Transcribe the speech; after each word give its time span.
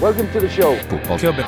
Welcome 0.00 0.28
to 0.32 0.40
the 0.40 0.48
show. 0.48 0.74
Fotballklubben. 0.88 1.44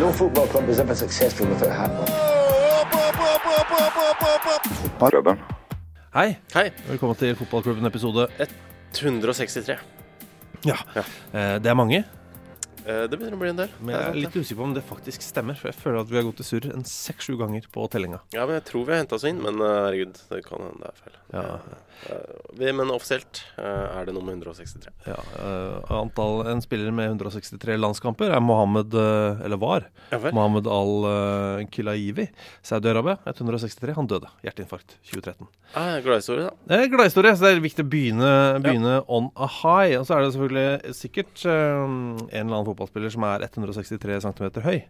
No 0.00 0.12
football 0.12 0.46
club 0.48 0.68
is 0.68 0.80
ever 0.80 0.94
successful 0.94 1.46
without 1.46 1.70
handball. 1.72 2.06
Fotballklubben. 4.82 5.38
Hei. 6.14 6.36
Hei. 6.54 6.70
Velkommen 6.88 7.16
til 7.16 7.36
Fotballklubben 7.36 7.86
episode 7.86 8.26
163. 8.94 9.78
Ja. 10.64 10.76
ja. 10.96 11.02
Det 11.58 11.66
er 11.70 11.74
mange, 11.74 12.04
Eh, 12.84 13.06
Det 13.08 13.16
begynner 13.16 13.38
å 13.38 13.40
bli 13.40 13.48
en 13.48 13.56
del. 13.56 13.70
men 13.80 13.94
jeg 13.94 14.08
er 14.10 14.16
litt 14.26 14.34
usikker 14.36 14.58
på 14.58 14.64
om 14.66 14.72
det 14.76 14.82
faktisk 14.84 15.22
stemmer. 15.24 15.56
For 15.56 15.70
jeg 15.70 15.76
føler 15.80 16.02
at 16.02 16.10
vi 16.10 16.16
har 16.18 16.24
gått 16.26 16.40
i 16.42 16.44
surr 16.44 16.66
en 16.68 16.82
seks-sju 16.84 17.38
ganger 17.40 17.64
på 17.72 17.86
tellinga. 17.88 18.18
Ja, 18.34 18.44
men 18.44 18.58
jeg 18.58 18.64
tror 18.68 18.84
vi 18.84 18.92
har 18.92 18.98
henta 19.00 19.16
oss 19.16 19.24
inn, 19.24 19.38
men 19.40 19.56
eh, 19.56 19.76
herregud, 19.86 20.18
det 20.28 20.42
kan 20.44 20.60
hende 20.66 20.82
det 20.82 20.90
er 20.90 20.98
feil. 21.00 21.16
Ja. 21.32 21.44
Eh, 22.10 22.16
vi, 22.58 22.72
men 22.72 22.90
offisielt 22.92 23.40
eh, 23.56 23.64
er 23.98 24.06
det 24.08 24.14
nummer 24.16 24.32
163. 24.36 24.92
Ja, 25.06 25.16
eh, 25.40 25.92
antall, 25.96 26.42
En 26.50 26.60
spiller 26.62 26.92
med 26.92 27.08
163 27.14 27.76
landskamper 27.80 28.30
er 28.34 28.40
Mohammed 28.44 28.94
Eller 28.94 29.56
var 29.60 29.86
Ja. 30.10 30.18
Mohammed 30.32 30.66
al-Kilaivi. 30.68 32.28
Saudi-Arabia. 32.62 33.16
163. 33.26 33.94
Han 33.96 34.06
døde. 34.10 34.28
Hjerteinfarkt 34.44 34.96
2013. 35.10 35.46
Ah, 35.74 35.98
Gladhistorie, 36.04 36.50
da. 36.50 36.76
Eh, 36.76 36.86
gladhistorie, 36.92 37.34
så 37.36 37.46
det 37.48 37.56
er 37.56 37.64
viktig 37.64 37.84
å 37.86 37.90
begynne, 37.90 38.32
begynne 38.62 38.98
on 39.08 39.30
a 39.36 39.48
high. 39.48 39.96
Og 39.98 40.06
så 40.06 40.18
er 40.18 40.24
det 40.26 40.34
selvfølgelig 40.36 40.94
sikkert 41.00 41.44
en 41.48 42.28
eller 42.30 42.54
annen 42.54 42.68
fotballspiller 42.68 43.10
som 43.14 43.26
er 43.26 43.48
163 43.48 44.20
cm 44.28 44.62
høy. 44.66 44.84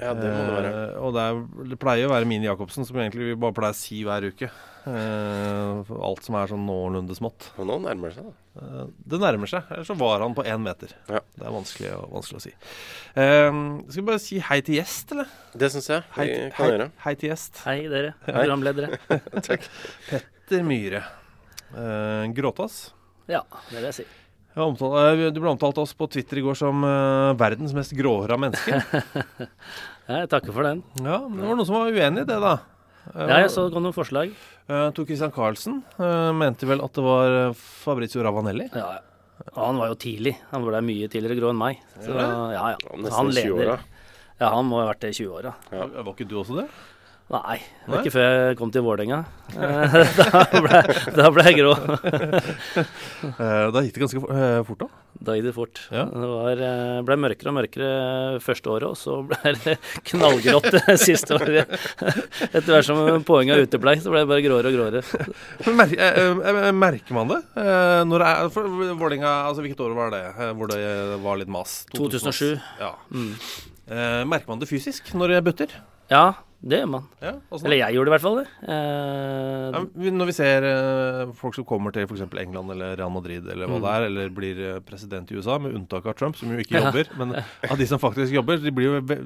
Ja, 0.00 0.10
det 0.18 0.26
må 0.26 0.40
det 0.42 0.54
være. 0.56 0.70
Uh, 0.74 1.02
og 1.06 1.12
det, 1.14 1.24
er, 1.24 1.42
det 1.70 1.76
pleier 1.78 2.08
å 2.08 2.12
være 2.14 2.26
Mini 2.26 2.48
Jacobsen, 2.48 2.86
som 2.88 2.96
egentlig 2.98 3.28
vi 3.30 3.36
bare 3.38 3.54
pleier 3.54 3.76
å 3.76 3.78
si 3.78 4.00
hver 4.06 4.26
uke. 4.26 4.48
Uh, 4.84 5.86
alt 6.04 6.26
som 6.26 6.34
er 6.36 6.50
sånn 6.50 6.64
noenlunde 6.66 7.14
smått. 7.16 7.46
Og 7.60 7.68
nå 7.68 7.76
nærmer 7.84 8.10
det 8.10 8.18
seg, 8.18 8.26
da. 8.26 8.34
Uh, 8.58 8.88
det 9.14 9.20
nærmer 9.22 9.50
seg. 9.50 9.70
Ellers 9.74 9.88
så 9.92 9.96
var 10.00 10.24
han 10.24 10.34
på 10.36 10.44
én 10.50 10.60
meter. 10.66 10.92
Ja. 11.08 11.22
Det 11.38 11.46
er 11.46 11.54
vanskelig, 11.54 11.92
å- 11.94 12.08
vanskelig 12.16 12.40
å 12.40 12.44
si. 12.44 12.52
Skal 13.14 14.00
vi 14.00 14.06
bare 14.10 14.22
si 14.26 14.40
hei 14.50 14.58
til 14.66 14.80
gjest, 14.80 15.14
eller? 15.14 15.30
Det 15.54 15.70
syns 15.76 15.88
jeg 15.92 16.04
Hei, 16.18 16.26
vi 16.26 16.40
kan 16.50 16.58
hei, 16.58 16.70
gjøre. 16.74 16.88
hei 17.06 17.14
til 17.22 17.30
gjest. 17.30 17.62
Hei, 17.68 17.78
dere. 17.94 18.12
Programledere. 18.26 18.98
Takk. 19.46 19.70
Petter 20.10 20.66
Myhre. 20.66 21.04
Eh, 21.74 22.26
Gråtass. 22.36 22.82
Ja, 23.30 23.40
det 23.70 23.78
vil 23.78 23.88
jeg 23.88 23.96
si. 24.02 24.04
Omtalt, 24.54 24.94
eh, 25.00 25.30
du 25.34 25.40
ble 25.42 25.50
omtalt 25.50 25.78
oss 25.82 25.94
på 25.98 26.06
Twitter 26.06 26.38
i 26.38 26.44
går 26.44 26.54
som 26.58 26.84
uh, 26.86 27.34
verdens 27.38 27.74
mest 27.74 27.94
gråhåra 27.98 28.38
menneske. 28.38 28.78
Jeg 30.14 30.28
takker 30.30 30.54
for 30.54 30.66
den. 30.66 30.84
ja, 31.00 31.18
men 31.26 31.40
det 31.40 31.48
var 31.48 31.58
noen 31.58 31.66
som 31.66 31.78
var 31.80 31.90
uenig 31.90 32.22
i 32.22 32.28
det, 32.28 32.36
da. 32.42 32.58
Ja, 33.12 33.42
jeg 33.42 33.50
så 33.52 33.66
det 33.66 33.74
kom 33.74 33.84
noen 33.84 33.96
forslag. 33.96 34.30
Uh, 34.68 34.88
Tor 34.96 35.04
Christian 35.08 35.32
Carlsen 35.32 35.82
uh, 35.98 36.30
mente 36.36 36.68
vel 36.68 36.80
at 36.84 36.94
det 36.96 37.02
var 37.04 37.56
Fabrizio 37.58 38.22
Ravanelli. 38.24 38.68
Ja, 38.72 39.00
ja. 39.00 39.02
Og 39.50 39.60
han 39.60 39.80
var 39.80 39.90
jo 39.90 39.96
tidlig. 40.00 40.36
Han 40.52 40.64
ble 40.64 40.80
mye 40.86 41.10
tidligere 41.10 41.36
grå 41.40 41.50
enn 41.52 41.60
meg. 41.60 41.82
Så, 41.98 42.14
ja, 42.14 42.28
ja. 42.54 42.68
Ja, 42.78 43.12
han 43.16 43.32
leder. 43.34 43.82
Ja, 44.38 44.50
han 44.54 44.68
må 44.70 44.80
ha 44.80 44.88
vært 44.92 45.02
det 45.04 45.12
i 45.14 45.18
20-åra. 45.22 45.52
Ja. 45.74 45.88
Var 45.98 46.12
ikke 46.14 46.28
du 46.30 46.38
også 46.40 46.60
det? 46.62 46.68
Nei, 47.32 47.56
det 47.56 47.88
var 47.88 48.02
ikke 48.04 48.12
før 48.12 48.26
jeg 48.28 48.56
kom 48.58 48.70
til 48.72 48.82
Vålerenga. 48.84 49.22
Eh, 49.56 49.94
da, 50.18 50.42
ble, 50.60 50.80
da 51.16 51.30
ble 51.32 51.44
jeg 51.48 51.56
grå. 51.62 51.72
Eh, 53.24 53.66
da 53.72 53.80
gikk 53.80 53.94
det 53.96 54.02
ganske 54.02 54.20
eh, 54.20 54.58
fort, 54.66 54.82
da. 54.82 55.02
Da 55.24 55.34
gikk 55.34 55.46
det 55.46 55.52
fort. 55.56 55.78
Ja. 55.94 56.02
Det 56.12 56.28
var, 56.28 56.60
ble 57.06 57.16
mørkere 57.22 57.50
og 57.50 57.56
mørkere 57.56 57.88
første 58.44 58.70
året, 58.74 58.84
og 58.92 58.98
så 59.00 59.16
ble 59.30 59.54
det 59.64 59.76
knallgrått 60.10 60.68
det 60.74 60.96
siste 61.00 61.38
året. 61.38 61.72
Etter 62.50 62.68
hvert 62.68 62.86
som 62.86 63.24
poenga 63.26 63.56
uteblei, 63.64 63.96
så 64.04 64.12
ble 64.12 64.26
det 64.26 64.30
bare 64.30 64.44
gråere 64.44 64.70
og 64.70 64.76
gråere. 64.76 65.02
Mer 65.80 66.76
merker 66.76 67.16
man 67.16 67.32
det? 67.32 67.40
Når 68.12 68.26
det 68.26 68.32
Vålerenga, 69.00 69.34
altså 69.48 69.64
Hvilket 69.64 69.84
år 69.86 69.96
var 69.96 70.12
det 70.14 70.24
hvor 70.60 70.70
det 70.70 70.82
var 71.24 71.40
litt 71.40 71.52
mas? 71.56 71.80
2007. 71.96 72.52
Ja. 72.82 72.92
Mm. 73.08 73.32
Merker 74.28 74.52
man 74.52 74.60
det 74.60 74.68
fysisk 74.70 75.14
når 75.16 75.38
det 75.38 75.44
butter? 75.48 75.78
Ja, 76.12 76.26
det 76.64 76.78
gjør 76.80 76.88
man. 76.94 77.02
Ja, 77.20 77.32
Eller 77.58 77.76
jeg 77.76 77.94
gjorde 77.96 78.08
det 78.08 78.12
i 78.12 78.14
hvert 78.14 78.24
fall. 78.24 78.38
Eh, 78.64 79.64
Ja, 79.74 79.80
når 80.18 80.30
vi 80.30 80.36
ser 80.36 80.64
eh, 80.68 81.32
folk 81.36 81.56
som 81.58 81.66
kommer 81.68 81.92
til 81.92 82.06
f.eks. 82.08 82.22
England 82.40 82.70
eller 82.74 82.96
Real 83.00 83.12
Madrid 83.12 83.44
eller 83.52 83.66
hva 83.68 83.78
Mm. 83.78 83.82
det 83.84 83.90
er, 83.94 84.06
eller 84.08 84.28
blir 84.36 84.62
eh, 84.74 84.78
president 84.86 85.30
i 85.30 85.36
USA, 85.36 85.58
med 85.58 85.74
unntak 85.76 86.06
av 86.06 86.14
Trump, 86.16 86.36
som 86.36 86.48
jo 86.54 86.58
ikke 86.62 86.78
Ja. 86.78 86.86
jobber, 86.90 87.10
men 87.18 87.34
av 87.70 87.76
de 87.78 87.86
som 87.90 87.98
faktisk 88.00 88.32
jobber, 88.32 88.56
de 88.62 88.70
blir 88.72 88.90
jo 89.00 89.18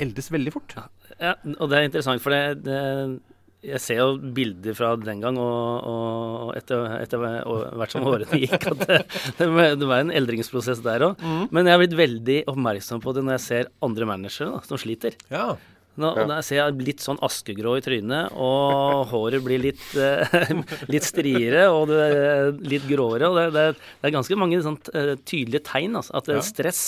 eldes 0.00 0.30
veldig 0.32 0.52
fort. 0.54 0.74
Ja, 1.20 1.34
og 1.58 1.68
det 1.68 1.76
er 1.78 1.88
interessant, 1.90 2.22
for 2.24 2.30
det, 2.32 2.62
det 2.64 3.20
Jeg 3.62 3.80
ser 3.84 3.98
jo 4.00 4.16
bilder 4.16 4.72
fra 4.72 4.94
den 4.96 5.20
gang, 5.20 5.36
og, 5.36 5.84
og 5.84 6.54
etter, 6.56 6.80
etter 7.02 7.20
og 7.44 7.74
hvert 7.76 7.92
som 7.92 8.06
årene 8.08 8.38
gikk, 8.40 8.54
at 8.70 8.86
det, 8.88 8.96
det 9.36 9.84
var- 9.84 10.00
en 10.00 10.10
eldringsprosess 10.16 10.80
der 10.80 11.04
òg. 11.10 11.20
Men 11.52 11.66
jeg 11.68 11.74
har 11.76 11.82
blitt 11.82 11.98
veldig 11.98 12.38
oppmerksom 12.48 13.02
på 13.04 13.12
det 13.12 13.22
når 13.26 13.36
jeg 13.36 13.44
ser 13.44 13.68
andre 13.84 14.08
managere 14.08 14.54
da, 14.54 14.62
som 14.64 14.80
sliter. 14.80 15.12
Ja. 15.28 15.58
Nå, 15.98 16.12
ja. 16.16 16.24
Da 16.30 16.38
ser 16.46 16.60
jeg 16.60 16.84
litt 16.86 17.02
sånn 17.02 17.18
askegrå 17.26 17.74
i 17.80 17.82
trynet, 17.84 18.30
og 18.38 19.10
håret 19.10 19.42
blir 19.44 19.60
litt, 19.60 19.82
eh, 19.98 20.52
litt 20.92 21.06
striere 21.06 21.66
og 21.74 21.90
det 21.90 22.00
er 22.06 22.52
litt 22.72 22.86
gråere. 22.88 23.28
og 23.28 23.36
Det, 23.36 23.46
det, 23.56 23.64
det 24.00 24.08
er 24.10 24.14
ganske 24.14 24.38
mange 24.38 24.62
sånt, 24.64 24.92
eh, 24.94 25.16
tydelige 25.26 25.64
tegn. 25.66 25.98
Altså, 26.00 26.14
at 26.20 26.30
stress 26.46 26.84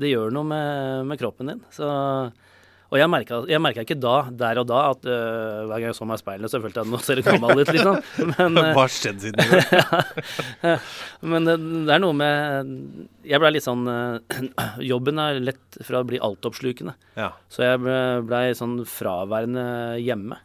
det 0.00 0.12
gjør 0.14 0.32
noe 0.34 0.48
med, 0.48 1.06
med 1.10 1.20
kroppen 1.20 1.52
din. 1.52 1.62
Så, 1.74 1.86
og 2.90 2.98
jeg 2.98 3.06
merka, 3.62 3.84
ikke 3.86 3.96
da, 4.02 4.14
der 4.34 4.58
og 4.62 4.66
da, 4.66 4.80
at 4.90 5.04
eh, 5.06 5.60
hver 5.68 5.76
gang 5.76 5.86
jeg 5.92 5.96
så 5.98 6.08
meg 6.10 6.18
i 6.18 6.22
speilet, 6.24 6.50
så 6.50 6.60
følte 6.62 6.80
jeg 6.82 6.88
at 6.88 6.92
nå 6.92 6.98
ser 7.06 7.20
du 7.20 7.22
gammel 7.26 7.62
ut, 7.62 7.70
liksom. 7.70 8.00
Men, 8.34 8.58
Hva 8.74 8.82
har 8.82 8.90
skjedd 8.94 9.22
siden 9.22 9.38
går? 9.46 9.62
men 11.32 11.46
det, 11.46 11.56
det 11.86 11.94
er 11.94 12.02
noe 12.02 12.16
med 12.16 12.74
Jeg 13.30 13.42
blei 13.42 13.52
litt 13.54 13.66
sånn 13.66 13.86
Jobben 14.90 15.22
er 15.22 15.38
lett 15.44 15.80
fra 15.86 16.02
å 16.02 16.08
bli 16.08 16.18
altoppslukende. 16.18 16.96
Ja. 17.20 17.30
Så 17.52 17.62
jeg 17.68 17.82
ble- 17.84 18.42
sånn 18.58 18.80
fraværende 18.88 19.64
hjemme. 20.02 20.40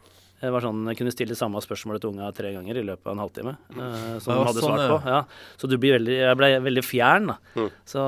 Jeg 0.46 0.54
var 0.54 0.64
sånn, 0.64 0.84
jeg 0.90 0.98
kunne 1.00 1.12
stille 1.14 1.36
samme 1.38 1.60
spørsmålet 1.64 2.04
til 2.04 2.12
unga 2.14 2.30
tre 2.36 2.52
ganger 2.54 2.78
i 2.80 2.84
løpet 2.86 3.08
av 3.10 3.16
en 3.16 3.22
halvtime. 3.24 3.54
eh, 3.74 4.18
som 4.22 4.32
Ja, 4.32 4.38
de 4.38 4.46
hadde 4.48 4.62
sånn, 4.62 4.76
svart 4.76 4.92
på. 4.94 4.98
Ja. 5.10 5.20
Så 5.58 5.70
du 5.70 5.76
blir 5.82 5.96
veldig, 5.98 6.16
jeg 6.22 6.38
ble 6.40 6.50
veldig 6.66 6.84
fjern. 6.86 7.26
da. 7.32 7.36
Mm. 7.56 7.70
Så 7.84 8.00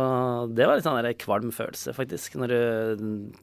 det 0.54 0.66
var 0.66 0.78
litt 0.78 0.86
sånn 0.86 1.02
der 1.02 1.18
kvalm 1.18 1.52
følelse, 1.54 1.94
faktisk. 1.96 2.38
Når 2.38 2.48
du 2.54 2.58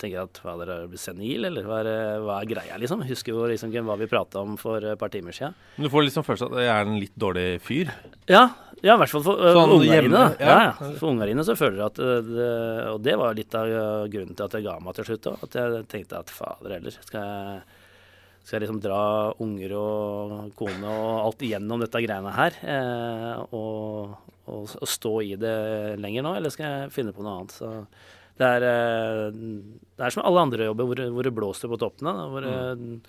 tenker 0.01 0.24
at 0.24 0.42
hva 0.44 0.56
er 0.63 0.88
du 0.88 0.97
senil, 0.97 1.45
eller 1.51 1.68
hva 1.68 1.81
er, 1.83 2.19
hva 2.24 2.42
er 2.42 2.50
greia, 2.50 2.80
liksom? 2.81 3.03
Husker 3.06 3.36
jo 3.36 3.45
liksom 3.51 3.74
hva 3.75 3.97
vi 4.00 4.07
prata 4.07 4.42
om 4.42 4.57
for 4.57 4.80
et 4.80 5.00
par 5.00 5.09
timer 5.13 5.36
siden. 5.36 5.53
Men 5.77 5.88
du 5.88 5.94
får 5.94 6.07
liksom 6.07 6.25
følelsen 6.27 6.53
at 6.53 6.63
jeg 6.65 6.74
er 6.74 6.86
en 6.89 7.00
litt 7.03 7.15
dårlig 7.19 7.47
fyr. 7.62 7.92
Ja, 8.31 8.50
ja, 8.81 8.95
i 8.95 9.00
hvert 9.00 9.09
fall 9.09 9.24
for 9.25 9.39
uh, 9.39 9.53
Sånn 9.56 9.86
ja. 9.88 10.25
Ja. 10.39 10.74
For 11.00 11.09
ungarine 11.09 11.45
så 11.47 11.56
føler 11.57 11.80
jeg 11.80 11.86
at 11.88 12.00
uh, 12.01 12.19
det, 12.25 12.50
Og 12.92 13.00
det 13.06 13.15
var 13.18 13.38
litt 13.38 13.56
av 13.57 13.71
grunnen 14.12 14.36
til 14.36 14.45
at 14.45 14.57
jeg 14.57 14.65
ga 14.68 14.75
meg 14.83 14.97
til 14.97 15.07
slutt 15.09 15.30
òg. 15.31 15.45
At 15.47 15.57
jeg 15.57 15.86
tenkte 15.92 16.19
at 16.19 16.33
fader 16.33 16.75
heller, 16.77 16.97
skal 17.06 17.25
jeg, 17.25 17.81
skal 18.45 18.62
liksom 18.62 18.77
dra 18.83 19.33
unger 19.42 19.74
og 19.80 20.33
kone 20.57 20.86
og 20.86 21.13
alt 21.24 21.45
igjennom 21.47 21.81
dette 21.81 22.01
greiene 22.03 22.33
her? 22.36 22.57
Eh, 22.62 23.39
og, 23.57 24.13
og, 24.45 24.75
og 24.77 24.89
stå 24.89 25.13
i 25.25 25.31
det 25.42 25.56
lenger 26.01 26.25
nå, 26.27 26.36
eller 26.38 26.53
skal 26.53 26.69
jeg 26.69 26.94
finne 26.94 27.15
på 27.15 27.25
noe 27.25 27.39
annet? 27.39 27.56
Så 27.57 27.71
det 28.38 28.50
er, 28.57 28.65
eh, 28.69 29.30
det 29.33 30.06
er 30.06 30.13
som 30.13 30.25
alle 30.27 30.44
andre 30.45 30.68
jobber 30.69 30.89
hvor, 30.89 31.00
det- 31.00 31.12
hvor 31.15 31.25
det 31.25 31.33
blåser 31.33 31.71
på 31.71 31.80
toppene. 31.81 32.13
Hvor 32.30 32.45
mm. 32.45 33.01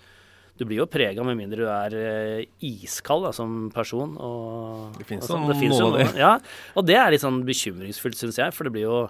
du 0.57 0.65
blir 0.65 0.81
jo 0.81 0.89
prega 0.89 1.23
med 1.27 1.37
mindre 1.37 1.61
du 1.61 1.69
er 1.69 1.97
eh, 2.01 2.45
iskald 2.65 3.27
da, 3.27 3.33
som 3.35 3.69
person. 3.75 4.17
Og, 4.17 4.97
Det 4.97 5.05
finnes 5.05 5.29
jo 5.29 5.35
sånn. 5.35 5.47
Det 5.51 5.69
jo 5.69 5.91
av 5.91 5.99
de. 5.99 6.09
Ja, 6.17 6.33
og 6.73 6.89
det 6.89 6.97
er 6.97 7.13
litt 7.13 7.25
sånn 7.25 7.43
bekymringsfullt, 7.45 8.17
syns 8.17 8.41
jeg. 8.41 8.55
For 8.57 8.65
det 8.65 8.73
blir 8.73 8.87
jo 8.87 9.01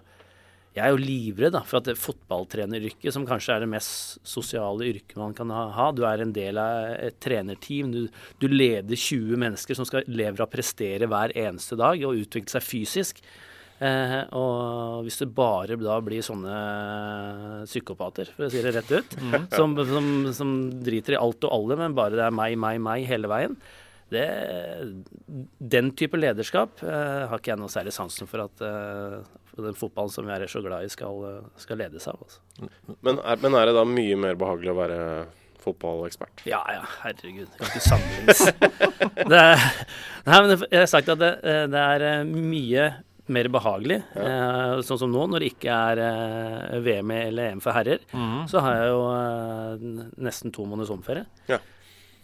Jeg 0.77 0.85
er 0.85 0.93
jo 0.93 1.01
livredd 1.01 1.55
da, 1.55 1.63
for 1.65 1.81
at 1.81 1.97
fotballtreneryrket, 1.97 3.09
som 3.15 3.25
kanskje 3.27 3.55
er 3.55 3.63
det 3.63 3.71
mest 3.71 4.19
sosiale 4.27 4.85
yrket 4.91 5.17
man 5.17 5.33
kan 5.37 5.49
ha, 5.49 5.89
du 5.95 6.03
er 6.05 6.21
en 6.21 6.33
del 6.35 6.59
av 6.61 6.93
et 7.07 7.17
trenerteam, 7.23 7.89
du, 7.93 8.05
du 8.37 8.47
leder 8.51 8.93
20 8.93 9.41
mennesker 9.41 9.77
som 9.77 9.87
skal 9.89 10.05
leve 10.05 10.37
av 10.37 10.45
å 10.45 10.51
prestere 10.53 11.09
hver 11.09 11.33
eneste 11.37 11.79
dag 11.79 12.01
og 12.05 12.21
utvikle 12.21 12.57
seg 12.57 12.65
fysisk. 12.67 13.23
Eh, 13.77 14.19
og 14.33 15.05
hvis 15.05 15.19
det 15.21 15.27
bare 15.37 15.77
da 15.77 15.97
blir 16.01 16.25
sånne 16.25 16.53
psykopater, 17.67 18.29
for 18.33 18.47
å 18.47 18.53
si 18.53 18.61
det 18.65 18.73
rett 18.73 18.93
ut, 18.93 19.17
som, 19.53 19.75
som, 19.89 20.07
som 20.33 20.55
driter 20.85 21.17
i 21.17 21.19
alt 21.19 21.45
og 21.45 21.53
alle, 21.59 21.77
men 21.83 21.97
bare 21.97 22.17
det 22.17 22.25
er 22.25 22.33
meg, 22.37 22.57
meg, 22.61 22.81
meg 22.81 23.05
hele 23.09 23.29
veien, 23.29 23.57
det, 24.13 24.27
den 25.59 25.91
type 25.97 26.19
lederskap 26.19 26.83
eh, 26.85 27.25
har 27.27 27.41
ikke 27.41 27.53
jeg 27.53 27.61
noe 27.61 27.71
særlig 27.71 27.93
sansen 27.95 28.29
for 28.29 28.45
at 28.45 28.63
eh, 28.63 29.17
den 29.57 29.77
fotballen 29.77 30.13
som 30.13 30.27
vi 30.27 30.35
er 30.35 30.47
så 30.51 30.61
glad 30.63 30.85
i, 30.85 30.91
skal, 30.93 31.23
eh, 31.27 31.49
skal 31.59 31.81
ledes 31.81 32.07
av. 32.11 32.21
Altså. 32.23 32.69
Men 33.05 33.19
er, 33.19 33.41
men 33.43 33.57
er 33.59 33.69
det 33.69 33.75
da 33.79 33.83
mye 33.89 34.21
mer 34.27 34.39
behagelig 34.39 34.73
å 34.73 34.77
være 34.79 35.01
fotballekspert? 35.63 36.45
Ja 36.47 36.61
ja, 36.71 36.85
herregud. 37.03 37.49
Det 37.51 37.59
kan 37.59 37.73
ikke 37.73 37.87
sammenlignes. 37.87 38.45
det 39.33 39.41
er, 39.41 39.67
nei, 40.29 40.39
men 40.39 40.55
jeg 40.55 40.79
har 40.85 40.89
sagt 40.93 41.11
at 41.11 41.21
det, 41.23 41.33
det 41.73 41.83
er 41.83 42.07
mye 42.27 42.89
mer 43.33 43.49
behagelig. 43.51 43.97
Eh, 44.15 44.81
sånn 44.87 44.99
som 45.01 45.11
nå, 45.11 45.25
når 45.27 45.43
det 45.43 45.51
ikke 45.51 45.73
er 45.91 46.01
eh, 46.03 46.77
VM 46.83 47.13
eller 47.17 47.51
EM 47.51 47.63
for 47.63 47.75
herrer, 47.75 48.03
så 48.49 48.63
har 48.63 48.77
jeg 48.79 48.93
jo 48.93 49.01
eh, 49.11 50.13
nesten 50.27 50.53
to 50.55 50.67
måneders 50.67 50.93
omferie. 50.95 51.25
Ja. 51.51 51.59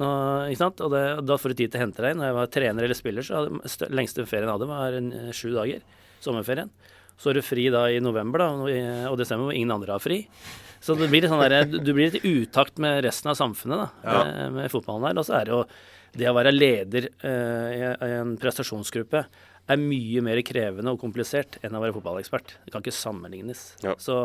Nå? 0.01 0.09
Og 0.09 0.89
det, 0.93 1.03
da 1.27 1.37
får 1.39 1.53
du 1.53 1.61
tid 1.61 1.73
til 1.73 1.79
å 1.79 1.83
hente 1.83 2.03
deg 2.03 2.13
inn. 2.13 2.21
Når 2.21 2.29
jeg 2.29 2.37
var 2.39 2.51
trener 2.57 2.87
eller 2.87 2.97
spiller, 2.97 3.25
så 3.25 3.43
hadde 3.43 3.89
lengste 3.93 4.25
ferien 4.29 4.49
jeg 4.49 4.55
hadde, 4.55 4.69
var 4.71 4.97
en, 4.97 5.13
eh, 5.13 5.31
sju 5.35 5.53
dager. 5.53 5.85
Sommerferien. 6.23 6.71
Så 7.19 7.29
er 7.29 7.37
du 7.37 7.45
fri 7.45 7.67
da 7.69 7.85
i 7.93 8.01
november 8.01 8.41
da, 8.41 8.47
og 9.11 9.17
desember, 9.19 9.51
hvor 9.51 9.55
ingen 9.55 9.71
andre 9.75 9.93
har 9.93 10.01
fri. 10.01 10.23
Så 10.83 10.95
det 10.99 11.07
blir 11.11 11.27
sånn 11.29 11.43
der, 11.45 11.63
du 11.69 11.91
blir 11.93 12.09
litt 12.09 12.23
i 12.25 12.31
utakt 12.41 12.81
med 12.81 13.03
resten 13.05 13.29
av 13.31 13.37
samfunnet 13.39 13.83
da, 13.85 13.89
med, 14.03 14.55
med 14.57 14.71
fotballen 14.73 15.11
her. 15.11 15.19
Og 15.21 15.27
så 15.27 15.37
er 15.37 15.47
det 15.47 15.53
jo 15.53 15.61
det 16.19 16.29
å 16.29 16.35
være 16.35 16.53
leder 16.53 17.07
eh, 17.25 17.69
i 17.77 18.09
en 18.19 18.35
prestasjonsgruppe 18.41 19.23
er 19.63 19.79
mye 19.79 20.23
mer 20.25 20.41
krevende 20.45 20.91
og 20.91 20.99
komplisert 21.01 21.57
enn 21.63 21.77
å 21.77 21.81
være 21.83 21.95
fotballekspert. 21.95 22.57
Det 22.65 22.73
kan 22.73 22.83
ikke 22.83 22.95
sammenlignes. 22.97 23.63
Ja. 23.85 23.95
Så, 24.01 24.17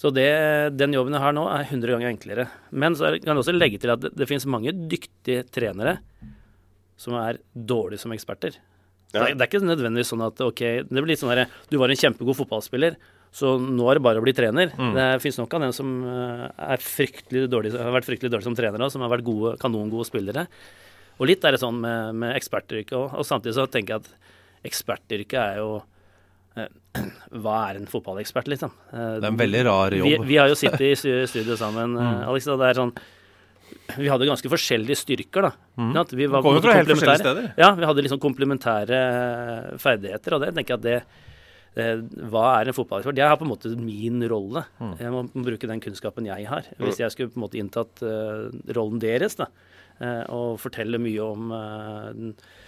så 0.00 0.08
det, 0.16 0.30
den 0.80 0.94
jobben 0.96 1.12
jeg 1.12 1.20
har 1.20 1.34
nå, 1.36 1.44
er 1.52 1.66
100 1.66 1.92
ganger 1.92 2.08
enklere. 2.08 2.46
Men 2.72 2.96
så 2.96 3.12
kan 3.18 3.34
jeg 3.34 3.42
også 3.42 3.52
legge 3.52 3.80
til 3.82 3.92
at 3.92 4.00
det, 4.00 4.14
det 4.16 4.28
finnes 4.30 4.48
mange 4.48 4.72
dyktige 4.72 5.44
trenere 5.52 5.98
som 7.00 7.16
er 7.20 7.40
dårlige 7.52 8.00
som 8.00 8.14
eksperter. 8.16 8.56
Ja. 9.10 9.12
Det, 9.12 9.20
er, 9.20 9.34
det 9.34 9.44
er 9.44 9.50
ikke 9.50 9.60
nødvendigvis 9.66 10.12
sånn 10.12 10.24
at 10.24 10.40
ok, 10.44 10.62
det 10.88 11.02
blir 11.02 11.12
litt 11.12 11.20
sånn 11.20 11.32
herre 11.32 11.48
du 11.68 11.76
var 11.80 11.92
en 11.92 11.98
kjempegod 12.00 12.38
fotballspiller, 12.38 12.96
så 13.34 13.54
nå 13.60 13.86
er 13.90 13.98
det 13.98 14.04
bare 14.06 14.22
å 14.22 14.24
bli 14.24 14.34
trener. 14.34 14.72
Det 14.96 15.06
finnes 15.22 15.38
nok 15.38 15.52
av 15.54 15.64
dem 15.66 15.74
som 15.74 15.92
eh, 16.06 16.46
er 16.74 16.82
fryktelig 16.82 17.44
dårlig, 17.50 17.74
har 17.76 17.94
vært 17.94 18.08
fryktelig 18.08 18.32
dårlige 18.32 18.48
som 18.48 18.56
trenere, 18.58 18.86
og 18.86 18.94
som 18.94 19.04
har 19.04 19.12
vært 19.12 19.26
gode, 19.26 19.54
kanongode 19.62 20.08
spillere. 20.08 20.46
Og 21.20 21.28
litt 21.28 21.44
er 21.44 21.54
det 21.54 21.60
sånn 21.62 21.78
med, 21.82 22.16
med 22.22 22.34
ekspertyrket 22.38 22.96
òg. 22.96 23.18
Og 23.20 23.26
samtidig 23.28 23.58
så 23.58 23.68
tenker 23.70 23.98
jeg 23.98 24.06
at 24.06 24.70
ekspertyrket 24.70 25.40
er 25.42 25.60
jo 25.60 25.80
Hva 27.44 27.56
er 27.70 27.78
en 27.78 27.86
fotballekspert, 27.86 28.48
liksom? 28.50 28.72
Eh, 28.92 29.20
Det 29.20 29.24
er 29.24 29.30
en 29.30 29.38
veldig 29.38 29.62
rar 29.68 29.94
jobb. 29.94 30.26
vi 30.26 30.36
har 30.40 30.48
jo 30.50 30.58
sittet 30.58 30.80
i 30.88 30.92
stu- 30.98 31.26
studio 31.30 31.56
sammen, 31.56 31.94
mm. 31.94 32.26
Alex, 32.28 32.48
og 32.50 32.58
det 32.58 32.70
er 32.72 32.80
sånn 32.80 32.92
Vi 33.96 34.08
hadde 34.10 34.26
ganske 34.26 34.50
forskjellige 34.50 34.98
styrker, 34.98 35.42
da. 35.46 35.52
Mm. 35.78 35.94
Vi 36.10 36.26
var 36.26 36.42
kom 36.42 36.56
jo 36.58 36.62
fra 36.64 36.74
helt 36.74 36.90
forskjellige 36.90 37.22
steder. 37.22 37.48
Ja, 37.58 37.70
vi 37.78 37.86
hadde 37.86 38.02
liksom 38.02 38.20
komplementære 38.22 39.00
eh, 39.00 39.76
ferdigheter, 39.78 40.34
og 40.36 40.40
det 40.44 40.54
tenker 40.54 40.74
jeg 40.76 40.80
at 40.80 40.86
det 40.88 41.02
det 41.70 41.84
hva 42.32 42.58
er 42.58 42.66
en 42.66 42.74
fotballekspert? 42.74 43.14
Jeg 43.20 43.28
har 43.30 43.36
på 43.38 43.44
en 43.46 43.52
måte 43.52 43.70
min 43.78 44.18
rolle. 44.26 44.64
Jeg 44.98 45.12
må 45.14 45.20
bruke 45.30 45.68
den 45.70 45.78
kunnskapen 45.78 46.26
jeg 46.26 46.48
har. 46.50 46.66
Hvis 46.82 46.98
jeg 46.98 47.12
skulle 47.14 47.30
på 47.30 47.38
en 47.38 47.44
måte 47.44 47.60
inntatt 47.62 48.02
uh, 48.02 48.50
rollen 48.74 48.98
deres 48.98 49.36
da, 49.38 49.46
uh, 50.02 50.24
og 50.34 50.58
fortelle 50.58 50.98
mye 50.98 51.22
om 51.22 51.52
uh, 51.54 52.10
den- 52.10 52.34
eh, 52.34 52.59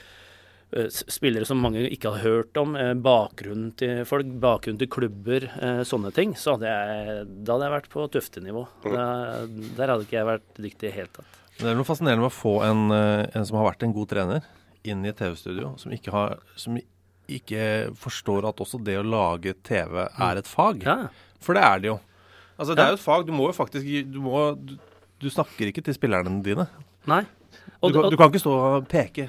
spillere 0.93 1.45
som 1.49 1.61
mange 1.61 1.83
ikke 1.93 2.11
har 2.15 2.23
hørt 2.25 2.57
om, 2.57 2.75
eh, 2.77 2.95
bakgrunnen 2.95 3.75
til 3.77 4.05
folk, 4.09 4.27
bakgrunnen 4.41 4.79
til 4.81 4.89
klubber, 4.89 5.45
eh, 5.61 5.83
sånne 5.85 6.13
ting, 6.17 6.33
så 6.35 6.55
hadde 6.57 6.71
jeg, 6.71 7.27
da 7.45 7.53
hadde 7.59 7.67
jeg 7.69 7.75
vært 7.77 7.91
på 7.93 8.07
tøftenivå. 8.15 8.63
Da, 8.85 9.47
der 9.77 9.93
hadde 9.93 10.07
ikke 10.07 10.19
jeg 10.21 10.27
vært 10.31 10.55
dyktig 10.57 10.89
i 10.89 10.91
det 10.91 10.95
hele 10.97 11.13
tatt. 11.13 11.39
Det 11.59 11.69
er 11.69 11.75
noe 11.77 11.85
fascinerende 11.85 12.25
med 12.25 12.33
å 12.33 12.35
få 12.35 12.55
en, 12.65 12.91
eh, 12.97 13.27
en 13.37 13.45
som 13.45 13.59
har 13.61 13.69
vært 13.73 13.83
en 13.85 13.93
god 13.93 14.09
trener, 14.09 14.43
inn 14.85 15.05
i 15.05 15.09
et 15.13 15.17
TV-studio, 15.21 15.75
som 15.79 15.93
ikke 15.93 16.11
har 16.11 16.39
som 16.57 16.79
ikke 17.29 17.95
forstår 17.97 18.49
at 18.49 18.57
også 18.57 18.83
det 18.83 18.97
å 18.99 19.05
lage 19.07 19.55
TV 19.63 20.09
er 20.19 20.37
et 20.41 20.49
fag. 20.51 20.83
Ja. 20.83 21.09
For 21.39 21.55
det 21.55 21.63
er 21.63 21.79
det 21.79 21.87
jo. 21.93 22.01
Altså, 22.59 22.75
det 22.75 22.79
Ja. 22.79 22.87
er 22.87 22.91
jo 22.91 22.99
et 22.99 23.07
fag. 23.07 23.27
Du 23.27 23.33
må 23.33 23.47
jo 23.47 23.53
faktisk 23.53 24.11
Du, 24.13 24.19
må, 24.21 24.57
du, 24.67 24.77
du 25.21 25.29
snakker 25.31 25.71
ikke 25.71 25.85
til 25.85 25.95
spillerne 25.95 26.43
dine. 26.43 26.67
Nei. 27.07 27.23
Du, 27.23 27.89
Og- 27.89 27.93
kan, 27.95 28.11
du 28.11 28.17
kan 28.17 28.31
ikke 28.31 28.43
stå 28.43 28.53
og 28.77 28.89
peke. 28.89 29.29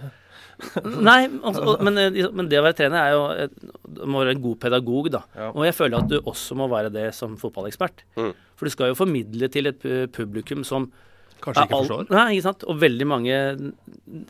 Nei, 1.10 1.22
altså, 1.42 1.64
og, 1.64 1.84
men, 1.86 2.00
eh, 2.02 2.30
men 2.34 2.50
det 2.52 2.60
å 2.60 2.66
være 2.66 2.80
trener 2.82 3.00
er 3.02 3.16
jo 3.16 3.24
et- 3.46 4.06
må 4.10 4.24
være 4.24 4.36
en 4.36 4.44
god 4.44 4.60
pedagog, 4.60 5.10
da. 5.14 5.24
Ja. 5.38 5.52
Og 5.54 5.66
jeg 5.68 5.76
føler 5.78 6.02
at 6.02 6.10
du 6.10 6.20
også 6.22 6.58
må 6.60 6.68
være 6.72 6.92
det 6.94 7.08
som 7.16 7.36
fotballekspert. 7.40 8.06
Mm. 8.18 8.32
For 8.58 8.68
du 8.68 8.74
skal 8.74 8.92
jo 8.92 8.98
formidle 8.98 9.50
til 9.54 9.70
et 9.70 9.84
publikum 10.16 10.64
som 10.68 10.90
Kanskje 11.44 11.64
er 11.64 11.68
ikke 11.68 11.80
forstår. 11.84 12.12
Nei, 12.14 12.26
ikke 12.38 12.46
sant. 12.46 12.66
Og 12.72 12.80
veldig 12.80 13.08
mange 13.10 13.38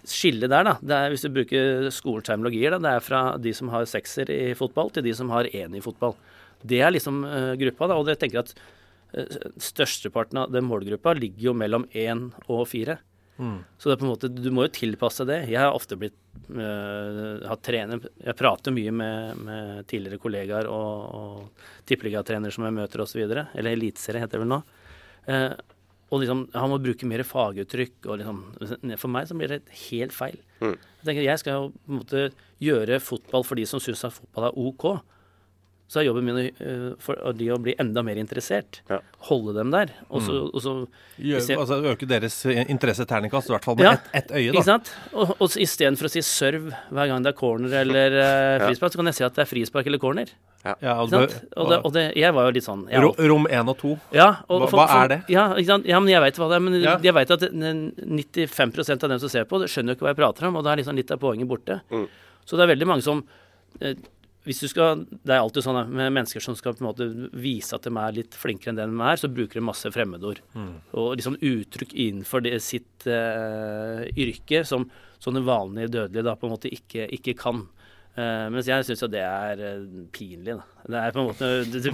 skiller 0.09 0.49
der, 0.49 0.65
da. 0.65 0.75
Det 0.81 0.97
er, 0.97 1.13
hvis 1.13 1.25
du 1.25 1.33
bruker 1.35 1.89
skoleterminologier, 1.93 2.73
da. 2.73 2.79
Det 2.81 2.93
er 2.93 3.05
fra 3.05 3.21
de 3.41 3.53
som 3.53 3.69
har 3.73 3.85
sekser 3.89 4.31
i 4.33 4.41
fotball, 4.57 4.89
til 4.93 5.05
de 5.05 5.13
som 5.17 5.29
har 5.33 5.49
én 5.51 5.77
i 5.77 5.83
fotball. 5.83 6.15
Det 6.63 6.79
er 6.81 6.93
liksom 6.95 7.21
uh, 7.27 7.53
gruppa, 7.59 7.91
da. 7.91 7.99
Og 7.99 8.09
jeg 8.09 8.21
tenker 8.23 8.41
at 8.41 8.53
uh, 8.55 9.51
størsteparten 9.61 10.41
av 10.41 10.53
den 10.53 10.65
målgruppa 10.65 11.13
ligger 11.19 11.51
jo 11.51 11.57
mellom 11.57 11.85
én 11.93 12.31
og 12.47 12.65
fire. 12.71 12.97
Så 13.37 13.89
det 13.89 13.95
er 13.95 14.01
på 14.01 14.05
en 14.05 14.11
måte, 14.13 14.29
du 14.29 14.49
må 14.53 14.67
jo 14.67 14.73
tilpasse 14.75 15.25
det. 15.25 15.39
Jeg 15.49 15.59
har 15.59 15.73
ofte 15.73 15.97
blitt 15.99 16.17
øh, 16.53 17.41
hatt 17.49 17.63
trener 17.65 18.03
Jeg 18.21 18.37
prater 18.37 18.75
mye 18.75 18.93
med, 18.93 19.41
med 19.47 19.87
tidligere 19.89 20.21
kollegaer 20.21 20.69
og, 20.69 21.15
og 21.17 21.69
tippeligatrenere 21.89 22.53
som 22.53 22.67
jeg 22.67 22.77
møter 22.77 23.03
osv. 23.03 23.23
Eller 23.25 23.71
eliteserie 23.73 24.21
heter 24.21 24.37
det 24.37 24.43
vel 24.45 24.51
nå. 24.53 24.59
Eh, 25.31 25.49
og 26.13 26.21
liksom, 26.21 26.43
han 26.53 26.69
må 26.69 26.77
bruke 26.83 27.07
mer 27.09 27.23
faguttrykk. 27.25 27.95
og 28.05 28.19
liksom, 28.21 28.43
For 29.01 29.09
meg 29.09 29.29
så 29.29 29.37
blir 29.39 29.49
det 29.55 29.63
helt 29.89 30.13
feil. 30.13 30.37
Jeg 31.01 31.07
tenker 31.07 31.25
jeg 31.25 31.41
skal 31.41 31.57
jo 31.57 31.71
på 31.73 31.89
en 31.89 32.01
måte 32.03 32.25
gjøre 32.63 33.01
fotball 33.01 33.43
for 33.47 33.59
de 33.59 33.65
som 33.67 33.81
syns 33.81 34.05
at 34.05 34.13
fotball 34.19 34.51
er 34.51 34.59
OK. 34.61 34.85
Så 35.93 35.99
er 36.01 36.07
jobben 36.07 36.25
min 36.25 36.37
uh, 36.57 36.95
for 36.97 37.19
de 37.37 37.51
å 37.53 37.59
bli 37.61 37.75
enda 37.77 38.01
mer 38.01 38.17
interessert. 38.17 38.79
Ja. 38.89 38.97
Holde 39.29 39.53
dem 39.59 39.69
der. 39.75 39.91
Og 40.09 40.23
så, 40.25 40.39
og 40.49 40.63
så 40.63 40.71
Gjør, 41.21 41.43
jeg- 41.45 41.59
altså 41.61 41.77
øke 41.91 42.07
deres 42.09 42.37
interesse 42.65 43.05
terningkast, 43.05 43.51
i 43.51 43.53
hvert 43.53 43.67
fall 43.67 43.77
med 43.77 43.85
Ja, 43.85 43.91
ett 44.09 44.31
et 44.31 44.31
øye. 44.39 44.47
Ikke 44.55 44.63
sant? 44.65 44.89
Og, 45.13 45.35
og 45.37 45.53
istedenfor 45.61 46.09
å 46.09 46.11
si 46.15 46.23
serve 46.25 46.73
hver 46.89 47.11
gang 47.11 47.21
det 47.21 47.35
er 47.35 47.37
corner 47.37 47.75
eller 47.83 48.17
uh, 48.23 48.65
frispark, 48.65 48.95
så 48.95 48.97
kan 49.03 49.11
jeg 49.11 49.19
si 49.19 49.27
at 49.27 49.37
det 49.37 49.45
er 49.45 49.51
frispark 49.51 49.85
eller 49.91 50.01
corner. 50.01 50.33
Ja, 50.63 50.95
og 51.03 51.09
sant? 51.11 51.27
bør- 51.29 51.61
Og, 51.61 51.69
det, 51.69 51.77
og 51.85 51.93
det, 51.93 52.03
jeg 52.17 52.33
var 52.33 52.45
jo 52.47 52.51
litt 52.55 52.63
sånn 52.65 52.85
jeg, 52.89 53.03
Rom 53.29 53.45
én 53.51 53.67
og 53.69 53.77
to. 53.83 53.93
ja, 54.15 54.29
og 54.47 54.61
Hva- 54.63 54.69
for- 54.71 54.79
hva 54.79 55.03
er 55.03 55.07
det? 55.13 55.19
Ja, 55.29 55.49
ikke 55.59 55.67
sant? 55.75 55.85
ja, 55.91 55.99
men 55.99 56.09
jeg 56.15 56.21
veit 56.23 56.39
hva 56.39 56.47
det 56.49 56.55
er. 56.57 56.63
Men 56.65 56.81
Ja. 56.81 56.97
jeg 57.03 57.13
vet 57.19 57.31
at 57.35 57.43
95% 57.51 59.03
av 59.03 59.09
dem 59.13 59.19
som 59.19 59.29
ser 59.29 59.45
på, 59.45 59.59
det 59.61 59.69
skjønner 59.69 59.93
jo 59.93 59.97
ikke 59.99 60.07
hva 60.07 60.13
jeg 60.13 60.19
prater 60.21 60.47
om, 60.49 60.55
og 60.59 60.63
da 60.65 60.73
er 60.73 60.81
liksom 60.81 60.95
litt 60.97 61.11
av 61.13 61.19
poenget 61.21 61.49
borte. 61.49 61.81
Mm. 61.91 62.07
Så 62.47 62.57
det 62.57 62.65
er 62.65 62.71
veldig 62.75 62.87
mange 62.89 63.03
som 63.05 63.21
eh, 63.81 63.93
hvis 64.43 64.59
du 64.59 64.67
skal, 64.67 65.05
Det 65.07 65.31
er 65.31 65.39
alltid 65.39 65.63
sånn 65.63 65.77
med 65.87 66.11
mennesker 66.11 66.43
som 66.43 66.55
skal 66.59 66.75
på 66.75 66.83
en 66.83 66.89
måte 66.89 67.07
vise 67.31 67.75
at 67.75 67.85
de 67.87 67.93
er 67.95 68.17
litt 68.17 68.35
flinkere 68.35 68.73
enn 68.73 68.79
det 68.79 68.87
de 68.91 69.05
er, 69.07 69.19
så 69.19 69.31
bruker 69.31 69.59
de 69.59 69.63
masse 69.63 69.91
fremmedord. 69.95 70.41
Og 70.99 71.13
liksom 71.19 71.37
uttrykk 71.39 71.95
innenfor 71.95 72.43
det, 72.43 72.57
sitt 72.63 73.07
eh, 73.07 74.03
yrke 74.19 74.65
som, 74.67 74.89
som 75.23 75.37
den 75.37 75.47
vanlige 75.47 75.93
dødelige 75.95 76.27
da 76.27 76.35
på 76.35 76.49
en 76.49 76.55
måte 76.57 76.71
ikke, 76.75 77.07
ikke 77.15 77.37
kan. 77.39 77.63
Uh, 78.13 78.45
mens 78.53 78.67
jeg 78.69 78.85
syns 78.85 79.01
jo 79.01 79.07
det 79.09 79.23
er 79.25 79.61
uh, 79.63 79.85
pinlig. 80.13 80.53
Da. 80.53 80.83
Det 80.85 80.99
er 80.99 81.13
på 81.15 81.21
en 81.23 81.29
måte 81.31 81.47
du, 81.71 81.77
du, 81.81 81.87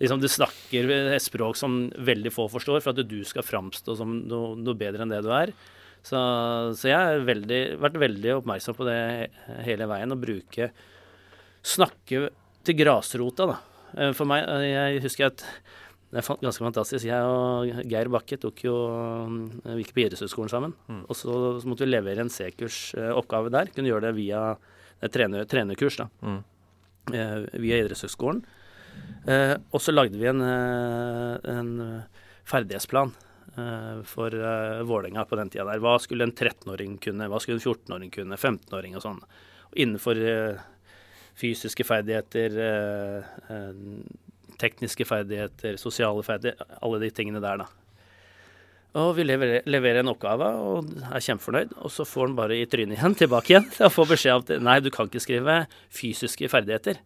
liksom, 0.00 0.22
du 0.22 0.28
snakker 0.32 0.92
et 0.96 1.20
språk 1.20 1.58
som 1.60 1.82
veldig 2.08 2.32
få 2.32 2.46
forstår, 2.48 2.80
for 2.80 2.94
at 2.94 3.10
du 3.10 3.18
skal 3.28 3.44
framstå 3.44 3.98
som 3.98 4.14
noe, 4.30 4.54
noe 4.56 4.78
bedre 4.78 5.04
enn 5.04 5.12
det 5.12 5.20
du 5.26 5.28
er. 5.34 5.52
Så, 5.98 6.16
så 6.78 6.88
jeg 6.88 6.96
har 6.96 7.26
vært 7.26 7.98
veldig 8.00 8.38
oppmerksom 8.38 8.78
på 8.78 8.86
det 8.88 9.00
hele 9.66 9.90
veien. 9.90 10.14
Å 10.14 10.22
bruke 10.22 10.70
Snakke 11.68 12.28
til 12.66 12.78
grasrota, 12.78 13.48
da. 13.50 13.58
Eh, 13.96 14.12
For 14.16 14.28
meg, 14.28 14.46
eh, 14.48 14.68
jeg 14.72 15.04
husker 15.04 15.30
at 15.30 15.44
det 16.08 16.22
er 16.22 16.40
ganske 16.40 16.64
fantastisk. 16.64 17.04
Jeg 17.04 17.20
og 17.20 17.84
Geir 17.84 18.08
Bakke 18.12 18.38
tok 18.40 18.62
jo 18.64 18.76
eh, 18.88 19.74
Vi 19.76 19.84
gikk 19.84 19.94
på 19.96 20.04
idrettshøyskolen 20.06 20.52
sammen. 20.52 20.76
Og 21.04 21.16
så, 21.16 21.34
så 21.60 21.68
måtte 21.68 21.84
vi 21.84 21.92
levere 21.92 22.24
en 22.24 22.32
C-kursoppgave 22.32 23.52
der. 23.52 23.72
Kunne 23.74 23.92
gjøre 23.92 24.08
det 24.08 24.16
via 24.16 24.44
det 24.98 25.12
trener, 25.14 25.44
trenerkurs, 25.46 26.00
da. 26.00 26.08
Eh, 27.12 27.36
via 27.60 27.82
idrettshøyskolen. 27.82 28.40
Eh, 29.28 29.54
og 29.70 29.82
så 29.84 29.92
lagde 29.92 30.18
vi 30.18 30.26
en, 30.26 30.40
en 30.42 31.74
ferdighetsplan 32.48 33.12
eh, 33.56 34.00
for 34.08 34.34
uh, 34.34 34.82
Vålerenga 34.88 35.24
på 35.24 35.36
den 35.38 35.52
tida 35.52 35.66
der. 35.68 35.82
Hva 35.82 35.98
skulle 36.02 36.26
en 36.26 36.34
13-åring 36.34 36.98
kunne, 37.04 37.28
hva 37.30 37.40
skulle 37.42 37.60
en 37.60 37.64
14-åring 37.64 38.12
kunne, 38.14 38.38
15-åring 38.38 38.96
og 38.98 39.04
sånn. 39.04 39.22
Innenfor 39.76 40.20
eh, 40.24 40.66
fysiske 41.38 41.86
ferdigheter, 41.86 42.56
eh, 42.64 43.28
eh, 43.54 44.54
tekniske 44.58 45.06
ferdigheter, 45.06 45.76
sosiale 45.78 46.24
ferdigheter, 46.26 46.78
alle 46.82 47.02
de 47.04 47.10
tingene 47.14 47.42
der, 47.42 47.62
da. 47.62 47.68
Og 48.98 49.12
vi 49.18 49.26
leverer, 49.26 49.66
leverer 49.68 50.00
en 50.00 50.10
oppgave 50.10 50.48
og 50.64 50.88
er 51.12 51.22
kjempefornøyd, 51.22 51.76
og 51.76 51.92
så 51.92 52.06
får 52.08 52.30
han 52.30 52.38
bare 52.38 52.56
i 52.56 52.64
trynet 52.70 52.96
igjen, 52.96 53.14
tilbake 53.22 53.54
igjen, 53.54 53.68
og 53.84 53.94
får 53.94 54.10
beskjed 54.14 54.34
om 54.34 54.46
at 54.46 54.64
nei, 54.64 54.78
du 54.82 54.90
kan 54.94 55.10
ikke 55.10 55.22
skrive 55.22 55.60
fysiske 55.94 56.50
ferdigheter. 56.50 56.98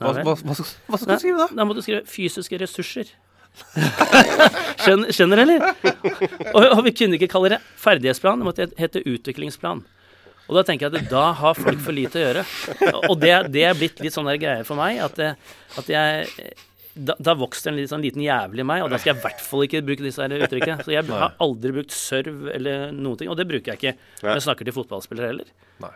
Nei 0.00 0.10
Hva, 0.12 0.24
hva, 0.24 0.34
hva, 0.42 0.56
hva 0.56 0.98
skal 1.00 1.14
du 1.14 1.22
skrive 1.22 1.44
da? 1.44 1.48
Da 1.56 1.64
må 1.64 1.76
du 1.76 1.80
skrive 1.84 2.02
fysiske 2.10 2.58
ressurser. 2.60 3.14
skjønner, 4.82 5.12
skjønner, 5.16 5.40
eller? 5.46 5.62
Og, 6.52 6.64
og 6.66 6.82
vi 6.84 6.92
kunne 6.96 7.16
ikke 7.16 7.30
kalle 7.32 7.54
det 7.54 7.60
ferdighetsplan, 7.80 8.42
det 8.42 8.48
måtte 8.48 8.66
hete 8.76 9.00
utviklingsplan. 9.06 9.84
Og 10.46 10.54
da 10.58 10.62
tenker 10.68 10.86
jeg 10.88 11.02
at 11.04 11.10
da 11.10 11.24
har 11.40 11.58
folk 11.58 11.80
for 11.82 11.96
lite 11.96 12.20
å 12.20 12.24
gjøre. 12.26 12.44
Og 13.10 13.16
det, 13.22 13.32
det 13.54 13.64
er 13.66 13.76
blitt 13.78 13.98
litt 14.04 14.14
sånn 14.14 14.28
der 14.30 14.38
greie 14.38 14.64
for 14.68 14.78
meg 14.78 15.00
at, 15.02 15.16
det, 15.18 15.32
at 15.80 15.88
jeg 15.90 16.54
da, 16.96 17.12
da 17.20 17.34
vokste 17.36 17.68
en 17.72 17.76
litt 17.76 17.90
sånn 17.90 18.04
liten 18.04 18.22
jævel 18.24 18.62
i 18.62 18.64
meg, 18.64 18.84
og 18.86 18.88
da 18.92 18.96
skal 19.00 19.12
jeg 19.12 19.18
i 19.20 19.24
hvert 19.26 19.42
fall 19.44 19.64
ikke 19.66 19.82
bruke 19.84 20.04
disse 20.06 20.22
her 20.22 20.32
uttrykkene. 20.38 20.84
Så 20.86 20.94
jeg 20.94 21.04
har 21.10 21.34
aldri 21.44 21.74
brukt 21.76 21.92
serv 21.92 22.46
eller 22.54 22.92
noen 22.96 23.18
ting, 23.20 23.28
og 23.32 23.36
det 23.36 23.44
bruker 23.50 23.74
jeg 23.74 23.80
ikke 23.82 24.22
når 24.22 24.38
jeg 24.38 24.44
snakker 24.46 24.68
til 24.70 24.76
fotballspillere 24.78 25.32
heller. 25.34 25.50
Nei. 25.84 25.92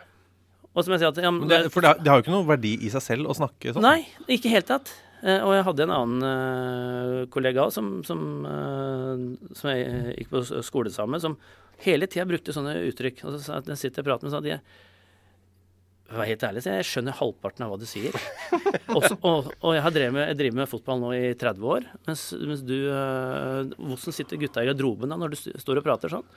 Og 0.71 0.85
som 0.85 0.93
jeg 0.95 1.01
sier 1.01 1.09
at 1.11 1.17
ja, 1.25 1.31
det, 1.51 1.61
for 1.73 1.83
det, 1.83 1.95
har- 2.07 2.19
jo 2.21 2.25
ikke 2.27 2.35
noen 2.35 2.47
verdi 2.51 2.75
i 2.85 2.91
seg 2.93 3.03
selv 3.03 3.31
å 3.31 3.35
snakke 3.35 3.73
sånn. 3.75 3.83
Nei, 3.87 4.03
ikke 4.27 4.45
i 4.45 4.51
det 4.51 4.53
hele 4.59 4.67
tatt. 4.69 4.93
Eh, 5.21 5.41
og 5.45 5.51
jeg 5.53 5.65
hadde 5.67 5.83
en 5.87 5.91
annen 5.97 6.27
eh, 6.29 7.17
kollega 7.33 7.65
som, 7.73 7.89
som, 8.07 8.21
eh, 8.47 9.25
som 9.57 9.69
jeg 9.73 10.15
gikk 10.21 10.31
på 10.31 10.43
skole 10.65 10.93
sammen 10.93 11.17
med, 11.17 11.25
som 11.25 11.35
hele 11.85 12.07
tida 12.09 12.27
brukte 12.29 12.55
sånne 12.55 12.77
uttrykk. 12.89 13.25
Og 13.25 13.35
så 13.37 13.53
jeg 13.53 13.63
at 13.63 13.73
jeg 13.73 13.81
sitter 13.85 14.03
og 14.03 14.09
prater 14.11 14.27
med, 14.27 14.33
sånn 14.33 14.41
hadde 14.41 14.55
jeg 14.55 14.63
var 16.11 16.27
helt 16.27 16.43
ærlig, 16.43 16.61
så 16.63 16.73
jeg 16.75 16.87
skjønner 16.89 17.15
halvparten 17.15 17.63
av 17.63 17.71
hva 17.71 17.79
du 17.79 17.85
sier. 17.87 18.15
Også, 18.97 19.15
og, 19.23 19.51
og 19.63 19.75
jeg 19.77 19.83
har 19.85 19.93
drevet 19.95 20.15
med, 20.17 20.25
jeg 20.33 20.39
driver 20.41 20.57
med 20.59 20.71
fotball 20.71 20.99
nå 20.99 21.11
i 21.15 21.21
30 21.39 21.67
år, 21.75 21.85
mens, 22.09 22.23
mens 22.35 22.63
du 22.67 22.75
eh, 22.91 23.71
Hvordan 23.77 24.17
sitter 24.17 24.41
gutta 24.41 24.65
i 24.65 24.67
garderoben 24.67 25.13
da 25.13 25.19
når 25.21 25.31
du 25.31 25.39
står 25.39 25.79
og 25.79 25.85
prater 25.87 26.11
sånn? 26.11 26.27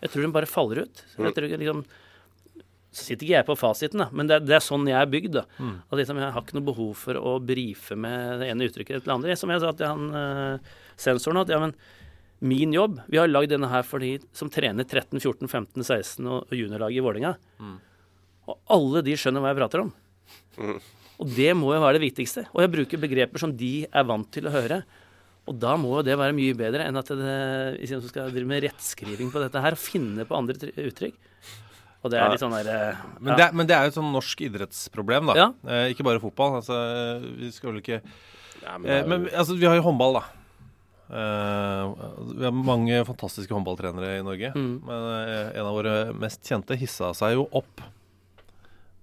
Jeg 0.00 0.14
tror 0.14 0.24
de 0.24 0.30
bare 0.32 0.48
faller 0.48 0.86
ut. 0.86 1.02
Jeg 1.18 1.34
tror 1.36 1.52
liksom 1.60 1.84
så 2.88 3.04
sitter 3.04 3.26
ikke 3.26 3.34
jeg 3.34 3.46
på 3.46 3.56
fasiten, 3.58 4.00
da, 4.00 4.06
men 4.16 4.30
det, 4.30 4.38
det 4.48 4.54
er 4.56 4.64
sånn 4.64 4.86
jeg 4.88 4.96
er 4.96 5.10
bygd. 5.12 5.34
da. 5.36 5.42
At 5.90 5.98
liksom, 6.00 6.18
Jeg 6.22 6.32
har 6.34 6.44
ikke 6.44 6.56
noe 6.56 6.68
behov 6.70 6.92
for 6.96 7.18
å 7.20 7.34
brife 7.44 7.98
med 8.00 8.40
det 8.40 8.48
ene 8.48 8.68
uttrykket 8.68 8.96
eller 8.96 9.04
det 9.04 9.14
andre. 9.18 9.36
Som 9.38 9.52
jeg 9.52 9.62
sa 9.62 9.72
til 9.76 9.90
han 9.92 10.06
eh, 10.22 10.70
sensoren, 10.98 11.42
at 11.42 11.52
ja, 11.52 11.60
men 11.62 11.74
min 12.40 12.72
jobb 12.72 13.00
Vi 13.10 13.18
har 13.18 13.26
lagd 13.30 13.50
denne 13.50 13.66
her 13.70 13.82
for 13.82 13.98
de 13.98 14.18
som 14.36 14.50
trener 14.52 14.84
13, 14.86 15.18
14, 15.20 15.48
15, 15.50 15.82
16 15.82 16.26
og, 16.30 16.52
juniorlaget 16.54 17.00
i 17.00 17.04
Vålerenga. 17.04 17.32
Og 18.48 18.58
alle 18.72 19.02
de 19.04 19.16
skjønner 19.18 19.42
hva 19.44 19.50
jeg 19.52 19.58
prater 19.60 19.82
om. 19.84 19.90
Og 21.18 21.32
det 21.34 21.50
må 21.58 21.72
jo 21.74 21.80
være 21.82 21.98
det 21.98 22.04
viktigste. 22.06 22.46
Og 22.54 22.62
jeg 22.62 22.70
bruker 22.76 23.00
begreper 23.02 23.42
som 23.42 23.52
de 23.58 23.72
er 23.90 24.06
vant 24.06 24.28
til 24.34 24.46
å 24.46 24.52
høre. 24.54 24.82
Og 25.48 25.56
da 25.58 25.74
må 25.80 25.96
jo 25.96 26.04
det 26.06 26.14
være 26.20 26.36
mye 26.36 26.54
bedre 26.56 26.84
enn 26.86 26.98
at 27.00 27.08
det, 27.08 27.34
hvis 27.80 27.92
en 27.96 28.02
skal 28.06 28.30
drive 28.34 28.46
med 28.50 28.62
rettskriving 28.66 29.30
på 29.32 29.40
dette 29.42 29.62
her, 29.64 29.74
og 29.74 29.80
finne 29.80 30.26
på 30.28 30.36
andre 30.36 30.54
uttrykk. 30.84 31.16
Og 32.04 32.12
det 32.12 32.20
er 32.22 32.30
litt 32.30 32.42
sånn 32.44 32.52
der 32.54 32.68
ja. 32.70 32.80
Men, 33.18 33.32
det, 33.34 33.44
er- 33.48 33.54
men 33.58 33.66
det 33.66 33.74
er 33.74 33.86
jo 33.88 33.90
et 33.90 33.96
sånn 33.98 34.12
norsk 34.14 34.42
idrettsproblem, 34.46 35.32
da. 35.32 35.34
Ja. 35.40 35.46
Eh, 35.66 35.86
ikke 35.94 36.04
bare 36.06 36.20
fotball. 36.22 36.60
Altså, 36.60 36.76
vi 37.40 37.48
skal 37.50 37.72
vel 37.72 37.80
ikke 37.82 37.98
Ja, 38.62 38.76
men 38.78 38.86
eh, 38.86 39.00
er 39.02 39.08
Men 39.10 39.26
altså, 39.32 39.56
vi 39.58 39.66
har 39.66 39.74
jo 39.80 39.82
håndball, 39.88 40.20
da. 40.20 40.22
Eh, 41.08 41.84
vi 42.36 42.44
har 42.44 42.52
mange 42.52 42.98
fantastiske 43.08 43.54
håndballtrenere 43.54 44.18
i 44.18 44.24
Norge. 44.26 44.52
Mm. 44.54 44.74
Men 44.84 45.06
eh, 45.22 45.46
en 45.56 45.68
av 45.68 45.76
våre 45.76 45.94
mest 46.16 46.44
kjente 46.44 46.76
hissa 46.78 47.12
seg 47.16 47.38
jo 47.38 47.48
opp 47.56 47.84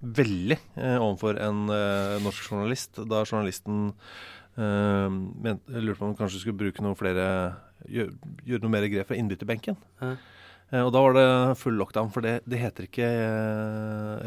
veldig 0.05 0.57
eh, 0.75 0.97
overfor 0.99 1.39
en 1.41 1.65
eh, 1.73 2.15
norsk 2.23 2.49
journalist 2.49 2.99
da 3.09 3.23
journalisten 3.25 3.87
eh, 4.59 5.07
lurte 5.79 5.97
på 5.97 6.05
om 6.05 6.11
han 6.11 6.19
kanskje 6.19 6.43
skulle 6.43 6.59
bruke 6.59 6.83
noe 6.85 6.97
flere 6.99 7.27
gjøre, 7.89 8.13
gjøre 8.45 8.65
noe 8.65 8.75
mer 8.75 8.87
grep 8.91 9.09
fra 9.09 9.17
innbytterbenken. 9.19 9.77
Mm. 10.01 10.15
Og 10.75 10.89
da 10.91 11.01
var 11.05 11.13
det 11.13 11.25
full 11.61 11.75
lockdown, 11.77 12.09
for 12.11 12.25
det, 12.25 12.39
det 12.49 12.57
heter 12.57 12.87
ikke 12.87 13.09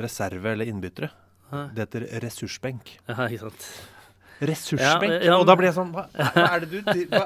reserve 0.01 0.53
eller 0.55 0.71
innbyttere. 0.71 1.11
Mm. 1.51 1.65
Det 1.75 1.83
heter 1.83 2.05
ressursbenk. 2.23 2.93
Ja, 3.09 3.27
ikke 3.27 3.49
sant. 3.49 3.67
Ressursbenk! 4.39 5.17
Ja, 5.17 5.33
ja, 5.33 5.39
og 5.41 5.49
da 5.49 5.57
blir 5.59 5.67
jeg 5.67 5.75
sånn 5.75 5.91
Hva, 5.91 6.05
hva 6.15 6.45
er 6.55 6.63
det 6.63 6.69
du 6.71 7.01
hva, 7.11 7.25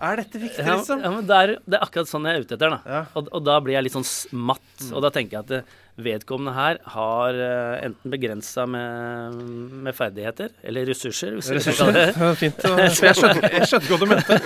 Er 0.00 0.16
dette 0.16 0.40
viktig, 0.40 0.64
liksom? 0.64 1.02
ja, 1.04 1.10
men 1.12 1.26
det 1.28 1.36
er, 1.36 1.50
det 1.68 1.76
er 1.76 1.82
akkurat 1.84 2.08
sånn 2.08 2.24
jeg 2.24 2.38
er 2.38 2.44
ute 2.46 2.54
etter, 2.56 2.72
da. 2.72 2.78
Ja. 2.88 3.00
Og, 3.20 3.26
og 3.36 3.42
da 3.44 3.58
blir 3.60 3.74
jeg 3.76 3.84
litt 3.84 3.92
sånn 3.96 4.06
smatt. 4.08 4.84
Og 4.94 5.02
da 5.04 5.10
tenker 5.12 5.36
jeg 5.36 5.44
at 5.44 5.50
det, 5.52 5.60
vedkommende 6.00 6.54
her 6.56 6.78
har 6.94 7.36
uh, 7.36 7.74
enten 7.84 8.12
begrensa 8.14 8.64
med, 8.64 9.36
med 9.84 9.92
ferdigheter, 9.98 10.54
eller 10.64 10.86
ressurser, 10.88 11.34
hvis 11.36 11.50
ressurser. 11.58 11.92
det 11.92 12.06
Ja, 12.22 12.30
fint. 12.40 12.62
å- 12.64 12.78
Jeg 12.80 13.18
skjønte, 13.20 13.50
jeg 13.52 13.68
skjønte 13.68 13.90
hva 13.92 13.98
du 14.00 14.06
mente. 14.08 14.38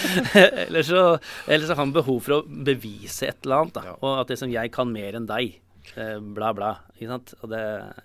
eller, 0.64 0.82
så, 0.88 1.02
eller 1.46 1.66
så 1.68 1.74
har 1.74 1.82
han 1.84 1.92
behov 1.96 2.22
for 2.24 2.38
å 2.38 2.44
bevise 2.70 3.28
et 3.28 3.44
eller 3.44 3.66
annet. 3.66 3.76
Da. 3.76 3.96
Og 4.00 4.22
at 4.22 4.32
liksom, 4.32 4.52
jeg 4.54 4.72
kan 4.74 4.88
mer 4.92 5.20
enn 5.20 5.28
deg. 5.28 5.58
Eh, 5.96 6.18
bla, 6.20 6.52
bla. 6.54 6.70
Ikke 6.96 7.10
sant? 7.10 7.32
Og 7.40 7.50
det, 7.52 7.60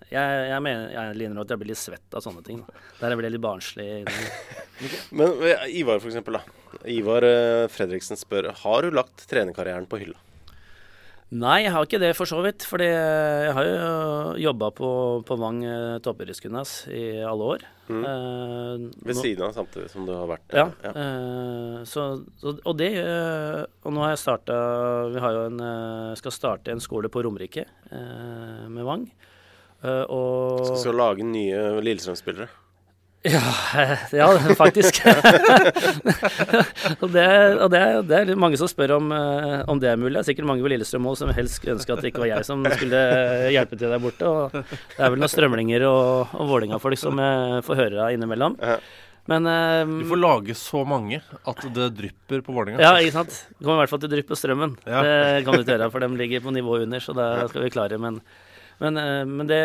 jeg, 0.09 0.37
jeg 0.49 0.61
mener 0.65 0.93
jeg 0.93 1.17
ligner 1.19 1.43
at 1.43 1.53
jeg 1.53 1.61
blir 1.61 1.71
litt 1.73 1.81
svett 1.81 2.17
av 2.17 2.23
sånne 2.25 2.43
ting. 2.45 2.61
Da. 2.65 2.85
Der 3.01 3.13
jeg 3.13 3.35
litt 3.35 3.45
barnslig. 3.45 3.89
Men 5.17 5.41
eh, 5.45 5.67
Ivar, 5.81 6.01
for 6.01 6.11
eksempel. 6.11 6.39
Da. 6.39 6.79
Ivar 6.91 7.25
eh, 7.27 7.65
Fredriksen 7.71 8.19
spør 8.19 8.51
Har 8.63 8.85
du 8.85 8.95
lagt 8.95 9.27
trenerkarrieren 9.29 9.87
på 9.89 10.01
hylla. 10.01 10.17
Nei, 11.33 11.63
jeg 11.65 11.71
har 11.73 11.83
ikke 11.87 11.99
det 11.99 12.11
for 12.15 12.29
så 12.29 12.37
vidt. 12.45 12.63
For 12.69 12.77
jeg 12.85 13.53
har 13.57 13.65
jo 13.65 14.35
jobba 14.39 14.69
på, 14.77 14.89
på 15.25 15.37
Vang 15.41 15.57
eh, 15.65 15.95
toppidrettsgymnas 16.05 16.73
i 16.93 17.01
alle 17.25 17.47
år. 17.55 17.65
Eh, 17.89 18.85
Ved 19.01 19.17
nå- 19.17 19.23
siden 19.23 19.43
av 19.47 19.55
samtidig 19.57 19.89
som 19.91 20.05
du 20.05 20.13
har 20.13 20.27
vært 20.29 20.53
Ja. 20.55 20.67
ja. 20.85 20.91
eh, 20.93 21.79
så, 21.89 22.05
så, 22.41 22.53
og 22.65 22.77
det 22.79 22.91
eh, 23.01 23.59
Og 23.85 23.93
nå 23.93 24.01
har 24.01 24.13
jeg 24.15 24.21
starta 24.23 24.55
Vi 25.13 25.21
har 25.21 25.35
jo 25.35 25.43
en, 25.51 25.59
eh, 25.61 26.15
skal 26.17 26.33
starte 26.33 26.73
en 26.73 26.81
skole 26.81 27.09
på 27.13 27.21
Romerike 27.25 27.65
eh, 27.91 28.65
med 28.69 28.85
Vang. 28.87 29.07
Eh, 29.83 30.03
og 30.09 30.61
Skal, 30.65 30.77
skal 30.85 30.97
lage 31.01 31.25
nye 31.25 31.81
Lillestrøm-spillere. 31.85 32.47
Ja, 33.25 33.41
eh, 33.81 34.01
ja 34.13 34.27
faktisk. 34.59 34.99
og 37.01 37.07
det, 37.13 37.25
og 37.57 37.71
det, 37.73 37.79
er- 37.81 38.03
det 38.05 38.19
er 38.21 38.31
mange 38.39 38.59
som 38.59 38.69
spør 38.69 38.95
om, 38.99 39.09
eh, 39.15 39.63
om 39.71 39.81
det 39.81 39.89
er 39.91 39.97
mulig. 39.99 40.13
Det 40.17 40.21
er 40.23 40.27
sikkert 40.29 40.49
mange 40.49 40.65
på 40.65 40.69
Lillestrøm 40.71 41.07
òg 41.09 41.17
som 41.19 41.31
helst 41.35 41.65
ønsker 41.65 41.95
at 41.95 42.03
det 42.05 42.11
ikke 42.13 42.23
var 42.25 42.31
jeg 42.35 42.47
som 42.47 42.61
skulle 42.75 43.01
hjelpe 43.55 43.79
til 43.79 43.93
der 43.95 44.03
borte. 44.03 44.29
Og 44.29 44.53
det 44.53 45.01
er 45.01 45.15
vel 45.15 45.23
noen 45.23 45.33
strømlinger 45.33 45.87
og, 45.89 46.35
og 46.37 46.51
Vålerenga-folk 46.53 47.01
som 47.01 47.19
jeg 47.23 47.65
får 47.65 47.81
høre 47.81 48.05
av 48.05 48.13
innimellom. 48.15 48.59
Men 49.25 49.47
um, 49.49 49.93
Du 50.03 50.09
får 50.11 50.19
lage 50.21 50.53
så 50.59 50.83
mange 50.85 51.17
at 51.49 51.63
det 51.73 51.87
drypper 51.97 52.43
på 52.45 52.53
Vålerenga. 52.53 52.83
Ja, 52.83 52.93
ikke 53.01 53.15
sant. 53.23 53.39
Det 53.57 53.63
kommer 53.65 53.79
i 53.79 53.83
hvert 53.85 53.93
fall 53.95 54.03
til 54.03 54.11
å 54.11 54.13
dryppe 54.13 54.37
strømmen. 54.37 54.75
Ja. 54.85 55.01
Det 55.01 55.15
kan 55.47 55.55
du 55.57 55.63
ikke 55.63 55.73
gjøre, 55.79 55.89
for 55.95 56.05
de 56.05 56.11
ligger 56.21 56.43
på 56.45 56.53
nivå 56.53 56.77
under, 56.83 57.01
så 57.01 57.15
det 57.17 57.29
skal 57.49 57.65
vi 57.65 57.73
klare. 57.73 57.97
Men, 57.97 58.19
men, 58.83 59.01
eh, 59.01 59.23
men 59.25 59.49
det, 59.49 59.61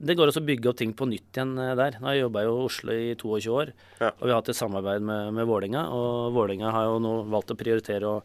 det 0.00 0.14
går 0.16 0.30
også 0.30 0.40
å 0.40 0.46
bygge 0.48 0.70
opp 0.70 0.78
ting 0.80 0.92
på 0.96 1.06
nytt 1.10 1.36
igjen 1.36 1.54
eh, 1.60 1.74
der. 1.78 1.98
Nå 2.00 2.08
har 2.08 2.14
jeg 2.16 2.24
jobba 2.24 2.42
i 2.46 2.50
Oslo 2.50 2.94
i 2.96 3.10
22 3.20 3.52
år, 3.52 3.72
Ja. 4.00 4.08
og 4.16 4.22
vi 4.24 4.30
har 4.32 4.38
hatt 4.40 4.48
et 4.52 4.56
samarbeid 4.58 5.04
med, 5.04 5.32
med 5.36 5.48
Vålinga. 5.50 5.82
Og 5.92 6.32
Vålinga 6.36 6.70
har 6.72 6.88
jo 6.88 6.98
nå 7.04 7.14
valgt 7.32 7.52
å 7.52 7.58
prioritere 7.60 8.08
å 8.08 8.16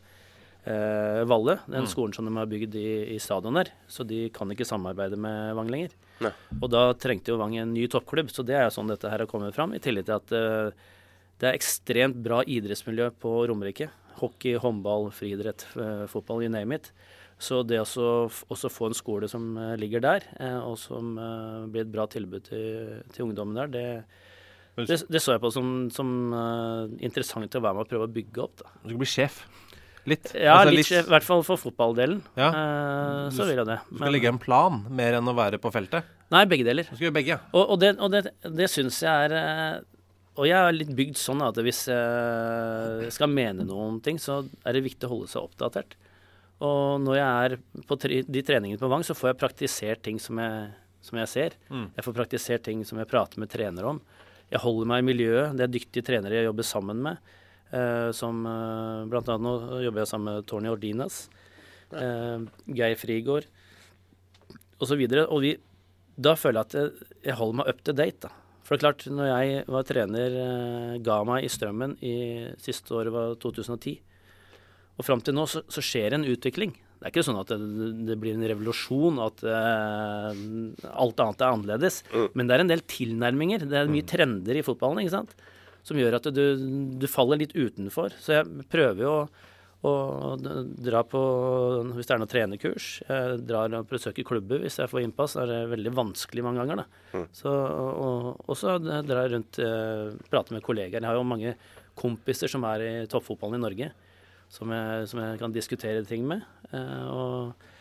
eh, 0.66 1.22
Valle, 1.28 1.58
den 1.68 1.88
skolen 1.92 2.16
som 2.16 2.26
de 2.30 2.34
har 2.40 2.48
bygd 2.50 2.76
i, 2.80 2.88
i 3.16 3.20
stadion 3.22 3.60
der. 3.60 3.74
Så 3.92 4.06
de 4.08 4.28
kan 4.36 4.50
ikke 4.56 4.68
samarbeide 4.68 5.20
med 5.20 5.54
Vang 5.60 5.70
lenger. 5.74 5.94
Ne. 6.24 6.32
Og 6.62 6.70
da 6.72 6.88
trengte 6.96 7.34
jo 7.34 7.40
Vang 7.42 7.58
en 7.60 7.74
ny 7.76 7.88
toppklubb, 7.92 8.32
så 8.32 8.46
det 8.48 8.56
er 8.56 8.70
jo 8.70 8.76
sånn 8.78 8.92
dette 8.94 9.12
her 9.12 9.26
har 9.26 9.30
kommet 9.32 9.56
fram. 9.58 9.76
I 9.76 9.82
tillegg 9.84 10.08
til 10.08 10.16
at 10.18 10.36
eh, 10.36 10.88
det 11.44 11.50
er 11.52 11.58
ekstremt 11.60 12.16
bra 12.24 12.40
idrettsmiljø 12.48 13.10
på 13.20 13.36
Romerike. 13.52 13.90
Hockey, 14.22 14.56
håndball, 14.64 15.10
friidrett, 15.12 15.66
eh, 15.76 16.06
fotball, 16.08 16.46
you 16.46 16.50
name 16.54 16.78
it. 16.80 16.94
Så 17.38 17.64
det 17.68 17.82
å 17.84 18.12
også 18.32 18.70
få 18.72 18.88
en 18.90 18.96
skole 18.96 19.28
som 19.28 19.50
eh, 19.60 19.74
ligger 19.80 20.04
der, 20.06 20.24
eh, 20.40 20.56
og 20.64 20.78
som 20.80 21.18
eh, 21.20 21.66
blir 21.68 21.84
et 21.84 21.92
bra 21.92 22.06
tilbud 22.08 22.46
til, 22.48 23.02
til 23.12 23.26
ungdommen 23.28 23.58
der, 23.60 23.68
det, 23.74 24.86
det, 24.88 25.02
det 25.12 25.22
så 25.24 25.36
jeg 25.36 25.44
på 25.44 25.52
som, 25.52 25.74
som 25.92 26.10
interessant 27.04 27.58
å 27.60 27.64
være 27.64 27.76
med 27.76 27.84
og 27.86 27.92
prøve 27.92 28.08
å 28.08 28.14
bygge 28.16 28.44
opp. 28.46 28.64
Da. 28.64 28.72
Du 28.84 28.94
skal 28.94 29.02
bli 29.04 29.10
sjef. 29.12 29.42
Litt. 30.06 30.30
Ja, 30.38 30.60
Altså, 30.60 30.76
litt, 30.78 30.88
sjef, 30.88 31.08
i 31.10 31.14
hvert 31.16 31.26
fall 31.26 31.42
for 31.48 31.58
fotballdelen. 31.60 32.20
Ja. 32.38 32.50
eh, 32.54 33.26
så 33.36 33.48
vil 33.50 33.58
jeg 33.58 33.68
det. 33.68 33.80
Du 33.90 33.98
skal 34.00 34.14
legge 34.16 34.30
en 34.32 34.40
plan, 34.42 34.80
mer 34.94 35.18
enn 35.20 35.32
å 35.32 35.36
være 35.36 35.60
på 35.62 35.72
feltet. 35.74 36.08
Nei, 36.32 36.46
begge 36.50 36.66
deler. 36.68 36.88
Du 36.88 36.94
skal 36.96 37.10
gjøre 37.10 37.18
begge. 37.20 37.40
Og, 37.52 37.64
og 37.74 37.82
det, 37.82 37.92
og 38.00 38.14
det, 38.14 38.24
det 38.62 38.70
syns 38.72 38.98
jeg 39.04 39.28
er 39.30 39.84
Og 40.36 40.48
jeg 40.50 40.58
er 40.58 40.74
litt 40.76 40.90
bygd 40.98 41.20
sånn 41.20 41.44
at 41.46 41.60
hvis 41.64 41.84
jeg 41.92 43.12
skal 43.16 43.30
mene 43.32 43.64
noe 43.68 43.92
om 43.92 44.00
ting, 44.04 44.18
så 44.20 44.42
er 44.66 44.76
det 44.76 44.86
viktig 44.88 45.08
å 45.08 45.14
holde 45.14 45.30
seg 45.32 45.46
oppdatert. 45.46 45.96
Og 46.64 47.02
når 47.04 47.18
jeg 47.20 47.28
er 47.28 47.84
på 47.88 47.98
tre, 48.00 48.22
de 48.24 48.44
treningene 48.46 48.80
på 48.80 48.90
Vang, 48.92 49.04
så 49.04 49.16
får 49.18 49.34
jeg 49.34 49.40
praktisert 49.42 50.04
ting 50.06 50.20
som 50.24 50.40
jeg, 50.40 50.70
som 51.04 51.20
jeg 51.20 51.32
ser. 51.32 51.58
Jeg 51.98 52.06
får 52.06 52.16
praktisert 52.16 52.64
ting 52.64 52.86
som 52.88 53.02
jeg 53.02 53.10
prater 53.12 53.42
med 53.42 53.52
trenere 53.52 53.96
om. 53.96 54.00
Jeg 54.54 54.62
holder 54.64 54.88
meg 54.88 55.02
i 55.02 55.08
miljøet. 55.10 55.58
Det 55.58 55.66
er 55.66 55.74
dyktige 55.74 56.06
trenere 56.06 56.40
jeg 56.40 56.48
jobber 56.48 56.68
sammen 56.68 57.02
med. 57.04 57.34
Eh, 57.76 58.12
som 58.16 58.46
eh, 58.46 59.04
blant 59.10 59.28
annet 59.34 59.44
nå 59.44 59.82
jobber 59.84 60.04
jeg 60.04 60.12
sammen 60.12 60.32
med 60.32 60.48
Tony 60.48 60.70
Ordinas, 60.70 61.26
eh, 61.98 62.46
Geir 62.78 62.96
Frigård 63.02 63.50
osv. 64.80 64.94
Og, 65.02 65.12
så 65.12 65.26
og 65.26 65.40
vi, 65.44 65.56
da 66.16 66.36
føler 66.38 66.62
jeg 66.62 66.68
at 66.70 66.78
jeg, 66.78 67.14
jeg 67.26 67.40
holder 67.42 67.60
meg 67.60 67.72
up 67.74 67.82
to 67.84 67.96
date. 67.98 68.30
da. 68.30 68.32
For 68.66 68.74
det 68.74 68.80
er 68.80 68.86
klart, 68.86 69.04
når 69.14 69.28
jeg 69.30 69.66
var 69.76 69.86
trener, 69.86 70.36
eh, 70.42 70.94
ga 71.06 71.20
meg 71.28 71.46
i 71.46 71.50
Strømmen 71.52 71.98
i 72.06 72.16
siste 72.62 72.96
året 72.98 73.14
var 73.14 73.36
2010, 73.42 74.00
og 74.96 75.08
fram 75.08 75.22
til 75.24 75.36
nå 75.36 75.44
så, 75.52 75.62
så 75.68 75.84
skjer 75.84 76.16
en 76.16 76.28
utvikling. 76.28 76.76
Det 76.96 77.10
er 77.10 77.12
ikke 77.12 77.26
sånn 77.28 77.42
at 77.42 77.52
det, 77.52 77.90
det 78.08 78.16
blir 78.22 78.38
en 78.38 78.48
revolusjon, 78.48 79.20
at 79.22 79.44
uh, 79.44 80.30
alt 80.96 81.20
annet 81.22 81.44
er 81.44 81.52
annerledes. 81.52 82.00
Men 82.34 82.48
det 82.48 82.56
er 82.56 82.64
en 82.64 82.72
del 82.72 82.86
tilnærminger. 82.90 83.68
Det 83.68 83.82
er 83.82 83.92
mye 83.92 84.08
trender 84.08 84.58
i 84.58 84.64
fotballen 84.66 85.04
ikke 85.04 85.18
sant? 85.18 85.36
som 85.86 86.00
gjør 86.00 86.18
at 86.18 86.30
du, 86.34 86.46
du 86.98 87.06
faller 87.10 87.44
litt 87.44 87.54
utenfor. 87.54 88.16
Så 88.18 88.40
jeg 88.40 88.66
prøver 88.74 89.04
jo 89.04 89.12
å, 89.14 89.20
å 89.86 89.92
dra 90.42 91.04
på 91.06 91.22
Hvis 91.92 92.10
det 92.10 92.16
er 92.16 92.22
noe 92.24 92.32
trenerkurs, 92.32 92.88
jeg 93.06 93.36
drar 93.46 93.76
og 93.78 93.92
besøker 93.92 94.26
klubber 94.26 94.64
hvis 94.64 94.80
jeg 94.82 94.90
får 94.90 95.04
innpass. 95.06 95.38
Det 95.38 95.60
er 95.60 95.70
veldig 95.76 95.94
vanskelig 96.00 96.46
mange 96.48 96.64
ganger. 96.64 96.82
da. 96.82 97.22
Så, 97.36 97.54
og, 97.54 98.32
og 98.48 98.58
så 98.58 98.80
drar 98.82 99.28
jeg 99.28 99.36
rundt, 99.36 99.62
uh, 99.62 100.16
prater 100.32 100.58
med 100.58 100.66
kollegaer. 100.66 101.04
Jeg 101.04 101.12
har 101.12 101.20
jo 101.20 101.30
mange 101.36 101.54
kompiser 101.96 102.52
som 102.52 102.66
er 102.68 102.82
i 102.82 102.92
toppfotballen 103.12 103.62
i 103.62 103.66
Norge 103.68 103.94
som 104.52 104.72
jeg, 104.74 105.08
som 105.12 105.22
jeg 105.24 105.40
kan 105.42 105.56
diskutere 105.56 106.04
ting 106.08 106.26
med. 106.30 106.44
Eh, 106.72 107.08
og, 107.10 107.72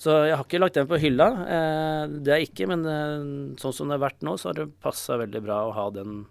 så 0.00 0.16
jeg 0.26 0.36
har 0.36 0.44
ikke 0.46 0.60
lagt 0.62 0.78
den 0.78 0.88
på 0.90 1.00
hylla. 1.02 1.28
Eh, 1.56 2.14
det 2.26 2.34
er 2.34 2.46
ikke, 2.46 2.68
men 2.70 2.86
eh, 2.88 3.26
sånn 3.60 3.76
som 3.76 3.90
det 3.90 3.98
har 3.98 4.06
vært 4.08 4.24
nå, 4.26 4.36
så 4.40 4.50
har 4.50 4.58
det 4.58 4.70
passa 4.84 5.18
veldig 5.20 5.44
bra 5.44 5.60
å 5.68 5.74
ha 5.76 5.88
den. 5.94 6.24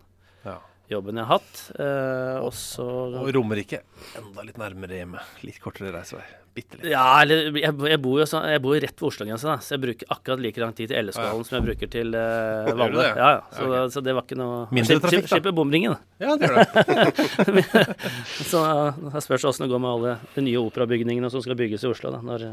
Jobben 0.96 1.20
jeg 1.20 1.28
har 1.28 1.40
hatt. 1.40 1.66
Eh, 1.80 2.38
og 2.44 2.54
så 2.58 2.86
Og 3.24 3.28
Romerike 3.36 3.84
enda 4.20 4.46
litt 4.46 4.58
nærmere 4.62 5.02
hjemme. 5.02 5.22
Litt 5.46 5.60
kortere 5.64 5.94
reisevei. 5.96 6.26
Bitte 6.54 6.78
litt. 6.78 6.86
Ja, 6.92 7.06
eller 7.24 7.50
jeg, 7.58 7.74
jeg 7.90 8.00
bor 8.04 8.20
jo 8.22 8.28
sånn, 8.30 8.46
jeg 8.52 8.62
bor 8.62 8.76
jo 8.78 8.82
rett 8.84 9.00
ved 9.02 9.08
Oslo-grensa, 9.10 9.56
så 9.66 9.74
jeg 9.74 9.82
bruker 9.88 10.14
akkurat 10.14 10.44
like 10.44 10.62
lang 10.62 10.76
tid 10.78 10.92
til 10.92 11.00
Elleskålen 11.00 11.32
ah, 11.32 11.40
ja. 11.40 11.48
som 11.50 11.58
jeg 11.58 11.66
bruker 11.70 11.92
til 11.96 12.18
eh, 12.20 12.70
du 12.70 12.74
Valle. 12.78 13.08
Ja, 13.10 13.32
ja. 13.40 13.42
Så, 13.50 13.66
okay. 13.66 13.80
ok. 13.80 13.94
så 13.96 14.06
det 14.06 14.16
var 14.18 14.28
ikke 14.28 14.40
noe 14.40 14.60
Mindre 14.70 15.00
trafikk, 15.02 15.26
da. 15.26 15.32
Slipper 15.34 15.58
bomringen, 15.58 15.96
da. 15.96 16.28
Ja, 16.28 16.38
det 16.38 16.52
gjør 16.52 16.62
det. 16.62 17.86
Så 18.54 18.62
jeg 18.64 19.26
spørs 19.26 19.48
åssen 19.50 19.66
det 19.66 19.74
går 19.74 19.82
med 19.82 19.96
alle 19.96 20.16
de 20.36 20.46
nye 20.46 20.62
operabygningene 20.62 21.32
som 21.34 21.42
skal 21.44 21.58
bygges 21.58 21.88
i 21.88 21.90
Oslo, 21.90 22.14
da, 22.14 22.22
når 22.24 22.50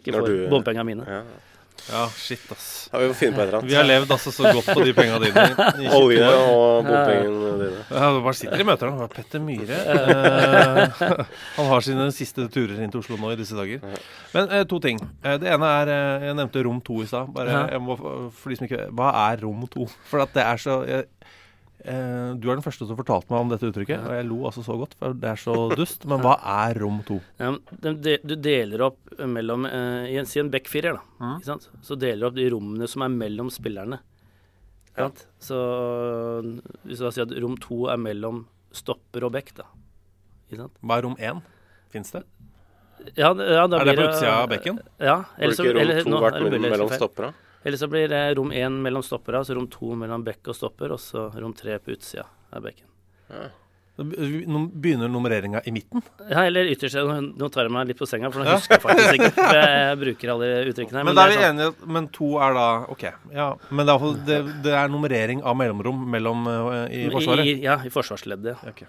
ikke 0.00 0.16
får 0.18 0.32
bompengene 0.50 0.88
mine. 0.90 1.06
Ja. 1.06 1.22
Ja, 1.84 2.06
shit, 2.16 2.40
ass. 2.52 2.88
Ja, 2.92 2.98
vi 3.02 3.08
får 3.10 3.16
finne 3.18 3.36
på 3.36 3.40
et 3.42 3.48
eller 3.48 3.58
annet. 3.58 3.70
Vi 3.70 3.76
har 3.76 3.84
levd 3.84 4.12
altså 4.14 4.30
så 4.32 4.46
godt 4.56 4.68
på 4.72 4.84
de 4.86 4.94
penga 4.96 5.18
dine. 5.20 5.42
i 5.82 5.88
20 5.90 5.96
Olje 5.98 6.28
år. 6.28 6.44
og 6.54 6.86
bompengene 6.88 7.50
dine. 7.60 7.82
Ja, 7.90 8.08
du 8.14 8.20
bare 8.24 8.38
sitter 8.38 8.62
i 8.62 8.66
møter 8.68 8.92
da. 8.94 9.08
Petter 9.12 9.42
Myhre. 9.44 9.80
Eh, 11.04 11.24
han 11.56 11.68
har 11.68 11.84
sine 11.84 12.06
siste 12.14 12.46
turer 12.52 12.80
inn 12.84 12.92
til 12.92 13.02
Oslo 13.02 13.18
nå 13.20 13.34
i 13.34 13.38
disse 13.38 13.56
dager. 13.58 13.82
Men 14.32 14.48
eh, 14.54 14.64
to 14.70 14.78
ting. 14.82 14.98
Eh, 15.24 15.36
det 15.42 15.50
ene 15.52 15.70
er 15.82 15.92
eh, 15.92 16.26
Jeg 16.30 16.38
nevnte 16.38 16.64
rom 16.66 16.80
to 16.84 17.00
i 17.04 17.08
stad. 17.10 17.28
Bare, 17.34 17.66
jeg 17.72 17.82
må, 17.84 17.96
for 18.32 18.52
de 18.52 18.58
som 18.58 18.66
ikke 18.68 18.86
Hva 18.96 19.10
er 19.28 19.44
rom 19.44 19.66
to? 19.72 19.86
For 20.10 20.24
at 20.24 20.32
det 20.36 20.44
er 20.46 20.60
så 20.64 20.80
jeg, 20.88 21.08
eh, 21.84 22.30
Du 22.40 22.48
er 22.48 22.56
den 22.56 22.64
første 22.64 22.86
som 22.88 22.98
fortalte 22.98 23.30
meg 23.32 23.44
om 23.44 23.52
dette 23.52 23.68
uttrykket, 23.70 24.02
og 24.04 24.16
jeg 24.16 24.26
lo 24.28 24.38
altså 24.48 24.64
så 24.66 24.76
godt, 24.80 24.96
for 25.00 25.14
det 25.20 25.30
er 25.30 25.40
så 25.40 25.54
dust. 25.76 26.06
Men 26.10 26.24
hva 26.24 26.34
er 26.64 26.80
rom 26.82 27.02
to? 27.06 27.20
Ja, 27.40 27.52
de, 27.84 28.16
du 28.24 28.34
deler 28.40 28.86
opp 28.88 29.14
mellom 29.20 29.68
eh, 29.68 30.10
i 30.14 30.18
en, 30.20 30.28
Si 30.28 30.42
en 30.42 30.50
backfirer, 30.52 30.98
da. 30.98 31.04
Mm. 31.20 31.36
Ikke 31.38 31.50
sant? 31.52 31.68
Så 31.84 31.98
deler 32.00 32.24
du 32.24 32.30
opp 32.32 32.38
de 32.40 32.48
rommene 32.54 32.90
som 32.90 33.06
er 33.06 33.14
mellom 33.14 33.52
spillerne. 33.54 34.00
Ikke 34.90 35.08
sant? 35.08 35.24
Så 35.42 35.60
hvis 36.84 37.00
du 37.00 37.06
da 37.06 37.12
sier 37.14 37.28
at 37.28 37.36
rom 37.42 37.56
to 37.62 37.84
er 37.92 38.00
mellom 38.00 38.44
stopper 38.74 39.26
og 39.28 39.34
back, 39.36 39.54
da. 39.58 39.68
Ikke 40.48 40.64
sant? 40.64 40.76
Hva 40.82 40.98
er 40.98 41.06
rom 41.08 41.16
én? 41.20 41.44
Fins 41.94 42.14
det? 42.14 42.24
Ja, 43.18 43.30
ja, 43.34 43.66
da 43.68 43.80
Er 43.80 43.84
det 43.84 43.96
blir 43.96 44.06
på 44.06 44.10
utsida 44.12 44.34
av 44.40 44.46
bekken? 44.52 44.78
Ja. 45.02 45.16
Så, 45.36 45.64
ikke 45.64 45.74
rom 45.74 45.82
eller, 45.82 46.04
to 46.06 46.20
vært 46.22 46.38
mellom 46.46 46.88
feil. 46.88 47.00
stoppera? 47.02 47.32
Eller 47.64 47.76
så 47.80 47.88
blir 47.88 48.08
det 48.12 48.22
rom 48.36 48.50
én 48.52 48.74
mellom 48.84 49.02
stoppere, 49.02 49.40
så 49.44 49.54
rom 49.56 49.66
to 49.72 49.94
mellom 49.96 50.24
bekk 50.26 50.48
og 50.52 50.56
stopper, 50.58 50.92
og 50.92 51.00
så 51.00 51.30
rom 51.40 51.54
tre 51.56 51.78
på 51.80 51.94
utsida 51.96 52.26
av 52.52 52.62
bekken. 52.66 52.86
Nå 53.94 54.60
Begynner 54.74 55.06
nummereringa 55.08 55.60
i 55.64 55.70
midten? 55.70 56.02
Ja, 56.28 56.42
eller 56.48 56.66
ytterst. 56.66 56.96
Nå 57.38 57.48
tar 57.54 57.68
jeg 57.68 57.72
meg 57.76 57.86
litt 57.92 57.98
på 58.00 58.08
senga, 58.10 58.26
for 58.34 58.42
nå 58.42 58.48
Ja. 58.50 58.56
husker 58.58 58.74
jeg 58.74 58.82
faktisk 58.82 59.14
ikke. 59.14 59.30
For 59.38 59.58
jeg 59.60 59.98
bruker 60.00 60.32
alle 60.32 60.48
uttrykkene. 60.72 60.98
her, 60.98 61.04
Men 61.06 61.14
da 61.14 61.24
er 61.24 61.30
vi 61.30 61.36
sånn- 61.38 61.60
enige, 61.60 61.92
men 61.94 62.08
to 62.08 62.30
er 62.42 62.56
da 62.58 62.64
OK. 62.90 63.04
Ja, 63.32 63.46
men 63.70 63.86
det 63.86 63.94
er, 63.94 64.18
det, 64.26 64.38
det 64.66 64.72
er 64.80 64.88
nummerering 64.90 65.44
av 65.46 65.54
mellomrom 65.56 66.02
mellom 66.10 66.42
eh, 66.50 67.04
i 67.04 67.04
Forsvaret? 67.14 67.46
I, 67.46 67.54
ja, 67.62 67.78
i 67.86 67.92
forsvarsleddet. 67.94 68.56
ja. 68.66 68.74
Ok. 68.74 68.82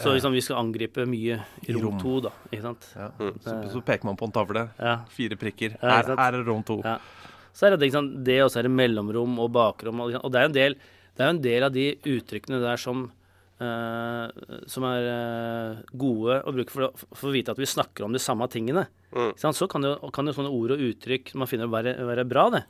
Så 0.00 0.14
liksom, 0.16 0.32
vi 0.32 0.40
skal 0.40 0.56
angripe 0.56 1.04
mye 1.06 1.38
i 1.68 1.72
rom. 1.76 1.98
to, 2.00 2.20
da. 2.24 2.30
Ikke 2.50 2.62
sant? 2.64 2.86
Ja. 2.96 3.10
Så, 3.44 3.56
så 3.74 3.80
peker 3.84 4.08
man 4.08 4.16
på 4.16 4.24
en 4.26 4.32
tavle. 4.32 4.62
Ja. 4.80 4.94
Fire 5.12 5.36
prikker. 5.36 5.74
Her, 5.82 6.14
her 6.16 6.38
er 6.40 6.42
rom 6.46 6.62
to. 6.66 6.80
Ja. 6.82 6.98
Så 7.56 7.66
er 7.66 7.76
det 7.76 7.88
ikke 7.88 7.98
sant, 7.98 8.18
det, 8.26 8.40
og 8.44 8.50
så 8.52 8.60
er 8.60 8.68
det 8.68 8.74
mellomrom 8.74 9.38
og 9.42 9.52
bakrom. 9.54 10.02
Og, 10.04 10.16
og 10.20 10.32
det 10.32 10.40
er 10.40 10.46
jo 10.46 10.50
en 10.52 10.58
del, 10.58 10.76
det 11.16 11.24
er 11.24 11.32
en 11.34 11.42
del 11.44 11.66
av 11.66 11.72
de 11.76 11.88
uttrykkene 12.16 12.62
der 12.62 12.80
som 12.80 13.08
Uh, 13.60 14.30
som 14.72 14.86
er 14.88 15.04
uh, 15.04 15.80
gode 16.00 16.38
å 16.48 16.52
bruke 16.56 16.72
for 16.72 16.86
å, 16.86 16.88
for 17.12 17.28
å 17.28 17.32
vite 17.34 17.52
at 17.52 17.58
vi 17.60 17.66
snakker 17.68 18.06
om 18.06 18.14
de 18.16 18.22
samme 18.24 18.46
tingene. 18.48 18.86
Mm. 19.12 19.34
Så 19.36 19.68
kan 19.68 19.84
jo, 19.84 19.90
kan 20.16 20.24
jo 20.24 20.32
sånne 20.32 20.48
ord 20.48 20.72
og 20.72 20.80
uttrykk 20.86 21.34
man 21.36 21.50
finner 21.50 21.68
være, 21.68 21.92
være 22.08 22.24
bra, 22.24 22.46
det. 22.54 22.62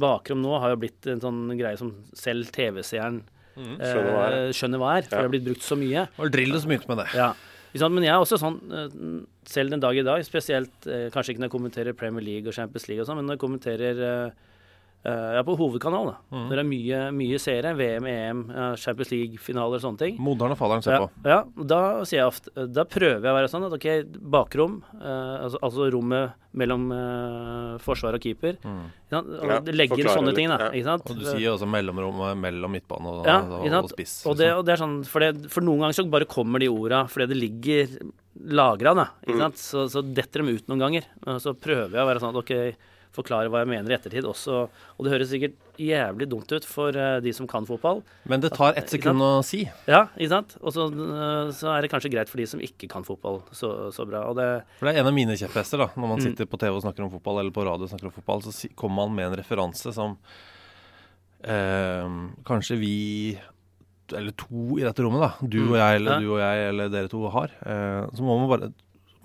Bakrom 0.00 0.40
nå 0.40 0.54
har 0.62 0.72
jo 0.72 0.78
blitt 0.80 1.10
en 1.12 1.20
sånn 1.20 1.42
greie 1.58 1.76
som 1.76 1.92
selv 2.16 2.48
TV-seeren 2.56 3.20
Mm. 3.58 3.74
Skjønner 3.82 4.12
hva 4.14 4.24
er. 4.24 4.34
eh, 4.38 4.52
skjønner 4.54 4.78
hva 4.78 4.90
er, 4.94 5.02
for 5.02 5.16
Ja. 5.16 5.18
det 5.18 5.26
har 5.26 5.32
blitt 5.34 5.46
brukt 5.48 5.64
så 5.66 5.76
mye. 5.76 6.08
Og 6.18 6.30
Drillo 6.30 6.60
som 6.60 6.70
begynte 6.70 6.88
med 6.88 6.98
det. 6.98 7.08
Ja. 7.14 7.34
Men 7.88 8.02
jeg 8.04 8.14
er 8.14 8.22
også 8.22 8.38
sånn, 8.38 9.26
selv 9.48 9.72
den 9.72 9.82
dag 9.82 9.96
i 9.96 10.04
dag, 10.04 10.24
spesielt 10.26 10.86
eh, 10.90 11.08
kanskje 11.12 11.34
ikke 11.34 11.44
når 11.44 11.48
jeg 11.48 11.56
kommenterer 11.56 11.96
Premier 11.96 12.24
League 12.24 12.50
og 12.50 12.56
Champions 12.56 12.88
League 12.90 13.04
og 13.04 13.08
sånn, 13.08 13.20
men 13.20 13.30
når 13.30 13.38
jeg 13.38 13.44
kommenterer 13.46 14.02
eh, 14.08 14.47
eh, 15.04 15.34
ja, 15.38 15.42
på 15.46 15.54
hovedkanalen. 15.58 16.14
da. 16.14 16.36
Mm. 16.36 16.48
Det 16.50 16.58
er 16.58 16.66
mye, 16.68 16.98
mye 17.14 17.38
seere, 17.42 17.74
VM, 17.78 18.06
EM, 18.10 18.42
Champions 18.80 19.10
League-finaler 19.14 19.78
og 19.78 19.84
sånne 19.84 19.98
ting. 20.02 20.18
Moderen 20.20 20.52
og 20.56 20.58
faderen 20.60 20.82
ser 20.84 20.96
Ja, 20.98 21.06
på. 21.06 21.10
ja, 21.28 21.38
da 21.74 21.80
sier 22.08 22.22
jeg 22.22 22.32
ofte 22.32 22.66
Da 22.74 22.84
prøver 22.84 23.22
jeg 23.22 23.32
å 23.32 23.38
være 23.38 23.50
sånn 23.52 23.66
at 23.68 23.76
OK, 23.78 23.88
bakrom, 24.20 24.82
eh, 24.98 25.36
altså, 25.46 25.58
altså 25.62 25.88
rommet 25.94 26.34
mellom 26.58 26.88
eh, 26.92 27.74
forsvar 27.84 28.16
og 28.16 28.22
keeper 28.24 28.56
mm. 28.64 28.84
Og 29.12 29.48
Ja, 29.48 29.58
Legge 29.72 29.98
inn 30.00 30.08
sånne 30.08 30.32
litt, 30.32 30.36
ting, 30.40 30.48
da. 30.50 30.58
ja. 30.66 30.70
Ikke 30.74 30.88
sant? 30.90 31.08
Og 31.12 31.20
du 31.20 31.24
sier 31.28 31.52
også 31.54 31.68
mellomrommet 31.70 32.36
mellom 32.40 32.72
midtbane 32.74 33.12
og, 33.12 33.26
Ja, 33.28 33.38
og, 33.44 33.68
og 33.84 33.92
spiss. 33.92 34.18
Og 34.26 34.36
det, 34.36 34.48
liksom. 34.50 34.58
og 34.58 34.66
det 34.66 34.72
er 34.74 34.82
sånn, 34.82 34.96
for, 35.08 35.24
det, 35.24 35.50
for 35.52 35.64
noen 35.64 35.84
ganger 35.86 35.98
så 36.00 36.06
bare 36.10 36.28
kommer 36.28 36.60
de 36.64 36.68
orda 36.72 37.04
fordi 37.08 37.28
det 37.30 37.38
ligger 37.38 37.94
lagra, 38.58 38.92
da. 38.94 39.06
Mm. 39.22 39.28
Ikke 39.28 39.40
sant? 39.46 39.58
Så, 39.62 39.86
så 39.92 40.02
detter 40.04 40.44
de 40.44 40.56
ut 40.58 40.68
noen 40.70 40.82
ganger. 40.84 41.06
Og 41.26 41.40
så 41.42 41.54
prøver 41.58 41.96
jeg 41.96 42.04
å 42.04 42.08
være 42.08 42.22
sånn 42.22 42.34
at 42.36 42.40
OK, 42.42 42.52
forklare 43.16 43.48
hva 43.50 43.62
jeg 43.64 43.68
mener 43.70 43.90
i 43.90 43.96
ettertid 43.96 44.24
også. 44.28 44.68
Og 44.98 45.04
det 45.04 45.12
høres 45.12 45.30
sikkert 45.30 45.54
jævlig 45.78 46.28
dumt 46.28 46.50
ut 46.52 46.64
for 46.66 46.90
eh, 46.96 47.20
de 47.24 47.32
som 47.32 47.46
kan 47.50 47.64
fotball. 47.66 48.02
Men 48.28 48.40
det 48.40 48.52
tar 48.52 48.74
ett 48.78 48.90
sekund 48.90 49.20
å 49.22 49.42
si. 49.46 49.62
Ja, 49.88 50.06
ikke 50.18 50.28
sant? 50.32 50.56
Og 50.60 50.72
så, 50.74 50.86
eh, 50.92 51.52
så 51.54 51.70
er 51.76 51.82
det 51.82 51.90
kanskje 51.90 52.10
greit 52.12 52.28
for 52.28 52.38
de 52.42 52.46
som 52.46 52.60
ikke 52.60 52.88
kan 52.90 53.04
fotball 53.06 53.40
så, 53.52 53.90
så 53.94 54.06
bra. 54.06 54.26
Det 54.34 54.48
For 54.78 54.86
det 54.86 54.96
er 54.96 55.00
en 55.02 55.10
av 55.10 55.14
mine 55.14 55.36
kjepphester. 55.38 55.78
da 55.78 55.88
Når 55.94 56.04
Mm. 56.04 56.08
man 56.08 56.20
sitter 56.20 56.46
på 56.46 56.58
TV 56.58 56.74
og 56.76 56.82
snakker 56.82 57.04
om 57.04 57.10
fotball, 57.10 57.40
eller 57.40 57.50
på 57.54 57.64
radio 57.66 57.84
og 57.84 57.90
snakker 57.90 58.06
om 58.10 58.16
fotball, 58.18 58.42
så 58.42 58.68
kommer 58.76 59.06
man 59.06 59.14
med 59.16 59.26
en 59.32 59.38
referanse 59.42 59.92
som 59.94 60.18
eh, 61.44 62.08
kanskje 62.46 62.78
vi 62.80 62.94
eller 64.16 64.32
to 64.40 64.78
i 64.80 64.84
dette 64.86 65.02
rommet, 65.04 65.20
da. 65.20 65.46
Du 65.46 65.58
Mm. 65.60 65.68
og 65.72 65.76
jeg, 65.76 65.96
eller 66.00 66.20
du 66.20 66.28
og 66.32 66.38
jeg, 66.40 66.68
eller 66.70 66.88
dere 66.88 67.08
to 67.12 67.28
har. 67.28 67.50
Eh, 67.60 68.06
så 68.16 68.20
må 68.24 68.38
man 68.40 68.48
bare 68.48 68.72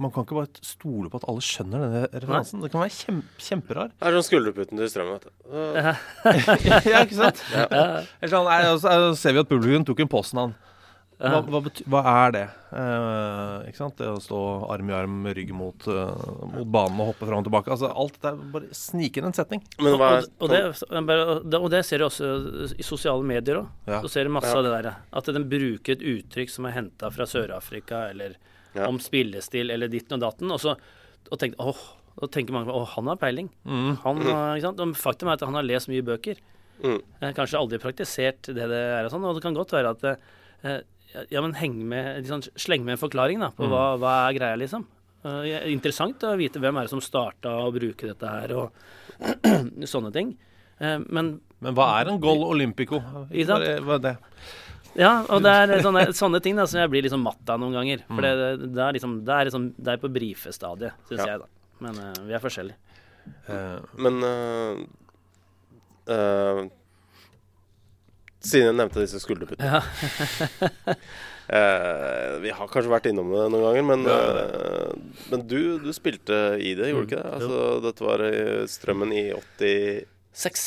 Man 0.03 0.11
kan 0.13 0.27
ikke 0.27 0.37
bare 0.37 0.65
stole 0.65 1.11
på 1.11 1.21
at 1.21 1.27
alle 1.31 1.45
skjønner 1.45 1.85
denne 1.85 2.03
referansen. 2.11 2.63
Det 2.63 2.71
kan 2.73 2.83
være 2.83 2.95
kjem, 2.97 3.23
kjemperar. 3.47 3.93
Det 3.95 4.09
er 4.09 4.17
sånn 4.17 4.27
skulderputen 4.27 4.81
til 4.81 4.91
strømmen. 4.91 5.15
vet 5.15 5.29
du. 5.29 5.33
Ja, 5.79 7.01
ikke 7.05 7.21
sant? 7.21 7.41
Eller 7.53 8.33
sånn, 8.35 8.49
nei, 8.49 8.59
og 8.73 8.83
så 8.83 8.99
ser 9.19 9.37
vi 9.37 9.43
at 9.43 9.51
publikum 9.51 9.87
tok 9.87 10.03
en 10.03 10.11
Poznan. 10.11 10.55
Hva, 11.23 11.39
hva, 11.45 11.59
betyr, 11.63 11.85
hva 11.91 12.01
er 12.09 12.33
det? 12.35 12.43
Eh, 12.75 13.67
ikke 13.69 13.79
sant? 13.79 13.95
Det 13.99 14.09
å 14.11 14.19
stå 14.21 14.39
arm 14.73 14.89
i 14.89 14.95
arm 14.97 15.27
rygg 15.37 15.53
mot, 15.55 15.85
uh, 15.87 16.09
mot 16.51 16.67
banen 16.67 16.99
og 16.99 17.13
hoppe 17.13 17.27
fram 17.29 17.39
og 17.39 17.47
tilbake. 17.47 17.71
Altså, 17.71 17.91
alt 18.03 18.17
det 18.19 18.31
er 18.31 18.41
bare 18.55 18.75
snik 18.75 19.19
inn 19.19 19.29
en 19.29 19.35
setning. 19.37 19.63
Men 19.79 19.95
hva 20.01 20.09
og, 20.19 20.27
og, 20.43 20.51
det, 20.51 21.59
og 21.61 21.69
det 21.71 21.83
ser 21.87 22.03
du 22.03 22.07
også 22.09 22.31
i 22.75 22.85
sosiale 22.85 23.23
medier 23.29 23.61
òg. 23.61 23.69
Ja. 23.87 24.01
Så 24.03 24.11
ser 24.15 24.27
du 24.27 24.33
masse 24.35 24.51
av 24.51 24.65
det 24.65 24.73
der. 24.73 24.89
At 25.15 25.31
den 25.37 25.47
bruker 25.51 25.95
et 25.95 26.03
uttrykk 26.15 26.51
som 26.51 26.67
er 26.67 26.75
henta 26.79 27.13
fra 27.13 27.29
Sør-Afrika, 27.29 28.07
eller 28.11 28.35
Ja. 28.73 28.87
om 28.89 28.97
spillestil, 29.01 29.69
eller 29.73 29.91
ditten 29.91 30.17
og 30.17 30.23
datten. 30.23 30.53
Og 30.53 30.61
så 30.61 30.77
og 31.31 31.39
tenker, 31.39 31.59
åh, 31.61 31.83
og 32.19 32.31
tenker 32.33 32.55
mange 32.55 32.73
åh, 32.73 32.87
han 32.95 33.09
har 33.09 33.19
peiling. 33.21 33.49
Mm. 33.65 33.93
Han, 34.03 34.23
sant? 34.61 34.81
Faktum 34.99 35.29
er 35.29 35.37
at 35.37 35.45
han 35.47 35.57
har 35.57 35.65
lest 35.65 35.89
mye 35.91 36.05
bøker. 36.05 36.41
Mm. 36.83 36.99
Kanskje 37.37 37.59
aldri 37.59 37.79
praktisert 37.79 38.49
det 38.49 38.65
det 38.69 38.81
er 38.97 39.05
og 39.07 39.13
sånn. 39.13 39.25
Og 39.29 39.37
det 39.37 39.45
kan 39.45 39.55
godt 39.55 39.73
være 39.75 39.93
at 39.95 40.03
eh, 40.09 40.81
Ja, 41.29 41.43
men 41.45 41.55
heng 41.59 41.77
med, 41.89 42.23
liksom, 42.23 42.41
sleng 42.57 42.85
med 42.85 42.97
en 42.97 43.03
forklaring 43.03 43.41
da, 43.43 43.51
på 43.53 43.69
hva, 43.69 43.93
hva 44.01 44.13
er 44.25 44.37
greia, 44.39 44.57
liksom. 44.57 44.87
Uh, 45.23 45.45
interessant 45.71 46.23
å 46.27 46.33
vite 46.35 46.59
hvem 46.59 46.75
er 46.75 46.87
det 46.87 46.91
som 46.91 46.99
starta 46.99 47.53
å 47.63 47.69
bruke 47.71 48.09
dette 48.09 48.27
her, 48.27 48.51
og 48.57 48.73
sånne 49.93 50.11
ting. 50.15 50.33
Uh, 50.81 50.99
men 51.05 51.37
Men 51.63 51.77
hva 51.77 51.85
er 52.01 52.09
en 52.11 52.19
Gol 52.19 52.41
olympico? 52.43 52.99
Ikke 53.29 53.45
sant? 53.47 53.69
Hva 53.85 53.99
er 53.99 54.03
det? 54.03 54.15
Ja, 54.99 55.13
og 55.25 55.41
det 55.41 55.51
er 55.51 55.81
sånne, 55.81 56.05
sånne 56.13 56.41
ting 56.43 56.57
da 56.59 56.67
som 56.69 56.79
jeg 56.83 56.91
blir 56.93 57.05
liksom 57.05 57.23
matt 57.25 57.49
av 57.49 57.61
noen 57.61 57.73
ganger. 57.79 58.03
For 58.09 58.25
det, 58.25 58.33
det, 58.67 58.83
er 58.83 58.97
liksom 58.97 59.15
Det 59.25 59.33
er, 59.35 59.49
liksom, 59.49 59.67
det 59.77 59.95
er 59.95 60.01
på 60.03 60.11
brifestadiet, 60.13 61.03
syns 61.09 61.23
Ja. 61.23 61.27
jeg, 61.33 61.43
da. 61.43 61.49
Men 61.83 61.99
uh, 61.99 62.21
vi 62.27 62.37
er 62.37 62.43
forskjellige. 62.43 62.77
Uh, 63.47 63.79
Men 64.03 64.19
uh, 64.23 64.81
øh, 66.11 66.65
Siden 68.43 68.67
jeg 68.67 68.75
nevnte 68.75 68.99
disse 68.99 69.21
skulderputtene 69.23 69.79
Ja. 69.79 69.79
Eh, 71.43 72.37
vi 72.39 72.53
har 72.55 72.69
kanskje 72.71 72.87
vært 72.87 73.09
innom 73.09 73.27
det 73.33 73.49
noen 73.51 73.65
ganger, 73.65 73.83
men, 73.83 74.05
eh, 74.07 74.93
men 75.27 75.41
du, 75.43 75.75
du 75.83 75.89
spilte 75.91 76.37
i 76.55 76.71
det, 76.79 76.87
gjorde 76.87 77.03
du 77.03 77.09
ikke 77.09 77.19
det? 77.19 77.33
Altså, 77.35 77.57
dette 77.83 78.05
var 78.07 78.23
Strømmen 78.71 79.11
i 79.11 79.25
86, 79.35 80.07
Seks. 80.33 80.61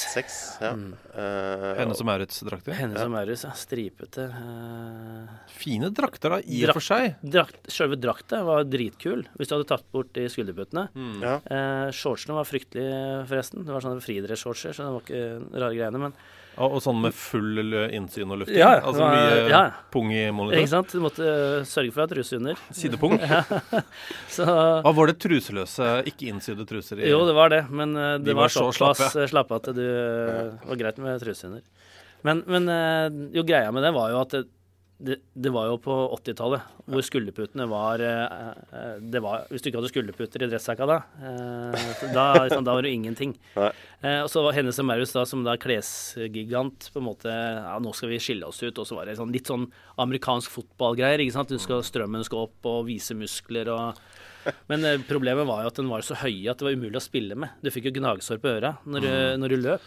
ja. 0.63 0.71
Mm. 0.79 0.93
Uh, 1.11 1.73
Henne 1.81 1.95
som 1.99 2.07
Maurits-drakter. 2.07 2.77
Henne 2.79 3.01
som 3.01 3.11
Maurits, 3.11 3.43
ja. 3.43 3.51
Stripete. 3.59 4.29
Uh, 4.31 5.27
Fine 5.51 5.91
drakter, 5.91 6.37
da, 6.37 6.39
i 6.47 6.61
Drakt- 6.63 6.77
og 6.77 6.79
for 6.79 6.87
seg. 6.87 7.17
drakt, 7.35 7.59
Selve 7.75 7.99
drakta 7.99 8.45
var 8.47 8.63
dritkul, 8.71 9.25
hvis 9.35 9.51
du 9.51 9.57
hadde 9.57 9.69
tatt 9.73 9.87
bort 9.91 10.13
de 10.15 10.29
skulderputtene. 10.31 10.87
ja. 11.23 11.37
Uh, 11.51 11.91
shortsene 11.91 12.39
var 12.39 12.47
fryktelige, 12.47 13.27
forresten. 13.27 13.67
Det 13.67 13.75
var 13.75 13.83
sånne 13.83 14.05
friidrettsshortser, 14.07 14.77
så 14.79 14.87
det 14.87 14.95
var 14.95 15.03
ikke 15.07 15.61
rare 15.61 15.75
greiene. 15.81 15.99
Men 16.07 16.15
Og, 16.57 16.79
og 16.79 16.81
sånn 16.81 17.03
med 17.05 17.13
full 17.13 17.59
innsyn 17.93 18.31
og 18.33 18.41
lufting. 18.41 18.57
Ja, 18.57 18.79
altså 18.81 19.05
mye 19.13 19.43
ja. 19.53 19.61
pung 19.93 20.09
i 20.15 20.23
ikke 20.31 20.71
sant? 20.71 20.95
Du 20.95 21.03
måtte 21.05 21.27
uh, 21.27 21.67
sørge 21.69 21.93
for 21.93 22.01
å 22.03 22.07
ha 22.07 22.11
truse 22.15 22.39
under. 22.39 22.63
Sidepung. 22.77 23.19
Så 24.37 24.47
Hva 24.47 24.93
var 24.97 25.13
det 25.13 25.19
truseløse, 25.21 25.91
ikke 26.09 26.31
innsydde 26.33 26.65
truser 26.69 27.03
i? 27.03 27.11
Jo, 27.13 27.21
det 27.29 27.37
var 27.37 27.53
det, 27.53 27.63
men 27.69 27.93
De 27.93 28.31
det 28.31 28.37
var 28.37 28.47
var, 28.47 28.55
så 28.55 28.71
såpass 28.71 29.03
slappe. 29.03 29.23
eh, 29.27 29.31
slappe 29.35 29.61
at 29.61 29.71
det 29.77 29.91
uh, 29.93 30.69
var 30.71 30.81
greit 30.81 31.01
med 31.05 31.21
truse 31.21 31.51
under. 31.51 31.65
Men, 32.27 32.41
men 32.49 32.73
jo, 33.37 33.45
greia 33.47 33.69
med 33.71 33.85
det 33.85 33.93
var 33.95 34.11
jo 34.15 34.23
at 34.25 34.39
det, 34.99 35.17
det, 35.37 35.51
var 35.53 35.67
jo 35.69 35.77
på 35.85 35.95
80-tallet 36.17 36.77
hvor 36.89 37.05
skulderputene 37.05 37.67
var, 37.69 38.01
eh, 38.01 38.53
eh, 38.73 38.95
det 39.13 39.21
var 39.21 39.45
Hvis 39.51 39.61
du 39.61 39.69
ikke 39.69 39.83
hadde 39.83 39.91
skulderputer 39.91 40.45
i 40.47 40.49
dressjakka 40.49 40.89
da, 40.89 40.97
eh, 41.21 41.91
da, 42.15 42.25
liksom, 42.47 42.65
da 42.65 42.77
var 42.79 42.87
det 42.87 42.95
ingenting. 42.97 43.35
Nei. 43.59 43.69
Og 44.23 44.31
så 44.33 44.41
var 44.45 44.57
Hennes 44.57 44.79
og 44.81 44.89
Maurits 44.89 45.13
da 45.13 45.27
som 45.29 45.43
da 45.45 45.59
klesgigant 45.61 46.89
på 46.95 47.03
en 47.03 47.09
måte 47.11 47.33
Ja, 47.33 47.77
nå 47.83 47.93
skal 47.97 48.15
vi 48.15 48.23
skille 48.23 48.49
oss 48.49 48.63
ut. 48.63 48.79
Og 48.79 48.89
så 48.89 48.97
var 48.97 49.09
det 49.09 49.19
sånn, 49.21 49.35
litt 49.35 49.51
sånn 49.51 49.69
amerikansk 50.01 50.55
fotballgreier. 50.55 51.21
ikke 51.21 51.37
sant? 51.37 51.53
Du 51.53 51.61
skal, 51.61 51.85
strømmen 51.85 52.25
skal 52.25 52.47
opp 52.47 52.71
og 52.71 52.87
vise 52.89 53.17
muskler 53.19 53.69
og 53.75 54.01
men 54.71 54.85
eh, 54.85 54.99
problemet 55.09 55.47
var 55.49 55.63
jo 55.65 55.71
at 55.73 55.79
den 55.81 55.89
var 55.91 56.05
så 56.07 56.17
høye 56.21 56.51
at 56.53 56.59
det 56.61 56.67
var 56.69 56.77
umulig 56.77 56.99
å 57.01 57.05
spille 57.05 57.37
med. 57.39 57.51
Du 57.63 57.71
fikk 57.75 57.89
jo 57.91 57.95
gnagsår 58.01 58.41
på 58.43 58.53
øra 58.57 58.75
når 58.87 59.07
du, 59.07 59.13
når 59.43 59.55
du 59.55 59.57
løp. 59.63 59.81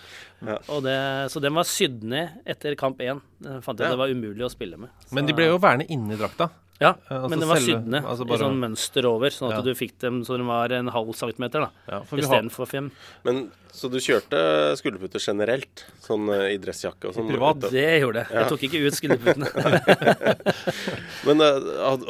Ja. 0.46 0.58
Det, 0.86 0.98
så 1.34 1.42
den 1.44 1.54
var 1.58 1.68
sydd 1.70 2.04
ned 2.04 2.42
etter 2.50 2.76
kamp 2.80 3.00
én. 3.04 3.22
Jeg 3.44 3.64
Fant 3.66 3.80
jeg 3.80 3.88
Ja. 3.90 3.96
det 3.96 4.02
var 4.02 4.10
umulig 4.14 4.46
å 4.46 4.52
spille 4.54 4.78
med. 4.78 4.90
Så- 5.06 5.16
Men 5.16 5.26
de 5.30 5.34
ble 5.38 5.46
jo 5.52 5.58
værende 5.60 5.88
inni 5.90 6.18
drakta. 6.20 6.50
Ja, 6.80 6.94
altså 7.12 7.30
men 7.30 7.40
den 7.42 7.50
var 7.50 7.58
selve- 7.60 7.76
sydd 7.76 7.88
ned 7.92 8.06
altså 8.08 8.24
i 8.24 8.38
sånn 8.40 8.60
mønster 8.62 9.06
over, 9.10 9.30
sånn 9.36 9.50
at 9.52 9.58
Ja. 9.58 9.62
du 9.68 9.74
fikk 9.76 9.98
dem 10.00 10.22
så 10.24 10.38
den 10.38 10.48
var 10.48 10.72
en 10.72 10.88
halv 10.88 11.10
centimeter, 11.14 11.60
da. 11.66 11.70
Ja, 11.92 12.00
Istedenfor 12.16 12.66
fem. 12.72 12.92
Men, 13.26 13.52
så 13.76 13.90
du 13.92 13.98
kjørte 14.00 14.40
skulderputter 14.80 15.20
generelt? 15.20 15.84
Sånn 16.02 16.30
eh, 16.32 16.54
i 16.54 16.58
dressjakke 16.58 17.10
og 17.10 17.14
sånn? 17.18 17.28
Privat. 17.28 17.60
Det 17.70 17.84
gjorde 18.00 18.24
jeg. 18.24 18.32
Jeg 18.32 18.48
tok 18.48 18.64
ikke 18.64 18.80
ut 18.88 18.96
skulderputene. 18.96 19.50
Men 21.28 21.42
eh, 21.44 21.60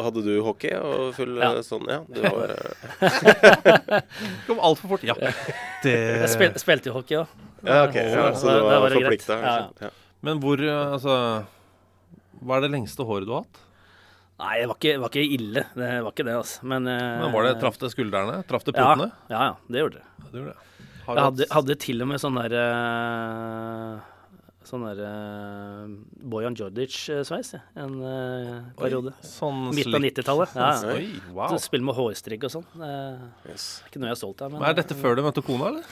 hadde 0.05 0.23
du 0.25 0.31
hockey 0.45 0.73
og 0.77 1.13
full 1.17 1.35
Ja. 1.39 1.49
eh, 1.55 1.61
sånn? 1.65 1.85
Ja. 1.89 1.99
Du 2.05 2.21
var, 2.21 2.53
eh, 2.53 4.01
kom 4.47 4.59
altfor 4.61 4.93
fort. 4.95 5.03
Ja. 5.07 5.15
Det 5.83 5.95
Jeg 5.95 6.29
spil, 6.29 6.53
spilte 6.61 6.91
jo 6.91 6.93
hockey 6.99 7.17
òg. 7.23 7.27
ja, 7.65 7.81
ok. 7.87 7.95
Ja, 7.95 8.27
så 8.37 8.53
du 8.53 8.61
var 8.69 8.83
var 8.85 8.95
forplikta? 8.95 9.39
Ja. 9.41 9.55
Ja. 9.81 9.89
Men 10.21 10.39
hvor 10.43 10.61
eh, 10.61 10.93
Altså 10.93 11.45
Hva 12.43 12.57
er 12.57 12.61
det 12.67 12.71
lengste 12.77 13.03
håret 13.07 13.25
du 13.27 13.33
har 13.33 13.43
hatt? 13.43 13.65
Nei, 14.39 14.53
det 14.61 14.67
var 14.71 14.77
ikke, 14.79 14.93
var 15.03 15.11
ikke 15.11 15.23
ille. 15.35 15.63
Det 15.75 15.89
var 16.05 16.13
ikke 16.13 16.25
det, 16.29 16.35
altså. 16.39 16.61
Men, 16.71 16.87
eh, 16.87 17.07
Men 17.25 17.33
var 17.35 17.43
det 17.49 17.55
Traff 17.59 17.79
det 17.81 17.89
skuldrene? 17.91 18.37
Traff 18.47 18.63
det 18.67 18.75
ja, 18.77 18.85
putene? 18.93 19.09
ja, 19.27 19.41
ja, 19.49 19.55
det 19.67 19.81
gjorde 19.83 19.99
det. 19.99 20.05
Ja, 20.19 20.29
det 20.31 20.39
gjorde 20.39 20.53
det. 20.53 20.85
Har 21.09 21.17
Jeg 21.17 21.25
hadde, 21.25 21.47
hadde 21.57 21.75
til 21.81 22.05
og 22.05 22.07
med 22.13 22.21
sånn 22.21 22.37
der 22.39 22.53
eh, 22.61 23.99
Sånn 24.69 24.83
der 24.85 24.99
eh, 25.01 25.85
Bojan 26.29 26.53
Djordjic-sveis 26.53 27.55
en 27.57 27.95
periode. 28.77 29.15
sånn 29.25 29.63
Midt 29.73 29.89
av 29.89 30.03
90-tallet. 30.03 30.53
Ja, 30.59 30.67
ja. 30.85 30.93
Oi, 30.99 31.07
wow. 31.33 31.55
Spille 31.63 31.87
med 31.87 31.97
hårstrikk 31.97 32.45
og 32.45 32.53
sånn. 32.53 32.67
Yes. 33.49 33.65
ikke 33.87 33.97
noe 34.03 34.11
jeg 34.11 34.17
er 34.19 34.21
stolt 34.21 34.43
av. 34.45 34.51
Men 34.53 34.61
Men 34.61 34.69
er 34.69 34.77
dette 34.83 34.95
før 34.99 35.17
du 35.17 35.23
møtte 35.25 35.41
kona, 35.47 35.71
eller? 35.71 35.89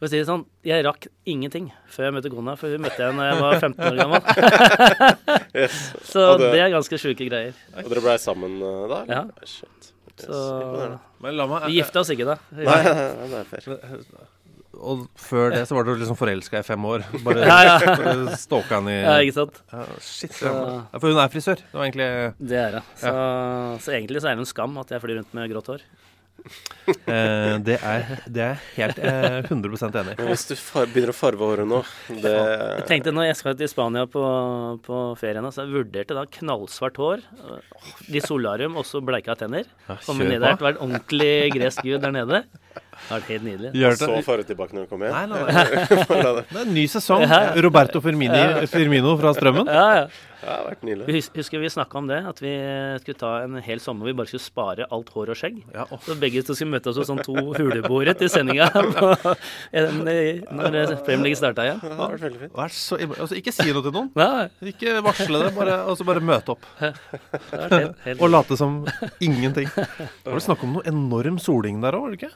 for 0.00 0.08
å 0.08 0.10
si 0.10 0.18
det 0.18 0.26
sånn, 0.26 0.42
jeg 0.66 0.82
rakk 0.88 1.06
ingenting 1.30 1.70
før 1.94 2.08
jeg 2.08 2.16
møtte 2.18 2.34
kona, 2.34 2.56
for 2.58 2.74
hun 2.74 2.82
møtte 2.88 3.06
jeg 3.06 3.16
da 3.20 3.30
jeg 3.30 3.40
var 3.44 3.60
15 3.62 3.86
år 3.92 4.02
gammel. 4.02 5.43
Yes. 5.54 5.92
Så 6.12 6.36
det- 6.38 6.52
det 6.52 6.60
er 6.64 6.70
ganske 6.74 6.98
sjuke 6.98 7.28
greier. 7.28 7.54
Og 7.78 7.90
dere 7.92 8.02
blei 8.04 8.16
sammen 8.18 8.56
uh, 8.62 8.84
da? 8.90 9.02
Ja. 9.10 9.24
Shit. 9.46 9.90
Yes. 10.14 10.28
Så 10.28 10.98
Men 11.24 11.36
la 11.38 11.46
meg 11.50 11.64
vi 11.70 11.80
gifta 11.80 12.02
oss 12.04 12.10
ikke 12.14 12.26
da. 12.28 12.36
Nei, 12.54 12.64
nei, 12.64 12.94
nei, 13.18 13.28
det 13.32 13.42
er 13.42 13.50
fair. 13.50 13.82
Og 14.74 15.04
før 15.14 15.52
det 15.54 15.60
så 15.70 15.76
var 15.76 15.86
du 15.86 15.92
liksom 15.94 16.16
forelska 16.18 16.58
i 16.58 16.64
fem 16.66 16.82
år. 16.90 17.04
Bare 17.22 17.44
Ja, 17.46 17.58
ja. 17.62 18.34
stalka 18.36 18.80
han 18.80 18.88
i 18.90 18.96
Ja, 18.96 19.12
ikke 19.22 19.36
sant? 19.36 19.60
Ja, 19.70 19.84
Shit. 20.02 20.34
Ja, 20.42 20.54
for 20.98 21.06
hun 21.14 21.20
er 21.22 21.30
frisør. 21.30 21.60
Det 21.62 21.78
var 21.78 21.86
egentlig 21.86 22.08
Det 22.50 22.58
er 22.58 22.74
det. 22.80 22.82
Så, 22.98 23.12
så 23.86 23.94
egentlig 23.94 24.20
så 24.24 24.32
er 24.32 24.34
det 24.34 24.42
en 24.42 24.50
skam 24.50 24.74
at 24.82 24.90
jeg 24.90 25.00
flyr 25.04 25.20
rundt 25.20 25.36
med 25.38 25.52
grått 25.54 25.70
hår. 25.70 25.84
Eh, 26.44 27.54
det, 27.64 27.76
er, 27.80 28.06
det 28.28 28.42
er 28.44 28.62
helt 28.76 28.98
eh, 29.00 29.38
100 29.48 29.88
enig 30.00 30.14
i. 30.14 30.26
Hvis 30.28 30.46
du 30.50 30.54
far 30.60 30.88
begynner 30.90 31.14
å 31.14 31.16
farve 31.16 31.48
håret 31.48 31.68
nå 31.70 31.80
det, 32.08 32.34
Jeg 32.34 32.86
tenkte 32.90 33.14
når 33.14 33.28
jeg 33.30 33.38
skal 33.40 33.56
til 33.60 33.70
Spania 33.72 34.04
på, 34.10 34.24
på 34.84 35.00
ferien, 35.20 35.48
så 35.54 35.64
jeg 35.64 35.74
vurderte 35.74 36.18
da 36.18 36.26
knallsvart 36.38 37.00
hår, 37.00 37.24
litt 38.12 38.28
solarium 38.28 38.76
og 38.80 38.88
så 38.88 39.02
bleika 39.04 39.36
tenner. 39.38 39.68
Komme 40.04 40.28
ned 40.28 40.44
der 40.44 40.58
en 40.74 40.82
ordentlig 40.88 41.34
gresk 41.56 41.84
gud 41.86 42.04
der 42.04 42.14
nede. 42.14 42.44
Det 42.94 43.08
har 43.10 43.20
vært 43.22 43.32
helt 43.34 43.46
nydelig. 43.48 43.72
Gjør 43.80 43.96
Så 44.00 44.10
far 44.10 44.28
farve 44.28 44.46
tilbake 44.48 44.76
når 44.76 44.86
du 44.86 44.92
kommer 44.92 45.10
Nei, 45.14 45.24
hjem? 45.24 45.30
nei, 45.30 45.40
nei. 45.54 46.34
Det. 46.44 46.44
Er 46.54 46.62
en 46.64 46.74
ny 46.74 46.84
sesong. 46.90 47.24
Ja. 47.26 47.40
Roberto 47.64 48.00
Firmini, 48.04 48.44
Firmino 48.70 49.16
fra 49.20 49.34
Strømmen. 49.36 49.68
Ja, 49.70 49.88
ja. 50.02 50.06
Ja, 50.44 50.50
det 50.50 50.56
har 50.60 50.66
vært 50.68 50.82
nydelig. 50.84 51.04
Vi 51.08 51.20
Husker 51.38 51.62
vi 51.62 51.68
snakka 51.72 51.98
om 51.98 52.08
det, 52.10 52.18
at 52.28 52.40
vi 52.42 52.50
skulle 53.00 53.16
ta 53.20 53.30
en 53.46 53.56
hel 53.64 53.80
sommer 53.80 54.04
hvor 54.04 54.12
vi 54.12 54.16
bare 54.18 54.28
skulle 54.28 54.44
spare 54.44 54.86
alt 54.92 55.08
hår 55.14 55.32
og 55.32 55.38
skjegg. 55.40 55.62
Ja, 55.72 55.86
oh. 55.88 56.00
Så 56.04 56.16
begge 56.20 56.42
to 56.44 56.56
skulle 56.56 56.74
møte 56.74 56.92
oss 56.92 56.98
hos 57.00 57.08
sånn 57.08 57.22
to 57.24 57.32
huleboere 57.56 58.12
til 58.18 58.28
sendinga 58.32 58.68
når 59.72 60.94
Premier 61.06 61.24
League 61.30 61.38
starta 61.40 61.64
igjen. 61.64 61.80
Ja, 61.84 62.08
det 62.12 62.20
veldig 62.26 62.42
fint. 62.44 62.54
vær 62.58 62.74
så, 62.76 62.98
altså, 63.06 63.38
ikke 63.40 63.54
si 63.56 63.70
noe 63.72 63.84
til 63.86 63.94
noen. 63.96 64.10
Ja, 64.20 64.46
Ikke 64.74 64.98
varsle 65.04 65.44
det, 65.46 65.52
bare, 65.56 65.78
altså 65.88 66.06
bare 66.08 66.24
møte 66.24 66.56
opp. 66.56 66.68
helt, 66.80 68.02
helt 68.04 68.20
Og 68.22 68.28
late 68.32 68.58
som 68.60 68.82
ingenting. 69.24 69.70
Var 69.72 70.34
det 70.36 70.44
snakk 70.44 70.64
om 70.66 70.76
noe 70.78 70.88
enorm 70.90 71.40
soling 71.42 71.80
der 71.84 71.96
òg, 71.96 72.04
var 72.04 72.14
det 72.14 72.20
ikke? 72.22 72.34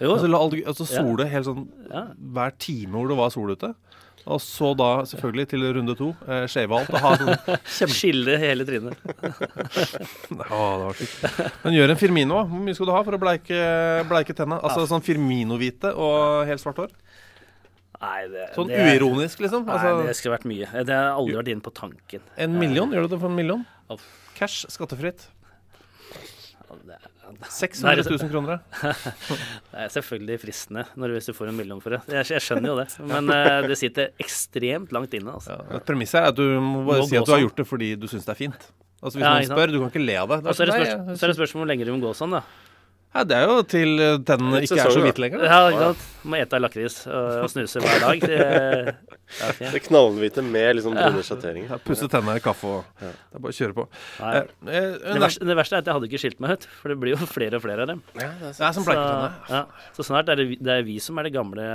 Jo, 0.00 0.12
Altså, 0.14 0.28
la, 0.28 0.38
altså 0.68 0.84
Ja. 0.90 1.02
sole 1.02 1.26
helt 1.32 1.46
sånn 1.46 1.66
ja. 1.90 2.06
hver 2.36 2.52
time 2.58 2.92
hvor 2.98 3.08
det 3.08 3.16
var 3.18 3.30
sol 3.34 3.50
ute. 3.54 3.74
Og 4.26 4.40
så 4.42 4.72
da 4.74 5.04
selvfølgelig 5.06 5.44
til 5.52 5.62
runde 5.76 5.94
to, 5.96 6.08
eh, 6.26 6.48
shave 6.50 6.74
alt 6.74 6.88
og 6.90 6.98
ha 6.98 7.12
sånn 7.16 7.92
skille 7.94 8.34
hele 8.42 8.64
trynet. 8.66 8.98
Å, 9.06 10.58
det 10.80 10.86
var 10.88 10.96
stygt. 10.98 11.62
Men 11.62 11.76
gjør 11.76 11.92
en 11.94 12.00
Firmino. 12.00 12.40
Hvor 12.50 12.64
mye 12.66 12.74
skal 12.74 12.90
du 12.90 12.92
ha 12.96 13.02
for 13.06 13.14
å 13.14 13.20
bleike, 13.22 13.60
bleike 14.10 14.34
tenna? 14.34 14.58
Altså 14.66 14.86
sånn 14.90 15.04
Firmino-hvite 15.06 15.92
og 15.94 16.42
helt 16.50 16.62
svart 16.64 16.82
hår? 16.82 16.96
Nei, 18.02 18.26
det, 18.28 18.48
Sånn 18.52 18.68
det, 18.68 18.82
uironisk, 18.98 19.40
liksom? 19.46 19.62
Nei, 19.64 19.72
Altså, 19.78 20.02
det 20.10 20.16
skulle 20.18 20.34
vært 20.36 20.50
mye. 20.50 20.66
Det 20.84 20.92
har 20.92 21.06
jeg 21.06 21.14
aldri 21.22 21.38
vært 21.38 21.52
inne 21.54 21.64
på 21.64 21.72
tanken. 21.78 22.26
en 22.36 22.58
million? 22.60 22.90
Gjør 22.92 23.06
du 23.06 23.14
det 23.14 23.20
for 23.22 23.30
en 23.30 23.38
million? 23.38 23.62
Cash, 24.36 24.66
skattefritt. 24.74 25.28
Ja, 26.66 26.76
Det, 26.82 26.98
600 27.42 28.04
000 28.08 28.30
kroner. 28.32 28.62
det 29.72 29.84
er 29.84 29.92
selvfølgelig 29.94 30.38
fristende 30.42 30.86
når, 30.96 31.16
hvis 31.16 31.30
du 31.30 31.34
får 31.36 31.52
en 31.52 31.58
million 31.58 31.82
for 31.84 31.96
det. 31.96 32.00
Jeg, 32.12 32.28
jeg 32.36 32.44
skjønner 32.44 32.72
jo 32.72 32.76
det. 32.80 32.88
Men 33.12 33.32
uh, 33.32 33.60
det 33.68 33.78
sitter 33.80 34.12
ekstremt 34.22 34.94
langt 34.96 35.14
inne. 35.18 35.36
Altså. 35.36 35.58
Ja. 35.58 35.80
Premisset 35.86 36.20
er 36.22 36.30
at 36.32 36.38
du 36.38 36.46
må 36.60 36.84
bare 36.88 37.04
Må 37.04 37.08
si 37.10 37.18
at 37.18 37.26
du 37.26 37.34
har 37.34 37.40
sånn. 37.40 37.46
gjort 37.48 37.62
det 37.62 37.68
fordi 37.68 37.92
du 38.00 38.08
syns 38.10 38.28
det 38.28 38.34
er 38.36 38.40
fint. 38.40 38.68
Altså 39.02 39.18
Hvis 39.18 39.26
Ja, 39.26 39.34
noen 39.36 39.50
spør, 39.50 39.74
du 39.74 39.80
kan 39.82 39.92
ikke 39.92 40.06
le 40.06 40.16
av 40.22 40.32
det. 40.32 40.40
Så 40.56 40.64
er 40.64 40.70
det, 40.72 40.78
spørsmål, 40.78 41.04
spørs, 41.04 41.18
så 41.20 41.26
er 41.26 41.32
det 41.32 41.38
spørsmål 41.40 41.62
hvor 41.62 41.70
lenge 41.72 41.88
du 41.88 41.92
må 41.92 42.00
gå 42.06 42.14
sånn, 42.16 42.38
da. 42.38 42.42
Ja, 43.16 43.24
det 43.24 43.36
er 43.40 43.48
jo 43.48 43.62
til 43.64 43.96
eh, 44.02 44.18
tennene 44.28 44.60
ikke 44.66 44.76
er 44.82 44.92
så 44.92 45.00
hvite 45.00 45.22
lenger. 45.24 45.40
Da. 45.40 45.48
Ja, 45.48 45.60
ikke 45.72 45.86
sant? 45.88 46.04
Må 46.26 46.34
ete 46.42 46.58
lakris 46.58 46.94
og, 47.06 47.44
snuse 47.52 47.78
hver 47.78 48.00
dag. 48.02 48.22
Det, 48.26 48.38
ja, 49.38 49.46
ok. 49.52 49.60
Det 49.76 49.80
knallhvite 49.84 50.42
med 50.42 50.72
liksom 50.80 50.96
brune 50.98 51.22
sjatteringer. 51.22 51.68
Ja, 51.70 51.78
Pusse 51.86 52.08
tennene 52.10 52.40
i 52.40 52.42
kaffe 52.42 52.66
og 52.66 52.84
Det 52.98 53.12
er 53.38 53.42
bare 53.44 53.54
å 53.54 53.56
kjøre 53.56 53.76
på. 53.76 53.84
Eh, 54.26 54.38
eh, 54.40 54.88
Det, 55.06 55.20
verste, 55.22 55.46
det 55.46 55.56
verste 55.60 55.78
er 55.78 55.84
at 55.84 55.90
jeg 55.90 55.96
hadde 55.96 56.08
ikke 56.10 56.20
skilt 56.24 56.40
meg 56.42 56.56
ut, 56.56 56.66
for 56.80 56.90
det 56.92 56.96
blir 57.02 57.14
jo 57.14 57.28
flere 57.36 57.60
og 57.60 57.62
flere 57.64 57.86
av 57.86 57.92
dem. 57.92 58.02
Ja, 58.18 58.28
det 58.42 58.50
er 58.50 58.56
Det 58.58 58.66
er 58.68 58.74
som 58.76 58.86
Så, 58.88 58.96
ja. 59.54 59.62
så 59.96 60.06
snart 60.10 60.32
er 60.34 60.42
det, 60.42 60.48
det 60.66 60.74
er 60.80 60.82
vi 60.88 60.98
som 61.06 61.22
er 61.22 61.28
de 61.30 61.32
gamle 61.38 61.66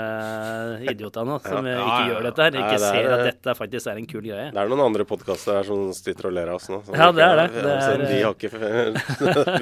idiotene 0.92 1.32
nå, 1.32 1.40
som 1.48 1.66
Ja. 1.72 1.72
eh, 1.72 1.80
Ja, 1.80 1.88
ikke 1.88 2.02
ja, 2.02 2.12
gjør 2.12 2.28
dette 2.28 2.46
her. 2.46 2.52
Ikke 2.52 2.68
Nei, 2.68 2.76
det 2.76 2.92
er 2.92 2.96
ser 3.00 3.16
at 3.16 3.24
dette 3.32 3.56
faktisk 3.62 3.88
er 3.94 4.02
en 4.04 4.10
kul 4.12 4.22
greie. 4.28 4.50
Det 4.52 4.62
er 4.66 4.72
noen 4.76 4.84
andre 4.90 5.08
podkaster 5.08 5.62
her 5.62 5.68
som 5.72 5.88
sitter 5.96 6.28
og 6.28 6.36
ler 6.38 6.52
av 6.52 6.60
oss 6.60 6.68
nå. 6.72 6.82
Ja, 6.92 7.08
det 7.16 7.24
er 7.24 7.44
ikke- 7.48 7.56
det. 7.56 7.64
Det 7.64 7.72
er- 7.72 8.06
de 8.12 8.22
har 8.22 8.36
ikke 8.36 8.52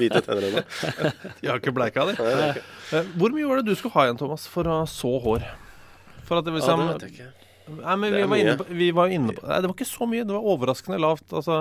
hvite 0.02 0.20
tenner 0.26 0.50
ennå. 0.50 0.62
Ikke 1.70 1.78
bleika 1.78 2.06
di. 2.10 2.16
Eh, 2.90 3.10
Hvor 3.16 3.32
mye 3.34 3.46
var 3.48 3.60
det 3.62 3.70
du 3.70 3.76
skulle 3.78 3.94
ha 3.94 4.08
igjen, 4.08 4.18
Thomas, 4.18 4.44
for 4.50 4.66
å 4.66 4.80
så 4.90 5.14
hår? 5.22 5.46
For 6.26 6.40
at 6.40 6.46
det 6.46 6.52
Ja, 6.54 6.58
liksom 6.58 6.82
det 6.82 6.90
vet 6.90 7.06
jeg 7.06 7.14
ikke. 7.16 7.30
Nei, 7.70 7.96
men 8.02 8.14
vi 8.16 8.22
var, 8.26 8.38
inne 8.42 8.56
på, 8.58 8.64
vi 8.74 8.90
var 8.90 9.12
inne 9.14 9.34
på 9.36 9.46
Nei, 9.46 9.60
det 9.62 9.68
var 9.70 9.76
ikke 9.76 9.86
så 9.86 10.06
mye. 10.10 10.26
Det 10.26 10.34
var 10.34 10.46
overraskende 10.52 10.98
lavt. 11.00 11.26
Altså, 11.30 11.60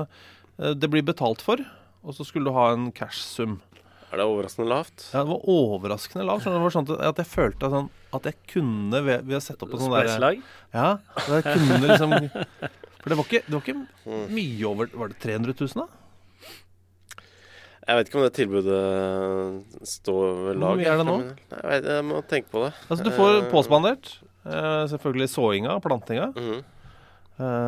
eh, 0.58 0.74
det 0.74 0.90
blir 0.90 1.06
betalt 1.06 1.42
for, 1.46 1.62
og 2.02 2.16
så 2.18 2.26
skulle 2.26 2.50
du 2.50 2.58
ha 2.58 2.72
en 2.74 2.90
cash-sum. 2.92 3.60
Er 4.10 4.18
det 4.18 4.26
overraskende 4.26 4.66
lavt? 4.72 5.04
Ja, 5.14 5.22
det 5.22 5.30
var 5.30 5.44
overraskende 5.54 6.26
lavt. 6.26 6.48
Det 6.50 6.62
var 6.64 6.74
sånn 6.74 6.90
at 6.98 7.22
jeg 7.22 7.30
følte 7.30 7.70
sånn 7.70 7.90
at 8.18 8.26
jeg 8.26 8.40
kunne 8.50 9.04
ved, 9.06 9.28
ved 9.30 9.38
å 9.38 9.42
sette 9.44 9.68
opp 9.68 9.76
en 9.76 9.84
sånn 9.84 9.94
derre 9.94 10.16
Spleiselag. 10.16 10.40
Ja, 10.74 10.88
jeg 11.30 11.44
kunne 11.46 11.78
liksom 11.86 12.16
For 13.00 13.14
det 13.14 13.18
var 13.20 13.28
ikke, 13.30 13.44
det 13.46 13.54
var 13.54 13.62
ikke 13.64 14.26
mye 14.34 14.66
over 14.68 14.90
Var 14.92 15.12
det 15.14 15.20
300 15.24 15.54
000, 15.56 15.70
da? 15.78 15.86
Jeg 17.90 17.98
vet 17.98 18.10
ikke 18.10 18.20
om 18.20 18.26
det 18.28 18.34
tilbudet 18.38 18.80
står 19.90 20.26
ved 20.46 20.60
Hvor 20.62 20.76
mye 20.78 20.90
er 20.92 21.00
det 21.00 21.06
nå? 21.08 21.16
Jeg, 21.26 21.62
vet, 21.72 21.88
jeg 21.90 22.04
må 22.06 22.20
tenke 22.30 22.52
på 22.52 22.62
det. 22.68 22.74
Altså, 22.86 23.06
du 23.08 23.10
får 23.16 23.32
Eh, 23.40 23.48
påspandert. 23.50 24.12
Eh, 24.46 24.84
selvfølgelig 24.92 25.30
såinga, 25.34 25.80
plantinga. 25.82 26.28
Mm 26.36 26.52
-hmm. 26.52 26.62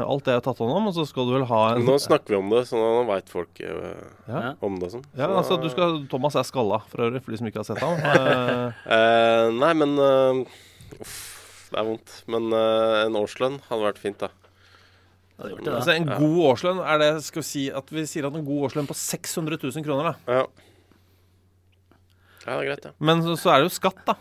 alt 0.05 0.25
det 0.25 0.33
er 0.35 0.41
tatt 0.41 0.57
hånd 0.59 0.71
om, 0.75 0.87
og 0.87 0.93
så 0.93 1.05
skal 1.07 1.25
du 1.25 1.31
vel 1.33 1.45
ha 1.47 1.75
en 1.75 1.85
Nå 1.85 1.95
snakker 1.97 2.27
vi 2.27 2.35
om 2.35 2.49
det, 2.49 2.67
så 2.67 2.75
nå 2.75 3.05
veit 3.07 3.29
folk 3.29 3.59
Ja. 4.27 4.53
om 4.61 4.79
det 4.79 4.91
sånn. 4.91 5.05
Ja, 5.17 5.27
altså, 5.27 5.57
du 5.61 5.69
skal, 5.69 6.05
Thomas 6.09 6.35
er 6.35 6.43
skalla, 6.43 6.81
for 6.89 6.97
øvrig, 6.97 7.23
for 7.23 7.31
de 7.31 7.37
som 7.37 7.47
ikke 7.47 7.59
har 7.59 7.63
sett 7.63 7.79
ham. 7.79 7.97
Nei, 9.59 9.73
men 9.73 10.45
Uff, 10.99 11.69
det 11.71 11.79
er 11.79 11.83
vondt. 11.85 12.23
Men 12.27 12.53
en 12.53 13.15
årslønn 13.15 13.61
hadde 13.69 13.83
vært 13.83 13.97
fint, 13.97 14.19
da. 14.19 14.27
Hadde 15.41 15.53
gjort 15.55 15.63
det, 15.65 15.75
altså, 15.79 15.93
en 15.97 16.09
god 16.11 16.39
årslønn 16.51 16.81
er 16.85 16.99
det 17.01 17.11
Skal 17.25 17.41
vi 17.41 17.47
si 17.47 17.63
at 17.81 17.93
vi 17.93 18.03
sier 18.09 18.27
at 18.27 18.35
en 18.37 18.45
god 18.45 18.67
årslønn 18.67 18.89
på 18.89 18.97
600 18.97 19.57
000 19.63 19.85
kroner, 19.87 20.11
da. 20.11 20.35
Ja. 20.37 20.43
ja, 22.45 22.51
det 22.51 22.59
er 22.59 22.67
greit, 22.69 22.85
ja. 22.91 22.93
Men 23.01 23.23
så, 23.25 23.37
så 23.41 23.55
er 23.55 23.61
det 23.63 23.71
jo 23.71 23.73
skatt, 23.79 24.03
da. 24.05 24.17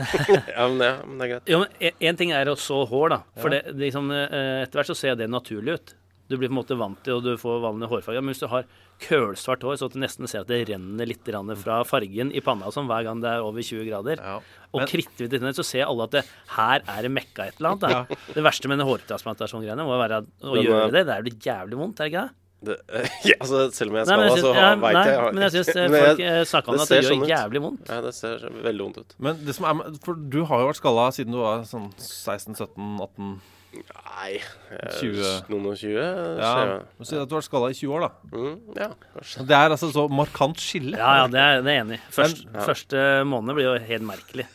ja, 0.56 0.66
men, 0.66 0.80
ja, 0.80 0.92
men 1.04 1.20
det 1.20 1.26
er 1.26 1.32
greit. 1.34 1.50
Jo, 1.52 1.62
men 1.62 1.96
Én 2.10 2.18
ting 2.18 2.34
er 2.34 2.50
å 2.50 2.56
så 2.58 2.82
hår, 2.88 3.14
da. 3.14 3.20
For 3.38 3.52
det, 3.52 3.62
det 3.70 3.86
liksom, 3.86 4.10
eh, 4.16 4.62
etter 4.64 4.80
hvert 4.80 4.90
så 4.90 4.98
ser 4.98 5.18
det 5.20 5.30
naturlig 5.30 5.78
ut. 5.78 5.94
Du 6.30 6.36
blir 6.38 6.46
på 6.48 6.54
en 6.54 6.60
måte 6.60 6.76
vant 6.78 7.00
til, 7.02 7.16
og 7.18 7.24
du 7.26 7.32
får 7.40 7.56
vanlig 7.64 7.88
hårfarge. 7.90 8.20
Men 8.22 8.30
hvis 8.30 8.42
du 8.44 8.46
har 8.52 8.64
kølsvart 9.02 9.64
hår, 9.66 9.78
så 9.80 9.88
at 9.90 9.94
du 9.96 9.98
nesten 9.98 10.28
ser 10.30 10.44
at 10.44 10.50
det 10.50 10.60
renner 10.68 11.08
litt 11.08 11.26
fra 11.58 11.80
fargen 11.88 12.30
i 12.36 12.40
panna 12.44 12.70
sånn, 12.70 12.86
hver 12.86 13.02
gang 13.08 13.20
det 13.24 13.30
er 13.34 13.42
over 13.42 13.60
20 13.64 13.88
grader, 13.88 14.16
Ja. 14.22 14.36
og 14.72 14.80
Men- 14.80 14.88
kritthvitt 14.88 15.32
inni, 15.34 15.52
så 15.56 15.64
ser 15.64 15.86
alle 15.88 16.04
at 16.04 16.10
det, 16.12 16.24
her 16.56 16.82
er 16.86 17.02
det 17.02 17.10
mekka 17.10 17.48
et 17.48 17.54
eller 17.58 17.70
annet. 17.74 17.80
Da. 17.80 18.04
Det 18.34 18.44
verste 18.44 18.68
med 18.68 18.78
den 18.78 18.86
hårtransplantasjongreiene 18.86 19.82
må 19.84 19.98
være 19.98 20.22
å 20.44 20.54
Men, 20.54 20.64
gjøre 20.64 20.84
eh, 20.86 20.90
det. 20.90 21.06
Det 21.06 21.16
er 21.16 21.22
jo 21.22 21.36
jævlig 21.50 21.76
vondt, 21.82 22.00
er 22.00 22.04
det 22.08 22.12
ikke 22.12 22.22
det? 22.28 22.34
Det, 22.62 22.76
ja, 23.24 23.34
altså, 23.40 23.72
selv 23.72 23.90
om 23.90 23.96
jeg 23.96 24.04
er 24.06 24.20
jeg 24.20 24.42
så 24.44 24.54
ja, 24.54 24.74
veit 24.76 24.96
jeg 25.00 25.14
jeg 25.16 25.32
men 25.34 25.42
jeg 25.42 25.52
syns 25.54 25.70
folk 25.74 26.18
jeg- 26.20 26.26
eh, 26.28 26.68
om 26.68 26.80
at 26.80 26.88
det 26.88 26.98
gjør 27.00 27.10
sånn 27.14 27.28
jævlig 27.30 27.60
vondt. 27.64 27.88
Ja, 27.88 28.00
det 28.04 28.14
ser 28.14 28.38
veldig 28.68 28.82
vondt 28.84 28.98
ut. 29.00 29.14
Men 29.18 29.44
det 29.46 29.54
som 29.56 29.64
er 29.64 29.96
For 30.04 30.14
du 30.14 30.44
har 30.44 30.60
jo 30.60 30.68
vært 30.68 30.76
skalla 30.82 31.06
siden 31.10 31.32
du 31.32 31.38
var 31.40 31.64
sånn 31.64 31.88
16-17-18 31.96 33.40
Nei 33.70 34.32
eh, 34.36 34.94
20. 34.98 35.50
Noen 35.52 35.68
og 35.70 35.76
20? 35.78 35.98
Ja. 36.40 36.52
skjer 36.98 37.20
Du 37.20 37.22
at 37.22 37.30
du 37.30 37.34
har 37.36 37.40
vært 37.40 37.46
skalla 37.46 37.70
i 37.70 37.76
20 37.78 37.94
år, 37.96 38.06
da. 38.06 38.36
Mm, 38.36 38.56
ja, 38.80 38.88
kanskje. 39.14 39.44
Det 39.46 39.56
er 39.58 39.74
altså 39.76 39.90
så 39.94 40.06
markant 40.10 40.62
skille. 40.62 40.98
Ja, 40.98 41.12
ja, 41.22 41.28
det 41.30 41.42
er, 41.44 41.62
det 41.66 41.74
er 41.74 41.84
enig. 41.84 42.00
Først, 42.14 42.44
Men- 42.46 42.58
ja. 42.58 42.66
Første 42.66 43.04
måned 43.30 43.58
blir 43.58 43.68
jo 43.68 43.76
helt 43.86 44.06
merkelig. 44.08 44.46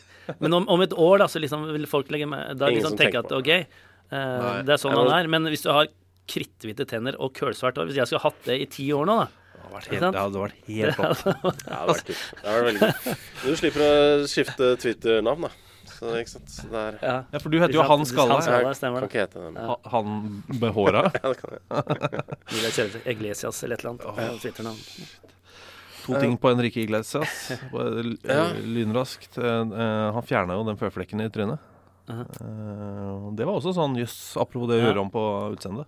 Men 0.42 0.56
om, 0.58 0.68
om 0.68 0.82
et 0.82 0.92
år, 0.92 1.18
da, 1.22 1.28
så 1.30 1.40
liksom 1.40 1.68
vil 1.72 1.86
folk 1.86 2.10
legge 2.10 2.26
med, 2.28 2.58
da 2.58 2.68
liksom 2.72 2.96
tenke 2.98 3.20
at 3.22 3.32
OK, 3.32 3.50
uh, 4.10 4.62
det 4.66 4.74
er 4.74 4.80
sånn 4.82 4.96
han 4.98 5.12
er. 5.14 5.28
Men 5.30 5.46
hvis 5.52 5.62
du 5.62 5.70
har 5.70 5.86
kritthvite 6.26 6.86
tenner 6.90 7.14
og 7.22 7.30
kølsvart 7.38 7.76
hår 7.78 7.86
Hvis 7.86 8.00
jeg 8.00 8.08
skulle 8.10 8.24
hatt 8.24 8.40
det 8.48 8.56
i 8.58 8.66
ti 8.66 8.88
år 8.92 9.06
nå, 9.06 9.20
da 9.22 9.28
Det 9.86 10.18
hadde 10.18 10.40
vært 10.42 10.58
helt, 10.66 10.96
topp. 10.98 11.22
det 11.62 11.76
hadde 11.76 11.92
vært 11.92 12.90
kult. 12.96 13.22
Du 13.46 13.56
slipper 13.60 13.84
å 13.86 13.94
skifte 14.30 14.72
Twitter-navn, 14.82 15.46
da. 15.46 15.65
Så, 15.96 16.10
ikke 16.20 16.32
sant? 16.34 16.50
Så 16.52 16.66
det 16.68 16.80
er, 16.80 16.96
ja. 17.00 17.14
Ja, 17.32 17.40
for 17.40 17.52
du 17.52 17.56
heter 17.60 17.76
jo 17.78 17.84
Han 17.88 18.04
Skalla. 18.08 18.36
Han 18.36 18.44
Skalla, 18.76 19.00
kan 19.00 19.08
ikke 19.08 19.22
hete 19.22 19.44
det. 19.44 19.62
Ha- 19.70 19.92
Han 19.94 20.42
med 20.60 20.74
håra. 20.76 21.06
ja, 21.16 21.30
det 21.30 21.38
kan 21.40 21.56
jeg. 21.56 21.62
Jeg 22.76 23.16
Iglesias 23.16 23.62
eller 23.64 23.78
et 23.80 23.86
eller 23.86 24.10
annet. 24.10 24.42
Twitternavn. 24.42 24.82
To 26.06 26.20
ting 26.20 26.36
på 26.38 26.52
Henrike 26.52 26.84
Iglesias. 26.84 27.48
Lynraskt. 28.76 29.38
Eh, 29.38 29.62
eh, 29.64 30.12
han 30.14 30.28
fjerna 30.28 30.58
jo 30.58 30.68
den 30.68 30.78
føflekken 30.78 31.24
i 31.24 31.30
trynet. 31.32 31.72
Uh 32.06 32.22
-huh. 32.22 33.34
det 33.34 33.44
var 33.44 33.56
også 33.58 33.72
sånn 33.74 33.96
jøss, 33.98 34.36
apropos 34.36 34.68
det 34.68 34.76
å 34.78 34.84
gjøre 34.84 35.00
om 35.00 35.10
på 35.10 35.22
utseendet. 35.56 35.86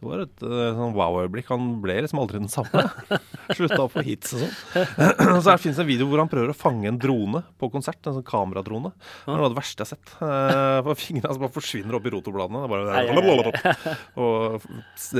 Det 0.00 0.08
var 0.08 0.22
et 0.24 0.42
eh, 0.46 0.76
sånn 0.78 0.94
wow-øyeblikk. 0.96 1.50
Han 1.52 1.64
ble 1.82 1.98
liksom 2.00 2.22
aldri 2.22 2.38
den 2.40 2.48
samme. 2.48 2.86
Slutta 3.56 3.82
å 3.84 3.90
få 3.92 4.00
hits 4.06 4.32
og 4.32 4.46
sånn. 4.46 4.54
Så 5.44 5.52
fins 5.52 5.64
finnes 5.66 5.80
en 5.82 5.88
video 5.90 6.06
hvor 6.08 6.22
han 6.22 6.30
prøver 6.32 6.54
å 6.54 6.56
fange 6.56 6.88
en 6.88 7.00
drone 7.00 7.42
på 7.60 7.68
konsert. 7.72 8.00
En 8.08 8.16
sånn 8.16 8.24
kameradrone. 8.26 8.94
Det 8.96 9.28
er 9.28 9.36
noe 9.36 9.50
av 9.50 9.52
det 9.52 9.58
verste 9.60 9.84
jeg 9.84 9.90
har 9.90 9.92
sett. 9.92 10.14
Eh, 10.24 10.78
for 10.86 11.00
Fingrene 11.02 11.28
hans 11.28 11.40
bare 11.42 11.52
forsvinner 11.52 11.98
opp 11.98 12.08
i 12.08 12.12
rotobladene. 12.14 12.62
Det 12.64 12.70
er 12.70 13.20
bare 13.26 13.90
Og 14.24 14.64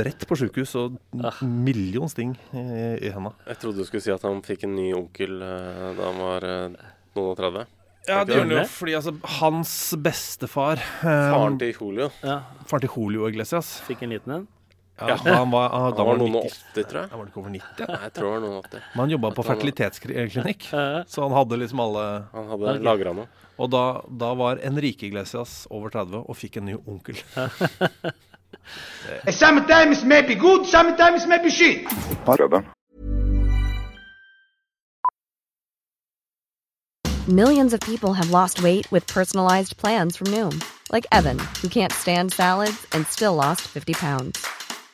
rett 0.06 0.24
på 0.30 0.38
sjukehus 0.40 0.72
og 0.80 0.96
million 1.44 2.08
sting 2.10 2.32
i, 2.56 3.10
henda. 3.12 3.34
jeg 3.50 3.60
trodde 3.60 3.82
du 3.82 3.88
skulle 3.88 4.04
si 4.04 4.12
at 4.14 4.24
han 4.24 4.40
fikk 4.46 4.64
en 4.64 4.74
ny 4.78 4.88
onkel 4.96 5.36
eh, 5.44 5.90
da 5.98 6.08
han 6.08 6.22
var 6.24 6.46
eh, 6.48 6.80
noen 7.18 7.28
og 7.34 7.36
30. 7.40 7.68
Ja, 8.08 8.22
det 8.24 8.32
Gjør 8.32 8.46
det 8.48 8.56
han 8.56 8.64
jo 8.64 8.70
fordi 8.72 8.94
altså, 8.96 9.12
hans 9.36 9.74
bestefar 10.00 10.80
eh, 10.80 11.04
Faren 11.04 11.58
til 11.60 11.74
Julio. 11.76 12.08
Ja, 12.24 12.40
Faren 12.70 12.86
til 12.86 12.96
Julio 12.96 13.28
Iglesias. 13.28 13.74
fikk 13.86 14.06
en 14.06 14.14
liten 14.16 14.36
en. 14.38 14.48
Ja, 15.00 15.16
da 15.24 15.34
han 15.34 15.50
var, 15.50 15.70
ah, 15.72 15.90
da 15.90 16.02
Han 16.02 16.08
var 16.10 16.18
noen 16.20 16.34
og 16.36 16.44
90. 16.44 16.64
80, 16.74 16.88
tror 16.90 17.00
jeg. 17.00 17.10
Da 17.10 17.16
var 17.16 17.24
det 17.24 17.32
ikke 17.32 17.40
over 17.40 17.52
90. 17.54 17.86
Nei, 17.88 18.00
jeg 18.02 18.12
tror 18.16 18.26
det 18.26 18.32
var 18.32 18.42
noen 18.44 18.56
og 18.56 18.66
80. 18.66 18.88
Men 18.92 19.02
han 19.02 19.14
jobba 19.14 19.30
på 19.36 19.44
fertilitetsklinikk, 19.48 20.66
så 21.14 21.24
han 21.24 21.36
hadde 21.38 21.60
liksom 21.62 21.84
alle 21.86 22.06
Han 22.34 22.50
hadde 22.54 22.74
okay. 22.74 22.84
lagra 22.90 23.14
noe. 23.16 23.30
Og 23.60 23.70
da, 23.72 23.84
da 24.22 24.32
var 24.40 24.60
Enrique 24.64 25.08
Iglesias 25.08 25.66
over 25.70 25.92
30 25.92 26.24
og 26.24 26.36
fikk 26.36 26.60
en 26.60 26.68
ny 26.70 26.76
onkel. 26.88 27.20
Sometimes 29.30 30.04
may 30.04 30.22
be 30.22 30.34
good, 30.34 30.66
sometimes 30.66 31.26
may 31.26 31.38
be 31.42 31.50
shit. 31.50 31.88
Millions 37.28 37.72
of 37.72 37.80
people 37.80 38.12
have 38.14 38.30
lost 38.30 38.62
weight 38.62 38.90
with 38.90 39.06
personalized 39.06 39.76
plans 39.76 40.16
from 40.16 40.28
Noom, 40.28 40.62
like 40.90 41.06
Evan, 41.12 41.38
who 41.60 41.68
can't 41.68 41.92
stand 41.92 42.32
salads 42.32 42.86
and 42.92 43.06
still 43.06 43.34
lost 43.34 43.62
50 43.68 43.94
pounds. 43.94 44.59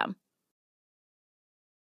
system. 0.00 0.16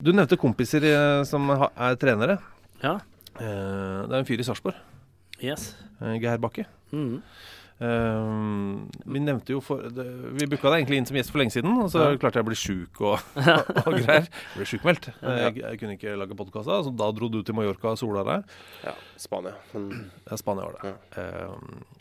Du 0.00 0.12
nevnte 0.16 0.38
kompiser 0.40 0.84
eh, 0.88 1.22
som 1.28 1.50
er 1.52 1.96
trenere. 2.00 2.38
Ja. 2.82 2.96
Eh, 3.36 4.00
det 4.08 4.14
er 4.14 4.18
en 4.22 4.28
fyr 4.28 4.40
i 4.40 4.46
Sarpsborg. 4.46 4.78
Yes. 5.40 5.74
eh, 6.00 6.16
Geir 6.20 6.40
Bakke. 6.40 6.66
Mm. 6.92 7.20
Um, 7.80 8.90
vi 9.08 9.20
nevnte 9.24 9.54
jo 9.54 9.60
for 9.64 9.80
det, 9.88 10.04
Vi 10.36 10.44
booka 10.52 10.68
deg 10.68 10.82
egentlig 10.82 10.98
inn 11.00 11.06
som 11.08 11.16
gjest 11.16 11.30
for 11.32 11.40
lenge 11.40 11.54
siden, 11.54 11.78
og 11.80 11.86
så 11.88 12.02
Ja. 12.10 12.16
klarte 12.20 12.36
jeg 12.36 12.44
å 12.44 12.48
bli 12.50 12.58
sjuk 12.60 13.00
og, 13.08 13.22
og 13.86 13.94
greier. 13.96 14.26
Jeg 14.28 14.58
ble 14.58 14.66
sjukmeldt. 14.68 15.08
Jeg, 15.22 15.54
jeg 15.62 15.78
kunne 15.80 15.96
ikke 15.96 16.12
lage 16.20 16.36
podkast 16.36 16.68
da, 16.68 16.82
så 16.84 16.92
da 16.92 17.08
dro 17.16 17.30
du 17.32 17.38
til 17.42 17.56
Mallorca 17.56 17.94
og 17.94 18.00
sola 18.02 18.24
deg. 18.28 18.52
Ja, 18.84 18.92
Spania. 19.16 19.54
Mm. 19.72 19.94
Ja, 20.28 20.36
Spania 20.42 20.66
var 20.68 20.76
det. 20.76 20.92
Ja. 20.92 21.24
eh, 21.24 21.99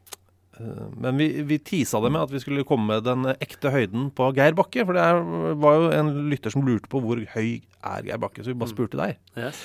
men 0.59 1.19
vi, 1.19 1.27
vi 1.47 1.57
tisa 1.63 2.01
det 2.03 2.11
med 2.11 2.25
at 2.25 2.33
vi 2.33 2.41
skulle 2.43 2.65
komme 2.67 2.89
med 2.91 3.05
den 3.07 3.29
ekte 3.37 3.71
høyden 3.71 4.09
på 4.15 4.29
Geir 4.35 4.55
Bakke. 4.57 4.83
For 4.87 4.97
det 4.97 5.03
er, 5.05 5.21
var 5.61 5.77
jo 5.77 5.91
en 5.95 6.09
lytter 6.31 6.51
som 6.53 6.65
lurte 6.67 6.91
på 6.91 6.99
hvor 7.03 7.21
høy 7.35 7.61
er 7.63 8.07
Geir 8.09 8.19
Bakke, 8.21 8.43
så 8.43 8.51
vi 8.51 8.59
bare 8.59 8.73
spurte 8.73 8.99
deg. 8.99 9.19
yes. 9.39 9.61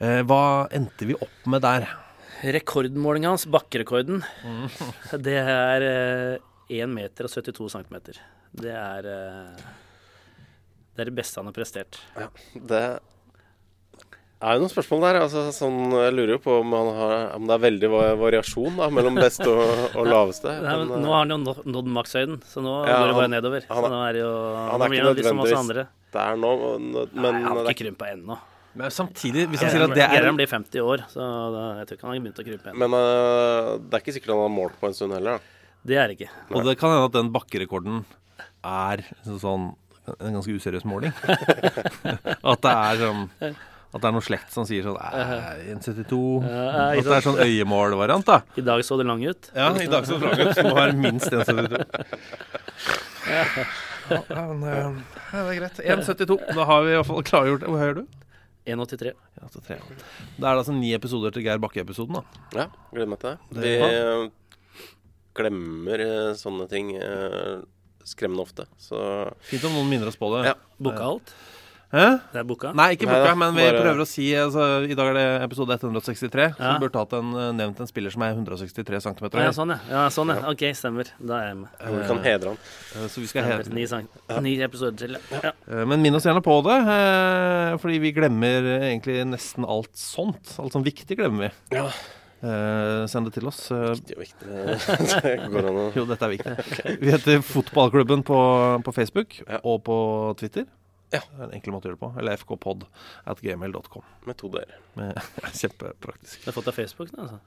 Eh, 0.00 0.22
hva 0.24 0.64
endte 0.72 1.04
vi 1.10 1.16
opp 1.18 1.42
med 1.52 1.60
der? 1.60 1.84
Rekordmålinga 2.40 3.34
hans, 3.34 3.44
bakkerekorden, 3.52 4.22
det 5.26 5.36
er 5.42 5.84
eh, 5.84 6.46
1 6.72 6.88
meter 6.88 7.28
og 7.28 7.34
72 7.34 7.68
centimeter. 7.74 8.16
Det 8.56 8.72
er 8.72 9.06
eh, 9.12 9.64
Det 10.96 11.04
er 11.04 11.10
det 11.10 11.16
beste 11.20 11.38
han 11.40 11.50
har 11.50 11.54
prestert. 11.56 12.00
Ja, 12.16 12.30
det 12.56 12.80
er 14.40 14.56
jo 14.56 14.62
noen 14.62 14.72
spørsmål 14.72 15.02
der. 15.04 15.18
Altså, 15.24 15.42
sånn, 15.54 15.78
jeg 15.92 16.12
lurer 16.16 16.34
jo 16.36 16.40
på 16.44 16.58
om, 16.62 16.74
han 16.76 16.90
har, 16.96 17.14
om 17.36 17.48
det 17.48 17.56
er 17.56 17.64
veldig 17.64 17.90
variasjon 18.20 18.78
da, 18.80 18.88
mellom 18.96 19.18
beste 19.20 19.48
og, 19.48 19.96
og 20.00 20.08
laveste. 20.08 20.52
Nei, 20.64 20.76
men, 20.80 20.92
Men, 20.94 21.04
nå 21.04 21.14
har 21.14 21.26
han 21.26 21.34
jo 21.34 21.56
nådd, 21.76 21.90
makshøyden, 21.98 22.38
så 22.48 22.64
nå 22.64 22.76
Ja, 22.88 23.00
går 23.02 23.10
det 23.12 23.18
bare 23.18 23.32
nedover. 23.34 23.66
han 23.68 23.82
så 23.84 23.90
er- 23.90 23.92
nå 23.92 24.00
er 24.06 24.20
jo 24.20 24.30
han 24.30 24.86
er 24.86 24.94
ikke 24.94 25.04
han 25.04 25.18
litt 25.18 25.28
som 25.28 25.42
nødvendigvis 25.42 25.60
andre. 25.60 25.84
det 26.16 26.22
er 26.24 26.40
nå, 26.44 26.52
men 26.78 27.10
Nei, 27.20 27.34
han 27.44 27.60
har 27.60 27.70
ikke 27.74 27.84
krympa 27.84 28.12
ennå. 28.14 28.38
Men 28.80 28.94
samtidig, 28.94 29.48
hvis 29.50 29.64
han 29.64 29.72
sier 29.74 29.84
at 29.84 29.94
det 29.98 30.04
er 30.04 30.12
Geran 30.14 30.36
blir 30.38 30.46
50 30.46 30.84
år, 30.86 31.02
så 31.10 31.26
da, 31.52 31.62
jeg 31.80 31.88
tror 31.88 31.96
ikke 31.98 32.06
han 32.06 32.14
har 32.14 32.22
begynt 32.24 32.40
å 32.40 32.46
krympe 32.46 32.70
ennå. 32.70 32.78
Men 32.84 32.94
uh, 32.94 33.70
det 33.82 33.98
er 33.98 34.04
ikke 34.04 34.14
sikkert 34.14 34.34
han 34.36 34.44
har 34.44 34.52
målt 34.54 34.76
på 34.78 34.86
en 34.86 34.94
stund 34.94 35.16
heller. 35.16 35.40
Da. 35.40 35.74
Det 35.90 35.96
er 35.98 36.08
det 36.08 36.16
ikke. 36.20 36.30
Og 36.54 36.64
det 36.68 36.76
kan 36.78 36.94
hende 36.94 37.08
at 37.10 37.16
den 37.16 37.32
bakkerekorden 37.34 38.04
er 38.62 39.02
sånn 39.26 39.72
en 40.18 40.38
ganske 40.38 40.54
useriøs 40.54 40.86
måling. 40.88 41.12
at 42.52 42.62
det 42.64 42.72
er 42.72 43.02
sånn 43.02 43.26
At 43.90 43.98
det 44.04 44.06
er 44.06 44.12
noe 44.14 44.22
slekt 44.22 44.52
som 44.54 44.62
sier 44.68 44.84
sånn 44.86 44.98
eh, 45.02 45.72
1,72 45.74 46.18
Ja, 46.46 46.84
At 46.94 47.06
det 47.08 47.14
er 47.16 47.24
sånn 47.24 47.40
øyemålvariant, 47.42 48.28
da. 48.28 48.36
I 48.54 48.62
dag 48.62 48.84
så 48.86 48.98
det 49.00 49.06
lang 49.08 49.24
ut. 49.26 49.48
Ja, 49.56 49.72
i 49.82 49.88
dag 49.90 50.06
så 50.06 50.18
det 50.20 50.28
lang 50.30 50.44
ut. 50.46 50.54
Det 50.54 50.64
må 50.68 50.76
være 50.78 50.94
minst 50.94 51.26
1,72. 51.34 51.80
Ja, 53.30 53.44
ja, 54.30 54.44
men, 54.52 54.62
eh, 54.68 54.78
ja, 54.78 55.42
det 55.42 55.56
er 55.56 55.58
greit. 55.60 55.82
1,72. 55.82 56.38
Da 56.54 56.64
har 56.70 56.82
vi 56.86 56.92
i 56.92 56.96
hvert 57.00 57.06
fall 57.10 57.26
klargjort 57.26 57.66
Hvor 57.66 57.78
høy 57.82 57.88
er 57.90 57.98
du? 58.00 58.06
1,83. 58.70 59.12
1,83. 59.42 59.76
Da 60.38 60.50
er 60.50 60.54
det 60.54 60.56
altså 60.62 60.74
ni 60.76 60.92
episoder 60.94 61.34
til 61.34 61.42
Geir 61.46 61.58
Bakke-episoden, 61.62 62.20
da. 62.20 62.42
Ja, 62.54 62.66
gleder 62.94 63.10
meg 63.10 63.22
til 63.22 63.30
det. 63.30 63.38
Det- 63.58 63.64
Vi 63.64 63.94
ja. 63.96 64.28
glemmer 65.40 66.02
øh, 66.06 66.34
sånne 66.38 66.66
ting 66.70 66.94
skremmende 68.06 68.42
ofte. 68.46 68.66
Så 68.78 68.98
Fint 69.46 69.64
om 69.68 69.74
noen 69.78 69.90
minner 69.90 70.10
oss 70.10 70.18
på 70.18 70.30
det. 70.36 70.46
Ja. 70.50 70.54
Booka 70.78 71.06
alt? 71.14 71.34
Hæ? 71.90 72.20
Det 72.30 72.38
er 72.38 72.44
boka? 72.46 72.70
Nei, 72.78 72.92
ikke 72.94 73.08
boka, 73.10 73.32
men 73.34 73.54
vi 73.56 73.64
bare- 73.66 73.80
prøver 73.82 74.00
å 74.04 74.06
si 74.06 74.28
altså, 74.38 74.84
I 74.86 74.94
dag 74.94 75.08
er 75.10 75.14
det 75.18 75.42
episode 75.42 75.74
163, 75.74 76.44
så 76.54 76.60
Ja. 76.60 76.78
vi 76.78 76.84
burde 76.86 76.98
hatt 77.00 77.12
en, 77.18 77.32
eh, 77.34 77.50
nevnt 77.58 77.80
en 77.80 77.86
spiller 77.90 78.10
som 78.14 78.22
er 78.22 78.34
163 78.34 79.00
cm 79.02 79.30
Ja, 79.34 79.50
sånn, 79.50 79.70
ja. 79.74 79.78
ja. 79.90 80.04
Sånn, 80.08 80.28
ja. 80.30 80.48
OK, 80.48 80.62
stemmer. 80.72 81.06
Da 81.18 81.34
er 81.40 81.48
jeg 81.48 81.56
med. 81.56 81.68
vi 81.80 82.06
kan 82.06 82.22
hedre 82.22 82.44
han. 82.54 82.58
Eh, 82.94 83.08
Så 83.08 83.18
vi 83.20 83.26
skal 83.26 83.42
hedre 83.42 83.66
he 83.66 83.74
Ni, 83.74 83.86
sang- 83.86 84.08
ni 84.40 84.56
episoder 84.62 84.96
til, 84.96 85.16
ja. 85.42 85.50
Eh, 85.68 85.84
Men 85.84 86.00
minn 86.00 86.14
oss 86.14 86.24
gjerne 86.24 86.40
på 86.42 86.62
det, 86.62 86.78
eh, 86.86 87.76
fordi 87.78 87.98
vi 88.00 88.12
glemmer 88.12 88.62
eh, 88.62 88.94
egentlig 88.96 89.26
nesten 89.26 89.64
alt 89.68 89.90
sånt. 89.94 90.58
Alt 90.60 90.72
sånn 90.72 90.84
viktig 90.84 91.16
glemmer 91.18 91.50
vi. 91.70 91.76
Ja. 91.76 91.90
Uh, 92.42 93.04
send 93.06 93.26
det 93.26 93.34
til 93.34 93.46
oss. 93.48 93.70
Eh, 93.70 93.74
og 93.74 94.00
er 94.00 94.16
viktig. 94.16 94.46
Det 95.22 95.50
går 95.52 95.66
an 95.68 95.76
å 95.76 95.92
jo, 95.98 96.06
dette 96.06 96.22
er 96.22 96.30
viktig. 96.38 97.00
Vi 97.02 97.10
heter 97.10 97.42
Fotballklubben 97.44 98.22
på, 98.24 98.82
på 98.82 98.94
Facebook 98.94 99.42
Ja. 99.46 99.58
og 99.62 99.82
på 99.84 100.34
Twitter. 100.38 100.64
Ja. 101.10 101.20
Det 101.26 101.40
er 101.40 101.46
en 101.48 101.54
enkel 101.58 101.74
måte 101.74 101.88
å 101.88 101.90
gjøre 101.90 101.98
det 101.98 102.04
på. 102.04 102.12
Eller 102.22 102.36
fkpod 102.42 102.84
at 103.32 103.40
gmail.com. 103.42 104.04
med 104.28 104.36
to 104.38 104.50
d-er. 104.52 104.76
Kjempepraktisk. 105.60 106.44
Du 106.44 106.50
har 106.52 106.58
fått 106.60 106.70
av 106.70 106.76
Facebook 106.78 107.10
nå, 107.16 107.24
altså? 107.26 107.40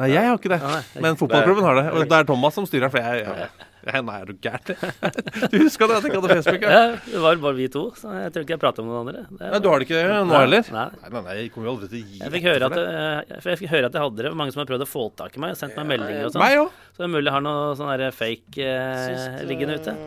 Nei, 0.00 0.06
jeg 0.08 0.24
har 0.24 0.38
ikke 0.38 0.48
det. 0.48 0.56
Nei, 0.62 0.78
jeg- 0.94 1.02
Men 1.04 1.16
fotballklubben 1.20 1.64
har 1.66 1.74
det. 1.76 1.82
Og 1.92 2.08
det 2.08 2.16
er 2.16 2.24
Thomas 2.24 2.54
som 2.56 2.64
styrer 2.64 2.88
den. 2.88 2.92
For 2.94 3.04
jeg, 3.04 3.26
jeg, 3.26 3.50
jeg 3.92 4.04
Nei, 4.08 4.14
er 4.22 4.24
du 4.24 4.32
gæren? 4.40 4.94
Du 5.52 5.56
huska 5.60 5.84
det? 5.90 5.98
At 5.98 6.06
jeg 6.06 6.12
ikke 6.14 6.20
hadde 6.22 6.36
Facebook? 6.38 6.62
Ja. 6.64 6.70
Ja, 6.72 6.96
det 7.12 7.20
var 7.20 7.36
bare 7.42 7.58
vi 7.58 7.66
to, 7.68 7.82
så 8.00 8.14
jeg 8.16 8.32
tror 8.32 8.46
ikke 8.46 8.54
jeg 8.56 8.62
prater 8.62 8.86
med 8.86 8.94
noen 8.94 9.10
andre. 9.12 9.24
Det 9.28 9.52
Nei, 9.52 9.60
du 9.60 9.68
har 9.68 9.82
det 9.84 9.88
ikke 9.90 10.00
nå 10.24 10.38
heller? 10.38 10.72
nei. 10.72 10.86
nei, 10.96 11.10
nei, 11.12 11.22
nei, 11.28 11.36
jeg 11.42 11.52
kommer 11.52 11.68
jo 11.68 11.74
aldri 11.76 11.90
til 11.92 12.00
å 12.00 12.08
gi 12.08 12.22
Jeg 12.24 12.34
fikk, 12.38 12.48
høre 12.48 12.70
at, 12.70 12.78
det. 12.78 12.86
jeg, 12.88 13.42
jeg 13.50 13.60
fikk 13.60 13.74
høre 13.76 13.90
at 13.92 13.98
jeg 14.00 14.06
hadde 14.06 14.24
det. 14.24 14.32
Mange 14.40 14.56
som 14.56 14.64
har 14.64 14.70
prøvd 14.72 14.86
å 14.86 14.92
få 14.94 15.04
tak 15.20 15.36
i 15.36 15.44
meg 15.44 15.52
og 15.52 15.60
sendt 15.60 15.76
meg 15.76 15.90
meldinger 15.92 16.30
og 16.30 16.32
sånn. 16.38 16.70
Så 16.96 17.02
det 17.02 17.10
er 17.10 17.12
mulig 17.18 17.28
jeg 17.28 17.36
har 17.36 17.44
noe 17.50 17.74
sånn 17.76 18.06
fake 18.16 18.70
eh, 18.72 19.42
liggende 19.50 19.76
ute. 19.76 19.98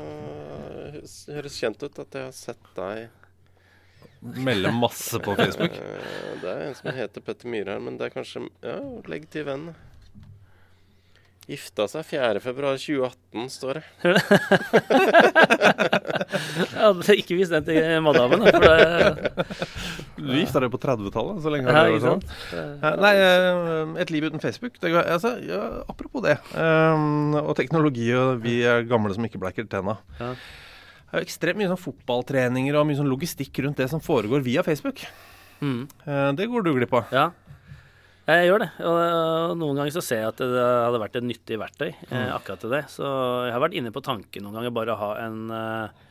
Høres- 1.32 1.60
kjent 1.62 1.84
ut 1.86 2.00
at 2.04 2.18
jeg 2.20 2.24
har 2.30 2.36
sett 2.36 2.72
deg 2.76 3.10
Melde 4.26 4.72
masse 4.74 5.20
på 5.22 5.36
Facebook. 5.38 5.74
Eh, 5.86 6.40
Det 6.42 6.50
er 6.50 6.62
en 6.70 6.76
som 6.78 6.90
heter 6.96 7.22
Petter 7.22 7.50
Myhre 7.52 7.76
her, 7.76 7.82
men 7.84 7.98
det 8.00 8.08
er 8.08 8.14
kanskje 8.16 8.48
Ja, 8.66 8.80
legg 9.12 9.28
til 9.34 9.46
venn. 9.46 9.68
Gifta 11.46 11.86
seg 11.86 12.02
4.2.2018, 12.10 13.44
står 13.54 13.78
det. 13.78 13.84
Jeg 15.46 16.82
hadde 16.82 17.16
ikke 17.22 17.38
vist 17.38 17.54
den 17.54 17.68
til 17.68 18.02
madammen. 18.02 18.42
da, 18.42 18.50
For 18.56 18.66
det, 18.66 19.46
Du 20.18 20.32
gifta 20.34 20.64
deg 20.64 20.72
på 20.74 20.80
30-tallet, 20.82 21.42
så 21.46 21.54
lenge 21.54 21.70
har 21.70 21.86
det 21.86 22.00
vært 22.00 22.08
sånn. 22.08 22.24
Nei, 23.04 23.14
eh, 23.22 23.94
et 24.02 24.14
liv 24.16 24.26
uten 24.26 24.42
Facebook. 24.42 24.80
Det, 24.82 24.90
altså, 25.04 25.36
ja, 25.46 25.62
apropos 25.92 26.26
det. 26.26 26.38
um, 26.58 27.36
og 27.44 27.54
teknologi, 27.62 28.10
og 28.18 28.42
vi 28.42 28.62
er 28.66 28.82
gamle 28.90 29.14
som 29.14 29.26
ikke 29.30 29.42
bleker 29.46 29.70
tenna. 29.70 30.00
Ja. 30.20 30.34
Det 31.16 31.22
er 31.22 31.24
jo 31.24 31.30
ekstremt 31.30 31.60
mye 31.62 31.70
sånn 31.72 31.80
fotballtreninger 31.80 32.76
og 32.76 32.90
mye 32.90 32.98
sånn 33.00 33.08
logistikk 33.08 33.62
rundt 33.64 33.78
det 33.80 33.86
som 33.88 34.02
foregår 34.04 34.42
via 34.44 34.66
Facebook. 34.68 35.00
Mm. 35.64 35.86
Eh, 36.04 36.32
det 36.36 36.48
går 36.52 36.66
du 36.66 36.74
glipp 36.76 36.92
av. 37.00 37.14
Ja. 37.16 37.30
Jeg 38.28 38.50
gjør 38.50 38.66
det. 38.66 38.68
Og 38.84 39.54
noen 39.62 39.80
ganger 39.80 39.94
så 39.96 40.04
ser 40.04 40.20
jeg 40.26 40.34
at 40.34 40.44
det 40.44 40.66
hadde 40.66 41.00
vært 41.00 41.16
et 41.16 41.28
nyttig 41.30 41.60
verktøy 41.62 41.88
eh, 41.94 42.34
akkurat 42.36 42.60
til 42.60 42.76
det. 42.76 42.82
Så 42.92 43.08
jeg 43.48 43.56
har 43.56 43.64
vært 43.64 43.80
inne 43.80 43.94
på 43.96 44.04
tanken 44.04 44.44
noen 44.44 44.60
ganger 44.60 44.76
bare 44.76 44.92
å 44.92 45.00
ha 45.06 45.10
en 45.24 45.56
eh, 45.56 46.04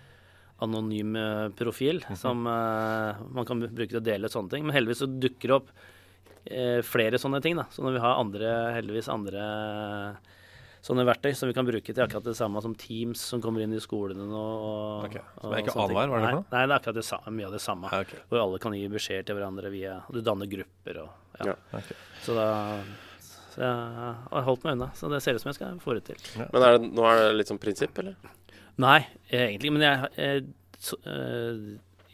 anonym 0.65 1.13
mm 1.13 1.53
profil 1.59 2.01
som 2.17 2.47
eh, 2.49 3.21
man 3.37 3.45
kan 3.45 3.61
bruke 3.61 3.93
til 3.93 4.01
å 4.01 4.09
dele 4.09 4.33
sånne 4.33 4.55
ting. 4.57 4.65
Men 4.65 4.79
heldigvis 4.79 5.05
så 5.05 5.11
dukker 5.11 5.53
det 5.53 5.59
opp 5.59 5.75
eh, 6.49 6.81
flere 6.81 7.21
sånne 7.21 7.45
ting. 7.45 7.61
da. 7.61 7.69
Så 7.77 7.85
når 7.85 7.99
vi 7.99 8.05
har 8.07 8.23
andre, 8.25 8.55
heldigvis 8.79 9.13
andre 9.13 9.45
sånne 10.85 11.07
verktøy 11.09 11.33
som 11.37 11.49
vi 11.49 11.55
kan 11.57 11.67
bruke 11.67 11.95
til 11.95 12.03
akkurat 12.05 12.27
det 12.27 12.37
samme 12.37 12.61
som 12.65 12.75
Teams 12.77 13.23
som 13.33 13.41
kommer 13.45 13.65
inn 13.65 13.73
i 13.73 13.81
skolene 13.81 14.27
nå. 14.29 14.43
Og, 14.69 15.07
Ok, 15.09 15.17
så 15.17 15.51
det 15.51 15.57
er 15.57 15.65
ikke 15.65 15.77
annenhver, 15.79 16.13
hva 16.13 16.19
er 16.19 16.27
det 16.27 16.29
nei? 16.29 16.43
Nei, 16.43 16.61
det 16.61 16.67
er 16.67 16.77
akkurat 16.77 16.99
det 16.99 17.07
samme, 17.09 17.35
mye 17.39 17.49
av 17.49 17.57
det 17.57 17.63
samme. 17.65 17.93
Ja, 17.93 18.05
okay. 18.05 18.21
Hvor 18.29 18.43
alle 18.43 18.61
kan 18.63 18.77
gi 18.77 18.85
beskjed 18.93 19.29
til 19.29 19.39
hverandre 19.39 19.73
via 19.73 19.97
Du 20.13 20.21
danner 20.25 20.51
grupper 20.51 21.03
og 21.07 21.41
ja. 21.41 21.55
Ja. 21.55 21.57
okay. 21.81 21.99
Så 22.23 22.37
da 22.37 22.49
så 23.55 23.63
jeg 23.63 24.15
har 24.35 24.47
holdt 24.49 24.65
meg 24.67 24.75
unna. 24.75 24.89
Så 24.99 25.09
det 25.13 25.21
ser 25.23 25.37
ut 25.37 25.43
som 25.45 25.53
jeg 25.53 25.61
skal 25.61 25.77
få 25.83 25.95
det 25.95 26.09
til. 26.09 26.23
Men 26.41 26.65
er 26.67 26.77
det, 26.77 26.89
nå 26.91 27.07
er 27.07 27.21
det 27.21 27.35
litt 27.39 27.51
sånn 27.53 27.61
prinsipp, 27.63 28.01
eller? 28.03 28.17
Nei, 28.83 28.99
egentlig. 29.31 29.71
Men 29.77 29.85
jeg, 29.87 30.09
jeg, 30.19 30.45
so, 30.83 30.99
eh, 31.07 31.61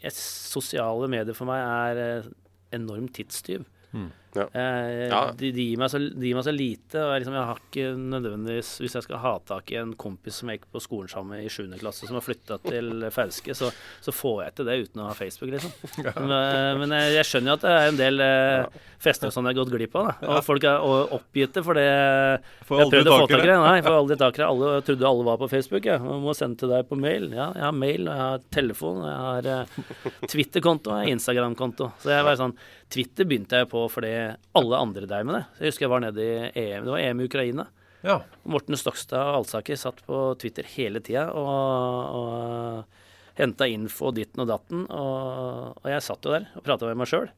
jeg 0.03 0.13
Sosiale 0.17 1.09
medier 1.09 1.37
for 1.37 1.49
meg 1.49 1.63
er 1.65 2.01
eh, 2.03 2.29
enorm 2.77 3.07
tidstyv. 3.09 3.65
Mm. 3.89 4.11
Ja. 4.37 4.45
Eh, 4.53 5.07
Ja. 5.11 5.21
de, 5.35 5.51
de, 5.51 5.65
gir 5.71 5.79
meg 5.81 5.89
så, 5.91 5.99
de 5.99 6.27
gir 6.29 6.37
meg 6.37 6.45
så 6.47 6.53
lite. 6.55 7.01
Og 7.01 7.11
jeg, 7.11 7.23
liksom, 7.23 7.35
jeg 7.35 7.47
har 7.49 7.61
ikke 7.61 7.87
nødvendigvis 7.99 8.69
Hvis 8.81 8.95
jeg 8.95 9.05
skal 9.07 9.19
ha 9.23 9.33
tak 9.45 9.71
i 9.73 9.79
en 9.81 9.93
kompis 9.99 10.39
som 10.41 10.51
jeg 10.51 10.61
gikk 10.61 10.69
på 10.71 10.81
skolen 10.83 11.11
sammen 11.11 11.35
med 11.35 11.45
i 11.45 11.51
7. 11.51 11.65
klasse, 11.81 12.07
som 12.07 12.15
har 12.19 12.25
flytta 12.25 12.59
til 12.63 13.07
Fauske, 13.11 13.55
så, 13.57 13.71
så 14.01 14.13
får 14.15 14.43
jeg 14.45 14.55
til 14.59 14.69
det 14.71 14.77
uten 14.85 15.03
å 15.03 15.09
ha 15.09 15.17
Facebook, 15.17 15.51
liksom. 15.55 15.73
Men, 16.21 16.31
eh, 16.37 16.71
men 16.79 16.95
jeg, 16.95 17.13
jeg 17.19 17.29
skjønner 17.31 17.51
jo 17.53 17.57
at 17.59 17.65
det 17.67 17.73
er 17.75 17.91
en 17.91 17.99
del 17.99 18.23
eh, 18.25 18.79
fester 19.01 19.31
og 19.31 19.35
sånn 19.35 19.49
jeg 19.49 19.55
har 19.55 19.59
gått 19.63 19.73
glipp 19.75 19.95
av. 19.99 20.11
Da. 20.11 20.31
Og 20.37 20.45
folk 20.45 20.67
er 20.69 20.87
oppgitte 21.17 21.63
for 21.65 21.77
det 21.79 21.87
jeg 21.87 22.67
prøvde 22.69 23.01
å 23.11 23.17
få 23.17 23.27
tak 23.31 23.43
i 23.43 23.49
det. 23.49 23.57
Nei, 23.61 23.77
får 23.85 23.97
aldri 23.97 24.17
takere. 24.21 24.49
Alle 24.51 24.81
trodde 24.85 25.07
alle 25.11 25.25
var 25.27 25.39
på 25.41 25.49
Facebook. 25.51 25.87
Jeg, 25.89 25.99
jeg 26.01 26.21
må 26.25 26.35
sende 26.37 26.61
til 26.61 26.71
deg 26.71 26.87
på 26.89 26.99
mail. 27.01 27.27
Ja, 27.35 27.49
jeg 27.57 27.65
har 27.67 27.75
mail, 27.75 28.05
og 28.07 28.13
jeg 28.13 28.21
har 28.27 28.45
telefon, 28.53 29.01
og 29.01 29.09
jeg 29.09 29.23
har 29.27 29.49
eh, 29.55 30.27
Twitter-konto 30.31 30.93
og 30.95 31.09
Instagram-konto. 31.15 31.91
Så 32.03 32.13
jeg 32.13 32.27
var 32.27 32.39
sånn 32.39 32.55
Twitter 32.91 33.23
begynte 33.27 33.61
jeg 33.61 33.69
på 33.71 33.85
fordi 33.87 34.09
alle 34.57 34.81
andre 34.87 35.07
drev 35.09 35.27
med 35.27 35.37
det. 35.37 35.43
Jeg 35.59 35.71
husker 35.73 35.87
jeg 35.87 35.93
var 35.93 36.03
nede 36.05 36.25
i 36.25 36.33
EM, 36.63 36.87
det 36.87 36.93
var 36.93 37.03
EM 37.03 37.21
i 37.21 37.27
Ukraina. 37.29 37.67
Ja. 38.01 38.17
Morten 38.49 38.77
Stokstad 38.79 39.21
og 39.21 39.43
Alsaker 39.43 39.77
satt 39.77 40.01
på 40.07 40.23
Twitter 40.41 40.65
hele 40.73 41.03
tida 41.05 41.27
og, 41.37 42.15
og 42.17 43.37
henta 43.37 43.67
info 43.69 44.09
ditten 44.15 44.43
og 44.43 44.49
datten. 44.49 44.87
Og, 44.89 45.77
og 45.77 45.87
jeg 45.91 46.05
satt 46.05 46.25
jo 46.25 46.33
der 46.33 46.49
og 46.57 46.65
prata 46.65 46.89
med 46.89 47.01
meg 47.01 47.11
sjøl. 47.11 47.29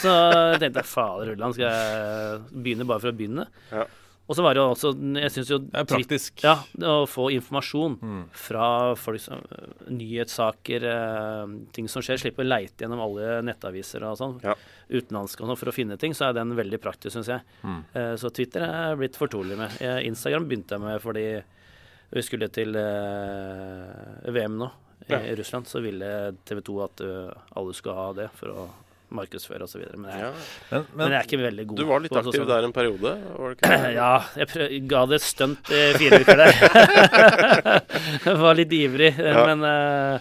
Så 0.00 0.12
jeg 0.12 0.62
tenkte 0.62 0.82
jeg 0.82 0.90
fader 0.90 1.34
ulland, 1.34 1.56
skal 1.56 1.68
jeg 1.68 2.42
begynne 2.54 2.88
bare 2.88 3.04
for 3.04 3.12
å 3.12 3.16
begynne? 3.16 3.48
Ja. 3.72 3.86
Og 4.26 4.34
så 4.34 4.42
var 4.42 4.54
det 4.56 4.58
jo 4.58 4.70
også 4.72 4.90
Jeg 5.22 5.30
syns 5.30 5.50
jo 5.52 5.58
Det 5.62 5.78
er 5.78 5.84
praktisk. 5.86 6.42
Ja, 6.42 6.56
å 6.82 7.06
få 7.06 7.28
informasjon 7.30 7.98
fra 8.34 8.94
folk 8.98 9.20
som 9.22 9.44
Nyhetssaker, 9.86 10.82
eh, 10.90 11.52
ting 11.76 11.86
som 11.88 12.02
skjer. 12.02 12.18
Slippe 12.18 12.42
å 12.42 12.48
leite 12.48 12.82
gjennom 12.84 13.00
alle 13.04 13.40
nettaviser 13.46 14.02
og 14.02 14.16
sånn. 14.18 14.38
Ja. 14.42 14.56
Utenlandske 14.90 15.42
og 15.44 15.50
sånn 15.52 15.60
for 15.60 15.70
å 15.70 15.74
finne 15.76 15.96
ting, 15.98 16.12
så 16.14 16.28
er 16.28 16.32
den 16.40 16.56
veldig 16.58 16.80
praktisk, 16.82 17.14
syns 17.16 17.30
jeg. 17.30 17.40
Mm. 17.62 17.84
så 18.18 18.30
Twitter 18.34 18.62
er 18.66 18.90
jeg 18.90 18.98
blitt 19.04 19.16
fortrolig 19.20 19.56
med. 19.58 19.78
Eh, 19.80 20.02
Instagram 20.10 20.48
begynte 20.48 20.74
jeg 20.74 20.80
med 20.80 21.00
fordi 21.02 21.26
vi 22.12 22.22
skulle 22.22 22.48
til 22.54 22.74
eh, 22.78 24.30
VM 24.32 24.58
nå 24.58 24.68
i 25.08 25.12
Ja. 25.12 25.20
Russland. 25.38 25.66
Så 25.66 25.80
ville 25.82 26.34
TV 26.44 26.60
2 26.62 26.82
at 26.84 27.00
eh, 27.00 27.30
alle 27.56 27.74
skulle 27.74 27.94
ha 27.94 28.12
det 28.12 28.30
for 28.34 28.48
å 28.50 28.68
markedsføre 29.14 29.62
osv. 29.68 29.82
Men, 29.96 30.10
jeg- 30.10 30.20
Ja. 30.20 30.30
Men, 30.70 30.86
men 30.96 31.12
jeg 31.12 31.18
er 31.20 31.26
ikke 31.28 31.42
veldig 31.44 31.66
god 31.70 31.76
Du 31.78 31.84
var 31.86 32.00
litt 32.02 32.12
på 32.12 32.18
aktiv 32.22 32.46
der 32.48 32.64
en 32.66 32.72
periode, 32.74 33.12
var 33.38 33.54
det 33.54 33.58
ikke? 33.60 33.92
ja, 34.00 34.10
jeg 34.36 34.48
prøv, 34.50 34.74
ga 34.90 35.04
det 35.06 35.20
et 35.20 35.26
stunt 35.26 35.70
i 35.70 35.82
fire 36.00 36.20
uker 36.24 36.42
der. 36.42 38.34
var 38.46 38.54
litt 38.58 38.72
ivrig, 38.72 39.12
Ja. 39.18 39.46
men 39.46 39.62
uh, 39.64 40.18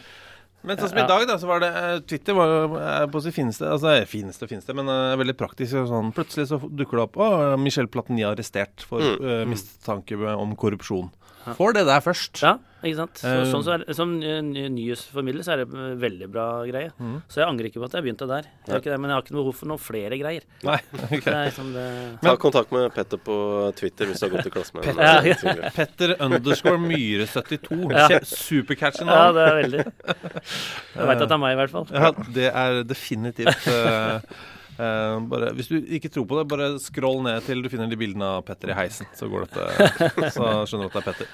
Men 0.65 0.77
sånn 0.81 0.89
som 0.89 0.97
i 0.97 1.07
dag, 1.07 1.25
da, 1.29 1.35
så 1.37 1.45
var 1.49 1.59
det 1.61 1.67
eh, 1.77 1.99
Twitter 2.09 2.33
var 2.33 2.53
eh, 2.79 3.03
på 3.13 3.19
sitt 3.21 3.35
fineste 3.35 3.67
Altså 3.69 3.91
eh, 3.99 4.05
fineste, 4.09 4.47
fineste, 4.49 4.73
men 4.73 4.87
uh, 4.89 5.13
veldig 5.19 5.35
praktisk. 5.37 5.75
Sånn, 5.89 6.09
plutselig 6.15 6.47
så 6.49 6.57
dukker 6.57 6.97
det 6.97 7.03
opp 7.03 7.19
Å, 7.21 7.27
Michel 7.61 7.85
Platini 7.93 8.23
er 8.25 8.31
arrestert 8.33 8.81
for 8.89 9.03
Mm. 9.05 9.19
uh, 9.21 9.43
mistanke 9.45 10.17
om 10.33 10.55
korrupsjon. 10.57 11.11
Får 11.59 11.75
det 11.77 11.83
der 11.85 12.01
først. 12.01 12.41
ja, 12.41 12.55
ikke 12.89 12.99
sant. 13.01 13.19
Så, 13.21 13.31
Eh. 13.31 13.45
sånn 13.51 13.63
så 13.65 13.73
er, 13.75 13.83
som 13.97 14.11
eh, 14.21 14.39
nyhetsformidler 14.71 15.43
så 15.45 15.53
er 15.53 15.63
det 15.63 15.67
en 15.73 15.99
veldig 16.01 16.29
bra 16.31 16.45
greie. 16.67 16.91
Mm. 16.99 17.17
Så 17.27 17.41
jeg 17.41 17.47
angrer 17.49 17.69
ikke 17.69 17.81
på 17.81 17.89
at 17.89 17.97
jeg 17.97 18.05
begynte 18.05 18.27
der. 18.29 18.49
Jeg 18.67 18.83
det, 18.85 18.99
men 18.99 19.09
jeg 19.09 19.15
har 19.17 19.23
ikke 19.25 19.35
noe 19.35 19.43
behov 19.43 19.55
for 19.59 19.71
noen 19.71 19.81
flere 19.81 20.19
greier. 20.21 20.47
Nei, 20.63 20.79
okay. 21.05 21.19
Det 21.25 21.35
er 21.35 21.49
liksom 21.49 21.71
det 21.75 21.85
Ta 22.21 22.35
kontakt 22.41 22.71
med 22.75 22.89
Petter 22.95 23.21
på 23.21 23.37
Twitter 23.75 24.09
hvis 24.09 24.21
du 24.21 24.27
har 24.27 24.33
gått 24.37 24.49
i 24.49 24.53
klasse 24.55 24.75
med 24.77 24.89
ham. 24.89 24.99
Ja, 24.99 25.21
ja. 25.33 25.71
Petter 25.77 26.15
underscore 26.19 26.77
Myhre72. 26.85 27.79
Ja. 27.91 28.19
Supercatchy 28.25 29.05
navn. 29.05 29.15
Ja, 29.15 29.31
det 29.35 29.45
er 29.45 29.61
veldig 29.61 29.85
Jeg 29.85 31.07
veit 31.09 31.21
at 31.21 31.29
det 31.29 31.31
er 31.35 31.41
meg, 31.41 31.55
i 31.55 31.61
hvert 31.61 31.73
fall. 31.73 31.87
Ja, 31.93 32.11
det 32.35 32.49
er 32.51 32.83
definitivt 32.87 33.67
eh, 33.71 34.19
eh, 34.79 35.19
bare, 35.31 35.51
Hvis 35.55 35.67
du 35.71 35.77
ikke 35.79 36.09
tror 36.11 36.25
på 36.29 36.37
det, 36.39 36.47
bare 36.51 36.79
scroll 36.79 37.21
ned 37.25 37.43
til 37.47 37.61
du 37.63 37.69
finner 37.69 37.87
de 37.91 37.95
bildene 37.99 38.25
av 38.37 38.43
Petter 38.47 38.69
i 38.73 38.77
heisen. 38.77 39.07
Så 39.15 39.29
går 39.31 39.45
dette 39.47 40.31
Så 40.35 40.49
skjønner 40.67 40.89
du 40.89 40.91
at 40.91 40.95
det 40.95 41.01
er 41.01 41.07
Petter. 41.11 41.27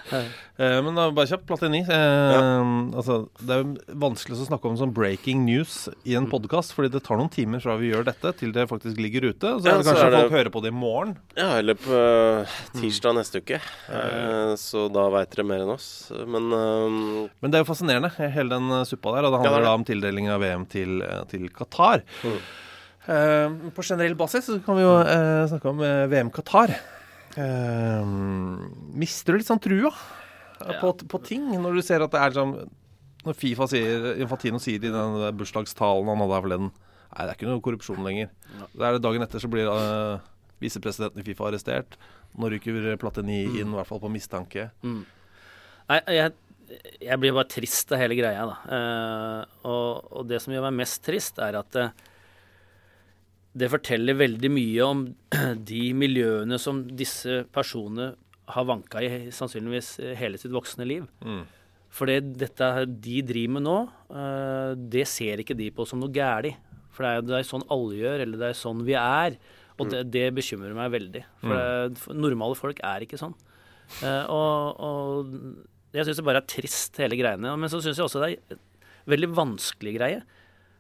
Uh, 0.62 0.80
men 0.86 0.96
da, 0.96 1.10
bare 1.12 1.28
kjapt. 1.32 1.46
Platini. 1.50 1.82
Eh, 1.90 2.72
altså, 2.96 3.16
det 3.42 3.56
er 3.56 3.64
jo 3.64 3.96
vanskelig 4.04 4.38
å 4.38 4.48
snakke 4.48 4.70
om 4.70 4.78
sånn 4.80 4.94
breaking 4.94 5.42
news 5.48 5.88
i 6.08 6.14
en 6.20 6.28
podkast, 6.32 6.72
fordi 6.78 6.92
det 6.94 7.02
tar 7.08 7.18
noen 7.20 7.32
timer 7.34 7.60
fra 7.64 7.76
vi 7.82 7.90
gjør 7.92 8.06
dette, 8.12 8.32
til 8.40 8.54
det 8.56 8.68
faktisk 8.70 9.00
ligger 9.02 9.30
ute. 9.32 9.56
Så 9.58 9.66
Ja, 9.68 9.74
er 9.74 9.82
det 9.82 9.86
så 9.88 9.92
kanskje 9.96 10.06
er 10.06 10.12
det- 10.12 10.22
folk 10.22 10.36
hører 10.38 10.52
på 10.54 10.62
det 10.64 10.72
i 10.72 10.78
morgen. 10.78 11.16
Ja, 11.36 11.50
eller 11.60 11.74
på 11.82 11.92
eh, 11.98 12.56
tirsdag 12.78 13.16
neste 13.18 13.42
uke. 13.42 13.60
Eh, 13.90 14.54
Så 14.62 14.86
da 14.94 15.08
veit 15.10 15.32
dere 15.34 15.46
mer 15.48 15.64
enn 15.66 15.74
oss. 15.74 16.12
Men 16.28 16.52
eh, 16.54 17.30
Men 17.42 17.52
det 17.52 17.60
er 17.60 17.64
jo 17.66 17.72
fascinerende, 17.74 18.12
hele 18.18 18.50
den 18.54 18.70
eh, 18.72 18.84
suppa 18.86 19.16
der. 19.18 19.26
Og 19.28 19.34
det 19.34 19.42
Ja, 19.42 19.44
det 19.44 19.52
handler 19.52 19.62
det. 19.62 19.70
da 19.70 19.74
om 19.74 19.86
tildeling 19.88 20.30
av 20.30 20.42
VM 20.42 20.66
til, 20.70 21.02
eh, 21.02 21.24
til 21.32 21.50
Qatar. 21.50 22.04
Eh, 22.24 22.38
på 23.06 23.86
generell 23.86 24.16
basis 24.20 24.46
så 24.50 24.58
kan 24.66 24.78
vi 24.78 24.84
jo 24.86 24.92
eh, 25.02 25.46
snakke 25.50 25.72
om 25.72 25.82
eh, 25.86 26.08
VM 26.12 26.30
Qatar. 26.34 26.74
Eh, 27.40 28.12
mister 29.02 29.34
du 29.34 29.40
litt 29.42 29.50
sånn 29.50 29.62
trua 29.64 29.90
eh, 29.90 30.76
på, 30.82 30.94
på 31.10 31.22
ting 31.26 31.48
når 31.64 31.80
du 31.80 31.84
ser 31.86 32.04
at 32.04 32.12
det 32.12 32.20
er 32.20 32.34
liksom 32.34 32.52
Når 33.22 33.38
Fifa 33.40 33.68
sier 33.72 34.10
Infantino 34.20 34.60
sier 34.60 34.84
i 34.84 34.92
den 34.92 35.16
bursdagstalen 35.40 36.10
han 36.12 36.24
hadde 36.26 36.36
her 36.36 36.44
forleden 36.44 36.72
Nei, 37.12 37.24
det 37.24 37.30
er 37.30 37.38
ikke 37.38 37.48
noe 37.50 37.64
korrupsjon 37.64 38.06
lenger. 38.06 38.30
Det 38.72 38.86
er 38.88 38.96
det 38.96 39.02
Dagen 39.04 39.26
etter 39.26 39.42
så 39.44 39.50
blir 39.52 39.68
uh, 39.68 40.22
visepresidenten 40.64 41.20
i 41.20 41.26
Fifa 41.28 41.50
arrestert. 41.50 41.98
Nå 42.40 42.48
ryker 42.54 42.96
Platini 43.02 43.42
inn, 43.60 43.74
i 43.74 43.76
hvert 43.76 43.90
fall 43.90 44.00
på 44.00 44.12
mistanke. 44.14 44.70
Nei, 45.92 45.98
jeg, 46.16 46.32
jeg 47.02 47.20
blir 47.20 47.36
bare 47.36 47.50
trist 47.52 47.92
av 47.92 48.02
hele 48.02 48.16
greia, 48.18 48.46
da. 48.48 48.78
Eh, 48.78 49.58
og, 49.68 50.08
og 50.16 50.30
det 50.30 50.40
som 50.44 50.54
gjør 50.54 50.70
meg 50.70 50.82
mest 50.84 51.02
trist, 51.04 51.42
er 51.44 51.58
at 51.60 51.80
eh, 51.80 51.92
det 53.58 53.70
forteller 53.72 54.20
veldig 54.20 54.52
mye 54.54 54.86
om 54.86 55.06
de 55.72 55.86
miljøene 55.98 56.60
som 56.62 56.84
disse 56.88 57.42
personene 57.54 58.14
har 58.52 58.68
vanka 58.68 59.02
i 59.04 59.32
sannsynligvis 59.32 59.96
hele 60.20 60.40
sitt 60.40 60.54
voksne 60.54 60.88
liv. 60.88 61.08
Mm. 61.24 61.44
For 61.92 62.08
det 62.08 62.38
dette 62.40 62.68
de 62.88 63.22
driver 63.28 63.56
med 63.58 63.66
nå, 63.68 63.78
eh, 64.16 64.74
det 64.96 65.06
ser 65.12 65.44
ikke 65.44 65.58
de 65.60 65.70
på 65.76 65.86
som 65.88 66.00
noe 66.00 66.12
gæli. 66.16 66.54
For 66.92 67.04
det 67.04 67.12
er, 67.12 67.26
det 67.28 67.36
er 67.38 67.48
sånn 67.48 67.68
alle 67.72 68.00
gjør, 68.00 68.24
eller 68.26 68.40
det 68.40 68.52
er 68.52 68.60
sånn 68.60 68.84
vi 68.88 68.96
er. 69.00 69.38
Og 69.80 69.90
det, 69.90 70.04
det 70.14 70.28
bekymrer 70.38 70.76
meg 70.78 70.92
veldig. 70.94 71.24
For, 71.42 71.58
det, 71.58 72.02
for 72.04 72.18
normale 72.18 72.58
folk 72.60 72.82
er 72.86 73.06
ikke 73.06 73.20
sånn. 73.20 73.34
Eh, 74.06 74.26
og, 74.32 74.82
og 74.82 75.96
jeg 75.96 76.08
syns 76.08 76.20
det 76.22 76.28
bare 76.28 76.44
er 76.44 76.52
trist, 76.52 77.00
hele 77.02 77.18
greiene. 77.20 77.56
Men 77.60 77.72
så 77.72 77.82
syns 77.84 78.00
jeg 78.00 78.08
også 78.08 78.22
det 78.24 78.32
er 78.36 78.56
en 78.56 78.62
veldig 79.16 79.32
vanskelig 79.36 79.96
greie. 79.98 80.22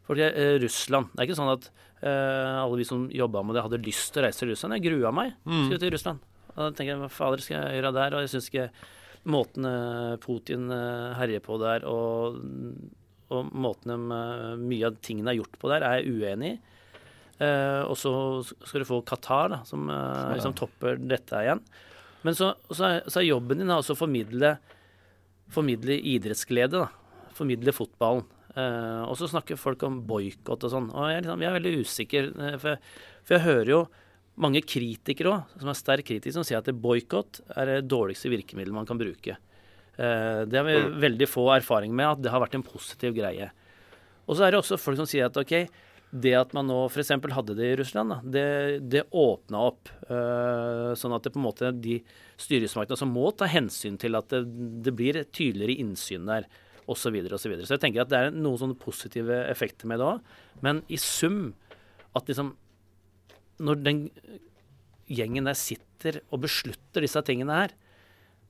For 0.07 0.19
eh, 0.19 0.57
Russland 0.59 1.11
Det 1.13 1.21
er 1.21 1.27
ikke 1.29 1.37
sånn 1.37 1.53
at 1.53 1.67
eh, 1.69 1.90
alle 2.01 2.79
vi 2.79 2.85
som 2.87 3.03
jobba 3.13 3.43
med 3.45 3.53
det, 3.53 3.61
hadde 3.65 3.79
lyst 3.85 4.09
til 4.13 4.23
å 4.23 4.25
reise 4.25 4.41
til 4.41 4.49
Russland. 4.49 4.77
Jeg 4.77 4.87
grua 4.87 5.11
meg 5.13 5.35
mm. 5.45 5.67
til 5.75 5.91
Russland. 5.93 6.23
Og 6.55 6.57
da 6.63 6.71
tenker 6.71 6.95
jeg 6.95 7.01
hva 7.03 7.11
fader 7.13 7.43
skal 7.43 7.57
jeg 7.59 7.77
gjøre 7.77 7.93
der? 7.95 8.15
Og 8.15 8.25
jeg 8.25 8.31
syns 8.33 8.49
ikke 8.49 8.65
måten 9.31 9.67
eh, 9.69 10.15
Putin 10.23 10.71
eh, 10.73 11.13
herjer 11.19 11.43
på 11.45 11.57
der, 11.61 11.85
og, 11.89 12.41
og 13.31 13.53
måten 13.53 13.93
de, 13.93 14.17
eh, 14.17 14.59
mye 14.61 14.89
av 14.89 14.99
tingene 15.05 15.33
er 15.33 15.39
gjort 15.39 15.59
på 15.61 15.71
der, 15.71 15.85
er 15.85 15.99
jeg 15.99 16.17
uenig 16.17 16.55
i. 16.55 16.59
Eh, 17.41 17.81
og 17.87 17.95
så 17.97 18.13
skal 18.43 18.83
du 18.83 18.89
få 18.89 19.01
Qatar, 19.07 19.49
da, 19.53 19.61
som 19.67 19.89
eh, 19.89 20.33
liksom 20.35 20.57
topper 20.57 20.99
dette 21.01 21.45
igjen. 21.45 21.63
Men 22.25 22.37
så, 22.37 22.51
så, 22.69 22.83
er, 22.85 23.07
så 23.09 23.21
er 23.21 23.31
jobben 23.31 23.61
din 23.61 23.71
da 23.71 23.79
å 23.81 23.97
formidle, 23.97 24.55
formidle 25.53 25.97
idrettsglede. 25.97 26.83
da. 26.83 27.29
Formidle 27.37 27.73
fotballen. 27.73 28.27
Eh, 28.51 29.03
og 29.05 29.15
så 29.19 29.29
snakker 29.31 29.59
folk 29.59 29.83
om 29.87 30.01
boikott 30.07 30.65
og 30.67 30.73
sånn. 30.73 30.89
Og 30.91 31.11
jeg, 31.11 31.23
liksom, 31.23 31.43
jeg 31.43 31.51
er 31.51 31.57
veldig 31.57 31.75
usikker, 31.85 32.31
eh, 32.31 32.57
for, 32.61 32.73
jeg, 32.73 33.21
for 33.27 33.37
jeg 33.37 33.45
hører 33.47 33.73
jo 33.73 33.81
mange 34.41 34.63
kritikere 34.65 35.35
òg, 35.35 35.55
som 35.61 35.71
er 35.71 35.77
sterkt 35.77 36.09
kritiske, 36.09 36.35
som 36.37 36.47
sier 36.47 36.61
at 36.61 36.69
boikott 36.83 37.41
er 37.55 37.69
det 37.69 37.79
dårligste 37.91 38.31
virkemiddelet 38.31 38.77
man 38.77 38.89
kan 38.89 38.99
bruke. 38.99 39.37
Uh, 39.99 40.47
det 40.47 40.55
har 40.55 40.65
vi 40.65 40.77
veldig 41.03 41.27
få 41.29 41.43
erfaring 41.57 41.91
med, 41.93 42.07
at 42.07 42.21
det 42.23 42.31
har 42.31 42.41
vært 42.41 42.55
en 42.57 42.65
positiv 42.65 43.13
greie. 43.13 43.49
Og 44.25 44.37
så 44.37 44.47
er 44.47 44.53
det 44.53 44.61
også 44.61 44.79
folk 44.79 44.97
som 44.97 45.09
sier 45.09 45.27
at 45.27 45.37
ok, 45.37 45.67
det 46.23 46.33
at 46.35 46.55
man 46.55 46.67
nå 46.67 46.79
f.eks. 46.87 47.11
hadde 47.35 47.55
det 47.59 47.67
i 47.69 47.75
Russland, 47.79 48.15
da, 48.15 48.17
det, 48.23 48.45
det 48.91 49.03
åpna 49.11 49.65
opp. 49.67 49.91
Uh, 50.07 50.95
sånn 50.97 51.13
at 51.15 51.27
det 51.27 51.35
på 51.35 51.41
en 51.41 51.47
måte 51.47 51.71
de 51.75 51.99
styresmaktene 52.41 52.99
som 52.99 53.13
må 53.13 53.29
ta 53.35 53.47
hensyn 53.51 53.99
til 54.01 54.17
at 54.19 54.31
det, 54.31 54.41
det 54.87 54.95
blir 54.95 55.19
et 55.19 55.31
tydeligere 55.35 55.77
innsyn 55.83 56.27
der, 56.31 56.47
osv. 56.87 57.01
Så, 57.03 57.11
videre, 57.13 57.37
og 57.37 57.41
så, 57.41 57.51
så 57.65 57.75
jeg 57.75 57.83
tenker 57.83 58.03
at 58.03 58.11
det 58.11 58.19
er 58.19 58.33
noen 58.35 58.59
sånne 58.61 58.77
positive 58.79 59.43
effekter 59.51 59.89
med 59.89 60.01
det 60.01 60.07
òg. 60.07 60.33
Men 60.65 60.83
i 60.91 60.99
sum 61.01 61.53
at 62.17 62.27
liksom 62.27 62.55
Når 63.61 63.83
den 63.85 63.97
gjengen 65.11 65.45
der 65.45 65.57
sitter 65.59 66.21
og 66.31 66.41
beslutter 66.47 67.03
disse 67.03 67.21
tingene 67.27 67.53
her, 67.53 67.73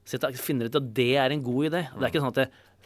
så 0.07 0.17
finner 0.39 0.69
ut 0.69 0.77
at 0.79 0.91
det 0.95 1.15
er 1.19 1.33
en 1.33 1.43
god 1.43 1.67
idé. 1.67 1.81
Det 1.91 2.05
er 2.05 2.11
ikke 2.11 2.21
sånn 2.23 2.31
at 2.31 2.39
det, 2.39 2.45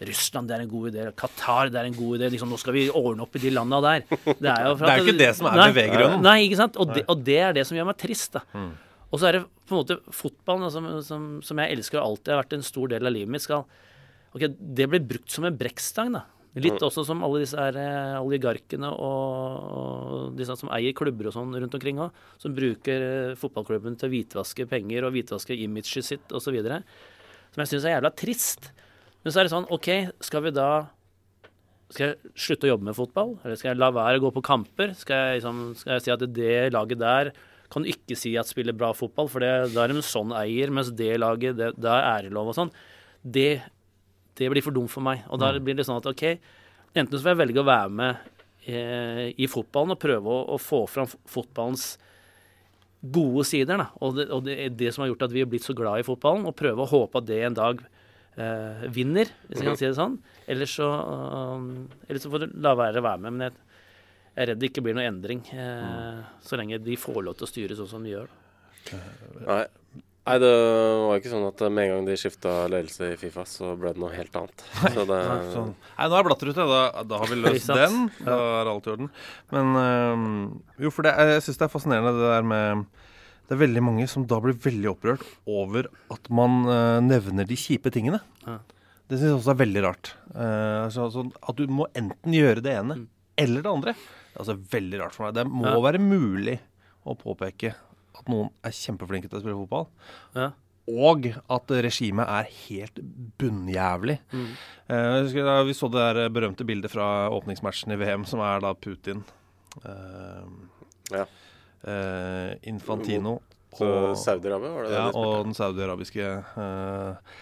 Russland 0.10 0.50
det 0.50 0.56
er 0.58 0.64
en 0.66 0.72
god 0.72 0.88
idé, 0.90 1.04
Qatar 1.16 1.70
det 1.72 1.80
er 1.80 1.88
en 1.88 1.96
god 1.96 2.18
idé. 2.18 2.30
liksom 2.34 2.50
Nå 2.52 2.58
skal 2.60 2.76
vi 2.76 2.88
ordne 2.90 3.24
opp 3.24 3.38
i 3.38 3.44
de 3.46 3.52
landa 3.54 3.80
der. 3.86 4.08
Det 4.10 4.50
er 4.52 4.66
jo, 4.68 4.74
Det 4.82 4.90
er 4.90 4.98
jo 5.00 5.06
ikke 5.06 5.20
det 5.22 5.30
som 5.38 5.48
er 5.52 5.62
beveggrunnen. 5.70 6.26
Nei, 6.26 6.38
ikke 6.48 6.60
sant. 6.60 6.80
Og 6.82 6.92
det, 6.96 7.06
og 7.12 7.22
det 7.30 7.38
er 7.40 7.56
det 7.56 7.64
som 7.70 7.78
gjør 7.78 7.88
meg 7.92 8.00
trist. 8.02 8.36
da. 8.36 8.44
Og 9.12 9.22
så 9.22 9.30
er 9.30 9.38
det 9.38 9.44
på 9.46 9.76
en 9.76 9.80
måte 9.80 10.00
fotballen, 10.14 10.72
som, 10.74 10.90
som, 11.06 11.28
som 11.46 11.62
jeg 11.62 11.78
elsker 11.78 12.02
og 12.02 12.10
alltid 12.10 12.34
har 12.34 12.42
vært 12.42 12.58
en 12.58 12.66
stor 12.68 12.92
del 12.92 13.08
av 13.08 13.16
livet 13.16 13.32
mitt. 13.32 13.46
skal 13.46 13.64
Ok, 14.36 14.50
Det 14.60 14.88
blir 14.92 15.04
brukt 15.08 15.32
som 15.32 15.46
en 15.48 15.58
brekkstang. 15.58 16.12
da. 16.14 16.26
Litt 16.56 16.80
også 16.80 17.04
som 17.04 17.24
alle 17.24 17.42
disse 17.44 17.60
her 17.60 17.76
eh, 17.76 18.18
oligarkene 18.24 18.88
og, 18.88 20.36
disse 20.40 20.56
som 20.56 20.70
eier 20.72 20.96
klubber 20.96 21.28
og 21.28 21.36
sånn 21.36 21.52
rundt 21.52 21.76
omkring 21.76 22.00
òg, 22.00 22.16
som 22.40 22.56
bruker 22.56 23.04
eh, 23.04 23.36
fotballklubben 23.36 23.98
til 24.00 24.08
å 24.08 24.14
hvitvaske 24.14 24.68
penger 24.72 25.04
og 25.04 25.18
hvitvaske 25.18 25.58
imaget 25.66 26.08
sitt 26.08 26.32
osv. 26.32 26.56
Som 26.64 27.64
jeg 27.64 27.72
syns 27.74 27.88
er 27.90 27.98
jævla 27.98 28.14
trist. 28.16 28.70
Men 29.24 29.34
så 29.34 29.42
er 29.42 29.48
det 29.48 29.56
sånn, 29.56 29.68
OK, 29.74 29.90
skal 30.24 30.46
vi 30.46 30.56
da 30.56 30.70
skal 31.92 32.08
jeg 32.08 32.32
slutte 32.40 32.66
å 32.68 32.72
jobbe 32.72 32.88
med 32.88 32.98
fotball? 32.98 33.36
Eller 33.44 33.60
skal 33.60 33.74
jeg 33.74 33.82
la 33.82 33.92
være 33.94 34.20
å 34.20 34.24
gå 34.24 34.32
på 34.38 34.46
kamper? 34.46 34.96
Skal 34.98 35.20
jeg, 35.20 35.42
liksom, 35.42 35.62
skal 35.78 35.98
jeg 35.98 36.06
si 36.06 36.14
at 36.16 36.26
det 36.34 36.56
laget 36.74 37.02
der 37.02 37.32
kan 37.74 37.86
ikke 37.90 38.18
si 38.18 38.34
at 38.40 38.50
spiller 38.50 38.76
bra 38.78 38.92
fotball, 38.96 39.30
for 39.32 39.44
det, 39.44 39.52
da 39.74 39.84
er 39.84 39.92
de 39.92 40.00
en 40.00 40.06
sånn 40.06 40.34
eier, 40.38 40.72
mens 40.74 40.92
det 40.96 41.16
laget, 41.20 41.58
det, 41.60 41.72
da 41.82 41.98
er 42.16 42.30
lov 42.34 42.52
og 42.54 42.58
sånn. 42.58 42.72
Det, 43.22 43.64
det 44.36 44.50
blir 44.52 44.66
for 44.66 44.76
dumt 44.76 44.92
for 44.92 45.06
meg. 45.06 45.24
Og 45.32 45.42
da 45.42 45.52
blir 45.58 45.78
det 45.78 45.86
sånn 45.88 46.02
at 46.02 46.10
OK, 46.12 46.24
enten 46.96 47.14
så 47.16 47.22
får 47.22 47.34
jeg 47.34 47.42
velge 47.44 47.62
å 47.62 47.68
være 47.68 47.94
med 48.02 48.32
eh, 48.68 49.28
i 49.40 49.48
fotballen 49.52 49.96
og 49.96 50.02
prøve 50.02 50.32
å, 50.32 50.42
å 50.56 50.60
få 50.62 50.84
fram 50.92 51.10
fotballens 51.10 51.94
gode 53.06 53.46
sider, 53.48 53.78
da. 53.80 53.90
Og, 54.02 54.16
det, 54.18 54.30
og 54.34 54.46
det 54.48 54.56
er 54.64 54.74
det 54.78 54.94
som 54.94 55.04
har 55.04 55.12
gjort 55.12 55.28
at 55.28 55.36
vi 55.36 55.44
er 55.44 55.50
blitt 55.50 55.66
så 55.66 55.76
glad 55.78 56.02
i 56.02 56.08
fotballen, 56.08 56.48
og 56.50 56.58
prøve 56.58 56.84
å 56.84 56.90
håpe 56.90 57.22
at 57.22 57.28
det 57.28 57.42
en 57.46 57.58
dag 57.58 57.84
eh, 57.84 58.88
vinner, 58.94 59.30
hvis 59.48 59.62
jeg 59.62 59.70
kan 59.70 59.80
si 59.80 59.88
det 59.88 59.98
sånn. 60.00 60.18
Eller 60.52 60.70
så, 60.70 60.88
um, 60.90 61.86
eller 62.08 62.22
så 62.22 62.32
får 62.34 62.46
du 62.46 62.58
la 62.66 62.76
være 62.78 63.02
å 63.02 63.06
være 63.06 63.24
med. 63.26 63.38
Men 63.38 63.48
jeg, 63.48 63.80
jeg 64.36 64.44
er 64.44 64.52
redd 64.52 64.62
det 64.62 64.72
ikke 64.72 64.86
blir 64.86 64.98
noen 64.98 65.14
endring 65.14 65.46
eh, 65.54 66.24
så 66.44 66.60
lenge 66.60 66.82
de 66.84 66.98
får 67.00 67.22
lov 67.24 67.38
til 67.40 67.48
å 67.48 67.52
styre 67.52 67.78
sånn 67.80 67.92
som 67.94 68.06
de 68.06 68.16
gjør. 68.16 68.32
Nei. 69.46 69.64
Nei, 70.26 70.36
det 70.42 70.50
var 71.06 71.20
ikke 71.20 71.30
sånn 71.30 71.44
at 71.46 71.60
med 71.70 71.84
en 71.86 71.92
gang 71.94 72.06
de 72.08 72.16
skifta 72.18 72.54
ledelse 72.74 73.12
i 73.14 73.18
Fifa, 73.22 73.44
så 73.46 73.76
ble 73.78 73.92
det 73.94 74.02
noe 74.02 74.10
helt 74.16 74.34
annet. 74.40 74.64
Så 74.96 75.04
det, 75.06 75.20
Nei, 75.30 75.52
sånn. 75.54 75.74
Nei, 76.00 76.08
nå 76.10 76.18
er 76.18 76.26
Blatter 76.26 76.50
ute. 76.50 76.66
Da, 76.72 76.80
da 77.06 77.20
har 77.22 77.30
vi 77.30 77.38
løst 77.44 77.70
den. 77.70 78.00
Da 78.26 78.38
er 78.64 78.72
alt 78.72 78.90
i 78.90 78.94
orden. 78.96 79.12
Men 79.54 79.70
øhm, 79.82 80.32
jo, 80.82 80.90
for 80.96 81.06
det, 81.06 81.14
jeg 81.36 81.44
syns 81.46 81.62
det 81.62 81.68
er 81.68 81.74
fascinerende 81.76 82.16
det 82.18 82.32
der 82.32 82.48
med 82.50 82.86
Det 83.46 83.54
er 83.54 83.62
veldig 83.62 83.84
mange 83.86 84.08
som 84.10 84.26
da 84.26 84.40
blir 84.42 84.58
veldig 84.58 84.90
opprørt 84.96 85.22
over 85.46 85.92
at 86.16 86.32
man 86.34 86.64
øh, 86.66 86.98
nevner 87.06 87.46
de 87.46 87.60
kjipe 87.62 87.94
tingene. 87.94 88.18
Ja. 88.48 88.58
Det 89.06 89.20
syns 89.22 89.30
jeg 89.30 89.38
også 89.38 89.54
er 89.54 89.60
veldig 89.62 89.84
rart. 89.86 90.16
Uh, 90.34 90.90
så, 90.90 91.04
altså, 91.06 91.28
at 91.46 91.60
du 91.62 91.68
må 91.70 91.86
enten 91.94 92.34
gjøre 92.34 92.64
det 92.66 92.72
ene 92.74 93.04
eller 93.38 93.62
det 93.62 93.70
andre. 93.70 93.94
Det 93.94 94.34
er 94.34 94.42
altså 94.42 94.56
veldig 94.74 95.04
rart 95.04 95.14
for 95.14 95.28
meg. 95.28 95.36
Det 95.38 95.44
må 95.46 95.62
Mm. 95.62 95.70
Ja. 95.70 95.82
være 95.86 96.02
mulig 96.02 96.56
å 97.06 97.14
påpeke 97.20 97.76
at 98.20 98.30
noen 98.32 98.50
er 98.66 98.76
kjempeflinke 98.76 99.30
til 99.30 99.40
å 99.40 99.44
spille 99.44 99.58
fotball. 99.64 99.88
Ja. 100.36 100.52
Og 100.86 101.26
at 101.50 101.72
regimet 101.82 102.30
er 102.30 102.50
helt 102.68 103.00
bunnjævlig. 103.42 104.20
Mm. 104.36 104.50
Eh, 104.94 105.16
husker 105.24 105.48
da 105.48 105.56
vi 105.66 105.74
så 105.74 105.90
det 105.90 106.04
der 106.14 106.30
berømte 106.30 106.68
bildet 106.68 106.94
fra 106.94 107.08
åpningsmatchen 107.34 107.96
i 107.96 107.98
VM, 108.04 108.26
som 108.30 108.44
er 108.46 108.62
da 108.62 108.74
Putin, 108.78 109.24
eh, 109.82 110.46
Ja. 111.16 111.26
eh, 111.88 112.54
Infantino 112.70 113.40
og, 113.80 114.14
Saudi-Arabia, 114.16 114.70
var 114.76 114.84
det 114.86 114.92
det 114.94 115.00
ja, 115.00 115.08
det 115.10 115.16
og 115.16 115.34
den 115.50 115.58
saudiarabiske 115.58 116.30
eh, 116.58 117.34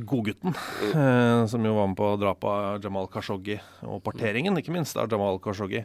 godgutten, 0.00 0.54
eh, 0.94 1.46
som 1.52 1.64
jo 1.64 1.74
var 1.76 1.86
med 1.92 1.96
på 2.00 2.08
drapet 2.20 2.48
av 2.48 2.80
Jamal 2.82 3.08
Khashoggi, 3.12 3.60
og 3.84 4.02
parteringen, 4.02 4.56
ikke 4.56 4.72
minst, 4.72 4.96
av 4.96 5.08
Jamal 5.12 5.38
Khashoggi. 5.38 5.84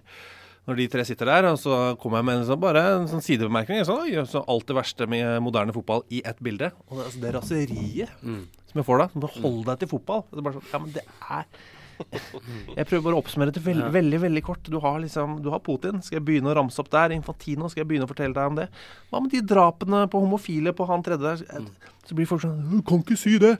Når 0.66 0.80
de 0.80 0.88
tre 0.89 1.03
sitter 1.05 1.30
der, 1.30 1.45
og 1.51 1.59
så 1.61 1.76
kommer 2.01 2.22
jeg 2.22 2.26
med 2.26 2.39
en 2.39 2.47
sånn, 2.47 2.61
bare 2.61 2.82
en 2.95 3.07
sånn 3.11 3.22
sidebemerkning. 3.22 3.84
Sånn, 3.86 4.01
Oi, 4.07 4.18
så 4.30 4.41
alt 4.49 4.66
det 4.66 4.78
verste 4.80 5.05
med 5.09 5.38
moderne 5.45 5.76
fotball 5.76 6.01
i 6.09 6.24
ett 6.26 6.41
bilde. 6.41 6.72
Og 6.89 6.97
det, 6.97 7.05
altså, 7.05 7.22
det 7.22 7.34
raseriet 7.36 8.16
som 8.26 8.82
jeg 8.82 8.88
får 8.88 9.03
da. 9.03 9.09
Bare 9.13 9.41
hold 9.43 9.61
deg 9.70 9.84
til 9.84 9.91
fotball. 9.93 10.26
Det 10.32 10.41
er 10.41 10.47
bare 10.47 10.57
sånn, 10.57 10.70
ja, 10.74 10.82
men 10.82 10.95
det 10.95 11.05
er 11.05 11.49
Jeg 12.76 12.88
prøver 12.89 13.03
bare 13.05 13.16
å 13.16 13.22
oppsummere 13.22 13.53
det 13.55 13.61
veldig, 13.63 13.91
veldig 13.93 14.20
veldig 14.26 14.41
kort. 14.43 14.66
Du 14.68 14.80
har 14.84 14.97
liksom, 14.99 15.38
du 15.45 15.51
har 15.53 15.61
Putin. 15.63 16.01
Skal 16.03 16.20
jeg 16.20 16.26
begynne 16.28 16.51
å 16.51 16.55
ramse 16.57 16.82
opp 16.82 16.89
der? 16.91 17.13
Infantino, 17.16 17.70
skal 17.72 17.84
jeg 17.84 17.91
begynne 17.91 18.07
å 18.07 18.11
fortelle 18.11 18.36
deg 18.36 18.51
om 18.51 18.57
det? 18.59 18.66
Hva 19.11 19.22
med 19.24 19.32
de 19.32 19.43
drapene 19.53 20.01
på 20.11 20.24
homofile 20.24 20.74
på 20.76 20.89
han 20.89 21.05
tredje 21.05 21.38
der? 21.45 21.70
Så 22.05 22.18
blir 22.18 22.28
folk 22.30 22.43
sånn 22.43 22.57
Du 22.74 22.82
kan 22.86 23.05
ikke 23.05 23.20
si 23.20 23.38
det! 23.41 23.55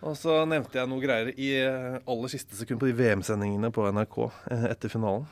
Og 0.00 0.14
så 0.16 0.38
nevnte 0.48 0.78
jeg 0.78 0.88
noe 0.88 1.02
greier 1.02 1.28
i 1.36 1.50
eh, 1.60 1.98
aller 2.08 2.32
siste 2.32 2.56
sekund 2.56 2.80
på 2.80 2.88
de 2.88 2.94
VM-sendingene 2.96 3.68
på 3.74 3.84
NRK 3.92 4.16
eh, 4.24 4.62
etter 4.70 4.92
finalen. 4.92 5.26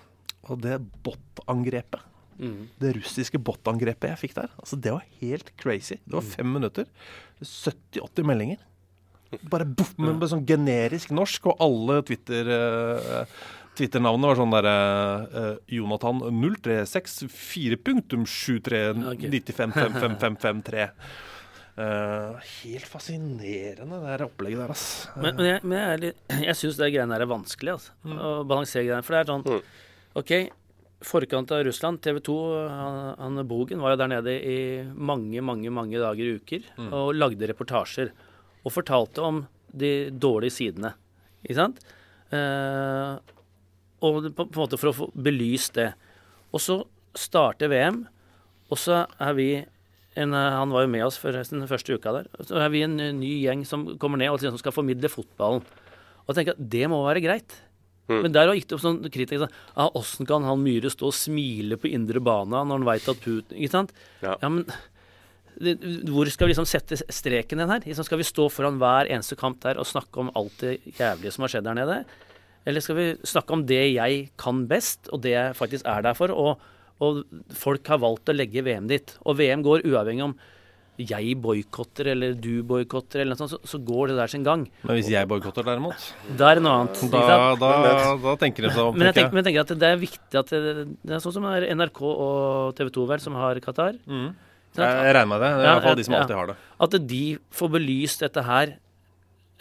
Og 0.49 0.63
det 0.65 0.79
bot-angrepet. 1.05 2.05
Mm. 2.39 2.69
Det 2.79 2.95
russiske 3.01 3.41
bot-angrepet 3.43 4.13
jeg 4.13 4.21
fikk 4.21 4.35
der, 4.37 4.53
altså 4.63 4.79
det 4.79 4.93
var 4.95 5.07
helt 5.21 5.51
crazy. 5.59 5.99
Det 6.05 6.15
var 6.15 6.27
fem 6.27 6.53
minutter. 6.55 6.87
70-80 7.43 8.29
meldinger. 8.31 8.61
Bare 9.53 9.67
boff, 9.67 9.95
men 10.01 10.21
sånn 10.31 10.47
generisk 10.49 11.13
norsk, 11.13 11.51
og 11.51 11.65
alle 11.65 11.99
Twitter 12.09 12.49
uh, 12.49 13.41
Twitter-navnet 13.79 14.31
var 14.31 14.39
sånn 14.41 14.55
derre 14.55 14.77
uh, 15.31 15.57
Jonathan 15.71 16.23
036 16.33 17.27
4.73 17.31 18.85
95 18.97 19.75
5553. 19.77 20.87
Uh, 21.79 22.35
helt 22.65 22.89
fascinerende, 22.91 24.01
det 24.03 24.09
her 24.11 24.25
opplegget 24.25 24.65
der, 24.65 24.73
ass. 24.75 24.87
Men, 25.15 25.37
men 25.39 25.47
jeg, 25.47 25.61
men 25.63 25.79
jeg, 25.79 26.17
jeg 26.49 26.59
syns 26.59 26.81
det 26.81 26.91
greiene 26.95 27.15
der 27.15 27.27
er 27.27 27.31
vanskelig. 27.31 27.77
Altså, 27.77 27.95
Å 28.09 28.33
balansere 28.49 28.89
greiene. 28.89 29.05
For 29.07 29.15
det 29.15 29.21
er 29.21 29.31
sånn 29.31 29.47
OK, 30.19 30.33
forkant 31.07 31.53
av 31.55 31.63
Russland, 31.69 32.01
TV 32.03 32.19
2, 32.27 32.37
han, 32.73 32.99
han 33.21 33.43
Bogen 33.49 33.83
var 33.83 33.95
jo 33.95 34.01
der 34.01 34.11
nede 34.17 34.35
i 34.43 34.57
mange, 34.95 35.43
mange 35.47 35.71
mange 35.71 36.01
dager 36.01 36.33
og 36.33 36.41
uker 36.43 36.67
Mm. 36.79 36.91
og 36.93 37.15
lagde 37.15 37.49
reportasjer. 37.51 38.11
Og 38.67 38.75
fortalte 38.75 39.23
om 39.23 39.45
de 39.71 40.11
dårlige 40.11 40.57
sidene. 40.57 40.95
Ikke 41.45 41.59
sant? 41.61 41.79
Eh, 42.35 43.19
og 44.03 44.29
på, 44.35 44.45
på 44.47 44.59
en 44.59 44.63
måte 44.65 44.79
for 44.81 44.91
å 44.91 44.97
få 44.97 45.09
belyst 45.15 45.79
det. 45.79 45.93
Og 46.53 46.63
så 46.65 46.81
starter 47.19 47.71
VM, 47.71 48.03
og 48.69 48.79
så 48.81 49.05
er 49.23 49.37
vi 49.39 49.49
en, 50.19 50.35
eh, 50.35 50.57
han 50.59 50.75
var 50.75 50.85
jo 50.87 50.93
med 50.93 51.07
oss 51.07 51.21
forresten 51.21 51.63
den 51.63 51.71
første 51.71 51.95
uka 51.95 52.17
der. 52.19 52.29
Så 52.43 52.59
er 52.59 52.73
vi 52.75 52.83
en 52.87 52.99
eh, 53.01 53.15
ny 53.15 53.37
gjeng 53.45 53.63
som 53.69 53.87
kommer 54.03 54.19
ned 54.21 54.33
og 54.33 54.41
liksom 54.43 54.59
skal 54.61 54.75
formidle 54.75 55.11
fotballen. 55.13 55.63
Og 56.27 56.35
tenker 56.37 56.57
at 56.59 56.67
det 56.75 56.85
må 56.91 57.01
være 57.07 57.23
greit. 57.25 57.55
Men 58.09 58.33
der 58.33 58.51
gikk 58.57 58.69
det 58.71 58.77
opp 58.79 58.85
sånn 58.85 59.01
kritikk 59.05 59.43
sånn 59.43 59.53
ja, 59.53 59.89
Åssen 59.99 60.29
kan 60.29 60.47
han 60.49 60.63
Myhre 60.65 60.89
stå 60.93 61.11
og 61.11 61.17
smile 61.17 61.77
på 61.81 61.91
indre 61.93 62.23
bane 62.25 62.63
når 62.65 62.79
han 62.79 62.87
veit 62.89 63.11
at 63.13 63.21
Putin 63.21 63.59
Ikke 63.59 63.75
sant? 63.75 63.93
Ja. 64.25 64.39
men 64.49 64.65
det, 65.59 65.75
hvor 66.07 66.29
skal 66.31 66.47
vi 66.47 66.53
liksom 66.53 66.69
sette 66.71 66.97
streken 67.11 67.59
den 67.59 67.71
her? 67.73 67.83
Liksom, 67.83 68.07
skal 68.07 68.21
vi 68.21 68.27
stå 68.27 68.47
foran 68.53 68.79
hver 68.79 69.09
eneste 69.11 69.35
kamp 69.39 69.59
der 69.65 69.81
og 69.81 69.89
snakke 69.91 70.23
om 70.23 70.31
alt 70.39 70.55
det 70.63 70.77
jævlige 71.01 71.33
som 71.35 71.45
har 71.45 71.51
skjedd 71.51 71.67
der 71.67 71.79
nede? 71.81 71.97
Eller 72.69 72.85
skal 72.85 72.99
vi 72.99 73.07
snakke 73.27 73.57
om 73.57 73.65
det 73.67 73.81
jeg 73.91 74.29
kan 74.39 74.67
best, 74.71 75.09
og 75.11 75.25
det 75.25 75.33
jeg 75.35 75.57
faktisk 75.59 75.89
er 75.89 76.05
der 76.07 76.15
for? 76.15 76.31
Og, 76.31 76.63
og 77.03 77.25
folk 77.59 77.91
har 77.91 77.99
valgt 78.03 78.31
å 78.31 78.37
legge 78.37 78.63
VM 78.67 78.87
dit. 78.91 79.15
Og 79.27 79.39
VM 79.41 79.65
går 79.67 79.87
uavhengig 79.89 80.29
om 80.29 80.37
jeg 80.99 81.37
boikotter 81.39 82.09
eller 82.11 82.33
du 82.35 82.63
boikotter, 82.67 83.21
eller 83.23 83.37
noe 83.37 83.39
sånt, 83.39 83.53
så, 83.55 83.59
så 83.71 83.79
går 83.87 84.09
det 84.11 84.17
der 84.19 84.31
sin 84.33 84.43
gang. 84.47 84.65
Men 84.83 84.97
hvis 84.99 85.11
jeg 85.13 85.29
boikotter, 85.31 85.63
derimot 85.63 86.09
Da 86.37 86.49
er 86.51 86.59
det 86.59 86.65
noe 86.65 86.75
annet. 86.81 87.03
Da, 87.13 87.55
da, 87.61 87.71
da 88.25 88.35
tenker 88.41 88.67
de 88.67 88.73
om, 88.83 88.97
Men 88.99 89.07
jeg 89.13 89.15
tenker 89.21 89.37
men 89.37 89.45
jeg 89.45 89.49
tenker 89.53 89.63
at 89.63 89.73
det 89.85 89.91
er 89.93 90.01
viktig 90.03 90.41
at 90.43 90.51
det, 90.51 90.75
det 91.07 91.15
er 91.15 91.23
sånn 91.23 91.37
som 91.39 91.47
er 91.53 91.69
NRK 91.79 92.03
og 92.09 92.75
TV 92.79 92.91
2 92.99 93.07
vel, 93.13 93.23
som 93.23 93.39
har 93.39 93.61
Qatar. 93.63 93.95
Jeg, 94.09 94.35
jeg 94.79 95.15
regner 95.17 95.31
med 95.31 95.41
det. 95.43 95.53
Det 95.55 95.63
er 95.65 95.69
i 95.69 95.75
hvert 95.77 95.87
fall 95.89 95.97
de 96.03 96.05
som 96.11 96.15
alltid 96.19 96.37
har 96.39 96.51
det. 96.53 96.57
At 96.87 96.99
de 97.15 97.23
får 97.61 97.71
belyst 97.79 98.21
dette 98.27 98.43
her 98.47 98.75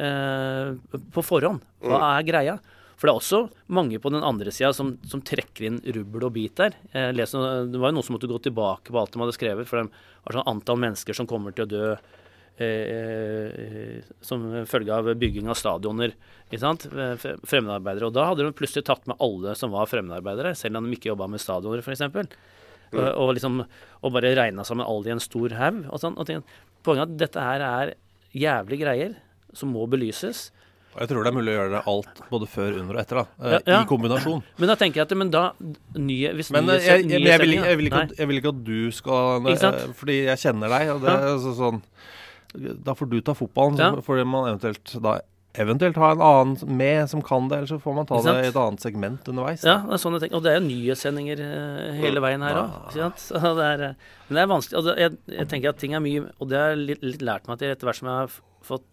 eh, 0.03 0.73
på 1.13 1.23
forhånd. 1.25 1.61
Hva 1.81 1.97
Mm. 1.97 2.07
er 2.17 2.23
greia? 2.27 2.57
For 2.97 3.05
det 3.05 3.13
er 3.13 3.19
også 3.19 3.39
mange 3.77 3.99
på 4.01 4.09
den 4.09 4.25
andre 4.25 4.51
sida 4.53 4.71
som, 4.73 4.95
som 5.05 5.21
trekker 5.21 5.67
inn 5.67 5.81
rubbel 5.95 6.23
og 6.25 6.33
bit 6.33 6.57
der. 6.57 6.77
Leser, 7.13 7.67
det 7.69 7.77
var 7.77 7.91
jo 7.91 7.99
noen 7.99 8.07
som 8.07 8.17
måtte 8.17 8.29
gå 8.29 8.39
tilbake 8.47 8.89
på 8.89 8.97
alt 8.97 9.13
de 9.13 9.21
hadde 9.21 9.35
skrevet, 9.37 9.69
for 9.69 9.83
det 9.83 9.91
var 10.25 10.39
sånn 10.39 10.49
antall 10.49 10.79
mennesker 10.81 11.17
som 11.17 11.29
kommer 11.29 11.53
til 11.53 11.67
å 11.67 11.69
dø 11.69 11.91
eh, 11.93 12.65
eh, 12.65 14.07
som 14.25 14.47
følge 14.65 14.97
av 14.97 15.11
bygging 15.13 15.45
av 15.45 15.59
stadioner. 15.61 16.15
Fremmedarbeidere. 16.49 18.09
Og 18.09 18.15
da 18.17 18.25
hadde 18.31 18.47
de 18.47 18.57
plutselig 18.57 18.87
tatt 18.89 19.05
med 19.05 19.21
alle 19.21 19.53
som 19.59 19.75
var 19.75 19.89
fremmedarbeidere, 19.91 20.55
selv 20.57 20.81
om 20.81 20.89
de 20.89 20.97
ikke 20.97 21.11
jobba 21.11 21.29
med 21.29 21.43
stadioner, 21.43 21.85
f.eks. 21.85 22.01
Mm. 22.07 22.97
Og, 22.97 23.07
og 23.19 23.33
liksom 23.35 23.57
Og 23.59 24.13
bare 24.15 24.31
regna 24.37 24.63
sammen 24.63 24.87
alle 24.87 25.09
i 25.11 25.15
en 25.17 25.21
stor 25.21 25.53
haug. 25.59 25.83
Og 25.91 26.01
sånn, 26.01 26.17
og 26.17 26.25
Poenget 26.87 27.03
er 27.03 27.09
at 27.09 27.17
dette 27.19 27.43
her 27.43 27.63
er 27.67 27.95
jævlige 28.37 28.85
greier 28.85 29.17
som 29.57 29.73
må 29.75 29.85
belyses. 29.89 30.47
Og 30.97 31.03
jeg 31.03 31.11
tror 31.11 31.27
det 31.27 31.29
er 31.29 31.35
mulig 31.37 31.51
å 31.53 31.55
gjøre 31.59 31.73
det 31.75 31.79
alt 31.91 32.19
både 32.31 32.47
før, 32.49 32.77
under 32.81 32.97
og 32.97 33.01
etter. 33.03 33.19
da 33.19 33.51
Ja, 33.53 33.59
ja. 33.69 33.81
I 33.83 33.89
kombinasjon. 33.89 34.39
Men 34.57 34.71
da 34.71 34.75
tenker 34.81 35.03
jeg 35.03 35.05
at 35.05 35.13
men 35.21 35.29
da 35.29 35.43
nye, 35.93 36.31
hvis 36.33 36.49
Men 36.55 36.65
nye, 36.65 36.79
eh, 36.79 36.87
jeg, 36.87 37.03
jeg, 37.03 37.21
nye 37.21 37.29
jeg, 37.29 37.41
vil, 37.43 37.53
jeg, 37.53 37.77
vil 37.77 37.89
ikke, 37.91 38.03
jeg 38.17 38.31
vil 38.31 38.41
ikke 38.41 38.53
at 38.55 38.63
du 38.65 38.79
skal 38.97 39.51
eh, 39.53 39.77
Fordi 39.99 40.15
jeg 40.25 40.41
kjenner 40.41 40.73
deg. 40.73 40.89
Og 40.95 41.05
det, 41.05 41.13
er 41.13 41.27
altså 41.35 41.53
sånn, 41.59 41.83
da 42.87 42.97
får 42.97 43.11
du 43.13 43.19
ta 43.21 43.37
fotballen, 43.37 43.77
så 43.77 44.05
får 44.09 44.23
man 44.25 44.49
eventuelt 44.55 44.95
da 45.05 45.19
eventuelt 45.57 45.97
ha 46.01 46.11
en 46.13 46.21
annen 46.21 46.77
med 46.77 47.09
som 47.09 47.21
kan 47.25 47.47
det, 47.49 47.61
eller 47.61 47.69
så 47.69 47.79
får 47.81 47.95
man 47.97 48.09
ta 48.09 48.19
det 48.25 48.35
i 48.41 48.49
et 48.51 48.59
annet 48.61 48.83
segment 48.83 49.29
underveis. 49.31 49.63
Ja, 49.65 49.79
det 49.85 49.95
er 49.97 50.01
sånn 50.01 50.17
jeg 50.17 50.25
tenker. 50.25 50.39
Og 50.39 50.45
det 50.45 50.51
er 50.51 50.59
jo 50.59 50.65
nyhetssendinger 50.67 51.41
eh, 51.45 51.95
hele 52.01 52.21
veien 52.23 52.45
her 52.45 52.59
òg. 52.63 52.91
Men 54.27 54.37
det 54.37 54.43
er 54.43 54.51
vanskelig. 54.51 54.77
Og 54.81 54.85
det, 54.89 54.97
jeg, 55.01 55.17
jeg 55.39 55.49
tenker 55.53 55.73
at 55.73 55.81
ting 55.81 55.95
er 55.97 56.03
mye 56.03 56.27
Og 56.37 56.51
det 56.51 56.59
har 56.59 56.73
jeg 56.73 56.83
litt, 56.83 57.05
litt 57.05 57.25
lært 57.25 57.49
meg 57.49 57.61
til 57.61 57.73
etter 57.73 57.89
hvert 57.89 58.01
som 58.01 58.09
jeg 58.11 58.21
har 58.25 58.37
fått 58.67 58.85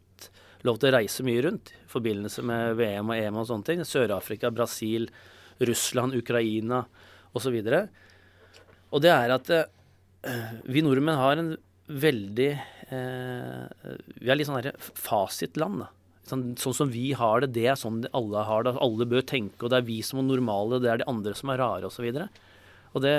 lov 0.65 0.81
til 0.81 0.91
å 0.91 0.97
reise 0.97 1.25
mye 1.27 1.43
rundt 1.45 1.73
i 1.75 1.81
forbindelse 1.93 2.45
med 2.47 2.79
VM 2.79 3.13
og 3.13 3.19
EM 3.19 3.41
og 3.41 3.49
sånne 3.51 3.69
ting. 3.69 3.85
Sør-Afrika, 3.87 4.51
Brasil, 4.55 5.09
Russland, 5.61 6.17
Ukraina 6.19 6.85
osv. 7.35 7.59
Og, 7.59 7.69
så 7.69 7.85
og 8.95 9.03
det 9.05 9.13
er 9.13 9.35
at 9.35 9.51
eh, 9.55 10.55
vi 10.71 10.85
nordmenn 10.85 11.21
har 11.21 11.41
en 11.41 11.53
veldig 11.85 12.51
eh, 12.55 13.91
Vi 14.23 14.31
er 14.31 14.39
litt 14.39 14.49
sånn 14.49 14.73
fasitland, 14.97 15.85
da. 15.85 15.91
Sånn, 16.25 16.45
sånn, 16.57 16.73
som 16.73 16.89
vi 16.89 17.11
har 17.13 17.43
det, 17.45 17.51
det 17.53 17.67
er 17.69 17.77
sånn 17.77 18.07
alle 18.17 18.47
har 18.49 18.65
det. 18.65 18.79
Alle 18.81 19.05
bør 19.09 19.27
tenke, 19.29 19.67
og 19.67 19.73
det 19.73 19.83
er 19.83 19.89
vi 19.91 19.99
som 20.07 20.23
er 20.23 20.31
normale, 20.31 20.81
det 20.81 20.89
er 20.89 21.03
de 21.03 21.11
andre 21.11 21.35
som 21.37 21.53
er 21.53 21.61
rare, 21.61 21.91
osv. 21.91 22.07
Og, 22.09 22.17
så 22.17 22.55
og 22.95 23.03
det, 23.03 23.15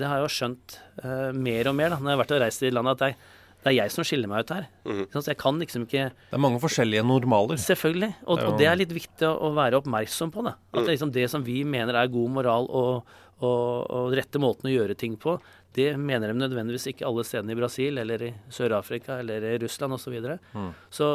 det, 0.00 0.06
har 0.08 0.18
jeg 0.18 0.24
jo 0.24 0.34
skjønt 0.38 0.76
eh, 1.04 1.30
mer 1.36 1.68
og 1.68 1.76
mer 1.76 1.92
da, 1.92 1.98
når 2.00 2.10
jeg 2.10 2.16
har 2.16 2.22
vært 2.22 2.34
og 2.34 2.40
reist 2.40 2.64
i 2.64 2.72
landet, 2.72 3.02
at 3.02 3.12
er, 3.12 3.32
det 3.64 3.72
er 3.72 3.78
jeg 3.78 3.92
som 3.94 4.04
skiller 4.04 4.28
meg 4.28 4.44
ut 4.44 4.52
her. 4.52 4.68
Mm. 4.84 5.02
Så 5.14 5.24
jeg 5.30 5.38
kan 5.40 5.56
liksom 5.60 5.86
ikke 5.86 6.10
Det 6.12 6.36
er 6.36 6.42
mange 6.44 6.60
forskjellige 6.60 7.04
normaler. 7.08 7.56
Selvfølgelig. 7.60 8.10
Og, 8.26 8.42
og 8.44 8.58
det 8.60 8.68
er 8.68 8.76
litt 8.76 8.92
viktig 8.92 9.30
å 9.30 9.54
være 9.56 9.80
oppmerksom 9.80 10.32
på. 10.34 10.44
det. 10.44 10.52
At 10.74 10.82
det, 10.82 10.90
liksom 10.92 11.12
det 11.14 11.24
som 11.32 11.46
vi 11.46 11.62
mener 11.64 11.96
er 11.96 12.12
god 12.12 12.34
moral 12.34 12.68
og, 12.68 13.14
og, 13.40 13.62
og 13.88 14.16
rette 14.18 14.42
måten 14.42 14.68
å 14.68 14.74
gjøre 14.74 14.98
ting 15.00 15.16
på, 15.20 15.38
det 15.74 15.88
mener 15.96 16.30
de 16.30 16.36
nødvendigvis 16.38 16.90
ikke 16.92 17.06
alle 17.08 17.24
stedene 17.26 17.56
i 17.56 17.58
Brasil 17.58 17.98
eller 17.98 18.26
i 18.28 18.30
Sør-Afrika 18.52 19.16
eller 19.22 19.48
i 19.48 19.56
Russland 19.64 19.96
osv. 19.96 20.04
Så, 20.04 20.12
videre. 20.12 20.36
mm. 20.52 20.68
så 20.92 21.08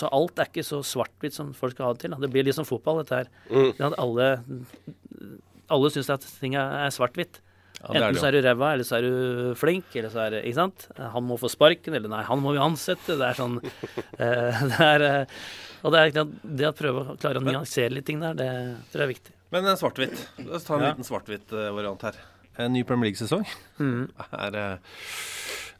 Så 0.00 0.08
alt 0.08 0.40
er 0.40 0.48
ikke 0.48 0.66
så 0.66 0.80
svart-hvitt 0.80 1.36
som 1.36 1.52
folk 1.54 1.76
skal 1.76 1.90
ha 1.90 1.92
det 1.94 2.06
til. 2.06 2.16
Da. 2.16 2.22
Det 2.24 2.32
blir 2.32 2.48
litt 2.48 2.56
som 2.56 2.66
fotball, 2.68 3.04
dette 3.04 3.20
her. 3.20 3.30
Mm. 3.52 3.94
Alle, 4.00 4.32
alle 5.68 5.92
syns 5.92 6.10
at 6.16 6.24
ting 6.40 6.56
er 6.56 6.88
svart-hvitt. 6.96 7.42
Ja, 7.80 7.94
Enten 7.96 8.20
så 8.20 8.28
er 8.28 8.36
du 8.36 8.44
ræva, 8.44 8.74
eller 8.74 8.84
så 8.84 8.98
er 8.98 9.06
du 9.06 9.14
flink, 9.56 9.88
eller 9.96 10.12
så 10.12 10.26
er 10.26 10.34
Ikke 10.42 10.58
sant? 10.58 10.86
Han 11.00 11.24
må 11.24 11.38
få 11.40 11.48
sparken, 11.48 11.94
eller 11.96 12.12
nei, 12.12 12.20
han 12.28 12.42
må 12.42 12.52
vi 12.52 12.60
ansette. 12.60 13.16
Det 13.16 13.28
er 13.30 13.38
sånn 13.38 13.56
eh, 14.20 14.64
Det 14.68 14.80
er 14.84 15.04
eh, 15.06 15.38
Og 15.80 15.94
det, 15.94 16.02
er, 16.10 16.34
det 16.60 16.68
å 16.68 16.74
prøve 16.76 17.04
å 17.04 17.16
klare 17.20 17.40
å 17.40 17.46
nyansere 17.46 17.94
litt 17.96 18.08
ting 18.10 18.20
der, 18.20 18.36
det 18.36 18.50
tror 18.92 19.04
jeg 19.04 19.06
er 19.06 19.12
viktig. 19.14 19.36
Men 19.50 19.70
svart-hvitt. 19.80 20.20
La 20.44 20.58
oss 20.58 20.68
ta 20.68 20.76
en 20.76 20.84
ja. 20.84 20.92
liten 20.92 21.08
svart-hvitt-variant 21.08 22.04
her. 22.06 22.20
En 22.60 22.74
ny 22.74 22.84
Premier 22.84 23.08
League-sesong 23.08 23.46
mm. 23.80 24.02
er 24.44 24.58
eh, 24.60 25.00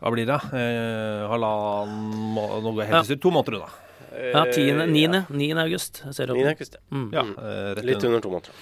Hva 0.00 0.12
blir 0.14 0.28
det? 0.30 0.40
Eh, 0.56 1.28
halvannen 1.28 2.32
Nå 2.64 2.72
går 2.72 2.84
jeg 2.84 2.92
helt 2.94 3.10
til 3.12 3.20
To 3.26 3.34
måneder 3.34 3.60
unna. 3.60 3.70
Ja, 4.10 4.42
10. 4.48 4.86
9. 4.90 5.20
9. 5.28 5.50
august. 5.62 6.02
9. 6.08 6.32
august, 6.48 6.80
ja. 6.80 6.96
Mm. 6.96 7.10
ja 7.14 7.22
eh, 7.22 7.82
Litt 7.86 8.08
under 8.08 8.24
to 8.24 8.32
måneder. 8.32 8.56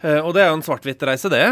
Eh, 0.00 0.20
og 0.20 0.30
det 0.36 0.44
er 0.44 0.52
jo 0.52 0.58
en 0.60 0.62
svart-hvitt-reise, 0.62 1.30
det. 1.32 1.42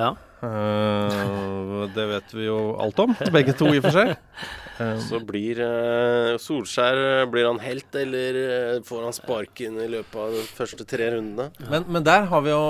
Ja. 0.00 0.16
Uh, 0.40 1.84
det 1.92 2.06
vet 2.08 2.30
vi 2.32 2.46
jo 2.46 2.56
alt 2.80 2.96
om, 3.02 3.10
begge 3.28 3.52
to 3.58 3.68
i 3.74 3.80
og 3.80 3.84
for 3.84 3.96
seg. 3.98 4.14
Så 5.04 5.18
blir 5.28 5.58
uh, 5.60 6.38
Solskjær 6.40 7.26
Blir 7.28 7.44
han 7.50 7.58
helt, 7.60 7.92
eller 8.00 8.80
får 8.88 9.02
han 9.04 9.12
sparken 9.12 9.76
i 9.84 9.88
løpet 9.92 10.16
av 10.22 10.32
de 10.32 10.44
første 10.56 10.86
tre 10.88 11.10
rundene? 11.12 11.50
Men, 11.68 11.84
men 11.92 12.06
der 12.06 12.24
har 12.30 12.46
vi 12.46 12.54
jo 12.54 12.62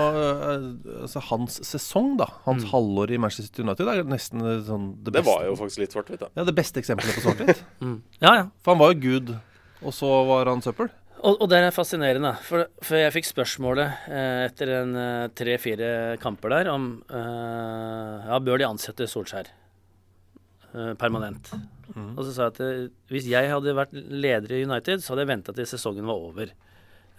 altså 1.05 1.22
hans 1.28 1.61
sesong, 1.68 2.16
da. 2.18 2.26
Hans 2.49 2.66
mm. 2.66 2.72
halvår 2.72 3.14
i 3.14 3.20
Manchester 3.22 3.62
United 3.62 3.93
er 3.93 4.03
nesten 4.16 4.43
sånn 4.66 4.91
det 4.99 5.14
beste. 5.14 5.22
Det 5.22 5.28
var 5.31 5.47
jo 5.47 5.55
faktisk 5.62 5.85
litt 5.85 5.95
svart-hvitt, 5.95 6.24
da. 6.24 6.33
Ja, 6.41 6.49
det 6.51 6.57
beste 6.59 6.83
eksempelet 6.83 7.20
på 7.20 7.28
svart-hvitt. 7.28 7.62
mm. 7.87 7.99
ja, 8.18 8.35
ja. 8.43 8.49
For 8.64 8.74
han 8.74 8.83
var 8.83 8.97
jo 8.97 9.05
gud, 9.07 9.37
og 9.85 9.95
så 9.95 10.11
var 10.26 10.51
han 10.51 10.66
søppel. 10.66 10.91
Og, 11.21 11.35
og, 11.37 11.47
det 11.53 11.59
er 11.61 11.75
fascinerende, 11.75 12.33
for, 12.47 12.68
for 12.85 12.97
jeg 12.97 13.12
fikk 13.12 13.29
spørsmålet 13.29 14.07
eh, 14.09 14.45
etter 14.47 14.73
en 14.79 14.95
eh, 14.97 15.33
tre-fire 15.37 15.91
kamper 16.23 16.55
der 16.55 16.71
om 16.73 16.87
eh, 17.12 18.29
ja, 18.31 18.39
bør 18.41 18.61
de 18.61 18.68
ansette 18.68 19.09
Solskjær 19.11 19.51
eh, 19.51 20.95
permanent. 21.01 21.53
Mm. 21.93 22.14
Og 22.14 22.23
så 22.25 22.33
sa 22.33 22.47
jeg 22.47 22.55
at 22.55 22.62
eh, 22.64 22.87
hvis 23.12 23.29
jeg 23.29 23.53
hadde 23.53 23.77
vært 23.77 23.93
leder 23.93 24.57
i 24.57 24.62
United, 24.64 25.05
så 25.05 25.12
hadde 25.12 25.27
jeg 25.27 25.33
venta 25.35 25.57
til 25.57 25.68
sesongen 25.68 26.09
var 26.09 26.25
over. 26.31 26.55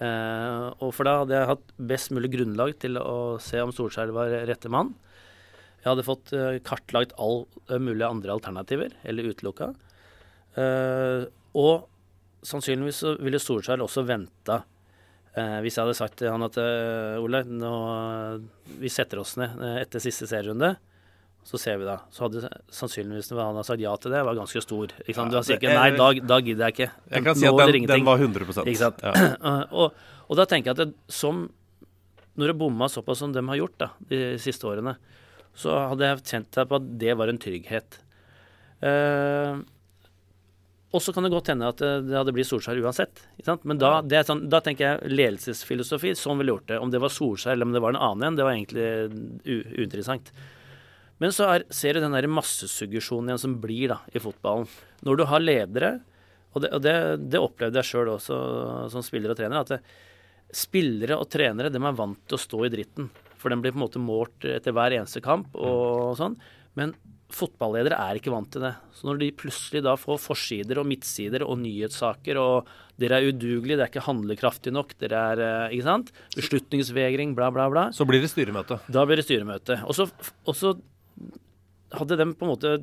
Eh, 0.02 0.66
og 0.82 0.96
for 0.98 1.06
da 1.06 1.20
hadde 1.22 1.38
jeg 1.38 1.52
hatt 1.52 1.78
best 1.94 2.16
mulig 2.16 2.34
grunnlag 2.34 2.74
til 2.82 2.98
å 2.98 3.38
se 3.44 3.62
om 3.62 3.76
Solskjær 3.76 4.16
var 4.18 4.34
rette 4.50 4.72
mann. 4.74 4.96
Jeg 5.84 5.92
hadde 5.92 6.06
fått 6.06 6.34
kartlagt 6.66 7.14
all 7.22 7.44
mulige 7.82 8.06
andre 8.06 8.36
alternativer, 8.36 8.92
eller 9.02 9.32
utelukka. 9.34 9.72
og 11.58 11.88
sannsynligvis 12.46 13.02
så 13.04 13.16
ville 13.22 13.42
Solskjær 13.42 13.84
også 13.86 14.04
venta. 14.08 14.62
Eh, 15.32 15.58
hvis 15.64 15.78
jeg 15.78 15.86
hadde 15.86 15.96
sagt 15.96 16.18
til 16.20 16.32
han 16.32 16.44
at 16.44 16.58
eh, 16.60 17.22
Ole, 17.24 17.46
nå, 17.48 17.74
vi 18.82 18.90
setter 18.92 19.22
oss 19.22 19.38
ned 19.40 19.62
eh, 19.64 19.78
etter 19.86 20.04
siste 20.04 20.28
serierunde, 20.28 20.74
så 21.48 21.58
ser 21.62 21.80
vi 21.82 21.88
da. 21.88 22.02
Så 22.14 22.26
hadde 22.28 22.50
sannsynligvis 22.74 23.32
han 23.32 23.56
hadde 23.56 23.64
sagt 23.70 23.82
ja 23.82 23.94
til 24.02 24.14
det, 24.14 24.26
var 24.28 24.38
ganske 24.38 24.64
stor. 24.66 24.92
Ikke 25.06 25.18
sant? 25.18 25.32
Du 25.34 25.40
har 25.40 25.48
sikkert 25.48 25.78
nei, 25.78 25.88
da, 25.96 26.12
da 26.34 26.42
gidder 26.44 26.68
jeg 26.68 26.76
ikke. 26.76 26.90
Jeg 27.16 27.26
kan 27.26 27.40
si 27.40 27.48
at 27.50 27.64
den, 27.72 27.88
den 27.90 28.06
var 28.06 28.22
100 28.22 28.66
Ikke 28.66 28.82
sant? 28.82 29.02
Ja. 29.06 29.32
og, 29.80 29.98
og, 30.28 30.36
da 30.38 30.46
tenker 30.50 30.72
jeg 30.72 30.78
at 30.78 30.84
det, 30.84 30.94
som 31.12 31.48
Når 32.40 32.52
det 32.52 32.60
bomma 32.60 32.88
såpass 32.92 33.24
som 33.24 33.34
de 33.34 33.44
har 33.48 33.60
gjort 33.60 33.80
da, 33.82 33.90
de 34.12 34.22
siste 34.40 34.68
årene, 34.68 34.94
så 35.58 35.74
hadde 35.92 36.08
jeg 36.08 36.24
kjent 36.30 36.60
på 36.68 36.78
at 36.78 36.86
det 37.02 37.16
var 37.20 37.28
en 37.28 37.40
trygghet. 37.42 37.98
Uh, 38.80 39.60
og 40.92 41.00
så 41.00 41.14
kan 41.16 41.24
det 41.24 41.32
godt 41.32 41.48
hende 41.54 41.70
at 41.72 41.80
det 41.80 42.16
hadde 42.18 42.34
blitt 42.36 42.50
Solskjær 42.50 42.80
uansett. 42.84 43.22
Men 43.64 43.80
da, 43.80 44.02
sånn, 44.28 44.44
da, 44.52 44.60
tenker 44.64 44.84
jeg 44.86 45.12
ledelsesfilosofi. 45.14 46.12
Sånn 46.20 46.42
ville 46.42 46.52
gjort 46.52 46.68
det. 46.68 46.80
Om 46.84 46.92
det 46.92 47.00
var 47.00 47.14
Solskjær 47.16 47.56
eller 47.56 47.70
om 47.70 47.76
det 47.76 47.82
var 47.84 47.96
en 47.96 48.02
annen 48.10 48.28
en, 48.28 48.40
det 48.40 48.48
var 48.48 48.58
egentlig 48.58 48.90
uinteressant. 49.80 50.34
Men 51.24 51.32
så 51.32 51.48
er, 51.54 51.66
ser 51.72 51.96
du 51.96 52.04
den 52.04 52.18
der 52.18 52.28
massesuggesjonen 52.28 53.32
igjen 53.32 53.44
som 53.44 53.56
blir 53.64 53.94
da, 53.94 54.02
i 54.12 54.20
fotballen. 54.20 54.68
Når 55.08 55.22
du 55.22 55.26
har 55.32 55.44
ledere, 55.44 55.92
og 56.52 56.66
det, 56.66 56.74
og 56.76 56.84
det, 56.84 56.96
det 57.32 57.40
opplevde 57.40 57.80
jeg 57.80 57.92
sjøl 57.94 58.16
også 58.18 58.40
som 58.92 59.06
spiller 59.06 59.32
og 59.32 59.40
trener, 59.40 59.62
at 59.62 59.76
det, 59.78 59.80
spillere 60.52 61.16
og 61.16 61.30
trenere 61.32 61.72
de 61.72 61.80
er 61.80 61.96
vant 61.96 62.20
til 62.28 62.36
å 62.36 62.42
stå 62.42 62.66
i 62.68 62.72
dritten. 62.74 63.08
For 63.40 63.54
den 63.54 63.64
blir 63.64 63.72
på 63.72 63.80
en 63.80 63.86
måte 63.86 64.02
målt 64.04 64.44
etter 64.50 64.76
hver 64.76 64.98
eneste 64.98 65.24
kamp 65.24 65.56
og 65.56 66.18
sånn. 66.20 66.36
Men 66.76 66.92
fotballedere 67.36 67.98
er 68.00 68.18
ikke 68.20 68.34
vant 68.34 68.50
til 68.54 68.64
det. 68.66 68.74
Så 68.96 69.08
når 69.08 69.20
de 69.22 69.30
plutselig 69.38 69.82
da 69.86 69.96
får 70.00 70.20
forsider 70.24 70.82
og 70.82 70.88
midtsider 70.90 71.46
og 71.46 71.60
nyhetssaker, 71.62 72.40
og 72.42 72.70
dere 73.02 73.20
er 73.20 73.32
udugelige, 73.32 73.78
det 73.80 73.86
er 73.86 73.92
ikke 73.92 74.06
handlekraftig 74.08 74.74
nok, 74.76 74.96
dere 75.02 75.26
er 75.34 75.44
eh, 75.46 75.76
ikke 75.78 75.88
sant? 75.88 76.12
beslutningsvegring, 76.38 77.36
bla, 77.38 77.52
bla, 77.54 77.70
bla. 77.74 77.88
Så 77.96 78.08
blir 78.10 78.24
det 78.24 78.32
styremøte. 78.34 78.82
Da 78.92 79.06
blir 79.08 79.22
det 79.22 79.28
styremøte. 79.28 79.82
Og 79.88 80.56
så 80.58 80.74
hadde 81.98 82.18
de 82.20 82.28
på 82.36 82.48
en 82.48 82.52
måte 82.52 82.76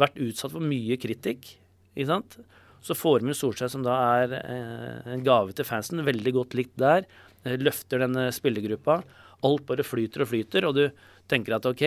vært 0.00 0.18
utsatt 0.20 0.52
for 0.54 0.64
mye 0.64 0.98
kritikk, 1.00 1.54
ikke 1.94 2.10
sant. 2.10 2.40
Så 2.84 2.96
får 2.96 3.24
vi 3.24 3.36
Solskjær, 3.36 3.68
som 3.72 3.82
da 3.84 3.96
er 4.22 4.36
eh, 4.40 5.10
en 5.14 5.24
gave 5.24 5.52
til 5.56 5.68
fansen, 5.68 6.00
veldig 6.06 6.32
godt 6.36 6.56
likt 6.56 6.78
der. 6.80 7.04
Eh, 7.44 7.58
løfter 7.60 8.00
denne 8.04 8.30
spillergruppa. 8.32 9.00
Alt 9.46 9.66
bare 9.68 9.84
flyter 9.84 10.24
og 10.24 10.30
flyter, 10.32 10.66
og 10.68 10.76
du 10.76 10.84
tenker 11.30 11.56
at 11.56 11.66
OK, 11.70 11.84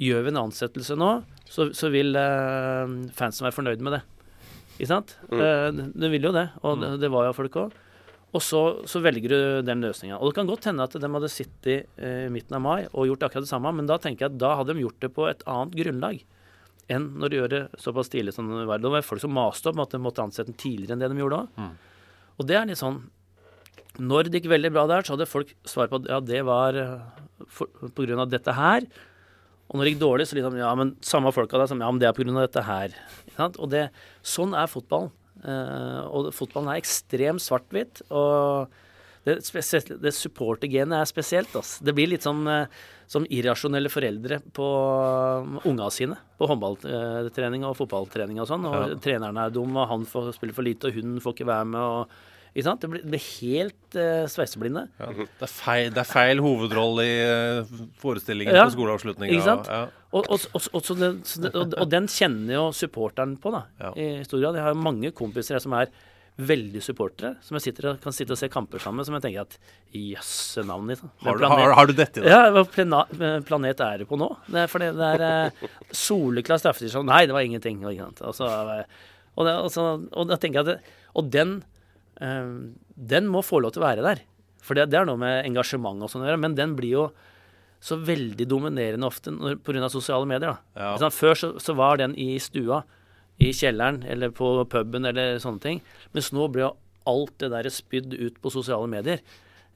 gjør 0.00 0.26
vi 0.26 0.32
en 0.32 0.42
ansettelse 0.46 0.96
nå, 0.98 1.10
så, 1.46 1.70
så 1.76 1.90
vil 1.94 2.16
uh, 2.18 2.84
fansen 3.16 3.46
være 3.46 3.56
fornøyd 3.56 3.84
med 3.84 3.98
det. 3.98 4.04
Ikke 4.76 4.90
sant? 4.90 5.16
Mm. 5.30 5.40
Uh, 5.40 5.82
de 5.96 6.12
vil 6.12 6.28
jo 6.28 6.34
det, 6.36 6.48
og 6.66 6.80
det, 6.82 6.94
det 7.04 7.12
var 7.12 7.28
jo 7.28 7.36
folk 7.36 7.60
òg. 7.64 7.82
Og 8.36 8.42
så, 8.44 8.60
så, 8.88 9.00
velger 9.00 9.32
du 9.32 9.38
den 9.64 9.84
løsninga. 9.84 10.18
Og 10.18 10.28
det 10.28 10.36
kan 10.36 10.48
godt 10.48 10.66
hende 10.68 10.84
at 10.84 10.96
de 11.00 11.08
hadde 11.08 11.32
sittet 11.32 11.86
eh, 11.96 12.26
i 12.26 12.32
midten 12.32 12.58
av 12.58 12.64
mai 12.64 12.88
og 12.90 13.06
gjort 13.08 13.28
akkurat 13.28 13.46
det 13.46 13.52
samme, 13.52 13.72
men 13.72 13.88
da 13.88 13.96
tenker 14.02 14.26
jeg 14.26 14.34
at 14.34 14.40
da 14.42 14.50
hadde 14.58 14.74
de 14.74 14.82
gjort 14.82 14.98
det 15.00 15.12
på 15.16 15.28
et 15.30 15.44
annet 15.48 15.76
grunnlag 15.78 16.24
enn 16.92 17.06
når 17.18 17.32
de 17.32 17.38
gjør 17.38 17.52
det 17.54 17.60
såpass 17.82 18.10
tidlig 18.12 18.34
som 18.36 18.50
det 18.50 18.66
var. 18.68 18.82
Det 18.82 18.92
var 18.92 19.06
folk 19.06 19.22
som 19.22 19.32
maste 19.34 19.72
om 19.72 19.80
at 19.82 19.94
de 19.94 20.02
måtte 20.02 20.22
ansette 20.22 20.52
den 20.52 20.58
tidligere 20.60 20.94
enn 20.94 21.02
det 21.02 21.08
de 21.10 21.22
gjorde 21.22 21.40
òg. 21.42 21.56
Mm. 21.56 21.72
Og 22.36 22.50
det 22.50 22.58
er 22.58 22.68
litt 22.68 22.82
sånn 22.82 23.00
Når 24.02 24.28
det 24.28 24.40
gikk 24.40 24.50
veldig 24.52 24.72
bra 24.74 24.86
der, 24.90 25.04
så 25.04 25.14
hadde 25.14 25.28
folk 25.30 25.52
svar 25.68 25.90
på 25.90 26.00
at 26.02 26.08
ja, 26.10 26.20
det 26.20 26.42
var 26.46 26.76
pga. 26.76 27.90
på 27.94 28.06
grunn 28.06 28.22
av 28.22 28.32
dette 28.32 28.54
her. 28.56 28.86
Og 29.66 29.78
når 29.78 29.86
det 29.86 29.92
gikk 29.94 30.02
dårlig, 30.02 30.26
så 30.28 30.38
liksom 30.38 30.58
Ja, 30.60 30.72
men 30.78 30.96
samme 31.02 31.32
folka 31.34 31.58
der 31.58 31.70
som 31.70 31.80
Ja, 31.80 31.90
men 31.90 32.00
det 32.00 32.08
er 32.08 32.16
pga. 32.16 32.40
dette 32.40 32.62
her. 32.66 32.96
Og 33.58 33.70
det, 33.70 33.88
sånn 34.22 34.54
er 34.54 34.70
fotballen. 34.70 35.12
Uh, 35.46 36.02
og 36.10 36.32
fotballen 36.34 36.72
er 36.72 36.80
ekstremt 36.80 37.42
svart-hvitt. 37.44 38.02
Og 38.10 38.68
det, 39.26 39.40
det 39.42 40.14
supportergenet 40.14 41.00
er 41.00 41.08
spesielt. 41.08 41.50
Altså. 41.54 41.82
Det 41.84 41.94
blir 41.96 42.08
litt 42.12 42.22
sånn 42.22 42.46
som 43.10 43.26
irrasjonelle 43.30 43.90
foreldre 43.90 44.40
på 44.54 44.66
unga 45.66 45.90
sine. 45.94 46.18
På 46.38 46.48
håndballtrening 46.50 47.66
og 47.66 47.76
fotballtrening 47.78 48.40
og 48.42 48.48
sånn. 48.50 48.66
Og 48.70 48.76
ja. 48.76 48.98
treneren 49.02 49.38
er 49.42 49.52
dum, 49.54 49.74
og 49.76 49.90
han 49.90 50.06
får 50.08 50.32
spille 50.38 50.54
for 50.54 50.66
lite, 50.66 50.90
og 50.90 50.98
hun 50.98 51.18
får 51.22 51.36
ikke 51.36 51.50
være 51.50 51.68
med. 51.74 51.82
og 51.82 52.34
ikke 52.56 52.64
sant? 52.64 52.80
Det 52.80 52.88
blir, 52.88 53.02
det 53.04 53.12
blir 53.12 53.24
helt 53.26 53.98
uh, 54.00 54.24
sveiseblinde. 54.32 54.86
Ja, 54.96 55.10
det, 55.12 55.28
er 55.44 55.52
feil, 55.52 55.90
det, 55.92 56.00
er 56.00 56.08
feil, 56.08 56.40
hovedrolle 56.40 57.04
i 57.04 57.14
uh, 57.60 57.78
forestillingen 58.00 58.56
ja, 58.56 58.64
på 58.64 58.72
skoleavslutninga. 58.78 59.36
Ikke 59.36 59.44
sant? 59.44 59.68
Ja. 59.68 59.84
Og, 60.16 60.30
og, 60.32 60.46
og, 60.72 60.90
den, 60.96 61.20
og, 61.60 61.86
den 61.92 62.08
kjenner 62.08 62.54
jo 62.54 62.66
supporteren 62.72 63.36
på, 63.42 63.52
da, 63.52 63.66
i 63.92 64.24
stor 64.24 64.40
grad. 64.40 64.56
Jeg 64.56 64.64
har 64.70 64.78
mange 64.80 65.12
kompiser 65.12 65.60
som 65.60 65.76
er 65.76 65.92
veldig 66.36 66.82
supportere, 66.84 67.34
som 67.44 67.56
jeg 67.56 67.70
sitter 67.70 67.90
og, 67.90 68.00
kan 68.00 68.14
sitte 68.16 68.34
og 68.34 68.40
se 68.40 68.48
kamper 68.52 68.80
sammen 68.82 69.00
med, 69.00 69.08
som 69.08 69.16
jeg 69.16 69.24
tenker 69.24 69.46
at 69.46 69.56
jøsse 69.96 70.64
navn, 70.68 70.88
liksom. 70.92 71.12
Har, 71.24 71.44
har, 71.52 71.76
har, 71.78 71.88
du 71.88 71.94
dette 71.96 72.20
i 72.20 72.24
det? 72.24 72.32
Ja, 72.32 72.50
hva 72.52 72.64
planet 73.44 73.84
er 73.84 74.02
det 74.02 74.08
på 74.08 74.18
nå? 74.20 74.28
Det 74.48 74.64
er, 74.64 74.72
for 74.72 74.84
det, 74.84 74.90
er 75.12 75.52
uh, 75.52 75.70
soleklar 75.96 76.60
straffesituasjon. 76.60 77.08
Nei, 77.08 77.22
det 77.28 77.36
var 77.36 77.46
ingenting. 77.46 77.80
Og 77.84 78.36
så, 78.36 78.50
Og, 79.36 79.48
det, 79.48 79.54
og, 79.54 79.70
så, 79.72 79.86
og 80.12 80.28
det, 80.32 80.76
Og 81.16 81.32
den, 81.32 81.56
eh, 81.60 81.75
den 82.16 83.28
må 83.28 83.42
få 83.44 83.60
lov 83.60 83.74
til 83.74 83.82
å 83.82 83.86
være 83.86 84.04
der. 84.04 84.22
For 84.64 84.78
det, 84.78 84.88
det 84.90 84.98
er 85.00 85.08
noe 85.08 85.20
med 85.20 85.44
engasjement 85.46 86.02
og 86.02 86.10
sånn 86.10 86.24
å 86.24 86.30
gjøre. 86.30 86.42
Men 86.42 86.56
den 86.58 86.74
blir 86.78 86.94
jo 86.94 87.06
så 87.86 87.98
veldig 88.00 88.46
dominerende 88.48 89.06
ofte 89.06 89.32
pga. 89.62 89.90
sosiale 89.92 90.26
medier. 90.28 90.56
Ja. 90.74 90.94
Sånn. 91.00 91.14
Før 91.14 91.38
så, 91.38 91.52
så 91.62 91.76
var 91.78 92.00
den 92.00 92.16
i 92.18 92.34
stua, 92.42 92.82
i 93.36 93.52
kjelleren 93.52 94.00
eller 94.08 94.32
på 94.34 94.48
puben 94.72 95.04
eller 95.08 95.36
sånne 95.42 95.62
ting. 95.62 95.82
Mens 96.16 96.32
nå 96.32 96.48
blir 96.52 96.66
jo 96.66 96.72
alt 97.06 97.36
det 97.42 97.52
der 97.52 97.68
spydd 97.70 98.16
ut 98.16 98.40
på 98.42 98.52
sosiale 98.54 98.88
medier. 98.90 99.20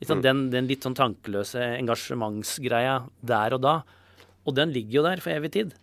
Sånn, 0.00 0.22
mm. 0.22 0.24
Den, 0.24 0.42
den 0.54 0.70
litt 0.70 0.86
sånn 0.86 0.96
tankeløse 0.96 1.60
engasjementsgreia 1.76 3.02
der 3.20 3.56
og 3.56 3.62
da. 3.66 3.74
Og 4.48 4.56
den 4.56 4.72
ligger 4.74 5.00
jo 5.00 5.06
der 5.06 5.22
for 5.22 5.36
evig 5.36 5.52
tid. 5.58 5.76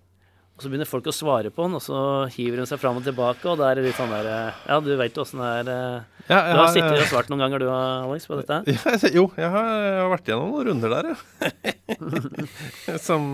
Og 0.57 0.63
så 0.65 0.69
begynner 0.73 0.89
folk 0.89 1.05
å 1.05 1.13
svare 1.13 1.51
på 1.53 1.67
den, 1.67 1.75
og 1.77 1.81
så 1.85 1.97
hiver 2.33 2.57
hun 2.63 2.65
seg 2.69 2.79
fram 2.81 2.97
og 2.97 3.03
tilbake, 3.05 3.45
og 3.45 3.59
da 3.59 3.67
er 3.69 3.77
det 3.77 3.83
litt 3.91 3.97
sånn 3.99 4.09
der 4.09 4.25
eh, 4.25 4.55
Ja, 4.71 4.79
du 4.81 4.89
veit 4.97 5.17
åssen 5.21 5.37
det 5.43 5.49
er. 5.59 5.67
eh. 5.69 6.23
Ja, 6.27 6.39
du 6.41 6.57
har 6.57 6.61
har, 6.63 6.71
sittet 6.73 6.95
eh, 6.97 7.03
og 7.03 7.11
svart 7.11 7.29
noen 7.29 7.43
ganger, 7.45 7.61
du 7.61 7.67
Alex, 7.69 8.25
på 8.25 8.39
dette? 8.39 8.57
Ja, 8.73 8.95
jeg- 8.97 9.13
jo, 9.19 9.27
jeg 9.37 9.51
har, 9.53 9.67
jeg 9.85 9.99
har 10.01 10.09
vært 10.15 10.31
gjennom 10.31 10.49
noen 10.55 10.65
runder 10.71 10.95
der, 10.95 11.11
ja. 11.13 12.97
som, 13.07 13.29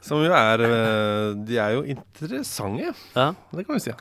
som 0.00 0.22
jo 0.24 0.32
er 0.34 0.64
De 1.44 1.58
er 1.60 1.74
jo 1.76 1.82
interessante, 1.92 2.94
Ja. 3.14 3.28
det 3.52 3.66
kan 3.68 3.76
vi 3.76 3.84
si. 3.90 3.92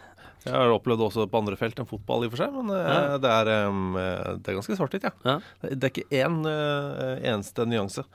Jeg 0.46 0.56
har 0.56 0.72
opplevd 0.72 1.02
det 1.04 1.08
også 1.10 1.26
på 1.30 1.42
andre 1.42 1.58
felt 1.60 1.76
enn 1.84 1.90
fotball, 1.90 2.24
i 2.24 2.30
og 2.30 2.38
for 2.38 2.40
seg, 2.46 2.56
men 2.56 2.72
Ja. 2.72 3.18
det, 3.20 3.34
er, 3.36 3.52
eh, 3.58 4.38
det 4.40 4.48
er 4.54 4.58
ganske 4.62 4.78
svart-hvitt, 4.80 5.10
ja. 5.10 5.12
Ja. 5.28 5.36
Det 5.68 5.84
er 5.84 5.92
ikke 5.92 6.08
én 6.24 6.40
eh, 6.48 7.20
eneste 7.34 7.68
nyanse. 7.68 8.08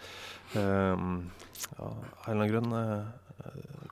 Um, 0.57 1.29
ja, 1.77 1.85
av 1.85 2.33
en 2.33 2.41
eller 2.41 2.49
annen 2.49 2.53
grunn 2.55 2.73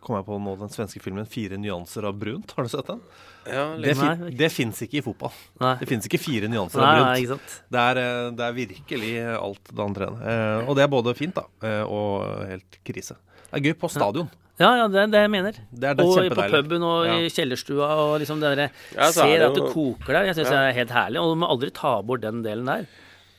kom 0.02 0.16
jeg 0.18 0.26
på 0.26 0.38
nå 0.42 0.54
den 0.60 0.72
svenske 0.72 1.00
filmen 1.02 1.26
'Fire 1.26 1.56
nyanser 1.60 2.04
av 2.08 2.18
brunt'. 2.18 2.52
Har 2.56 2.66
du 2.66 2.70
sett 2.72 2.86
den? 2.90 3.00
Ja, 3.46 3.64
Det, 3.76 3.96
fin 3.98 4.36
det 4.38 4.50
fins 4.52 4.82
ikke 4.82 4.98
i 5.00 5.02
fotball. 5.02 5.32
Nei. 5.60 5.76
Det 5.80 5.88
fins 5.90 6.06
ikke 6.06 6.20
fire 6.20 6.50
nyanser 6.50 6.78
Nei, 6.82 6.86
av 6.86 6.94
nei, 6.94 7.02
brunt. 7.02 7.22
ikke 7.22 7.32
sant. 7.36 7.56
Det 7.74 7.80
er, 7.80 7.98
eh, 8.02 8.30
det 8.38 8.44
er 8.46 8.52
virkelig 8.58 9.12
alt 9.38 9.64
det 9.72 9.82
andre. 9.82 10.06
Eh, 10.22 10.68
og 10.68 10.76
det 10.76 10.84
er 10.84 10.88
både 10.92 11.14
fint 11.18 11.34
da, 11.34 11.44
eh, 11.62 11.82
og 11.82 12.46
helt 12.46 12.78
krise. 12.84 13.16
Det 13.50 13.58
er 13.58 13.66
gøy 13.66 13.74
på 13.78 13.90
stadion. 13.90 14.30
Ja, 14.60 14.76
ja, 14.76 14.86
det 14.86 15.00
er 15.00 15.06
det 15.10 15.20
jeg 15.24 15.30
mener. 15.32 15.52
Det 15.72 15.84
er, 15.90 15.94
det 15.96 16.04
er 16.04 16.28
Og 16.28 16.36
på 16.36 16.50
puben 16.52 16.82
og 16.84 17.06
i 17.08 17.28
kjellerstua 17.32 17.88
og 17.98 18.20
liksom 18.20 18.38
det 18.38 18.52
derre 18.52 18.70
Ja, 18.94 19.10
Ser 19.10 19.24
er 19.26 19.38
det 19.40 19.48
at 19.48 19.54
det 19.58 19.72
koker 19.72 20.12
der. 20.12 20.24
Jeg 20.28 20.36
syns 20.36 20.50
Ja. 20.52 20.60
det 20.60 20.68
er 20.68 20.78
helt 20.78 20.90
herlig. 20.90 21.18
Og 21.22 21.32
du 21.32 21.40
må 21.40 21.48
aldri 21.48 21.70
ta 21.72 22.02
bort 22.02 22.20
den 22.20 22.42
delen 22.44 22.66
der. 22.66 22.86